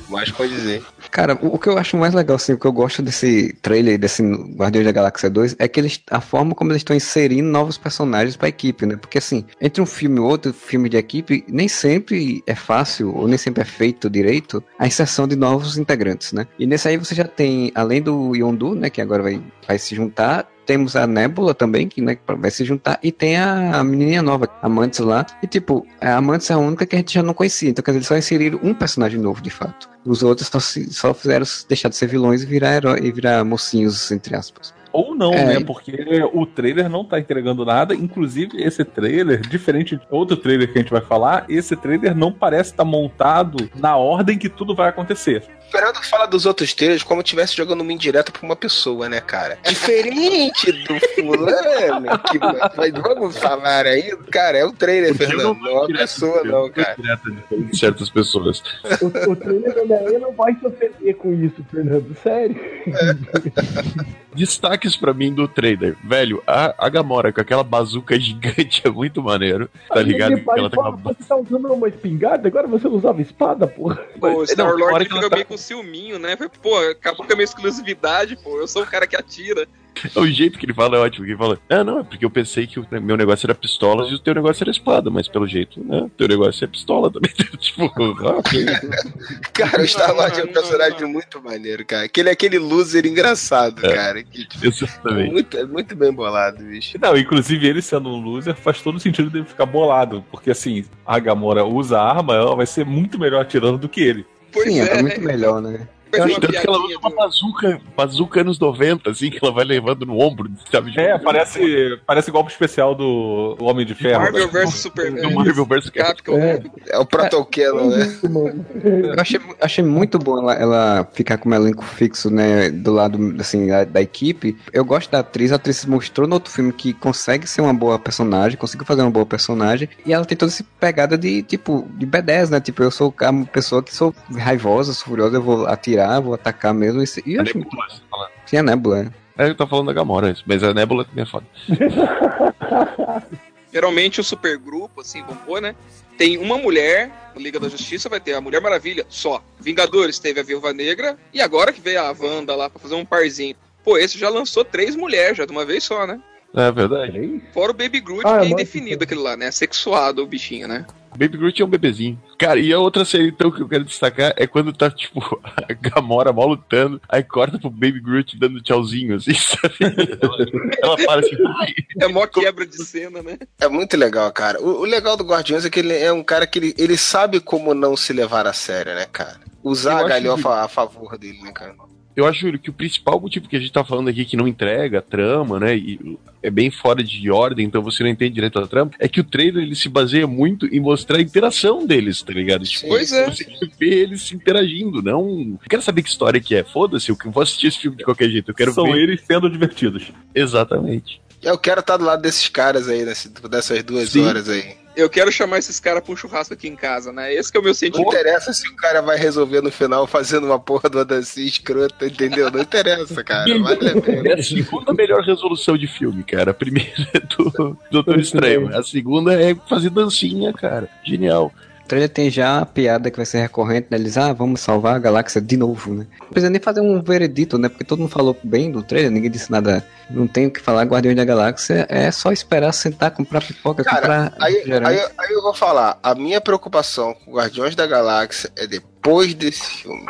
mais 0.09 0.31
condizente. 0.31 0.85
Cara, 1.11 1.37
o, 1.41 1.55
o 1.55 1.59
que 1.59 1.67
eu 1.67 1.77
acho 1.77 1.97
mais 1.97 2.13
legal, 2.13 2.37
assim, 2.37 2.53
o 2.53 2.57
que 2.57 2.65
eu 2.65 2.71
gosto 2.71 3.01
desse 3.01 3.53
trailer, 3.61 3.99
desse 3.99 4.23
Guardiões 4.23 4.85
da 4.85 4.91
Galáxia 4.91 5.29
2, 5.29 5.57
é 5.59 5.67
que 5.67 5.79
eles, 5.79 6.01
a 6.09 6.21
forma 6.21 6.55
como 6.55 6.71
eles 6.71 6.81
estão 6.81 6.95
inserindo 6.95 7.49
novos 7.49 7.77
personagens 7.77 8.37
pra 8.37 8.47
equipe, 8.47 8.85
né? 8.85 8.95
Porque, 8.95 9.17
assim, 9.17 9.45
entre 9.59 9.81
um 9.81 9.85
filme 9.85 10.17
e 10.17 10.19
outro, 10.19 10.53
filme 10.53 10.87
de 10.87 10.95
equipe, 10.95 11.43
nem 11.47 11.67
sempre 11.67 12.41
é 12.47 12.55
fácil, 12.55 13.13
ou 13.13 13.27
nem 13.27 13.37
sempre 13.37 13.61
é 13.61 13.65
feito 13.65 14.09
direito, 14.09 14.63
a 14.79 14.87
inserção 14.87 15.27
de 15.27 15.35
novos 15.35 15.77
integrantes, 15.77 16.31
né? 16.31 16.47
E 16.57 16.65
nesse 16.65 16.87
aí 16.87 16.97
você 16.97 17.13
já 17.13 17.25
tem, 17.25 17.71
além 17.75 18.01
do 18.01 18.35
Yondu, 18.35 18.73
né, 18.73 18.89
que 18.89 19.01
agora 19.01 19.21
vai, 19.21 19.41
vai 19.67 19.77
se 19.77 19.93
juntar, 19.95 20.47
temos 20.67 20.97
a 20.97 21.07
Nebula 21.07 21.55
também, 21.55 21.87
que 21.87 22.01
né, 22.01 22.17
vai 22.27 22.51
se 22.51 22.65
juntar, 22.65 22.99
e 23.01 23.09
tem 23.09 23.37
a 23.37 23.81
menininha 23.83 24.21
nova, 24.21 24.49
a 24.61 24.67
Mantis 24.67 24.99
lá. 24.99 25.25
E 25.41 25.47
tipo, 25.47 25.87
a 26.01 26.19
Mantis 26.21 26.51
é 26.51 26.53
a 26.53 26.57
única 26.57 26.85
que 26.85 26.95
a 26.95 26.99
gente 26.99 27.16
já 27.17 27.23
não 27.23 27.33
conhecia, 27.33 27.69
então 27.69 27.83
quer 27.83 27.91
dizer, 27.91 27.97
eles 27.99 28.07
só 28.07 28.17
inseriram 28.17 28.59
um 28.63 28.73
personagem 28.73 29.19
novo 29.19 29.41
de 29.41 29.49
fato. 29.49 29.89
Os 30.05 30.23
outros 30.23 30.47
só, 30.47 30.59
se- 30.59 30.91
só 30.93 31.13
fizeram 31.13 31.45
deixar 31.67 31.89
de 31.89 31.95
ser 31.95 32.07
vilões 32.07 32.43
e 32.43 32.45
virar 32.45 32.75
herói, 32.75 32.99
e 33.03 33.11
virar 33.11 33.43
mocinhos, 33.43 34.11
entre 34.11 34.35
aspas. 34.35 34.75
Ou 34.93 35.13
não, 35.13 35.31
É. 35.33 35.45
né? 35.45 35.59
Porque 35.59 35.93
o 36.33 36.45
trailer 36.45 36.89
não 36.89 37.03
tá 37.05 37.19
entregando 37.19 37.63
nada. 37.63 37.93
Inclusive, 37.93 38.63
esse 38.63 38.83
trailer, 38.83 39.41
diferente 39.41 39.95
de 39.95 40.01
outro 40.09 40.35
trailer 40.37 40.71
que 40.71 40.79
a 40.79 40.81
gente 40.81 40.91
vai 40.91 41.01
falar, 41.01 41.45
esse 41.49 41.75
trailer 41.75 42.15
não 42.15 42.31
parece 42.31 42.71
estar 42.71 42.85
montado 42.85 43.69
na 43.75 43.95
ordem 43.95 44.37
que 44.39 44.49
tudo 44.49 44.73
vai 44.73 44.89
acontecer. 44.89 45.43
Fernando 45.71 45.97
fala 46.03 46.25
dos 46.25 46.45
outros 46.45 46.73
trailers 46.73 47.03
como 47.03 47.21
se 47.21 47.25
estivesse 47.25 47.55
jogando 47.55 47.81
uma 47.81 47.91
indireta 47.93 48.31
pra 48.31 48.41
uma 48.43 48.55
pessoa, 48.55 49.07
né, 49.09 49.19
cara? 49.21 49.57
Diferente 49.67 50.71
do 50.71 50.99
fulano 51.15 52.07
que 52.29 52.39
mas 52.75 52.91
vamos 52.93 53.37
falar 53.37 53.85
aí, 53.85 54.15
cara, 54.31 54.57
é 54.59 54.65
um 54.65 54.71
trailer, 54.71 55.13
Fernando, 55.15 55.57
não 55.59 55.67
é 55.67 55.73
uma 55.73 55.87
pessoa, 55.87 56.43
não, 56.43 56.69
cara. 56.69 56.95
direto 56.97 57.31
de 57.31 57.77
certas 57.77 58.09
pessoas. 58.09 58.61
O, 59.01 59.31
o 59.31 59.35
trailer 59.35 59.73
do 59.73 59.81
Homem-Aranha 59.81 60.19
não 60.19 60.31
vai 60.33 60.53
se 60.55 60.65
ofender 60.65 61.15
com 61.15 61.33
isso, 61.33 61.63
Fernando. 61.69 62.15
Sério. 62.23 62.55
Destaques 64.35 64.95
pra 64.95 65.13
mim 65.15 65.33
do 65.33 65.47
trailer. 65.47 65.95
Velho, 66.03 66.43
a, 66.45 66.73
a 66.77 66.89
Gamora 66.89 67.33
com 67.33 67.41
aquela 67.41 67.63
bazuca 67.63 68.17
gigante 68.19 68.81
é 68.85 68.89
muito 68.89 69.21
maneiro. 69.21 69.67
Tá 69.89 69.99
ligado? 70.01 70.37
para 70.41 70.59
ela 70.59 70.69
tá 70.69 70.75
com 70.77 70.81
uma 70.89 70.97
Você 70.97 71.23
tá 71.27 71.35
usando 71.35 71.73
uma 71.73 71.87
espingarda? 71.87 72.47
Agora 72.47 72.67
você 72.67 72.87
não 72.87 72.95
usava 72.97 73.19
espada, 73.21 73.65
porra? 73.67 73.95
Pô, 74.19 74.27
o 74.27 74.33
Não, 74.39 74.45
Star 74.45 74.55
tem 74.55 74.65
hora 74.65 74.91
Lord 74.91 75.05
que 75.05 75.11
ela 75.11 75.21
fica 75.23 75.29
tá- 75.29 75.35
meio 75.37 75.47
com 75.47 75.56
ciúminho, 75.57 76.17
né? 76.19 76.35
Foi, 76.37 76.47
Pô, 76.49 76.77
acabou 76.77 77.25
com 77.25 77.33
a 77.33 77.35
minha 77.35 77.43
exclusividade, 77.45 78.35
pô. 78.37 78.59
Eu 78.59 78.67
sou 78.67 78.83
o 78.83 78.87
cara 78.87 79.05
que 79.07 79.15
atira. 79.15 79.67
O 80.15 80.27
jeito 80.27 80.59
que 80.59 80.65
ele 80.67 80.75
fala 80.75 80.95
é 80.95 80.99
ótimo. 80.99 81.25
que 81.25 81.31
Ele 81.31 81.37
fala, 81.39 81.59
ah, 81.69 81.83
não, 81.83 81.99
é 81.99 82.03
porque 82.03 82.23
eu 82.23 82.29
pensei 82.29 82.67
que 82.67 82.79
o 82.79 82.85
meu 83.01 83.17
negócio 83.17 83.47
era 83.47 83.55
pistolas 83.55 84.11
e 84.11 84.13
o 84.13 84.19
teu 84.19 84.35
negócio 84.35 84.63
era 84.63 84.69
espada, 84.69 85.09
mas 85.09 85.27
pelo 85.27 85.47
jeito, 85.47 85.83
né? 85.83 86.01
O 86.03 86.09
teu 86.09 86.27
negócio 86.27 86.63
é 86.63 86.67
pistola 86.67 87.11
também. 87.11 87.31
tipo, 87.57 87.81
ah, 87.83 88.37
ok. 88.37 88.63
Cara, 89.53 89.81
o 89.81 89.87
Star 89.87 90.15
Lord 90.15 90.39
é 90.39 90.43
um 90.43 90.45
Não, 90.45 90.53
personagem 90.53 91.01
não. 91.01 91.09
muito 91.09 91.41
maneiro, 91.41 91.83
cara. 91.83 92.05
Aquele 92.05 92.29
é 92.29 92.31
aquele 92.31 92.59
loser 92.59 93.07
engraçado, 93.07 93.83
É. 93.85 93.93
cara. 93.95 94.23
Que, 94.23 94.47
tipo, 94.47 94.67
Exatamente. 94.67 95.31
muito, 95.31 95.57
é 95.57 95.65
muito 95.65 95.95
bem 95.95 96.13
bolado, 96.13 96.63
bicho. 96.63 96.97
Não, 97.01 97.17
inclusive 97.17 97.65
ele 97.67 97.81
sendo 97.81 98.09
um 98.09 98.21
loser 98.21 98.55
faz 98.55 98.81
todo 98.81 98.99
sentido 98.99 99.31
dele 99.31 99.45
ficar 99.45 99.65
bolado. 99.65 100.23
Porque 100.29 100.51
assim, 100.51 100.85
a 101.05 101.17
Gamora 101.17 101.65
usa 101.65 101.99
a 101.99 102.07
arma, 102.17 102.35
ela 102.35 102.55
vai 102.55 102.67
ser 102.67 102.85
muito 102.85 103.17
melhor 103.17 103.41
atirando 103.41 103.79
do 103.79 103.89
que 103.89 104.01
ele. 104.01 104.25
Pois 104.57 104.73
Sim, 104.73 104.81
é, 104.81 104.87
é 104.87 105.01
muito 105.03 105.21
melhor, 105.21 105.61
né? 105.61 105.87
Fez 106.11 106.25
uma 106.25 106.39
Tanto 106.39 106.53
que 106.53 106.67
ela 106.67 106.77
usa 106.77 106.97
uma 106.99 107.09
bazuca, 107.09 107.81
bazuca 107.95 108.41
anos 108.41 108.59
90, 108.59 109.09
assim, 109.09 109.29
que 109.29 109.39
ela 109.41 109.53
vai 109.53 109.65
levando 109.65 110.05
no 110.05 110.19
ombro, 110.19 110.49
sabe? 110.71 110.91
Tipo, 110.91 111.01
É, 111.01 111.17
parece, 111.17 111.99
parece 112.05 112.31
golpe 112.31 112.51
especial 112.51 112.95
do, 112.95 113.57
Homem 113.59 113.85
de 113.85 113.93
Ferro. 113.95 114.21
Marvel 114.21 114.49
vs 114.49 114.73
Superman. 114.75 115.21
Do 115.21 115.35
Marvel 115.35 115.65
vs. 115.65 115.89
Capcom. 115.89 116.39
Capcom. 116.39 116.39
É. 116.39 116.61
É 116.89 116.97
o 116.97 117.05
Protocanon, 117.05 117.89
né? 117.89 118.05
Isso, 118.05 118.29
mano. 118.29 118.65
Eu 118.83 119.19
achei, 119.19 119.39
achei 119.61 119.83
muito 119.83 120.17
bom 120.17 120.39
ela, 120.39 120.53
ela 120.53 121.07
ficar 121.13 121.37
como 121.37 121.53
elenco 121.53 121.83
fixo, 121.83 122.29
né, 122.29 122.69
do 122.69 122.93
lado, 122.93 123.35
assim, 123.39 123.67
da, 123.67 123.83
da 123.83 124.01
equipe. 124.01 124.57
Eu 124.71 124.85
gosto 124.85 125.11
da 125.11 125.19
atriz, 125.19 125.51
a 125.51 125.55
atriz 125.55 125.85
mostrou 125.85 126.27
no 126.27 126.35
outro 126.35 126.51
filme 126.51 126.71
que 126.71 126.93
consegue 126.93 127.47
ser 127.47 127.61
uma 127.61 127.73
boa 127.73 127.99
personagem, 127.99 128.57
conseguiu 128.57 128.85
fazer 128.85 129.01
uma 129.01 129.11
boa 129.11 129.25
personagem, 129.25 129.89
e 130.05 130.13
ela 130.13 130.25
tem 130.25 130.37
toda 130.37 130.51
essa 130.51 130.63
pegada 130.79 131.17
de, 131.17 131.43
tipo, 131.43 131.87
de 131.95 132.05
B10, 132.05 132.49
né, 132.49 132.59
tipo, 132.59 132.83
eu 132.83 132.91
sou 132.91 133.13
uma 133.21 133.45
pessoa 133.45 133.83
que 133.83 133.93
sou 133.93 134.13
raivosa, 134.37 134.93
sou 134.93 135.07
furiosa, 135.07 135.37
eu 135.37 135.41
vou 135.41 135.67
atirar, 135.67 135.96
vou 136.21 136.33
atacar 136.33 136.73
mesmo, 136.73 137.01
isso- 137.01 137.21
e 137.25 137.35
eu 137.35 137.39
A 137.41 137.43
acho 137.43 137.55
muito... 137.57 137.69
Nebula, 137.69 137.89
você 137.89 137.99
tá 137.99 138.05
falando. 138.09 138.29
Sim, 138.45 138.57
a 138.57 138.63
Nebula, 138.63 139.03
né? 139.03 139.11
É, 139.37 139.49
eu 139.49 139.55
tô 139.55 139.67
falando 139.67 139.87
da 139.87 139.93
Gamora, 139.93 140.35
mas 140.45 140.63
a 140.63 140.73
Nebula 140.73 141.05
também 141.05 141.23
é 141.23 141.27
foda. 141.27 141.45
Geralmente 143.71 144.19
o 144.19 144.23
supergrupo, 144.23 145.01
assim, 145.01 145.21
vamos 145.23 145.43
pôr, 145.43 145.61
né? 145.61 145.75
Tem 146.17 146.37
uma 146.37 146.57
mulher, 146.57 147.11
no 147.35 147.41
Liga 147.41 147.59
da 147.59 147.69
Justiça 147.69 148.09
vai 148.09 148.19
ter 148.19 148.33
a 148.33 148.41
Mulher 148.41 148.59
Maravilha, 148.61 149.05
só. 149.09 149.43
Vingadores 149.59 150.17
teve 150.17 150.39
a 150.39 150.43
Viúva 150.43 150.73
Negra, 150.73 151.17
e 151.31 151.41
agora 151.41 151.71
que 151.71 151.81
veio 151.81 152.01
a 152.01 152.11
Wanda 152.19 152.55
lá 152.55 152.69
pra 152.69 152.79
fazer 152.79 152.95
um 152.95 153.05
parzinho. 153.05 153.55
Pô, 153.83 153.97
esse 153.97 154.17
já 154.17 154.29
lançou 154.29 154.65
três 154.65 154.95
mulheres, 154.95 155.37
já 155.37 155.45
de 155.45 155.51
uma 155.51 155.63
vez 155.65 155.83
só, 155.83 156.07
né? 156.07 156.19
É 156.57 156.71
verdade. 156.71 157.41
Fora 157.53 157.71
o 157.71 157.75
Baby 157.75 157.99
Groot, 157.99 158.25
Ah, 158.25 158.39
que 158.39 158.47
é 158.47 158.49
indefinido 158.49 159.03
aquele 159.03 159.21
lá, 159.21 159.37
né? 159.37 159.51
Sexuado 159.51 160.23
o 160.23 160.27
bichinho, 160.27 160.67
né? 160.67 160.87
Baby 161.11 161.37
Groot 161.37 161.61
é 161.61 161.65
um 161.65 161.69
bebezinho. 161.69 162.19
Cara, 162.37 162.59
e 162.59 162.73
a 162.73 162.79
outra 162.79 163.05
cena, 163.05 163.27
então, 163.27 163.51
que 163.51 163.61
eu 163.61 163.67
quero 163.67 163.83
destacar 163.83 164.33
é 164.35 164.45
quando 164.45 164.73
tá, 164.73 164.89
tipo, 164.89 165.19
a 165.45 165.73
Gamora 165.73 166.33
mal 166.33 166.47
lutando, 166.47 166.99
aí 167.07 167.23
corta 167.23 167.59
pro 167.59 167.69
Baby 167.69 167.99
Groot 167.99 168.37
dando 168.37 168.61
tchauzinho, 168.61 169.15
assim, 169.15 169.33
sabe? 169.33 169.75
Ela, 170.21 170.67
ela 170.83 170.97
para 171.05 171.21
assim, 171.21 171.35
ai, 171.59 171.73
É 171.99 172.07
mó 172.07 172.25
quebra 172.25 172.65
de 172.65 172.83
cena, 172.83 173.21
né? 173.21 173.37
É 173.59 173.67
muito 173.67 173.95
legal, 173.95 174.31
cara. 174.31 174.61
O, 174.61 174.81
o 174.81 174.85
legal 174.85 175.15
do 175.15 175.23
Guardiões 175.23 175.65
é 175.65 175.69
que 175.69 175.79
ele 175.79 175.93
é 175.93 176.11
um 176.11 176.23
cara 176.23 176.47
que 176.47 176.59
ele, 176.59 176.75
ele 176.77 176.97
sabe 176.97 177.39
como 177.39 177.73
não 177.73 177.95
se 177.95 178.13
levar 178.13 178.47
a 178.47 178.53
sério, 178.53 178.93
né, 178.93 179.05
cara? 179.11 179.39
Usar 179.63 179.99
a 179.99 180.07
galhofa 180.07 180.63
a 180.63 180.67
favor 180.67 181.17
dele, 181.17 181.41
né, 181.41 181.51
cara? 181.51 181.75
Eu 182.17 182.25
acho, 182.25 182.39
Júlio, 182.39 182.57
que 182.57 182.71
o 182.71 182.73
principal 182.73 183.19
motivo 183.21 183.47
que 183.47 183.55
a 183.55 183.59
gente 183.59 183.71
tá 183.71 183.83
falando 183.83 184.07
aqui 184.09 184.25
que 184.25 184.35
não 184.35 184.47
entrega 184.47 184.97
a 184.97 185.01
trama, 185.03 185.59
né? 185.59 185.77
E 185.77 186.17
é 186.41 186.49
bem 186.49 186.71
fora 186.71 187.03
de 187.03 187.29
ordem, 187.29 187.63
então 187.63 187.79
você 187.83 188.01
não 188.01 188.09
entende 188.09 188.33
direito 188.33 188.57
a 188.57 188.65
trama, 188.65 188.89
é 188.97 189.07
que 189.07 189.21
o 189.21 189.23
trailer 189.23 189.61
ele 189.61 189.75
se 189.75 189.87
baseia 189.87 190.25
muito 190.25 190.65
em 190.65 190.79
mostrar 190.79 191.19
a 191.19 191.21
interação 191.21 191.85
deles, 191.85 192.23
tá 192.23 192.33
ligado? 192.33 192.65
Tipo, 192.65 192.87
Pois 192.87 193.11
é. 193.11 193.29
você 193.29 193.45
vê 193.79 193.89
eles 193.99 194.23
se 194.23 194.33
interagindo, 194.33 195.03
não. 195.03 195.59
Eu 195.63 195.69
quero 195.69 195.83
saber 195.83 196.01
que 196.01 196.09
história 196.09 196.41
que 196.41 196.55
é. 196.55 196.63
Foda-se, 196.63 197.11
eu 197.11 197.17
vou 197.25 197.43
assistir 197.43 197.67
esse 197.67 197.77
filme 197.77 197.97
de 197.97 198.03
qualquer 198.03 198.31
jeito. 198.31 198.49
Eu 198.49 198.55
quero 198.55 198.73
São 198.73 198.85
ver. 198.85 198.97
eles 198.97 199.21
sendo 199.21 199.47
divertidos. 199.47 200.11
Exatamente. 200.33 201.21
Eu 201.39 201.55
quero 201.59 201.81
estar 201.81 201.97
do 201.97 202.03
lado 202.03 202.23
desses 202.23 202.49
caras 202.49 202.89
aí, 202.89 203.05
dessas 203.05 203.83
duas 203.83 204.09
Sim. 204.09 204.25
horas 204.25 204.49
aí. 204.49 204.75
Eu 204.97 205.09
quero 205.09 205.31
chamar 205.31 205.59
esses 205.59 205.79
caras 205.79 206.03
pra 206.03 206.11
um 206.11 206.15
churrasco 206.17 206.55
aqui 206.55 206.67
em 206.67 206.75
casa, 206.75 207.13
né? 207.13 207.31
Esse 207.31 207.51
que 207.51 207.57
é 207.57 207.61
o 207.61 207.63
meu 207.63 207.69
Não 207.69 207.75
sentimento. 207.75 208.07
interessa 208.09 208.51
se 208.51 208.67
o 208.67 208.75
cara 208.75 208.99
vai 209.01 209.15
resolver 209.15 209.61
no 209.61 209.71
final 209.71 210.07
fazendo 210.07 210.47
uma 210.47 210.59
porra 210.59 210.89
de 210.89 210.97
uma 210.97 211.05
dancinha 211.05 211.45
escrota, 211.45 212.07
entendeu? 212.07 212.49
Não 212.49 212.59
interessa, 212.61 213.23
cara. 213.23 213.45
Vale 213.59 213.89
a 213.89 214.01
pena. 214.01 214.29
É 214.29 214.39
a 214.39 214.43
segunda 214.43 214.93
melhor 214.93 215.21
resolução 215.21 215.77
de 215.77 215.85
filme, 215.87 216.23
cara. 216.23 216.49
A 216.49 216.53
primeira 216.53 217.07
é 217.13 217.19
do 217.19 217.77
Doutor 217.91 218.19
Estranho. 218.19 218.75
A 218.75 218.81
segunda 218.81 219.33
é 219.39 219.55
fazer 219.69 219.91
dancinha, 219.91 220.51
cara. 220.51 220.89
Genial. 221.05 221.53
O 221.87 221.95
trailer 221.97 222.09
tem 222.09 222.29
já 222.29 222.59
a 222.59 222.65
piada 222.65 223.09
que 223.09 223.15
vai 223.15 223.25
ser 223.25 223.39
recorrente, 223.39 223.87
né? 223.89 223.97
Eles, 223.97 224.17
ah, 224.17 224.33
vamos 224.33 224.59
salvar 224.59 224.97
a 224.97 224.99
galáxia 224.99 225.39
de 225.39 225.55
novo, 225.55 225.93
né? 225.93 226.05
Não 226.19 226.27
precisa 226.27 226.49
nem 226.49 226.59
fazer 226.59 226.81
um 226.81 227.01
veredito, 227.01 227.57
né? 227.57 227.69
Porque 227.69 227.85
todo 227.85 227.99
mundo 227.99 228.11
falou 228.11 228.37
bem 228.43 228.69
do 228.69 228.83
trailer, 228.83 229.09
ninguém 229.09 229.31
disse 229.31 229.49
nada. 229.49 229.81
Não 230.09 230.27
tem 230.27 230.47
o 230.47 230.51
que 230.51 230.59
falar, 230.59 230.83
Guardiões 230.83 231.15
da 231.15 231.23
Galáxia. 231.23 231.85
É 231.87 232.11
só 232.11 232.33
esperar, 232.33 232.73
sentar, 232.73 233.11
comprar 233.11 233.41
pipoca, 233.41 233.85
Cara, 233.85 234.01
comprar 234.01 234.33
Aí, 234.37 234.63
aí, 234.69 234.99
aí 235.17 235.31
eu 235.31 235.41
vou 235.41 235.53
falar, 235.53 235.97
a 236.03 236.13
minha 236.13 236.41
preocupação 236.41 237.13
com 237.13 237.31
Guardiões 237.31 237.73
da 237.73 237.87
Galáxia 237.87 238.51
é 238.57 238.67
depois 238.67 239.33
desse 239.33 239.63
filme. 239.63 240.07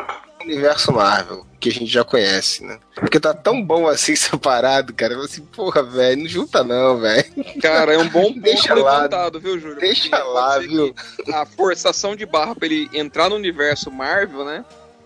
Universo 0.48 0.92
Marvel, 0.92 1.46
que 1.60 1.68
a 1.68 1.72
gente 1.72 1.86
já 1.86 2.04
conhece, 2.04 2.64
né? 2.64 2.78
Porque 2.94 3.20
tá 3.20 3.34
tão 3.34 3.62
bom 3.62 3.86
assim 3.86 4.14
separado, 4.16 4.92
cara. 4.94 5.14
Eu 5.14 5.22
assim, 5.22 5.42
porra, 5.42 5.82
velho, 5.82 6.22
não 6.22 6.28
junta 6.28 6.64
não, 6.64 6.98
velho. 6.98 7.24
Cara, 7.60 7.94
é 7.94 7.98
um 7.98 8.08
bom 8.08 8.32
ponto 8.32 8.40
Deixa 8.40 8.74
lá. 8.74 8.96
levantado, 8.98 9.40
viu, 9.40 9.58
Júlio? 9.58 9.78
Deixa 9.78 10.08
Porque 10.08 10.32
lá, 10.32 10.58
viu? 10.58 10.94
A 11.32 11.44
forçação 11.46 12.16
de 12.16 12.24
barra 12.26 12.54
pra 12.54 12.66
ele 12.66 12.88
entrar 12.92 13.28
no 13.28 13.36
universo 13.36 13.90
Marvel, 13.90 14.44
né? 14.44 14.64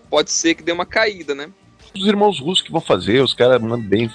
Pode 0.09 0.31
ser 0.31 0.53
que 0.55 0.63
dê 0.63 0.71
uma 0.71 0.85
caída, 0.85 1.33
né? 1.33 1.49
Os 1.95 2.07
irmãos 2.07 2.39
russos 2.39 2.63
que 2.63 2.71
vão 2.71 2.81
fazer, 2.81 3.21
os 3.21 3.33
caras 3.33 3.61
mandam 3.61 3.79
bem 3.79 4.09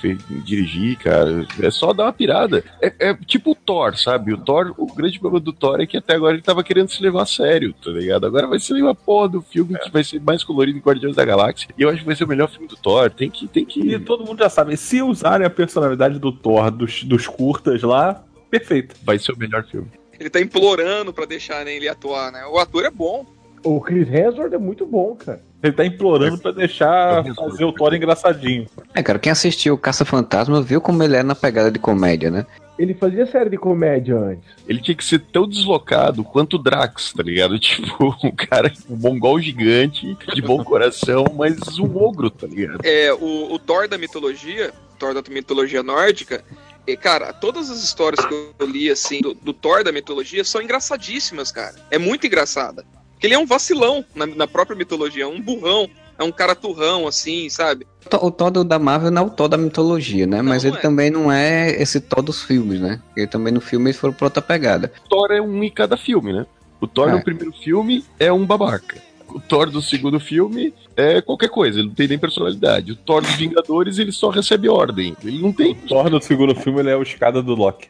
dirigir, 0.45 0.99
cara. 0.99 1.47
É 1.61 1.70
só 1.70 1.93
dar 1.93 2.05
uma 2.05 2.12
pirada. 2.12 2.64
É, 2.83 3.11
é 3.11 3.14
tipo 3.14 3.53
o 3.53 3.55
Thor, 3.55 3.97
sabe? 3.97 4.33
O 4.33 4.39
Thor, 4.39 4.74
o 4.76 4.93
grande 4.93 5.18
problema 5.18 5.45
do 5.45 5.53
Thor 5.53 5.81
é 5.81 5.87
que 5.87 5.97
até 5.97 6.14
agora 6.14 6.35
ele 6.35 6.43
tava 6.43 6.64
querendo 6.64 6.89
se 6.89 7.03
levar 7.03 7.22
a 7.22 7.26
sério, 7.26 7.72
tá 7.72 7.91
ligado? 7.91 8.26
Agora 8.26 8.47
vai 8.47 8.59
ser 8.59 8.74
uma 8.74 8.95
porra 8.95 9.29
do 9.29 9.43
filme 9.43 9.79
que 9.79 9.91
vai 9.91 10.03
ser 10.03 10.20
mais 10.20 10.43
colorido 10.43 10.81
que 10.81 10.87
Guardiões 10.87 11.14
da 11.14 11.24
Galáxia. 11.24 11.68
E 11.79 11.83
eu 11.83 11.89
acho 11.89 12.01
que 12.01 12.07
vai 12.07 12.16
ser 12.16 12.24
o 12.24 12.29
melhor 12.29 12.51
filme 12.51 12.66
do 12.66 12.76
Thor. 12.76 13.11
Tem 13.11 13.31
que. 13.31 13.47
Tem 13.47 13.64
que... 13.64 13.81
E 13.81 13.99
todo 13.99 14.24
mundo 14.24 14.39
já 14.39 14.49
sabe, 14.49 14.76
se 14.76 15.01
usarem 15.01 15.47
a 15.47 15.51
personalidade 15.51 16.18
do 16.18 16.33
Thor 16.33 16.70
dos, 16.70 17.05
dos 17.05 17.26
curtas 17.26 17.83
lá, 17.83 18.24
perfeito. 18.51 18.97
Vai 19.05 19.18
ser 19.18 19.33
o 19.33 19.39
melhor 19.39 19.64
filme. 19.64 19.89
Ele 20.18 20.29
tá 20.29 20.41
implorando 20.41 21.12
pra 21.12 21.26
deixarem 21.26 21.76
ele 21.76 21.89
atuar, 21.89 22.33
né? 22.33 22.45
O 22.47 22.59
ator 22.59 22.85
é 22.85 22.91
bom. 22.91 23.24
O 23.65 23.81
Chris 23.81 24.09
Hemsworth 24.09 24.53
é 24.53 24.59
muito 24.59 24.87
bom, 24.87 25.15
cara. 25.15 25.41
Ele 25.63 25.73
tá 25.73 25.85
implorando 25.85 26.39
pra 26.39 26.53
deixar 26.53 27.27
Eu 27.27 27.35
fazer 27.35 27.65
o 27.65 27.73
Thor 27.73 27.93
engraçadinho. 27.93 28.67
É, 28.95 29.03
cara, 29.03 29.19
quem 29.19 29.33
assistiu 29.33 29.77
Caça 29.77 30.05
Fantasma 30.05 30.63
viu 30.63 30.81
como 30.81 31.03
ele 31.03 31.17
é 31.17 31.23
na 31.23 31.35
pegada 31.35 31.71
de 31.71 31.79
comédia, 31.79 32.31
né? 32.31 32.47
Ele 32.79 32.95
fazia 32.95 33.27
série 33.27 33.51
de 33.51 33.59
comédia 33.59 34.17
antes. 34.17 34.49
Ele 34.69 34.81
tinha 34.81 34.97
que 34.97 35.05
ser 35.05 35.19
tão 35.19 35.49
deslocado 35.49 36.23
quanto 36.23 36.55
o 36.55 36.59
Drax, 36.63 37.13
tá 37.13 37.25
ligado? 37.25 37.59
Tipo, 37.59 38.17
um 38.23 38.31
cara, 38.31 38.73
um 38.89 38.97
mongol 38.97 39.41
gigante, 39.41 40.17
de 40.33 40.41
bom 40.41 40.63
coração, 40.63 41.25
mas 41.37 41.59
um 41.81 41.97
ogro, 41.97 42.31
tá 42.31 42.47
ligado? 42.47 42.79
É, 42.85 43.13
o, 43.13 43.53
o 43.53 43.59
Thor 43.59 43.89
da 43.89 43.99
mitologia, 43.99 44.73
Thor 44.97 45.13
da 45.13 45.23
mitologia 45.29 45.83
nórdica, 45.83 46.45
e, 46.87 46.97
cara, 46.97 47.33
todas 47.33 47.69
as 47.69 47.83
histórias 47.83 48.25
que 48.25 48.33
eu 48.33 48.67
li, 48.67 48.89
assim, 48.89 49.21
do, 49.21 49.35
do 49.35 49.53
Thor 49.53 49.83
da 49.83 49.93
mitologia 49.93 50.43
são 50.45 50.63
engraçadíssimas, 50.63 51.51
cara. 51.51 51.75
É 51.91 51.99
muito 51.99 52.27
engraçada. 52.27 52.83
Porque 53.19 53.27
ele 53.27 53.35
é 53.35 53.39
um 53.39 53.47
vacilão 53.47 54.05
na, 54.14 54.27
na 54.27 54.47
própria 54.47 54.77
mitologia, 54.77 55.25
é 55.25 55.27
um 55.27 55.41
burrão, 55.41 55.91
é 56.16 56.23
um 56.23 56.31
cara 56.31 56.55
turrão, 56.55 57.05
assim, 57.09 57.49
sabe? 57.51 57.85
O 58.07 58.31
Thor- 58.31 58.47
O 58.47 58.51
do- 58.51 58.62
da 58.64 58.79
Marvel 58.79 59.11
não 59.11 59.23
é 59.23 59.27
o 59.27 59.31
Thor 59.31 59.49
da 59.49 59.57
mitologia, 59.59 60.25
né? 60.25 60.41
Mas 60.41 60.62
não 60.62 60.71
ele 60.71 60.79
é. 60.79 60.81
também 60.81 61.11
não 61.11 61.33
é 61.33 61.71
esse 61.83 62.01
Thor 62.01 62.23
dos 62.23 62.45
filmes, 62.45 62.81
né? 62.81 63.03
Ele 63.16 63.27
também 63.27 63.53
no 63.53 63.61
filme 63.61 63.87
eles 63.87 63.99
foram 63.99 64.14
pra 64.14 64.27
outra 64.29 64.41
pegada. 64.41 64.93
Thor 65.11 65.33
é 65.33 65.41
um 65.41 65.64
em 65.64 65.69
cada 65.71 65.97
filme, 65.97 66.33
né? 66.33 66.47
O 66.81 66.87
Thor 66.87 67.09
É. 67.09 67.12
no 67.12 67.25
primeiro 67.25 67.53
filme 67.53 68.05
é 68.21 68.33
um 68.33 68.47
babaca. 68.47 68.97
o 69.31 69.41
Thor 69.41 69.69
do 69.69 69.83
segundo 69.83 70.21
filme 70.21 70.73
é 70.97 71.21
qualquer 71.21 71.49
coisa, 71.51 71.81
ele 71.81 71.89
não 71.89 71.95
tem 71.95 72.07
nem 72.07 72.19
personalidade. 72.19 72.93
O 72.93 72.97
Thor 72.97 73.21
dos 73.21 73.33
Vingadores, 73.35 73.99
ele 73.99 74.12
só 74.12 74.31
recebe 74.31 74.69
ordem. 74.69 75.14
Ele 75.25 75.43
não 75.43 75.53
tem. 75.53 75.75
Thor 75.75 76.09
no 76.09 76.23
segundo 76.23 76.55
filme 76.55 76.79
ele 76.81 76.91
é 76.91 76.97
o 76.97 77.03
escada 77.03 77.43
do 77.43 77.55
Loki. 77.55 77.89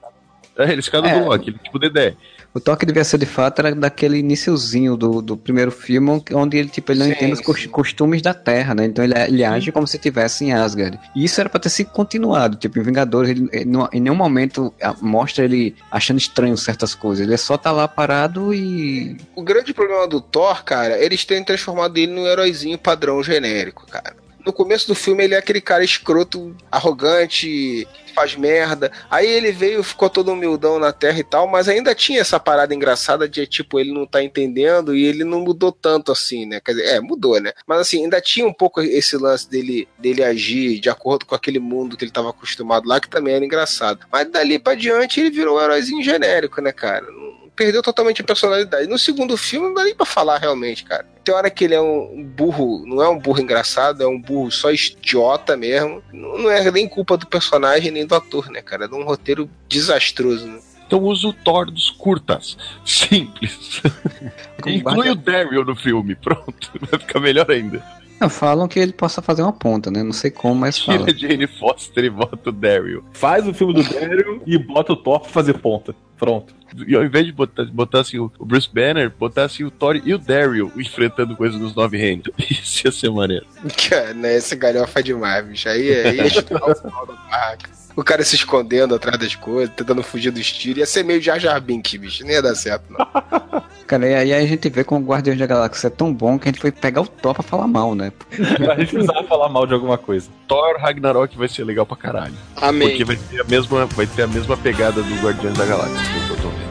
É, 0.57 0.63
ele 0.65 0.73
é 0.73 0.79
escada 0.79 1.07
É. 1.07 1.21
do 1.21 1.27
Loki, 1.29 1.51
ele 1.51 1.59
é 1.61 1.65
tipo 1.65 1.79
Dedé. 1.79 2.17
O 2.55 2.61
toque 2.61 2.87
devia 2.87 3.05
ser 3.05 3.19
de 3.19 3.27
fato 3.27 3.61
era 3.61 3.75
daquele 3.75 4.19
iniciozinho 4.19 4.97
do, 4.97 5.21
do 5.21 5.37
primeiro 5.37 5.71
filme, 5.71 6.23
onde 6.33 6.57
ele, 6.57 6.69
tipo, 6.69 6.91
ele 6.91 7.01
não 7.01 7.07
Sim, 7.07 7.13
entende 7.13 7.33
os 7.47 7.61
sim. 7.63 7.69
costumes 7.69 8.23
da 8.23 8.33
Terra, 8.35 8.75
né? 8.75 8.87
Então 8.87 9.05
ele, 9.05 9.15
ele 9.19 9.45
age 9.45 9.71
como 9.71 9.87
se 9.87 9.97
estivesse 9.97 10.45
em 10.45 10.53
Asgard. 10.53 10.99
E 11.15 11.25
isso 11.25 11.41
era 11.41 11.49
pra 11.49 11.61
ter 11.61 11.69
sido 11.69 11.91
continuado. 11.91 12.57
Tipo, 12.57 12.79
em 12.79 12.83
Vingadores, 12.83 13.31
ele, 13.31 13.49
ele 13.53 13.65
não- 13.67 13.89
em 13.93 14.01
nenhum 14.01 14.17
momento 14.17 14.73
ah, 14.83 14.95
mostra 15.01 15.45
ele 15.45 15.77
achando 15.91 16.19
estranho 16.19 16.57
certas 16.57 16.95
coisas. 16.95 17.27
Ele 17.27 17.37
só 17.37 17.57
tá 17.59 17.71
lá 17.71 17.87
parado 17.87 18.53
e. 18.55 19.17
O 19.37 19.43
grande 19.43 19.73
problema 19.75 20.09
do 20.09 20.21
Thor, 20.21 20.65
cara, 20.65 20.99
eles 20.99 21.25
têm 21.25 21.45
transformado 21.45 21.97
ele 21.99 22.13
num 22.13 22.27
heróizinho 22.27 22.79
padrão 22.79 23.23
genérico, 23.23 23.87
cara. 23.87 24.17
No 24.45 24.53
começo 24.53 24.87
do 24.89 24.95
filme 24.95 25.25
ele 25.25 25.35
é 25.35 25.39
aquele 25.39 25.61
cara 25.61 25.85
escroto, 25.85 26.57
arrogante, 26.71 27.87
faz 28.15 28.35
merda. 28.35 28.91
Aí 29.11 29.27
ele 29.29 29.53
veio, 29.53 29.83
ficou 29.83 30.09
todo 30.11 30.33
humildão 30.33 30.79
na 30.79 30.93
Terra 30.93 31.19
e 31.21 31.25
tal, 31.25 31.47
mas 31.47 31.69
ainda 31.69 31.95
tinha 31.95 32.21
essa 32.21 32.41
parada 32.41 32.75
engraçada 32.75 33.29
de 33.29 33.47
tipo, 33.47 33.79
ele 33.79 33.93
não 33.93 34.07
tá 34.07 34.23
entendendo 34.23 34.95
e 34.95 35.05
ele 35.05 35.23
não 35.25 35.41
mudou 35.41 35.71
tanto 35.71 36.11
assim, 36.11 36.47
né? 36.47 36.61
Quer 36.65 36.73
dizer, 36.73 36.87
é, 36.87 37.01
mudou, 37.01 37.41
né? 37.41 37.53
Mas 37.67 37.81
assim, 37.81 38.03
ainda 38.05 38.21
tinha 38.21 38.47
um 38.47 38.53
pouco 38.53 38.81
esse 38.81 39.17
lance 39.17 39.49
dele, 39.49 39.87
dele 39.99 40.25
agir 40.25 40.81
de 40.81 40.91
acordo 40.91 41.27
com 41.27 41.35
aquele 41.35 41.59
mundo 41.59 41.97
que 41.97 42.05
ele 42.05 42.11
tava 42.13 42.31
acostumado 42.31 42.89
lá, 42.89 43.01
que 43.01 43.09
também 43.09 43.35
era 43.35 43.45
engraçado. 43.45 44.07
Mas 44.11 44.31
dali 44.31 44.59
pra 44.59 44.75
diante 44.75 45.21
ele 45.21 45.31
virou 45.31 45.59
um 45.59 45.63
heróizinho 45.63 46.03
genérico, 46.03 46.61
né, 46.61 46.73
cara? 46.73 47.07
Não- 47.11 47.28
perdeu 47.59 47.83
totalmente 47.83 48.23
a 48.23 48.25
personalidade. 48.25 48.87
No 48.87 48.97
segundo 48.97 49.37
filme 49.37 49.67
não 49.67 49.75
dá 49.75 49.83
nem 49.83 49.95
pra 49.95 50.07
falar 50.07 50.39
realmente, 50.39 50.85
cara. 50.85 51.05
Tem 51.25 51.35
hora 51.35 51.51
que 51.51 51.65
ele 51.65 51.75
é 51.75 51.81
um 51.81 52.23
burro, 52.23 52.87
não 52.87 53.03
é 53.03 53.09
um 53.09 53.19
burro 53.19 53.41
engraçado, 53.41 54.01
é 54.01 54.07
um 54.07 54.19
burro 54.19 54.51
só 54.53 54.71
idiota 54.71 55.57
mesmo. 55.57 56.01
Não 56.13 56.39
não 56.39 56.51
é 56.51 56.71
nem 56.71 56.89
culpa 56.89 57.17
do 57.17 57.27
personagem 57.27 57.91
nem 57.91 58.07
do 58.07 58.15
ator, 58.15 58.49
né, 58.49 58.63
cara? 58.63 58.85
É 58.85 58.89
de 58.89 58.95
um 58.95 59.03
roteiro 59.03 59.51
desastroso, 59.69 60.47
né? 60.47 60.61
Então 60.87 61.01
usa 61.01 61.27
o 61.27 61.33
Thor 61.33 61.71
dos 61.71 61.91
curtas. 61.91 62.57
Simples. 62.87 63.83
Inclui 64.65 65.11
o 65.11 65.17
Daryl 65.17 65.65
no 65.65 65.75
filme. 65.75 66.15
Pronto. 66.15 66.71
Vai 66.89 67.01
ficar 67.01 67.21
melhor 67.21 67.51
ainda. 67.51 67.85
Não, 68.21 68.29
falam 68.29 68.67
que 68.67 68.81
ele 68.81 68.93
possa 68.93 69.23
fazer 69.23 69.43
uma 69.43 69.53
ponta, 69.53 69.91
né? 69.91 70.03
Não 70.03 70.13
sei 70.13 70.31
como, 70.31 70.55
mas 70.55 70.79
fala. 70.79 71.07
Tira 71.07 71.13
a 71.13 71.31
Jane 71.31 71.47
Foster 71.47 72.05
e 72.05 72.11
bota 72.11 72.51
o 72.51 72.53
Daryl. 72.53 73.05
Faz 73.13 73.47
o 73.47 73.55
filme 73.55 73.75
do 73.75 73.83
Daryl 73.83 74.43
e 74.47 74.59
bota 74.59 74.93
o 74.93 74.97
Thor 74.97 75.21
pra 75.21 75.31
fazer 75.31 75.55
ponta. 75.55 75.95
Pronto. 76.19 76.53
E 76.87 76.97
ao 76.97 77.05
invés 77.05 77.25
de 77.25 77.33
botar, 77.33 77.65
botar 77.67 78.01
assim, 78.01 78.19
o 78.19 78.31
Bruce 78.41 78.69
Banner, 78.71 79.09
botar 79.09 79.45
assim 79.45 79.65
o 79.65 79.71
Thor 79.71 80.01
e 80.05 80.13
o 80.13 80.19
Daryl 80.19 80.73
enfrentando 80.77 81.37
coisas 81.37 81.61
nos 81.61 81.75
nove 81.75 81.97
reinos. 81.97 82.27
Isso 82.39 82.87
ia 82.87 82.93
ser 82.93 83.11
maneiro. 83.11 83.47
Cara, 83.89 84.13
né, 84.15 84.37
esse 84.37 84.57
galhofa 84.57 84.99
é 84.99 85.03
demais, 85.03 85.47
bicho. 85.47 85.69
Aí 85.69 85.89
é 85.89 86.09
aí 86.09 86.21
é 86.21 86.29
chutar 86.29 86.61
o 86.63 86.75
da 86.75 87.15
barraca. 87.15 87.71
O 87.95 88.05
cara 88.05 88.23
se 88.25 88.37
escondendo 88.37 88.95
atrás 88.95 89.19
das 89.19 89.35
coisas, 89.35 89.75
tentando 89.75 90.03
fugir 90.03 90.31
dos 90.31 90.53
tiros. 90.53 90.79
Ia 90.79 90.87
ser 90.87 91.05
meio 91.05 91.21
Jar 91.21 91.39
Jar 91.39 91.61
Binks, 91.61 91.95
bicho. 92.01 92.25
Nem 92.25 92.35
ia 92.35 92.43
dar 92.43 92.55
certo, 92.55 92.93
não. 92.93 92.99
Cara, 93.89 94.07
e 94.07 94.15
aí 94.15 94.35
a 94.35 94.47
gente 94.47 94.69
vê 94.69 94.85
como 94.85 95.03
o 95.03 95.09
Guardiões 95.09 95.39
da 95.39 95.47
Galáxia 95.47 95.87
é 95.87 95.91
tão 95.91 96.13
bom 96.13 96.39
que 96.39 96.47
a 96.47 96.53
gente 96.53 96.61
foi 96.61 96.71
pegar 96.71 97.01
o 97.01 97.07
Thor 97.07 97.33
pra 97.33 97.43
falar 97.43 97.67
mal, 97.67 97.95
né? 97.95 98.13
A 98.71 98.79
gente 98.79 98.93
precisava 98.93 99.25
falar 99.25 99.49
mal 99.49 99.67
de 99.67 99.73
alguma 99.73 99.97
coisa. 99.97 100.29
Thor 100.47 100.77
Ragnarok 100.79 101.39
vai 101.39 101.49
ser 101.49 101.65
legal 101.65 101.87
pra 101.87 101.97
caralho. 101.97 102.35
Amém. 102.57 102.91
Porque 102.91 103.05
vai 103.05 103.17
ter 103.17 103.41
a 103.41 103.45
mesma, 103.45 103.87
vai 103.87 104.07
ter 104.07 104.23
a 104.25 104.27
mesma 104.27 104.59
pegada 104.59 105.03
do 105.03 105.15
Guardiões 105.23 105.57
da 105.57 105.65
Galáxia, 105.65 105.97
que 106.27 106.33
eu 106.33 106.37
tô 106.37 106.49
vendo. 106.51 106.68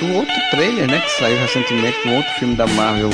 Do 0.00 0.14
outro 0.14 0.34
trailer, 0.50 0.88
né? 0.88 1.00
Que 1.00 1.10
saiu 1.10 1.38
recentemente, 1.38 1.96
um 2.06 2.16
outro 2.16 2.32
filme 2.34 2.54
da 2.54 2.66
Marvel 2.68 3.10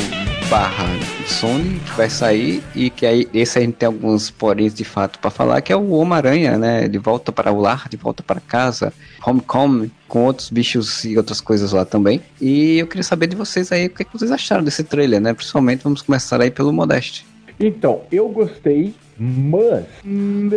barra 0.50 0.86
Sony, 1.26 1.80
que 1.80 1.92
vai 1.92 2.10
sair 2.10 2.62
e 2.74 2.90
que 2.90 3.06
aí 3.06 3.28
esse 3.32 3.58
a 3.58 3.62
gente 3.62 3.74
tem 3.74 3.86
alguns 3.86 4.30
poréns 4.30 4.74
de 4.74 4.84
fato 4.84 5.18
pra 5.18 5.30
falar, 5.30 5.60
que 5.62 5.72
é 5.72 5.76
o 5.76 5.90
Homem-Aranha, 5.90 6.58
né? 6.58 6.86
De 6.86 6.98
volta 6.98 7.32
para 7.32 7.50
o 7.50 7.60
lar, 7.60 7.88
de 7.88 7.96
volta 7.96 8.22
para 8.22 8.40
casa, 8.40 8.92
Homecoming, 9.26 9.90
com 10.06 10.24
outros 10.24 10.50
bichos 10.50 11.04
e 11.04 11.16
outras 11.16 11.40
coisas 11.40 11.72
lá 11.72 11.84
também. 11.84 12.20
E 12.40 12.78
eu 12.78 12.86
queria 12.86 13.02
saber 13.02 13.26
de 13.26 13.36
vocês 13.36 13.72
aí 13.72 13.86
o 13.86 13.90
que, 13.90 14.02
é 14.02 14.04
que 14.04 14.12
vocês 14.12 14.30
acharam 14.30 14.62
desse 14.62 14.84
trailer, 14.84 15.20
né? 15.20 15.32
Principalmente 15.32 15.82
vamos 15.82 16.02
começar 16.02 16.40
aí 16.40 16.50
pelo 16.50 16.72
Modeste. 16.72 17.26
Então, 17.58 18.02
eu 18.12 18.28
gostei, 18.28 18.94
mas. 19.18 19.84
hum, 20.04 20.50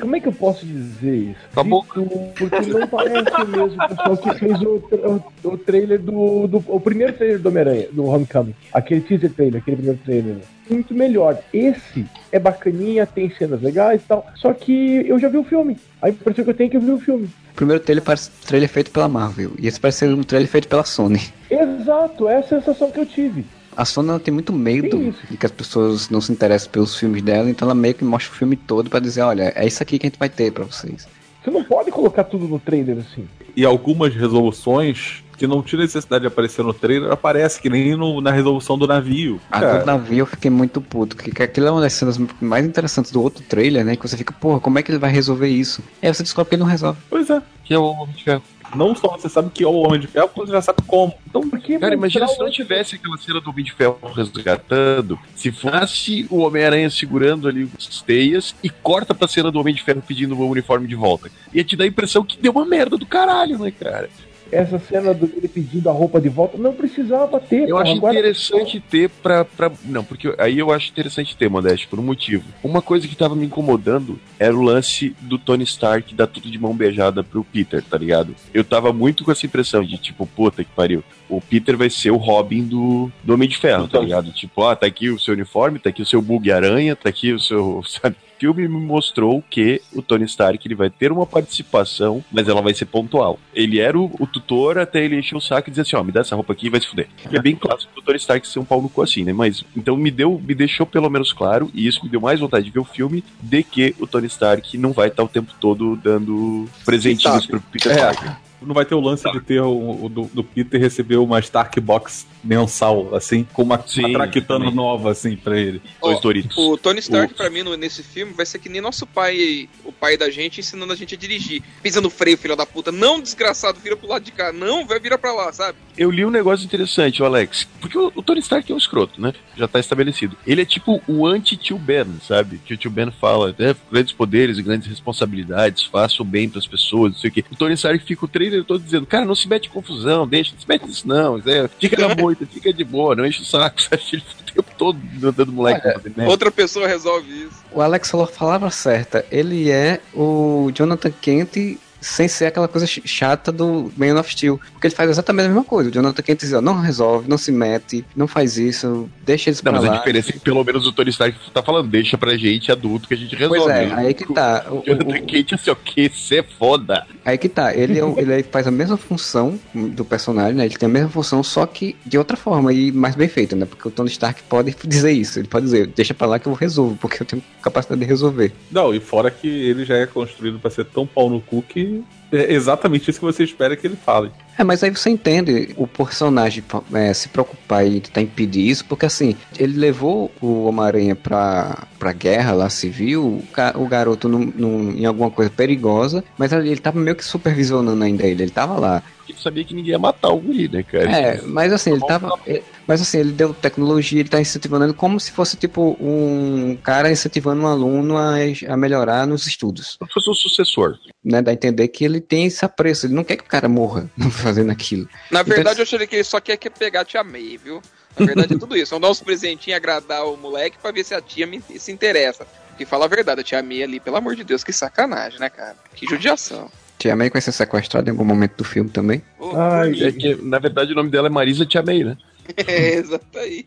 Como 0.00 0.16
é 0.16 0.20
que 0.20 0.28
eu 0.28 0.32
posso 0.32 0.64
dizer 0.66 1.14
isso? 1.14 1.40
Tá 1.54 1.62
bom. 1.62 1.84
Porque 1.84 2.60
não 2.66 2.86
parece 2.86 3.44
mesmo 3.46 3.82
o 3.82 3.88
pessoal 3.88 4.16
que 4.16 4.34
fez 4.38 4.60
o, 4.62 4.80
tra- 4.80 5.50
o 5.50 5.58
trailer 5.58 6.00
do, 6.00 6.46
do. 6.46 6.64
O 6.68 6.80
primeiro 6.80 7.12
trailer 7.12 7.38
do 7.40 7.48
Homem-Aranha, 7.48 7.86
do 7.92 8.04
Homecoming. 8.06 8.54
Aquele 8.72 9.00
teaser 9.02 9.30
trailer, 9.32 9.60
aquele 9.60 9.76
primeiro 9.76 10.00
trailer. 10.04 10.36
Muito 10.70 10.94
melhor. 10.94 11.38
Esse 11.52 12.04
é 12.30 12.38
bacaninha, 12.38 13.06
tem 13.06 13.30
cenas 13.30 13.62
legais 13.62 14.02
e 14.02 14.04
tal. 14.06 14.26
Só 14.36 14.52
que 14.52 15.06
eu 15.06 15.18
já 15.18 15.28
vi 15.28 15.38
o 15.38 15.44
filme. 15.44 15.76
A 16.02 16.10
impressão 16.10 16.44
que 16.44 16.50
eu 16.50 16.54
tenho 16.54 16.68
é 16.68 16.70
que 16.70 16.76
eu 16.76 16.80
vi 16.82 16.90
o 16.92 16.98
filme. 17.00 17.24
O 17.52 17.54
primeiro 17.58 17.82
trailer 17.82 18.04
parece 18.04 18.30
trailer 18.46 18.68
feito 18.68 18.90
pela 18.90 19.08
Marvel, 19.08 19.52
e 19.58 19.66
esse 19.66 19.80
parece 19.80 19.98
ser 19.98 20.14
um 20.14 20.22
trailer 20.22 20.48
feito 20.48 20.68
pela 20.68 20.84
Sony. 20.84 21.20
Exato, 21.50 22.28
é 22.28 22.36
a 22.36 22.42
sensação 22.42 22.90
que 22.90 23.00
eu 23.00 23.06
tive. 23.06 23.44
A 23.78 23.84
Sony 23.84 24.08
ela 24.08 24.18
tem 24.18 24.34
muito 24.34 24.52
medo 24.52 25.14
de 25.30 25.36
que 25.36 25.46
as 25.46 25.52
pessoas 25.52 26.10
não 26.10 26.20
se 26.20 26.32
interessem 26.32 26.68
pelos 26.68 26.96
filmes 26.98 27.22
dela, 27.22 27.48
então 27.48 27.66
ela 27.66 27.74
meio 27.76 27.94
que 27.94 28.02
mostra 28.04 28.32
o 28.34 28.36
filme 28.36 28.56
todo 28.56 28.90
pra 28.90 28.98
dizer, 28.98 29.22
olha, 29.22 29.52
é 29.54 29.64
isso 29.64 29.80
aqui 29.82 30.00
que 30.00 30.06
a 30.06 30.08
gente 30.10 30.18
vai 30.18 30.28
ter 30.28 30.50
pra 30.52 30.64
vocês. 30.64 31.06
Você 31.44 31.50
não 31.52 31.62
pode 31.62 31.90
colocar 31.92 32.24
tudo 32.24 32.48
no 32.48 32.58
trailer 32.58 32.98
assim. 32.98 33.28
E 33.56 33.64
algumas 33.64 34.12
resoluções 34.14 35.22
que 35.36 35.46
não 35.46 35.62
tinha 35.62 35.80
necessidade 35.82 36.22
de 36.22 36.26
aparecer 36.26 36.64
no 36.64 36.74
trailer, 36.74 37.12
aparece, 37.12 37.60
que 37.62 37.70
nem 37.70 37.94
no- 37.96 38.20
na 38.20 38.32
resolução 38.32 38.76
do 38.76 38.88
navio. 38.88 39.40
A 39.48 39.60
Cara, 39.60 39.78
do 39.78 39.86
navio 39.86 40.18
eu 40.18 40.26
fiquei 40.26 40.50
muito 40.50 40.80
puto, 40.80 41.14
porque 41.14 41.40
aquilo 41.44 41.68
é 41.68 41.70
uma 41.70 41.80
das 41.80 41.92
cenas 41.92 42.18
mais 42.40 42.66
interessantes 42.66 43.12
do 43.12 43.22
outro 43.22 43.44
trailer, 43.44 43.84
né? 43.84 43.94
Que 43.94 44.08
você 44.08 44.16
fica, 44.16 44.32
porra, 44.34 44.58
como 44.58 44.80
é 44.80 44.82
que 44.82 44.90
ele 44.90 44.98
vai 44.98 45.12
resolver 45.12 45.46
isso? 45.48 45.80
Aí 46.02 46.12
você 46.12 46.24
descobre 46.24 46.48
que 46.50 46.54
ele 46.56 46.62
não 46.64 46.68
resolve. 46.68 46.98
Pois 47.08 47.30
é. 47.30 47.40
Que 47.64 47.72
é 47.72 47.78
o 47.78 47.84
Homem 47.84 48.16
de 48.16 48.24
Ferro. 48.24 48.42
Não 48.74 48.94
só 48.96 49.16
você 49.16 49.28
sabe 49.28 49.48
que 49.54 49.62
é 49.62 49.66
o 49.68 49.72
Homem 49.74 50.00
de 50.00 50.08
Ferro, 50.08 50.28
você 50.36 50.50
já 50.52 50.60
sabe 50.60 50.82
como. 50.86 51.14
Então 51.30 51.40
que 51.68 51.78
Cara, 51.78 51.94
imagina 51.94 52.26
se 52.26 52.38
não 52.38 52.50
tivesse 52.50 52.94
aquela 52.94 53.18
cena 53.18 53.40
do 53.42 53.50
Homem 53.50 53.62
de 53.62 53.72
Ferro 53.72 53.98
resgatando, 54.14 55.18
se 55.34 55.52
fosse 55.52 56.26
o 56.30 56.38
Homem-Aranha 56.38 56.88
segurando 56.88 57.46
ali 57.46 57.68
as 57.76 58.00
teias 58.00 58.54
e 58.62 58.70
corta 58.70 59.14
pra 59.14 59.28
cena 59.28 59.50
do 59.50 59.60
Homem 59.60 59.74
de 59.74 59.82
Ferro 59.82 60.02
pedindo 60.06 60.34
o 60.34 60.48
uniforme 60.48 60.88
de 60.88 60.94
volta. 60.94 61.30
Ia 61.52 61.62
te 61.62 61.76
dar 61.76 61.84
a 61.84 61.88
impressão 61.88 62.24
que 62.24 62.38
deu 62.38 62.52
uma 62.52 62.64
merda 62.64 62.96
do 62.96 63.04
caralho, 63.04 63.58
né, 63.58 63.70
cara? 63.70 64.08
Essa 64.50 64.78
cena 64.78 65.12
do 65.14 65.26
ele 65.36 65.48
pedindo 65.48 65.88
a 65.88 65.92
roupa 65.92 66.20
de 66.20 66.28
volta, 66.28 66.56
não 66.58 66.72
precisava 66.72 67.38
ter. 67.40 67.68
Eu 67.68 67.76
pô, 67.76 67.78
acho 67.78 67.92
agora- 67.92 68.14
interessante 68.18 68.80
ter 68.80 69.08
pra, 69.08 69.44
pra. 69.44 69.70
Não, 69.84 70.02
porque 70.04 70.34
aí 70.38 70.58
eu 70.58 70.70
acho 70.72 70.90
interessante 70.90 71.36
ter, 71.36 71.48
Modeste, 71.48 71.86
por 71.88 71.98
um 71.98 72.02
motivo. 72.02 72.44
Uma 72.62 72.80
coisa 72.82 73.06
que 73.06 73.16
tava 73.16 73.34
me 73.34 73.46
incomodando 73.46 74.18
era 74.38 74.56
o 74.56 74.62
lance 74.62 75.14
do 75.20 75.38
Tony 75.38 75.64
Stark 75.64 76.14
dar 76.14 76.26
tudo 76.26 76.50
de 76.50 76.58
mão 76.58 76.74
beijada 76.74 77.22
pro 77.22 77.44
Peter, 77.44 77.82
tá 77.82 77.96
ligado? 77.98 78.34
Eu 78.52 78.64
tava 78.64 78.92
muito 78.92 79.24
com 79.24 79.32
essa 79.32 79.46
impressão 79.46 79.82
de 79.82 79.96
tipo, 79.98 80.26
puta 80.26 80.64
que 80.64 80.70
pariu. 80.70 81.02
O 81.28 81.40
Peter 81.40 81.76
vai 81.76 81.90
ser 81.90 82.10
o 82.10 82.16
Robin 82.16 82.64
do, 82.64 83.10
do 83.22 83.34
Homem 83.34 83.48
de 83.48 83.56
Ferro, 83.58 83.86
tá 83.88 84.00
ligado? 84.00 84.32
Tipo, 84.32 84.64
ah, 84.64 84.74
tá 84.76 84.86
aqui 84.86 85.10
o 85.10 85.18
seu 85.18 85.34
uniforme, 85.34 85.78
tá 85.78 85.90
aqui 85.90 86.02
o 86.02 86.06
seu 86.06 86.22
bug 86.22 86.50
aranha, 86.50 86.96
tá 86.96 87.08
aqui 87.08 87.32
o 87.32 87.38
seu. 87.40 87.82
Sabe? 87.86 88.16
O 88.38 88.40
filme 88.40 88.68
me 88.68 88.80
mostrou 88.80 89.42
que 89.50 89.82
o 89.92 90.00
Tony 90.00 90.24
Stark 90.24 90.64
ele 90.64 90.76
vai 90.76 90.88
ter 90.88 91.10
uma 91.10 91.26
participação, 91.26 92.24
mas 92.30 92.46
ela 92.46 92.62
vai 92.62 92.72
ser 92.72 92.84
pontual. 92.84 93.36
Ele 93.52 93.80
era 93.80 93.98
o, 93.98 94.14
o 94.20 94.28
tutor 94.28 94.78
até 94.78 95.04
ele 95.04 95.18
encher 95.18 95.36
o 95.36 95.40
saco 95.40 95.68
e 95.68 95.72
dizer 95.72 95.82
assim: 95.82 95.96
ó, 95.96 96.04
me 96.04 96.12
dá 96.12 96.20
essa 96.20 96.36
roupa 96.36 96.52
aqui 96.52 96.68
e 96.68 96.70
vai 96.70 96.80
se 96.80 96.86
fuder. 96.86 97.08
É 97.32 97.42
bem 97.42 97.56
clássico 97.56 97.92
do 97.96 98.00
Tony 98.00 98.16
Stark 98.16 98.46
ser 98.46 98.60
um 98.60 98.64
pau 98.64 98.80
no 98.80 98.88
cu 98.88 99.02
assim, 99.02 99.24
né? 99.24 99.32
Mas 99.32 99.64
então 99.76 99.96
me 99.96 100.08
deu, 100.08 100.40
me 100.40 100.54
deixou 100.54 100.86
pelo 100.86 101.10
menos 101.10 101.32
claro, 101.32 101.68
e 101.74 101.84
isso 101.84 102.04
me 102.04 102.08
deu 102.08 102.20
mais 102.20 102.38
vontade 102.38 102.66
de 102.66 102.70
ver 102.70 102.78
o 102.78 102.84
filme, 102.84 103.24
de 103.42 103.64
que 103.64 103.96
o 103.98 104.06
Tony 104.06 104.28
Stark 104.28 104.78
não 104.78 104.92
vai 104.92 105.08
estar 105.08 105.24
o 105.24 105.28
tempo 105.28 105.52
todo 105.60 105.96
dando 105.96 106.68
presentinhos 106.84 107.44
pro 107.44 107.60
Peter 107.60 107.90
É. 107.92 108.47
Não 108.60 108.74
vai 108.74 108.84
ter 108.84 108.94
o 108.94 109.00
lance 109.00 109.30
de 109.30 109.40
ter 109.40 109.60
o, 109.60 110.04
o 110.04 110.08
do, 110.08 110.30
do 110.32 110.42
Peter 110.44 110.80
receber 110.80 111.16
uma 111.16 111.38
Stark 111.40 111.78
Box 111.80 112.26
mensal, 112.42 113.14
assim, 113.14 113.46
com 113.52 113.62
uma, 113.62 113.82
Sim, 113.86 114.00
uma 114.06 114.12
traquitana 114.18 114.60
também. 114.60 114.74
nova, 114.74 115.10
assim, 115.10 115.36
pra 115.36 115.58
ele. 115.58 115.80
Dois 116.00 116.20
Doritos. 116.20 116.56
O 116.56 116.76
Tony 116.76 116.98
Stark, 117.00 117.32
O- 117.32 117.36
pra 117.36 117.50
mim, 117.50 117.62
no- 117.62 117.76
nesse 117.76 118.02
filme, 118.02 118.32
vai 118.32 118.46
ser 118.46 118.58
que 118.58 118.68
nem 118.68 118.80
nosso 118.80 119.06
pai, 119.06 119.68
o 119.84 119.92
pai 119.92 120.16
da 120.16 120.30
gente, 120.30 120.60
ensinando 120.60 120.92
a 120.92 120.96
gente 120.96 121.14
a 121.14 121.18
dirigir. 121.18 121.62
Pisa 121.82 122.00
no 122.00 122.10
freio, 122.10 122.38
filho 122.38 122.56
da 122.56 122.64
puta. 122.66 122.90
Não, 122.90 123.20
desgraçado, 123.20 123.78
vira 123.80 123.96
pro 123.96 124.08
lado 124.08 124.22
de 124.24 124.32
cá. 124.32 124.52
Não, 124.52 124.86
vai 124.86 124.98
virar 124.98 125.18
pra 125.18 125.32
lá, 125.32 125.52
sabe? 125.52 125.78
Eu 125.96 126.10
li 126.10 126.24
um 126.24 126.30
negócio 126.30 126.64
interessante, 126.64 127.22
o 127.22 127.26
Alex. 127.26 127.66
Porque 127.80 127.98
o, 127.98 128.12
o 128.14 128.22
Tony 128.22 128.40
Stark 128.40 128.70
é 128.70 128.74
um 128.74 128.78
escroto, 128.78 129.20
né? 129.20 129.32
Já 129.56 129.66
tá 129.68 129.78
estabelecido. 129.80 130.36
Ele 130.46 130.62
é 130.62 130.64
tipo 130.64 131.02
o 131.06 131.26
anti-tio 131.26 131.78
Ben, 131.78 132.06
sabe? 132.26 132.58
Que 132.64 132.74
o 132.74 132.76
tio 132.76 132.90
Ben 132.90 133.10
fala, 133.10 133.54
é, 133.58 133.74
grandes 133.90 134.12
poderes 134.12 134.58
e 134.58 134.62
grandes 134.62 134.88
responsabilidades, 134.88 135.84
faça 135.84 136.22
o 136.22 136.24
bem 136.24 136.48
pras 136.48 136.66
pessoas, 136.66 137.12
não 137.12 137.18
sei 137.18 137.30
o 137.30 137.32
quê. 137.32 137.44
O 137.50 137.56
Tony 137.56 137.74
Stark 137.74 138.04
fica 138.04 138.24
o 138.24 138.28
trailer 138.48 138.64
todo 138.64 138.82
dizendo, 138.82 139.06
cara, 139.06 139.24
não 139.24 139.34
se 139.34 139.48
mete 139.48 139.66
em 139.66 139.70
confusão, 139.70 140.26
deixa, 140.26 140.52
não 140.52 140.60
se 140.60 140.68
mete 140.68 140.86
nisso 140.86 141.06
não, 141.06 141.38
é, 141.38 141.68
fica 141.78 141.96
na 142.06 142.14
moita, 142.14 142.46
fica 142.46 142.72
de 142.72 142.84
boa, 142.84 143.14
não 143.14 143.26
enche 143.26 143.42
o 143.42 143.44
saco, 143.44 143.80
sabe? 143.82 144.02
Ele 144.12 144.22
o 144.22 144.52
tempo 144.52 144.70
todo 144.76 144.98
dando 145.32 145.52
moleque 145.52 145.92
fazer 145.92 146.12
merda. 146.16 146.30
Outra 146.30 146.50
pessoa 146.50 146.88
resolve 146.88 147.30
isso. 147.44 147.64
O 147.70 147.80
Alex 147.80 148.10
falou 148.10 148.26
a 148.26 148.30
palavra 148.30 148.70
certa. 148.70 149.24
Ele 149.30 149.70
é 149.70 150.00
o 150.14 150.70
Jonathan 150.74 151.12
Kent 151.20 151.78
sem 152.00 152.28
ser 152.28 152.46
aquela 152.46 152.68
coisa 152.68 152.86
ch- 152.86 153.02
chata 153.04 153.50
do 153.50 153.92
Man 153.96 154.18
of 154.18 154.30
Steel. 154.32 154.60
Porque 154.72 154.86
ele 154.86 154.94
faz 154.94 155.10
exatamente 155.10 155.46
a 155.46 155.48
mesma 155.48 155.64
coisa. 155.64 155.90
O 155.90 155.92
Jonathan 155.92 156.22
Kent 156.22 156.40
diz, 156.40 156.52
ó, 156.52 156.60
não 156.60 156.80
resolve, 156.80 157.28
não 157.28 157.38
se 157.38 157.50
mete, 157.52 158.04
não 158.14 158.26
faz 158.28 158.56
isso, 158.58 159.08
deixa 159.24 159.50
eles 159.50 159.62
Não, 159.62 159.72
pra 159.72 159.80
mas 159.80 159.88
a 159.90 159.92
lá. 159.92 159.98
diferença 159.98 160.30
é 160.30 160.32
que 160.32 160.40
pelo 160.40 160.62
menos 160.64 160.86
o 160.86 160.92
Tony 160.92 161.10
Stark 161.10 161.36
tá 161.52 161.62
falando, 161.62 161.88
deixa 161.88 162.16
pra 162.16 162.36
gente 162.36 162.70
adulto 162.70 163.08
que 163.08 163.14
a 163.14 163.16
gente 163.16 163.34
resolve. 163.34 163.60
Pois 163.62 163.70
é, 163.76 163.92
aí 163.94 164.14
que 164.14 164.32
tá. 164.32 164.66
O- 164.70 164.78
O 164.78 164.82
Jonathan 164.86 165.08
o- 165.18 165.20
Kate, 165.20 165.54
assim, 165.54 165.70
ó, 165.70 165.74
que 165.74 166.10
cê 166.14 166.36
é 166.38 166.42
foda. 166.42 167.06
Aí 167.24 167.36
que 167.36 167.48
tá, 167.48 167.74
ele, 167.74 167.98
é 168.00 168.04
ele 168.16 168.42
faz 168.44 168.66
a 168.66 168.70
mesma 168.70 168.96
função 168.96 169.58
do 169.74 170.04
personagem, 170.04 170.54
né? 170.54 170.64
Ele 170.66 170.76
tem 170.76 170.88
a 170.88 170.92
mesma 170.92 171.08
função, 171.10 171.42
só 171.42 171.66
que 171.66 171.96
de 172.06 172.16
outra 172.16 172.36
forma 172.36 172.72
e 172.72 172.90
mais 172.92 173.14
bem 173.14 173.28
feita, 173.28 173.54
né? 173.56 173.66
Porque 173.66 173.86
o 173.88 173.90
Tony 173.90 174.08
Stark 174.08 174.42
pode 174.44 174.74
dizer 174.86 175.12
isso, 175.12 175.38
ele 175.38 175.48
pode 175.48 175.64
dizer, 175.66 175.88
deixa 175.88 176.14
pra 176.14 176.26
lá 176.26 176.38
que 176.38 176.46
eu 176.46 176.52
resolvo, 176.54 176.96
porque 176.96 177.22
eu 177.22 177.26
tenho 177.26 177.42
capacidade 177.62 178.00
de 178.00 178.06
resolver. 178.06 178.52
Não, 178.70 178.94
e 178.94 179.00
fora 179.00 179.30
que 179.30 179.46
ele 179.48 179.84
já 179.84 179.96
é 179.96 180.06
construído 180.06 180.58
pra 180.58 180.70
ser 180.70 180.84
tão 180.84 181.06
pau 181.06 181.28
no 181.28 181.40
cu 181.40 181.62
que 181.62 181.87
you. 181.88 182.17
É 182.32 182.52
exatamente 182.52 183.10
isso 183.10 183.18
que 183.20 183.24
você 183.24 183.44
espera 183.44 183.76
que 183.76 183.86
ele 183.86 183.96
fale. 183.96 184.30
É, 184.58 184.64
mas 184.64 184.82
aí 184.82 184.90
você 184.90 185.08
entende 185.08 185.72
o 185.76 185.86
personagem 185.86 186.64
é, 186.92 187.14
se 187.14 187.28
preocupar 187.28 187.86
e 187.86 188.00
tentar 188.00 188.20
impedir 188.22 188.68
isso, 188.68 188.84
porque 188.86 189.06
assim, 189.06 189.36
ele 189.56 189.78
levou 189.78 190.32
o 190.40 190.64
Homem-Aranha 190.64 191.14
pra, 191.14 191.86
pra 191.96 192.12
guerra 192.12 192.52
lá 192.54 192.68
civil, 192.68 193.40
o, 193.76 193.86
garoto 193.86 194.28
num- 194.28 194.52
num- 194.56 194.90
em 194.96 195.04
alguma 195.06 195.30
coisa 195.30 195.48
perigosa, 195.50 196.24
mas 196.36 196.52
ele, 196.52 196.70
ele 196.70 196.80
tava 196.80 196.98
meio 196.98 197.14
que 197.14 197.24
supervisionando 197.24 198.02
ainda 198.02 198.26
ele, 198.26 198.42
ele 198.42 198.50
tava 198.50 198.80
lá. 198.80 199.02
Ele 199.28 199.38
sabia 199.38 199.62
que 199.62 199.74
ninguém 199.74 199.92
ia 199.92 199.98
matar 199.98 200.30
o 200.30 200.38
guri, 200.40 200.68
né, 200.68 200.82
cara? 200.82 201.10
É, 201.16 201.40
mas 201.42 201.72
assim, 201.72 201.92
ele 201.92 202.00
tava. 202.00 202.32
ele- 202.46 202.62
Mas 202.86 203.02
assim, 203.02 203.18
ele 203.18 203.30
deu 203.32 203.52
tecnologia, 203.52 204.18
ele 204.20 204.28
tá 204.28 204.40
incentivando 204.40 204.86
ele 204.86 204.94
como 204.94 205.20
se 205.20 205.30
fosse 205.30 205.54
tipo 205.56 205.96
um 206.00 206.76
cara 206.82 207.12
incentivando 207.12 207.60
um 207.62 207.66
aluno 207.66 208.16
a, 208.16 208.36
a 208.68 208.76
melhorar 208.76 209.26
nos 209.26 209.46
estudos. 209.46 209.96
Como 209.98 210.08
se 210.10 210.14
fosse 210.14 210.30
o 210.30 210.34
sucessor. 210.34 210.94
Né? 211.22 211.42
Dá 211.42 211.50
a 211.50 211.54
entender 211.54 211.86
que 211.88 212.04
ele 212.06 212.17
tem 212.20 212.46
esse 212.46 212.64
apreço, 212.64 213.06
ele 213.06 213.14
não 213.14 213.24
quer 213.24 213.36
que 213.36 213.44
o 213.44 213.46
cara 213.48 213.68
morra 213.68 214.10
fazendo 214.30 214.70
aquilo. 214.70 215.08
Na 215.30 215.40
Então, 215.40 215.54
verdade, 215.54 215.80
eu 215.80 215.82
achei 215.84 216.06
que 216.06 216.16
ele 216.16 216.24
só 216.24 216.40
quer 216.40 216.56
que 216.56 216.68
pegar 216.70 217.00
a 217.02 217.04
tia 217.04 217.22
May, 217.24 217.56
viu? 217.62 217.82
Na 218.18 218.26
verdade, 218.26 218.54
é 218.54 218.58
tudo 218.58 218.76
isso. 218.76 218.90
Vamos 218.90 219.02
dar 219.06 219.10
uns 219.12 219.20
presentinhos, 219.20 219.76
agradar 219.76 220.24
o 220.26 220.36
moleque 220.36 220.76
pra 220.80 220.90
ver 220.90 221.04
se 221.04 221.14
a 221.14 221.20
tia 221.20 221.46
me- 221.46 221.62
se 221.78 221.92
interessa. 221.92 222.46
Porque 222.70 222.84
fala 222.84 223.04
a 223.04 223.08
verdade, 223.08 223.40
a 223.40 223.44
tia 223.44 223.62
May 223.62 223.82
ali, 223.82 224.00
pelo 224.00 224.16
amor 224.16 224.34
de 224.36 224.42
Deus, 224.44 224.62
que 224.64 224.72
sacanagem, 224.72 225.38
né, 225.38 225.48
cara? 225.48 225.76
Que 225.94 226.06
judiação. 226.06 226.70
Tia 226.98 227.14
May 227.14 227.30
vai 227.30 227.40
ser 227.40 227.52
sequestrada 227.52 228.08
em 228.08 228.12
algum 228.12 228.24
momento 228.24 228.56
do 228.56 228.64
filme 228.64 228.90
também. 228.90 229.22
Ô, 229.38 229.52
Ai. 229.56 230.02
É 230.02 230.10
que, 230.10 230.34
na 230.42 230.58
verdade, 230.58 230.92
o 230.92 230.96
nome 230.96 231.10
dela 231.10 231.28
é 231.28 231.30
Marisa 231.30 231.64
Tia 231.64 231.82
May, 231.82 232.02
né? 232.02 232.16
É, 232.66 232.94
exato 232.94 233.38
aí. 233.38 233.66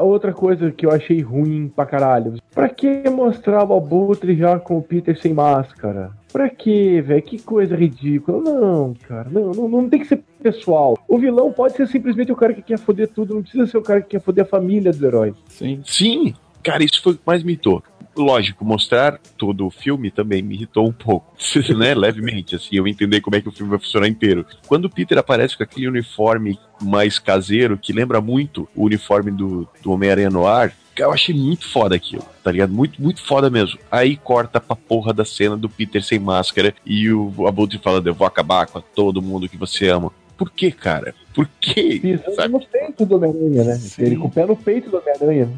Outra 0.00 0.32
coisa 0.32 0.70
que 0.70 0.86
eu 0.86 0.90
achei 0.90 1.20
ruim 1.20 1.68
pra 1.68 1.86
caralho. 1.86 2.34
Pra 2.54 2.68
que 2.68 3.08
mostrar 3.10 3.64
o 3.64 3.76
Abutre 3.76 4.36
já 4.36 4.58
com 4.58 4.78
o 4.78 4.82
Peter 4.82 5.18
sem 5.20 5.32
máscara? 5.32 6.12
Pra 6.32 6.48
que, 6.48 7.00
velho? 7.00 7.22
Que 7.22 7.40
coisa 7.42 7.76
ridícula. 7.76 8.40
Não, 8.42 8.94
cara. 9.06 9.28
Não, 9.30 9.50
não, 9.50 9.68
não 9.68 9.88
tem 9.88 10.00
que 10.00 10.06
ser 10.06 10.22
pessoal. 10.42 10.96
O 11.08 11.18
vilão 11.18 11.52
pode 11.52 11.74
ser 11.74 11.86
simplesmente 11.88 12.32
o 12.32 12.36
cara 12.36 12.54
que 12.54 12.62
quer 12.62 12.78
foder 12.78 13.08
tudo. 13.08 13.34
Não 13.34 13.42
precisa 13.42 13.66
ser 13.66 13.78
o 13.78 13.82
cara 13.82 14.00
que 14.00 14.08
quer 14.10 14.20
foder 14.20 14.44
a 14.44 14.48
família 14.48 14.92
do 14.92 15.06
herói. 15.06 15.34
Sim. 15.48 15.80
Sim, 15.84 16.34
cara, 16.70 16.84
isso 16.84 17.02
foi 17.02 17.12
o 17.12 17.16
que 17.16 17.22
mais 17.26 17.42
me 17.42 17.52
irritou. 17.52 17.82
Lógico, 18.16 18.64
mostrar 18.64 19.20
todo 19.38 19.66
o 19.66 19.70
filme 19.70 20.10
também 20.10 20.42
me 20.42 20.54
irritou 20.54 20.86
um 20.86 20.92
pouco, 20.92 21.34
né? 21.76 21.94
Levemente, 21.94 22.56
assim, 22.56 22.76
eu 22.76 22.86
entender 22.86 23.20
como 23.20 23.36
é 23.36 23.40
que 23.40 23.48
o 23.48 23.52
filme 23.52 23.70
vai 23.70 23.78
funcionar 23.78 24.08
inteiro. 24.08 24.44
Quando 24.66 24.86
o 24.86 24.90
Peter 24.90 25.16
aparece 25.16 25.56
com 25.56 25.62
aquele 25.62 25.88
uniforme 25.88 26.58
mais 26.82 27.18
caseiro, 27.18 27.78
que 27.78 27.92
lembra 27.92 28.20
muito 28.20 28.68
o 28.74 28.84
uniforme 28.84 29.30
do, 29.30 29.68
do 29.82 29.92
Homem-Aranha 29.92 30.30
no 30.30 30.46
ar, 30.46 30.72
eu 30.98 31.12
achei 31.12 31.34
muito 31.34 31.66
foda 31.66 31.94
aquilo, 31.94 32.24
tá 32.42 32.50
ligado? 32.50 32.72
Muito, 32.72 33.00
muito 33.00 33.22
foda 33.22 33.48
mesmo. 33.48 33.78
Aí 33.90 34.16
corta 34.16 34.60
pra 34.60 34.76
porra 34.76 35.14
da 35.14 35.24
cena 35.24 35.56
do 35.56 35.68
Peter 35.68 36.02
sem 36.02 36.18
máscara 36.18 36.74
e 36.84 37.10
o 37.10 37.46
Abutre 37.46 37.78
falando, 37.78 38.06
eu 38.06 38.14
vou 38.14 38.26
acabar 38.26 38.66
com 38.66 38.80
todo 38.80 39.22
mundo 39.22 39.48
que 39.48 39.56
você 39.56 39.88
ama. 39.88 40.12
Por 40.36 40.50
que, 40.50 40.70
cara? 40.70 41.14
Por 41.34 41.48
quê? 41.60 42.00
Pisando 42.02 42.58
no 42.58 42.66
peito 42.66 43.06
do 43.06 43.16
Homem-Aranha, 43.16 43.64
né? 43.64 43.74
Sim. 43.76 44.02
Ele 44.02 44.16
com 44.16 44.26
o 44.26 44.30
pé 44.30 44.46
no 44.46 44.56
peito 44.56 44.90
do 44.90 44.98
Homem-Aranha. 44.98 45.48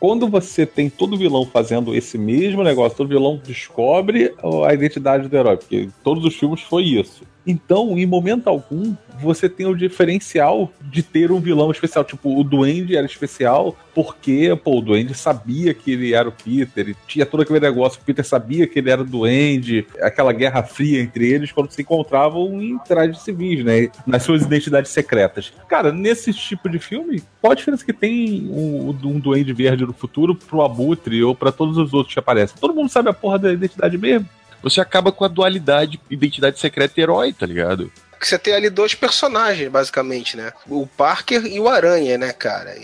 Quando 0.00 0.28
você 0.28 0.64
tem 0.64 0.88
todo 0.88 1.16
vilão 1.16 1.44
fazendo 1.44 1.94
esse 1.94 2.16
mesmo 2.16 2.62
negócio, 2.62 2.96
todo 2.96 3.08
vilão 3.08 3.40
descobre 3.44 4.32
a 4.64 4.72
identidade 4.72 5.28
do 5.28 5.36
herói, 5.36 5.56
porque 5.56 5.88
todos 6.04 6.24
os 6.24 6.34
filmes 6.36 6.60
foi 6.60 6.84
isso. 6.84 7.24
Então, 7.48 7.98
em 7.98 8.04
momento 8.04 8.46
algum, 8.46 8.94
você 9.18 9.48
tem 9.48 9.64
o 9.64 9.74
diferencial 9.74 10.70
de 10.82 11.02
ter 11.02 11.32
um 11.32 11.40
vilão 11.40 11.70
especial. 11.70 12.04
Tipo, 12.04 12.38
o 12.38 12.44
Duende 12.44 12.94
era 12.94 13.06
especial 13.06 13.74
porque, 13.94 14.54
pô, 14.62 14.78
o 14.78 14.82
Duende 14.82 15.14
sabia 15.14 15.72
que 15.72 15.92
ele 15.92 16.12
era 16.12 16.28
o 16.28 16.32
Peter, 16.32 16.90
e 16.90 16.96
tinha 17.06 17.24
todo 17.24 17.40
aquele 17.42 17.58
negócio, 17.58 17.98
o 18.00 18.04
Peter 18.04 18.24
sabia 18.24 18.66
que 18.66 18.78
ele 18.78 18.90
era 18.90 19.00
o 19.00 19.04
Duende, 19.04 19.86
aquela 20.00 20.32
guerra 20.32 20.62
fria 20.62 21.00
entre 21.00 21.26
eles 21.26 21.50
quando 21.50 21.70
se 21.70 21.80
encontravam 21.80 22.62
em 22.62 22.78
trajes 22.78 23.22
civis, 23.22 23.64
né? 23.64 23.88
Nas 24.06 24.24
suas 24.24 24.42
identidades 24.42 24.90
secretas. 24.90 25.50
Cara, 25.66 25.90
nesse 25.90 26.34
tipo 26.34 26.68
de 26.68 26.78
filme, 26.78 27.22
qual 27.40 27.52
a 27.52 27.56
diferença 27.56 27.84
que 27.84 27.94
tem 27.94 28.46
um, 28.50 28.90
um 28.90 29.18
Duende 29.18 29.54
Verde 29.54 29.86
no 29.86 29.94
futuro 29.94 30.34
pro 30.34 30.60
Abutre 30.60 31.24
ou 31.24 31.34
pra 31.34 31.50
todos 31.50 31.78
os 31.78 31.94
outros 31.94 32.12
que 32.12 32.20
aparecem? 32.20 32.58
Todo 32.60 32.74
mundo 32.74 32.90
sabe 32.90 33.08
a 33.08 33.14
porra 33.14 33.38
da 33.38 33.52
identidade 33.52 33.96
mesmo. 33.96 34.28
Você 34.68 34.80
acaba 34.80 35.10
com 35.10 35.24
a 35.24 35.28
dualidade 35.28 36.00
identidade 36.10 36.60
secreta 36.60 36.94
e 36.98 37.02
herói, 37.02 37.32
tá 37.32 37.46
ligado? 37.46 37.90
Você 38.20 38.38
tem 38.38 38.54
ali 38.54 38.68
dois 38.68 38.94
personagens, 38.94 39.70
basicamente, 39.70 40.36
né? 40.36 40.52
O 40.66 40.86
Parker 40.86 41.46
e 41.46 41.60
o 41.60 41.68
Aranha, 41.68 42.18
né, 42.18 42.32
cara? 42.32 42.74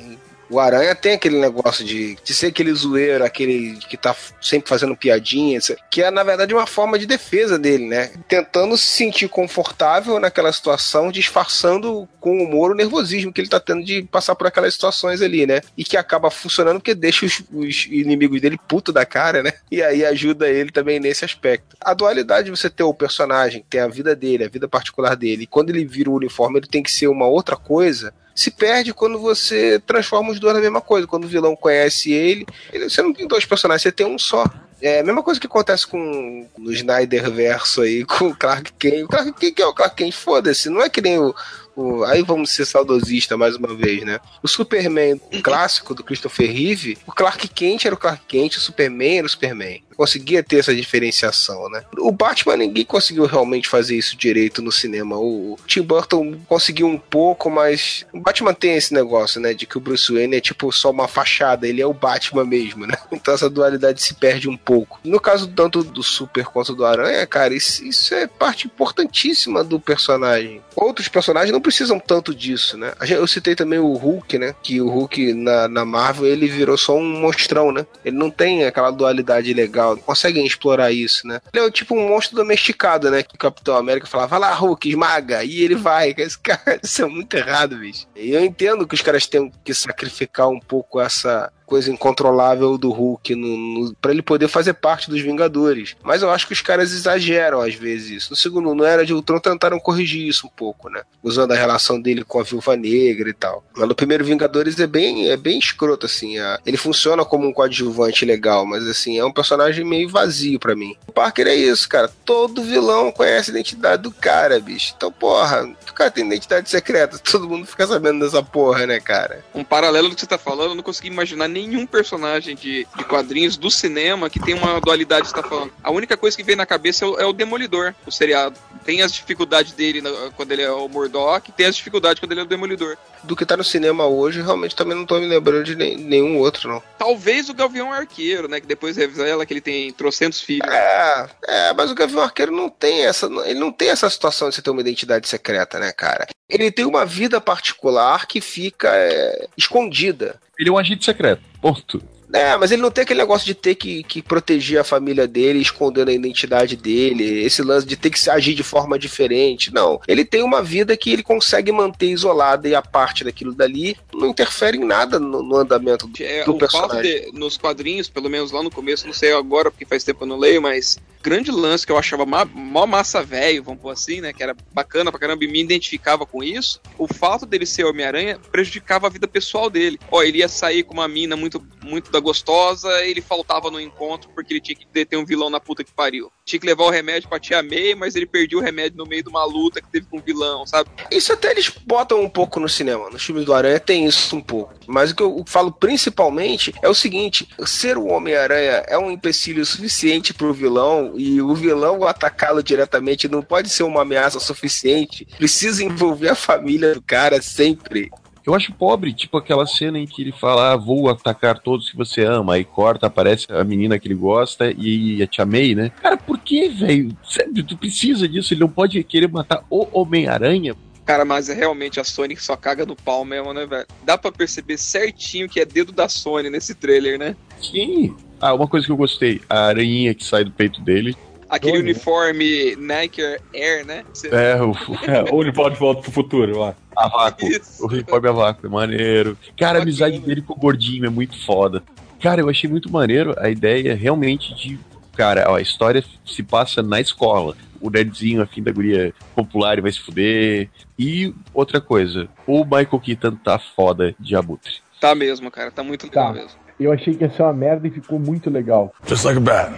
O 0.55 0.61
Aranha 0.61 0.95
tem 0.95 1.15
aquele 1.15 1.41
negócio 1.41 1.85
de, 1.85 2.17
de 2.23 2.33
ser 2.33 2.47
aquele 2.47 2.73
zoeiro, 2.73 3.25
aquele 3.25 3.77
que 3.89 3.97
tá 3.97 4.15
sempre 4.41 4.69
fazendo 4.69 4.97
piadinhas, 4.97 5.73
que 5.91 6.01
é, 6.01 6.11
na 6.13 6.23
verdade, 6.23 6.55
uma 6.55 6.67
forma 6.67 6.97
de 6.97 7.07
defesa 7.07 7.59
dele, 7.59 7.89
né? 7.89 8.13
Tentando 8.29 8.77
se 8.77 8.85
sentir 8.85 9.29
confortável 9.29 10.21
naquela 10.21 10.53
situação, 10.53 11.11
disfarçando 11.11 12.09
com 12.21 12.41
humor 12.41 12.71
o 12.71 12.75
nervosismo 12.75 13.33
que 13.33 13.41
ele 13.41 13.49
tá 13.49 13.59
tendo 13.59 13.85
de 13.85 14.03
passar 14.05 14.37
por 14.37 14.47
aquelas 14.47 14.75
situações 14.75 15.21
ali, 15.21 15.45
né? 15.45 15.61
E 15.77 15.83
que 15.83 15.97
acaba 15.97 16.31
funcionando 16.31 16.79
porque 16.79 16.95
deixa 16.95 17.27
os, 17.27 17.43
os 17.53 17.87
inimigos 17.87 18.41
dele 18.41 18.59
puto 18.69 18.93
da 18.93 19.05
cara, 19.05 19.43
né? 19.43 19.55
E 19.73 19.83
aí 19.83 20.05
ajuda 20.05 20.49
ele 20.49 20.71
também 20.71 21.01
nesse 21.01 21.25
aspecto. 21.25 21.77
A 21.81 21.93
dualidade 21.93 22.45
de 22.45 22.51
você 22.53 22.71
ter 22.71 22.85
o 22.85 22.95
personagem, 22.95 23.65
tem 23.69 23.81
a 23.81 23.89
vida 23.89 24.15
dele, 24.15 24.45
a 24.45 24.49
vida 24.49 24.69
particular 24.69 25.17
dele, 25.17 25.43
e 25.43 25.49
quando 25.49 25.71
ele 25.71 25.85
vira 25.85 26.11
o 26.11 26.17
uniforme, 26.17 26.61
ele 26.61 26.69
tem 26.69 26.83
que 26.83 26.93
ser 26.93 27.09
uma 27.09 27.27
outra 27.27 27.57
coisa 27.57 28.15
se 28.35 28.51
perde 28.51 28.93
quando 28.93 29.19
você 29.19 29.81
transforma 29.87 30.31
os 30.31 30.41
dois 30.41 30.55
na 30.55 30.61
mesma 30.61 30.81
coisa. 30.81 31.07
Quando 31.07 31.25
o 31.25 31.29
vilão 31.29 31.55
conhece 31.55 32.13
ele, 32.13 32.45
ele- 32.73 32.89
você 32.91 33.01
não 33.03 33.13
tem 33.13 33.27
dois 33.29 33.45
personagens, 33.45 33.83
você 33.83 33.93
tem 33.93 34.07
um 34.07 34.19
só. 34.19 34.45
É 34.83 35.01
a 35.01 35.05
mesma 35.05 35.23
coisa 35.23 35.41
que 35.41 35.47
acontece 35.47 35.87
com 35.87 36.47
no 36.59 36.73
Snyder 36.73 37.31
verso 37.31 37.81
aí, 37.83 38.05
com 38.07 38.27
o 38.29 38.37
Clark 38.37 38.73
Kent. 38.79 39.05
O 39.05 39.09
Clark 39.09 39.33
Kent 39.33 39.59
é 39.61 39.67
o 39.67 39.73
Clark 39.75 39.97
Kent, 39.97 40.13
foda-se, 40.15 40.69
não 40.69 40.83
é 40.83 40.91
que 40.91 41.01
nem 41.01 41.19
o, 41.19 41.35
o- 41.77 42.05
Aí 42.05 42.23
vamos 42.23 42.51
ser 42.51 42.67
saudosista 42.67 43.37
mais 43.37 43.57
uma 43.57 43.75
vez, 43.75 44.03
né? 44.05 44.19
O 44.43 44.49
Superman 44.49 45.19
clássico 45.43 45.95
do 45.95 46.05
Christopher 46.05 46.51
Reeve, 46.53 46.99
o 47.07 47.13
Clark 47.13 47.49
Kent 47.49 47.87
era 47.87 47.95
o 47.95 47.99
Clark 47.99 48.23
Kent, 48.27 48.57
o 48.57 48.61
Superman 48.61 49.19
era 49.19 49.27
o 49.27 49.31
Superman. 49.31 49.83
Conseguia 49.97 50.43
ter 50.43 50.59
essa 50.59 50.75
diferenciação, 50.75 51.69
né? 51.69 51.83
O 51.99 52.13
Batman, 52.13 52.57
ninguém 52.57 52.85
conseguiu 52.85 53.27
realmente 53.27 53.69
fazer 53.69 53.97
isso 53.97 54.17
direito 54.17 54.63
no 54.63 54.73
cinema. 54.73 55.17
O 55.17 55.59
Tim 55.67 55.83
Burton 55.83 56.37
conseguiu 56.49 56.87
um 56.87 56.99
pouco, 56.99 57.51
mas 57.51 58.05
o 58.13 58.21
Batman 58.21 58.55
tem 58.55 58.77
esse 58.77 58.93
negócio, 58.93 59.41
né? 59.41 59.55
De 59.55 59.67
que 59.67 59.79
o 59.79 59.81
Bruce 59.81 60.13
Wayne 60.13 60.37
é 60.37 60.41
tipo 60.41 60.71
só 60.73 60.91
uma 60.91 61.09
fachada, 61.09 61.67
ele 61.67 61.81
é 61.81 61.87
o 61.87 61.95
Batman 61.95 62.45
mesmo, 62.45 62.87
né? 62.87 62.95
Então 63.25 63.33
essa 63.33 63.49
dualidade 63.49 64.03
se 64.03 64.13
perde 64.15 64.49
um 64.49 64.57
pouco. 64.57 64.99
No 65.05 65.21
caso 65.21 65.47
tanto 65.47 65.83
do 65.83 66.03
Super 66.03 66.45
quanto 66.47 66.75
do 66.75 66.85
Aranha, 66.85 67.27
cara, 67.27 67.55
isso, 67.55 67.85
isso 67.85 68.15
é 68.15 68.27
parte 68.27 68.67
importantíssima 68.67 69.63
do 69.63 69.79
personagem. 69.79 70.61
Outros 70.75 71.09
personagens 71.09 71.53
não 71.53 71.61
precisam 71.61 71.99
tanto 71.99 72.35
disso, 72.35 72.77
né? 72.77 72.93
Eu 73.09 73.27
citei 73.27 73.55
também 73.55 73.79
o 73.79 73.95
Hulk, 73.95 74.37
né? 74.39 74.55
Que 74.63 74.81
o 74.81 74.89
Hulk 74.89 75.33
na, 75.33 75.69
na 75.69 75.85
Marvel 75.85 76.27
ele 76.27 76.49
virou 76.49 76.77
só 76.77 76.97
um 76.97 77.21
monstrão, 77.21 77.73
né? 77.73 77.87
Ele 78.05 78.17
não 78.17 78.31
tem 78.31 78.65
aquela 78.65 78.91
dualidade 78.91 79.55
legal 79.55 79.84
Conseguem 80.05 80.47
explorar 80.47 80.91
isso, 80.91 81.27
né? 81.27 81.41
Ele 81.53 81.67
é 81.67 81.71
tipo 81.71 81.95
um 81.95 82.09
monstro 82.09 82.37
domesticado, 82.37 83.11
né? 83.11 83.23
Que 83.23 83.35
o 83.35 83.39
Capitão 83.39 83.77
América 83.77 84.07
fala, 84.07 84.27
vai 84.27 84.39
lá, 84.39 84.55
Hulk, 84.55 84.89
esmaga. 84.89 85.45
E 85.45 85.63
ele 85.63 85.75
vai. 85.75 86.15
Esse 86.19 86.39
cara, 86.39 86.81
isso 86.83 87.03
é 87.03 87.07
muito 87.07 87.35
errado, 87.37 87.77
bicho. 87.77 88.07
E 88.17 88.33
eu 88.33 88.45
entendo 88.45 88.87
que 88.87 88.95
os 88.95 89.03
caras 89.03 89.27
têm 89.27 89.53
que 89.65 89.75
sacrificar 89.75 90.49
um 90.49 90.61
pouco 90.61 91.01
essa 91.01 91.53
coisa 91.75 91.91
incontrolável 91.91 92.79
do 92.79 92.91
Hulk 92.93 93.35
no, 93.35 93.57
no, 93.57 93.95
para 93.97 94.13
ele 94.13 94.23
poder 94.23 94.47
fazer 94.47 94.75
parte 94.75 95.11
dos 95.11 95.21
Vingadores. 95.21 95.97
Mas 96.05 96.23
eu 96.23 96.31
acho 96.31 96.47
que 96.47 96.53
os 96.53 96.61
caras 96.61 96.93
exageram 96.93 97.61
às 97.61 97.75
vezes 97.75 98.11
isso. 98.11 98.31
No 98.31 98.37
segundo 98.37 98.73
no 98.77 98.85
Era 98.85 99.05
de 99.05 99.13
Ultron 99.13 99.41
tentaram 99.41 99.81
corrigir 99.81 100.29
isso 100.29 100.47
um 100.47 100.51
pouco, 100.51 100.89
né? 100.89 101.03
Usando 101.21 101.51
a 101.51 101.57
relação 101.57 102.01
dele 102.01 102.23
com 102.25 102.39
a 102.39 102.45
Viúva 102.45 102.77
Negra 102.77 103.29
e 103.29 103.33
tal. 103.33 103.65
Mas 103.77 103.89
no 103.89 103.95
primeiro 103.95 104.25
Vingadores 104.25 104.79
é 104.79 104.87
bem, 104.87 105.29
é 105.29 105.37
bem 105.37 105.59
escroto, 105.59 106.07
assim. 106.07 106.39
a- 106.39 106.61
ele 106.65 106.77
funciona 106.77 107.25
como 107.25 107.49
um 107.49 107.53
coadjuvante 107.53 108.25
legal, 108.25 108.65
mas 108.65 108.87
assim, 108.87 109.19
é 109.19 109.25
um 109.25 109.33
personagem 109.33 109.85
meio 109.85 110.09
vazio 110.09 110.61
pra 110.61 110.77
mim. 110.77 110.95
O 111.09 111.13
Parker 111.13 111.49
é 111.49 111.57
isso, 111.57 111.89
cara. 111.89 112.09
Todo 112.25 112.63
vilão 112.63 113.11
conhece 113.11 113.51
a 113.51 113.53
identidade 113.55 114.03
do 114.05 114.13
cara, 114.13 114.61
bicho. 114.61 114.95
Então, 114.97 115.11
porra, 115.11 115.65
o 115.91 115.93
cara 115.93 116.11
tem 116.11 116.25
identidade 116.25 116.71
secreta. 116.71 117.19
Todo 117.35 117.49
mundo 117.49 117.67
fica 117.67 117.85
sabendo 117.87 118.25
dessa 118.25 118.43
porra, 118.45 118.87
né, 118.87 119.01
cara? 119.01 119.45
Um 119.55 119.65
paralelo 119.65 120.09
do 120.09 120.15
que 120.15 120.21
você 120.21 120.27
tá 120.27 120.39
falando, 120.39 120.71
eu 120.71 120.75
não 120.77 120.83
consegui 120.85 121.09
imaginar 121.09 121.49
nenhum 121.67 121.87
personagem 121.87 122.55
de, 122.55 122.87
de 122.97 123.05
quadrinhos 123.05 123.57
do 123.57 123.71
cinema 123.71 124.29
que 124.31 124.41
tem 124.41 124.55
uma 124.55 124.81
dualidade 124.81 125.23
que 125.23 125.29
você 125.31 125.43
tá 125.43 125.49
falando. 125.49 125.73
A 125.83 125.91
única 125.91 126.17
coisa 126.17 126.37
que 126.37 126.43
vem 126.43 126.57
na 126.57 126.67
cabeça 126.67 127.05
é 127.05 127.09
o, 127.09 127.21
é 127.21 127.27
o 127.27 127.33
Demolidor, 127.33 127.95
o 128.07 128.11
seriado. 128.11 128.57
Tem 128.85 129.01
as 129.03 129.13
dificuldades 129.13 129.73
dele 129.73 130.01
na- 130.03 130.11
quando 130.37 130.53
ele 130.53 130.63
é 130.63 130.71
o 130.71 130.89
Murdock, 130.89 131.51
tem 131.53 131.67
as 131.67 131.77
dificuldades 131.77 132.21
quando 132.21 132.33
ele 132.33 132.41
é 132.41 132.45
o 132.45 132.47
Demolidor. 132.47 132.97
Do 133.23 133.35
que 133.35 133.47
tá 133.47 133.57
no 133.57 133.65
cinema 133.65 134.07
hoje, 134.07 134.43
realmente 134.43 134.77
também 134.77 134.97
não 134.97 135.07
tô 135.07 135.19
me 135.19 135.27
lembrando 135.27 135.65
de 135.65 135.75
nem- 135.75 135.97
nenhum 135.97 136.37
outro, 136.39 136.69
não. 136.69 136.83
Talvez 136.99 137.49
o 137.49 137.55
Gavião 137.55 137.91
Arqueiro, 137.93 138.47
né? 138.49 138.61
Que 138.61 138.67
depois 138.67 138.97
revela 138.97 139.47
que 139.47 139.53
ele 139.55 139.61
tem 139.63 139.91
trocentos 139.93 140.41
filhos. 140.41 140.69
É, 140.71 141.29
é, 141.47 141.73
mas 141.73 141.91
o 141.91 141.95
Gavião 141.95 142.23
Arqueiro 142.23 142.53
não 142.53 142.69
tem 142.69 143.07
essa, 143.07 143.27
ele 143.47 143.59
não 143.59 143.73
tem 143.73 143.89
essa 143.89 144.09
situação 144.11 144.49
de 144.51 144.55
você 144.57 144.63
ter 144.63 144.71
uma 144.71 144.81
identidade 144.83 145.27
secreta, 145.29 145.79
né, 145.79 145.91
cara? 145.93 146.27
Ele 146.49 146.71
tem 146.71 146.85
uma 146.85 147.07
vida 147.07 147.41
particular 147.41 148.27
que 148.27 148.41
fica 148.41 148.91
é, 148.93 149.47
escondida. 149.57 150.39
Ele 150.59 150.69
é 150.69 150.73
um 150.73 150.79
agente 150.79 151.05
secreto. 151.05 151.43
Ponto. 151.61 152.03
É, 152.33 152.57
mas 152.57 152.73
ele 152.73 152.83
não 152.83 152.91
tem 152.91 153.03
aquele 153.03 153.21
negócio 153.21 153.47
de 153.47 153.55
ter 153.55 153.77
que, 153.77 154.03
que 154.03 154.21
proteger 154.21 154.81
a 154.81 154.85
família 154.85 155.25
dele, 155.25 155.61
escondendo 155.61 156.09
a 156.09 156.13
identidade 156.13 156.75
dele, 156.75 157.45
esse 157.45 157.63
lance 157.63 157.87
de 157.87 157.97
ter 157.97 158.11
que 158.11 158.19
se 158.19 158.29
agir 158.29 158.55
de 158.55 158.63
forma 158.65 158.99
diferente. 158.99 159.73
Não. 159.73 160.01
Ele 160.09 160.25
tem 160.25 160.43
uma 160.43 160.61
vida 160.61 160.97
que 160.97 161.13
ele 161.13 161.23
consegue 161.23 161.71
manter 161.71 162.09
isolada 162.09 162.69
e 162.69 162.75
a 162.75 162.83
parte 162.83 163.23
daquilo 163.23 163.55
dali 163.55 163.97
não 164.13 164.31
interfere 164.31 164.77
em 164.77 164.85
nada 164.85 165.21
no, 165.21 165.45
no 165.45 165.57
andamento 165.57 166.09
do, 166.09 166.23
É, 166.25 166.45
do 166.45 166.57
o 166.57 166.59
fato 166.59 166.89
personagem. 166.89 167.31
de, 167.31 167.39
nos 167.39 167.57
quadrinhos, 167.57 168.09
pelo 168.09 168.29
menos 168.29 168.51
lá 168.51 168.65
no 168.65 168.71
começo, 168.71 169.07
não 169.07 169.15
sei 169.15 169.33
agora, 169.33 169.71
porque 169.71 169.87
faz 169.87 170.03
tempo 170.03 170.25
eu 170.25 170.29
não 170.29 170.37
leio, 170.37 170.61
mas 170.61 170.99
grande 171.25 171.51
lance 171.51 171.87
que 171.87 171.91
eu 171.91 171.97
achava 171.97 172.27
ma- 172.27 172.45
mó 172.45 172.87
massa 172.87 173.23
velho, 173.23 173.63
vamos 173.65 173.81
pôr 173.81 173.89
assim, 173.91 174.21
né? 174.21 174.31
Que 174.33 174.43
era 174.43 174.55
bacana 174.75 175.11
pra 175.11 175.19
caramba 175.19 175.43
e 175.43 175.49
me 175.49 175.59
identificava 175.63 176.27
com 176.27 176.45
isso. 176.45 176.79
O 176.99 177.09
fato 177.09 177.47
dele 177.47 177.65
ser 177.65 177.85
Homem-Aranha 177.85 178.39
prejudicava 178.53 179.07
a 179.07 179.11
vida 179.11 179.27
pessoal 179.27 179.71
dele. 179.71 179.99
Ó, 180.11 180.23
ele 180.23 180.39
ia 180.39 180.49
sair 180.49 180.83
com 180.83 180.93
uma 180.93 181.09
mina 181.09 181.35
muito, 181.35 181.67
muito 181.83 182.11
da 182.13 182.21
gostosa, 182.21 182.89
ele 183.05 183.23
faltava 183.23 183.71
no 183.71 183.81
encontro 183.81 184.29
porque 184.35 184.53
ele 184.53 184.61
tinha 184.61 184.77
que 184.77 184.87
deter 184.93 185.19
um 185.19 185.25
vilão 185.25 185.49
na 185.49 185.59
puta 185.59 185.83
que 185.83 185.93
pariu. 185.93 186.31
Tinha 186.45 186.61
que 186.61 186.67
levar 186.67 186.85
o 186.85 186.91
remédio 186.91 187.29
pra 187.29 187.41
tia 187.41 187.63
May, 187.63 187.95
mas 187.95 188.15
ele 188.15 188.27
perdia 188.27 188.59
o 188.59 188.61
remédio 188.61 188.99
no 188.99 189.07
meio 189.07 189.23
de 189.23 189.31
uma 189.31 189.45
luta 189.47 189.81
que 189.81 189.89
teve 189.91 190.07
com 190.07 190.19
um 190.19 190.23
vilão, 190.23 190.67
sabe? 190.67 190.91
Isso 191.11 191.33
até 191.33 191.51
eles 191.53 191.71
botam 191.87 192.21
um 192.21 192.29
pouco 192.29 192.61
no 192.61 192.69
cinema. 192.69 193.09
Nos 193.09 193.25
filmes 193.25 193.47
do 193.47 193.55
Aranha 193.55 193.81
tem 193.81 194.05
isso 194.05 194.37
um 194.37 194.43
pouco. 194.43 194.75
Mas 194.87 195.11
o 195.11 195.17
que 195.17 195.23
eu 195.23 195.43
falo 195.49 195.73
principalmente 195.73 196.75
é 196.83 196.89
o 196.89 196.95
seguinte: 196.95 197.49
ser 197.65 197.97
o 197.97 198.07
Homem-Aranha 198.09 198.85
é 198.87 198.99
um 198.99 199.11
empecilho 199.11 199.65
suficiente 199.65 200.35
pro 200.35 200.53
vilão 200.53 201.14
e 201.17 201.41
o 201.41 201.55
vilão 201.55 202.05
atacá-lo 202.05 202.63
diretamente 202.63 203.29
não 203.29 203.43
pode 203.43 203.69
ser 203.69 203.83
uma 203.83 204.03
ameaça 204.03 204.41
suficiente. 204.41 205.27
Precisa 205.37 205.85
envolver 205.85 206.31
a 206.31 206.35
família 206.35 206.95
do 206.95 207.03
cara 207.03 207.41
sempre. 207.41 208.11
Eu 208.47 208.55
acho 208.55 208.75
pobre, 208.75 209.15
tipo 209.15 209.39
aquela 209.39 209.67
cena 209.67 209.99
em 209.99 210.07
que 210.07 210.21
ele 210.21 210.33
fala, 210.33 210.73
ah, 210.73 210.77
vou 210.77 211.09
atacar 211.09 211.59
todos 211.59 211.91
que 211.91 211.97
você 211.97 212.25
ama, 212.25 212.55
aí 212.55 212.65
corta, 212.65 213.07
aparece 213.07 213.47
a 213.49 213.65
menina 213.65 213.99
que 213.99 214.07
ele 214.07 214.15
gosta 214.15 214.71
e 214.77 215.23
a 215.23 215.27
Tia 215.27 215.47
May, 215.47 215.75
né? 215.75 215.91
Cara, 216.03 216.19
por 216.19 216.39
que, 216.39 216.69
velho? 216.69 217.17
Sério, 217.27 217.65
tu 217.65 217.75
precisa 217.77 218.29
disso? 218.29 218.53
Ele 218.53 218.61
não 218.61 218.69
pode 218.69 219.03
querer 219.03 219.29
matar 219.29 219.65
o 219.71 219.89
Homem-Aranha? 219.99 220.77
Cara, 221.07 221.25
mas 221.25 221.49
é 221.49 221.55
realmente 221.55 222.01
a 222.01 222.05
Sony 222.05 222.35
que 222.35 222.43
só 222.43 222.55
caga 222.55 222.85
no 222.85 222.97
pau 222.97 223.25
mesmo, 223.25 223.53
né, 223.55 223.67
velho? 223.67 223.87
Dá 224.05 224.19
pra 224.19 224.31
perceber 224.31 224.77
certinho 224.77 225.49
que 225.49 225.61
é 225.61 225.65
dedo 225.65 225.91
da 225.91 226.09
Sony 226.09 226.51
nesse 226.51 226.75
trailer, 226.75 227.19
né? 227.19 227.35
Sim. 227.61 228.15
Ah, 228.47 228.53
uma 228.53 228.69
coisa 228.69 228.85
que 228.85 228.93
eu 228.93 228.97
gostei, 228.97 229.41
a 229.49 229.69
aranhinha 229.69 230.13
que 230.15 230.23
sai 230.23 230.45
do 230.45 230.51
peito 230.51 230.79
dele. 230.83 231.17
Aquele 231.49 231.79
Sony. 231.79 231.91
uniforme 231.93 232.77
Nike 232.77 233.23
Air, 233.55 233.87
né? 233.87 234.05
Cê- 234.13 234.29
É, 234.31 234.61
o, 234.63 234.73
É, 235.09 235.33
ou 235.33 235.41
ele 235.41 235.51
pode 235.53 235.79
voltar 235.79 236.03
pro 236.03 236.11
futuro, 236.13 236.59
ó. 236.59 236.75
a 236.95 237.09
vácuo. 237.09 237.49
Isso. 237.49 237.83
O 237.83 237.89
uniforme 237.89 238.29
a 238.29 238.33
vácuo, 238.33 238.67
é 238.67 238.69
maneiro. 238.69 239.39
Cara, 239.57 239.79
a 239.79 239.83
amizade 239.83 240.19
dele 240.19 240.43
com 240.43 240.53
o 240.53 240.57
gordinho 240.57 241.07
é 241.07 241.09
muito 241.09 241.39
foda. 241.43 241.83
Cara, 242.21 242.43
eu 242.43 242.49
achei 242.51 242.69
muito 242.69 242.93
maneiro 242.93 243.35
a 243.39 243.49
ideia 243.49 243.95
realmente 243.95 244.55
de. 244.55 244.79
Cara, 245.17 245.47
ó, 245.49 245.55
a 245.57 245.61
história 245.63 246.05
se 246.27 246.43
passa 246.43 246.83
na 246.83 247.01
escola. 247.01 247.57
O 247.81 247.89
nerdzinho, 247.89 248.43
afim 248.43 248.63
da 248.63 248.73
guria 248.73 249.15
popular, 249.35 249.79
e 249.79 249.81
vai 249.81 249.93
se 249.93 250.01
fuder. 250.01 250.69
E 250.99 251.33
outra 251.55 251.81
coisa, 251.81 252.29
o 252.47 252.63
Michael 252.65 253.01
Keaton 253.01 253.37
tá 253.37 253.59
foda 253.59 254.15
de 254.21 254.35
abutre. 254.37 254.75
Tá 255.01 255.15
mesmo, 255.15 255.51
cara. 255.51 255.71
Tá 255.71 255.83
muito 255.83 256.05
legal 256.05 256.29
Tá. 256.29 256.41
mesmo. 256.41 256.64
Eu 256.79 256.93
achei 256.93 257.15
que 257.15 257.25
ia 257.25 257.31
ser 257.31 257.43
uma 257.43 257.53
merda 257.53 257.87
e 257.87 257.91
ficou 257.91 258.19
muito 258.19 258.51
legal. 258.51 258.93
Just 259.07 259.25
like 259.25 259.39
a 259.39 259.41
bat. 259.41 259.73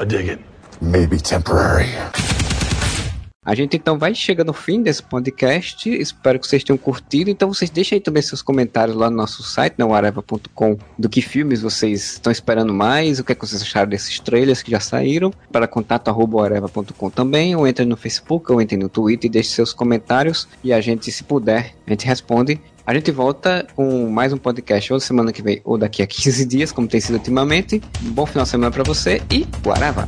I 0.00 0.04
dig 0.04 0.30
it. 0.30 0.42
Maybe 0.80 1.20
temporary. 1.20 1.88
A 3.46 3.54
gente 3.54 3.76
então 3.76 3.96
vai 3.96 4.12
chegando 4.12 4.48
no 4.48 4.52
fim 4.52 4.82
desse 4.82 5.00
podcast. 5.00 5.88
Espero 5.88 6.38
que 6.38 6.48
vocês 6.48 6.64
tenham 6.64 6.76
curtido. 6.76 7.30
Então 7.30 7.54
vocês 7.54 7.70
deixem 7.70 7.96
aí 7.96 8.00
também 8.00 8.20
seus 8.20 8.42
comentários 8.42 8.96
lá 8.96 9.08
no 9.08 9.16
nosso 9.16 9.44
site, 9.44 9.74
na 9.78 9.86
areva.com, 9.86 10.76
do 10.98 11.08
que 11.08 11.22
filmes 11.22 11.62
vocês 11.62 12.14
estão 12.14 12.32
esperando 12.32 12.74
mais, 12.74 13.20
o 13.20 13.24
que, 13.24 13.30
é 13.30 13.34
que 13.36 13.46
vocês 13.46 13.62
acharam 13.62 13.88
desses 13.88 14.18
trailers 14.18 14.62
que 14.62 14.72
já 14.72 14.80
saíram. 14.80 15.32
Para 15.52 15.68
contato 15.68 16.08
arroba 16.08 16.44
areva.com 16.44 17.08
também, 17.08 17.54
ou 17.54 17.68
entrem 17.68 17.86
no 17.86 17.96
Facebook, 17.96 18.50
ou 18.50 18.60
entrem 18.60 18.80
no 18.80 18.88
Twitter 18.88 19.28
e 19.28 19.32
deixem 19.32 19.52
seus 19.52 19.72
comentários. 19.72 20.48
E 20.64 20.72
a 20.72 20.80
gente, 20.80 21.12
se 21.12 21.22
puder, 21.22 21.72
a 21.86 21.90
gente 21.90 22.04
responde. 22.04 22.60
A 22.86 22.94
gente 22.94 23.10
volta 23.10 23.66
com 23.74 24.08
mais 24.08 24.32
um 24.32 24.38
podcast 24.38 24.92
ou 24.92 25.00
semana 25.00 25.32
que 25.32 25.42
vem 25.42 25.60
ou 25.64 25.76
daqui 25.76 26.02
a 26.02 26.06
15 26.06 26.46
dias, 26.46 26.70
como 26.70 26.86
tem 26.86 27.00
sido 27.00 27.16
ultimamente. 27.16 27.82
Um 28.04 28.12
bom 28.12 28.24
final 28.24 28.44
de 28.44 28.50
semana 28.50 28.70
para 28.70 28.84
você 28.84 29.20
e 29.28 29.44
Guarava! 29.60 30.06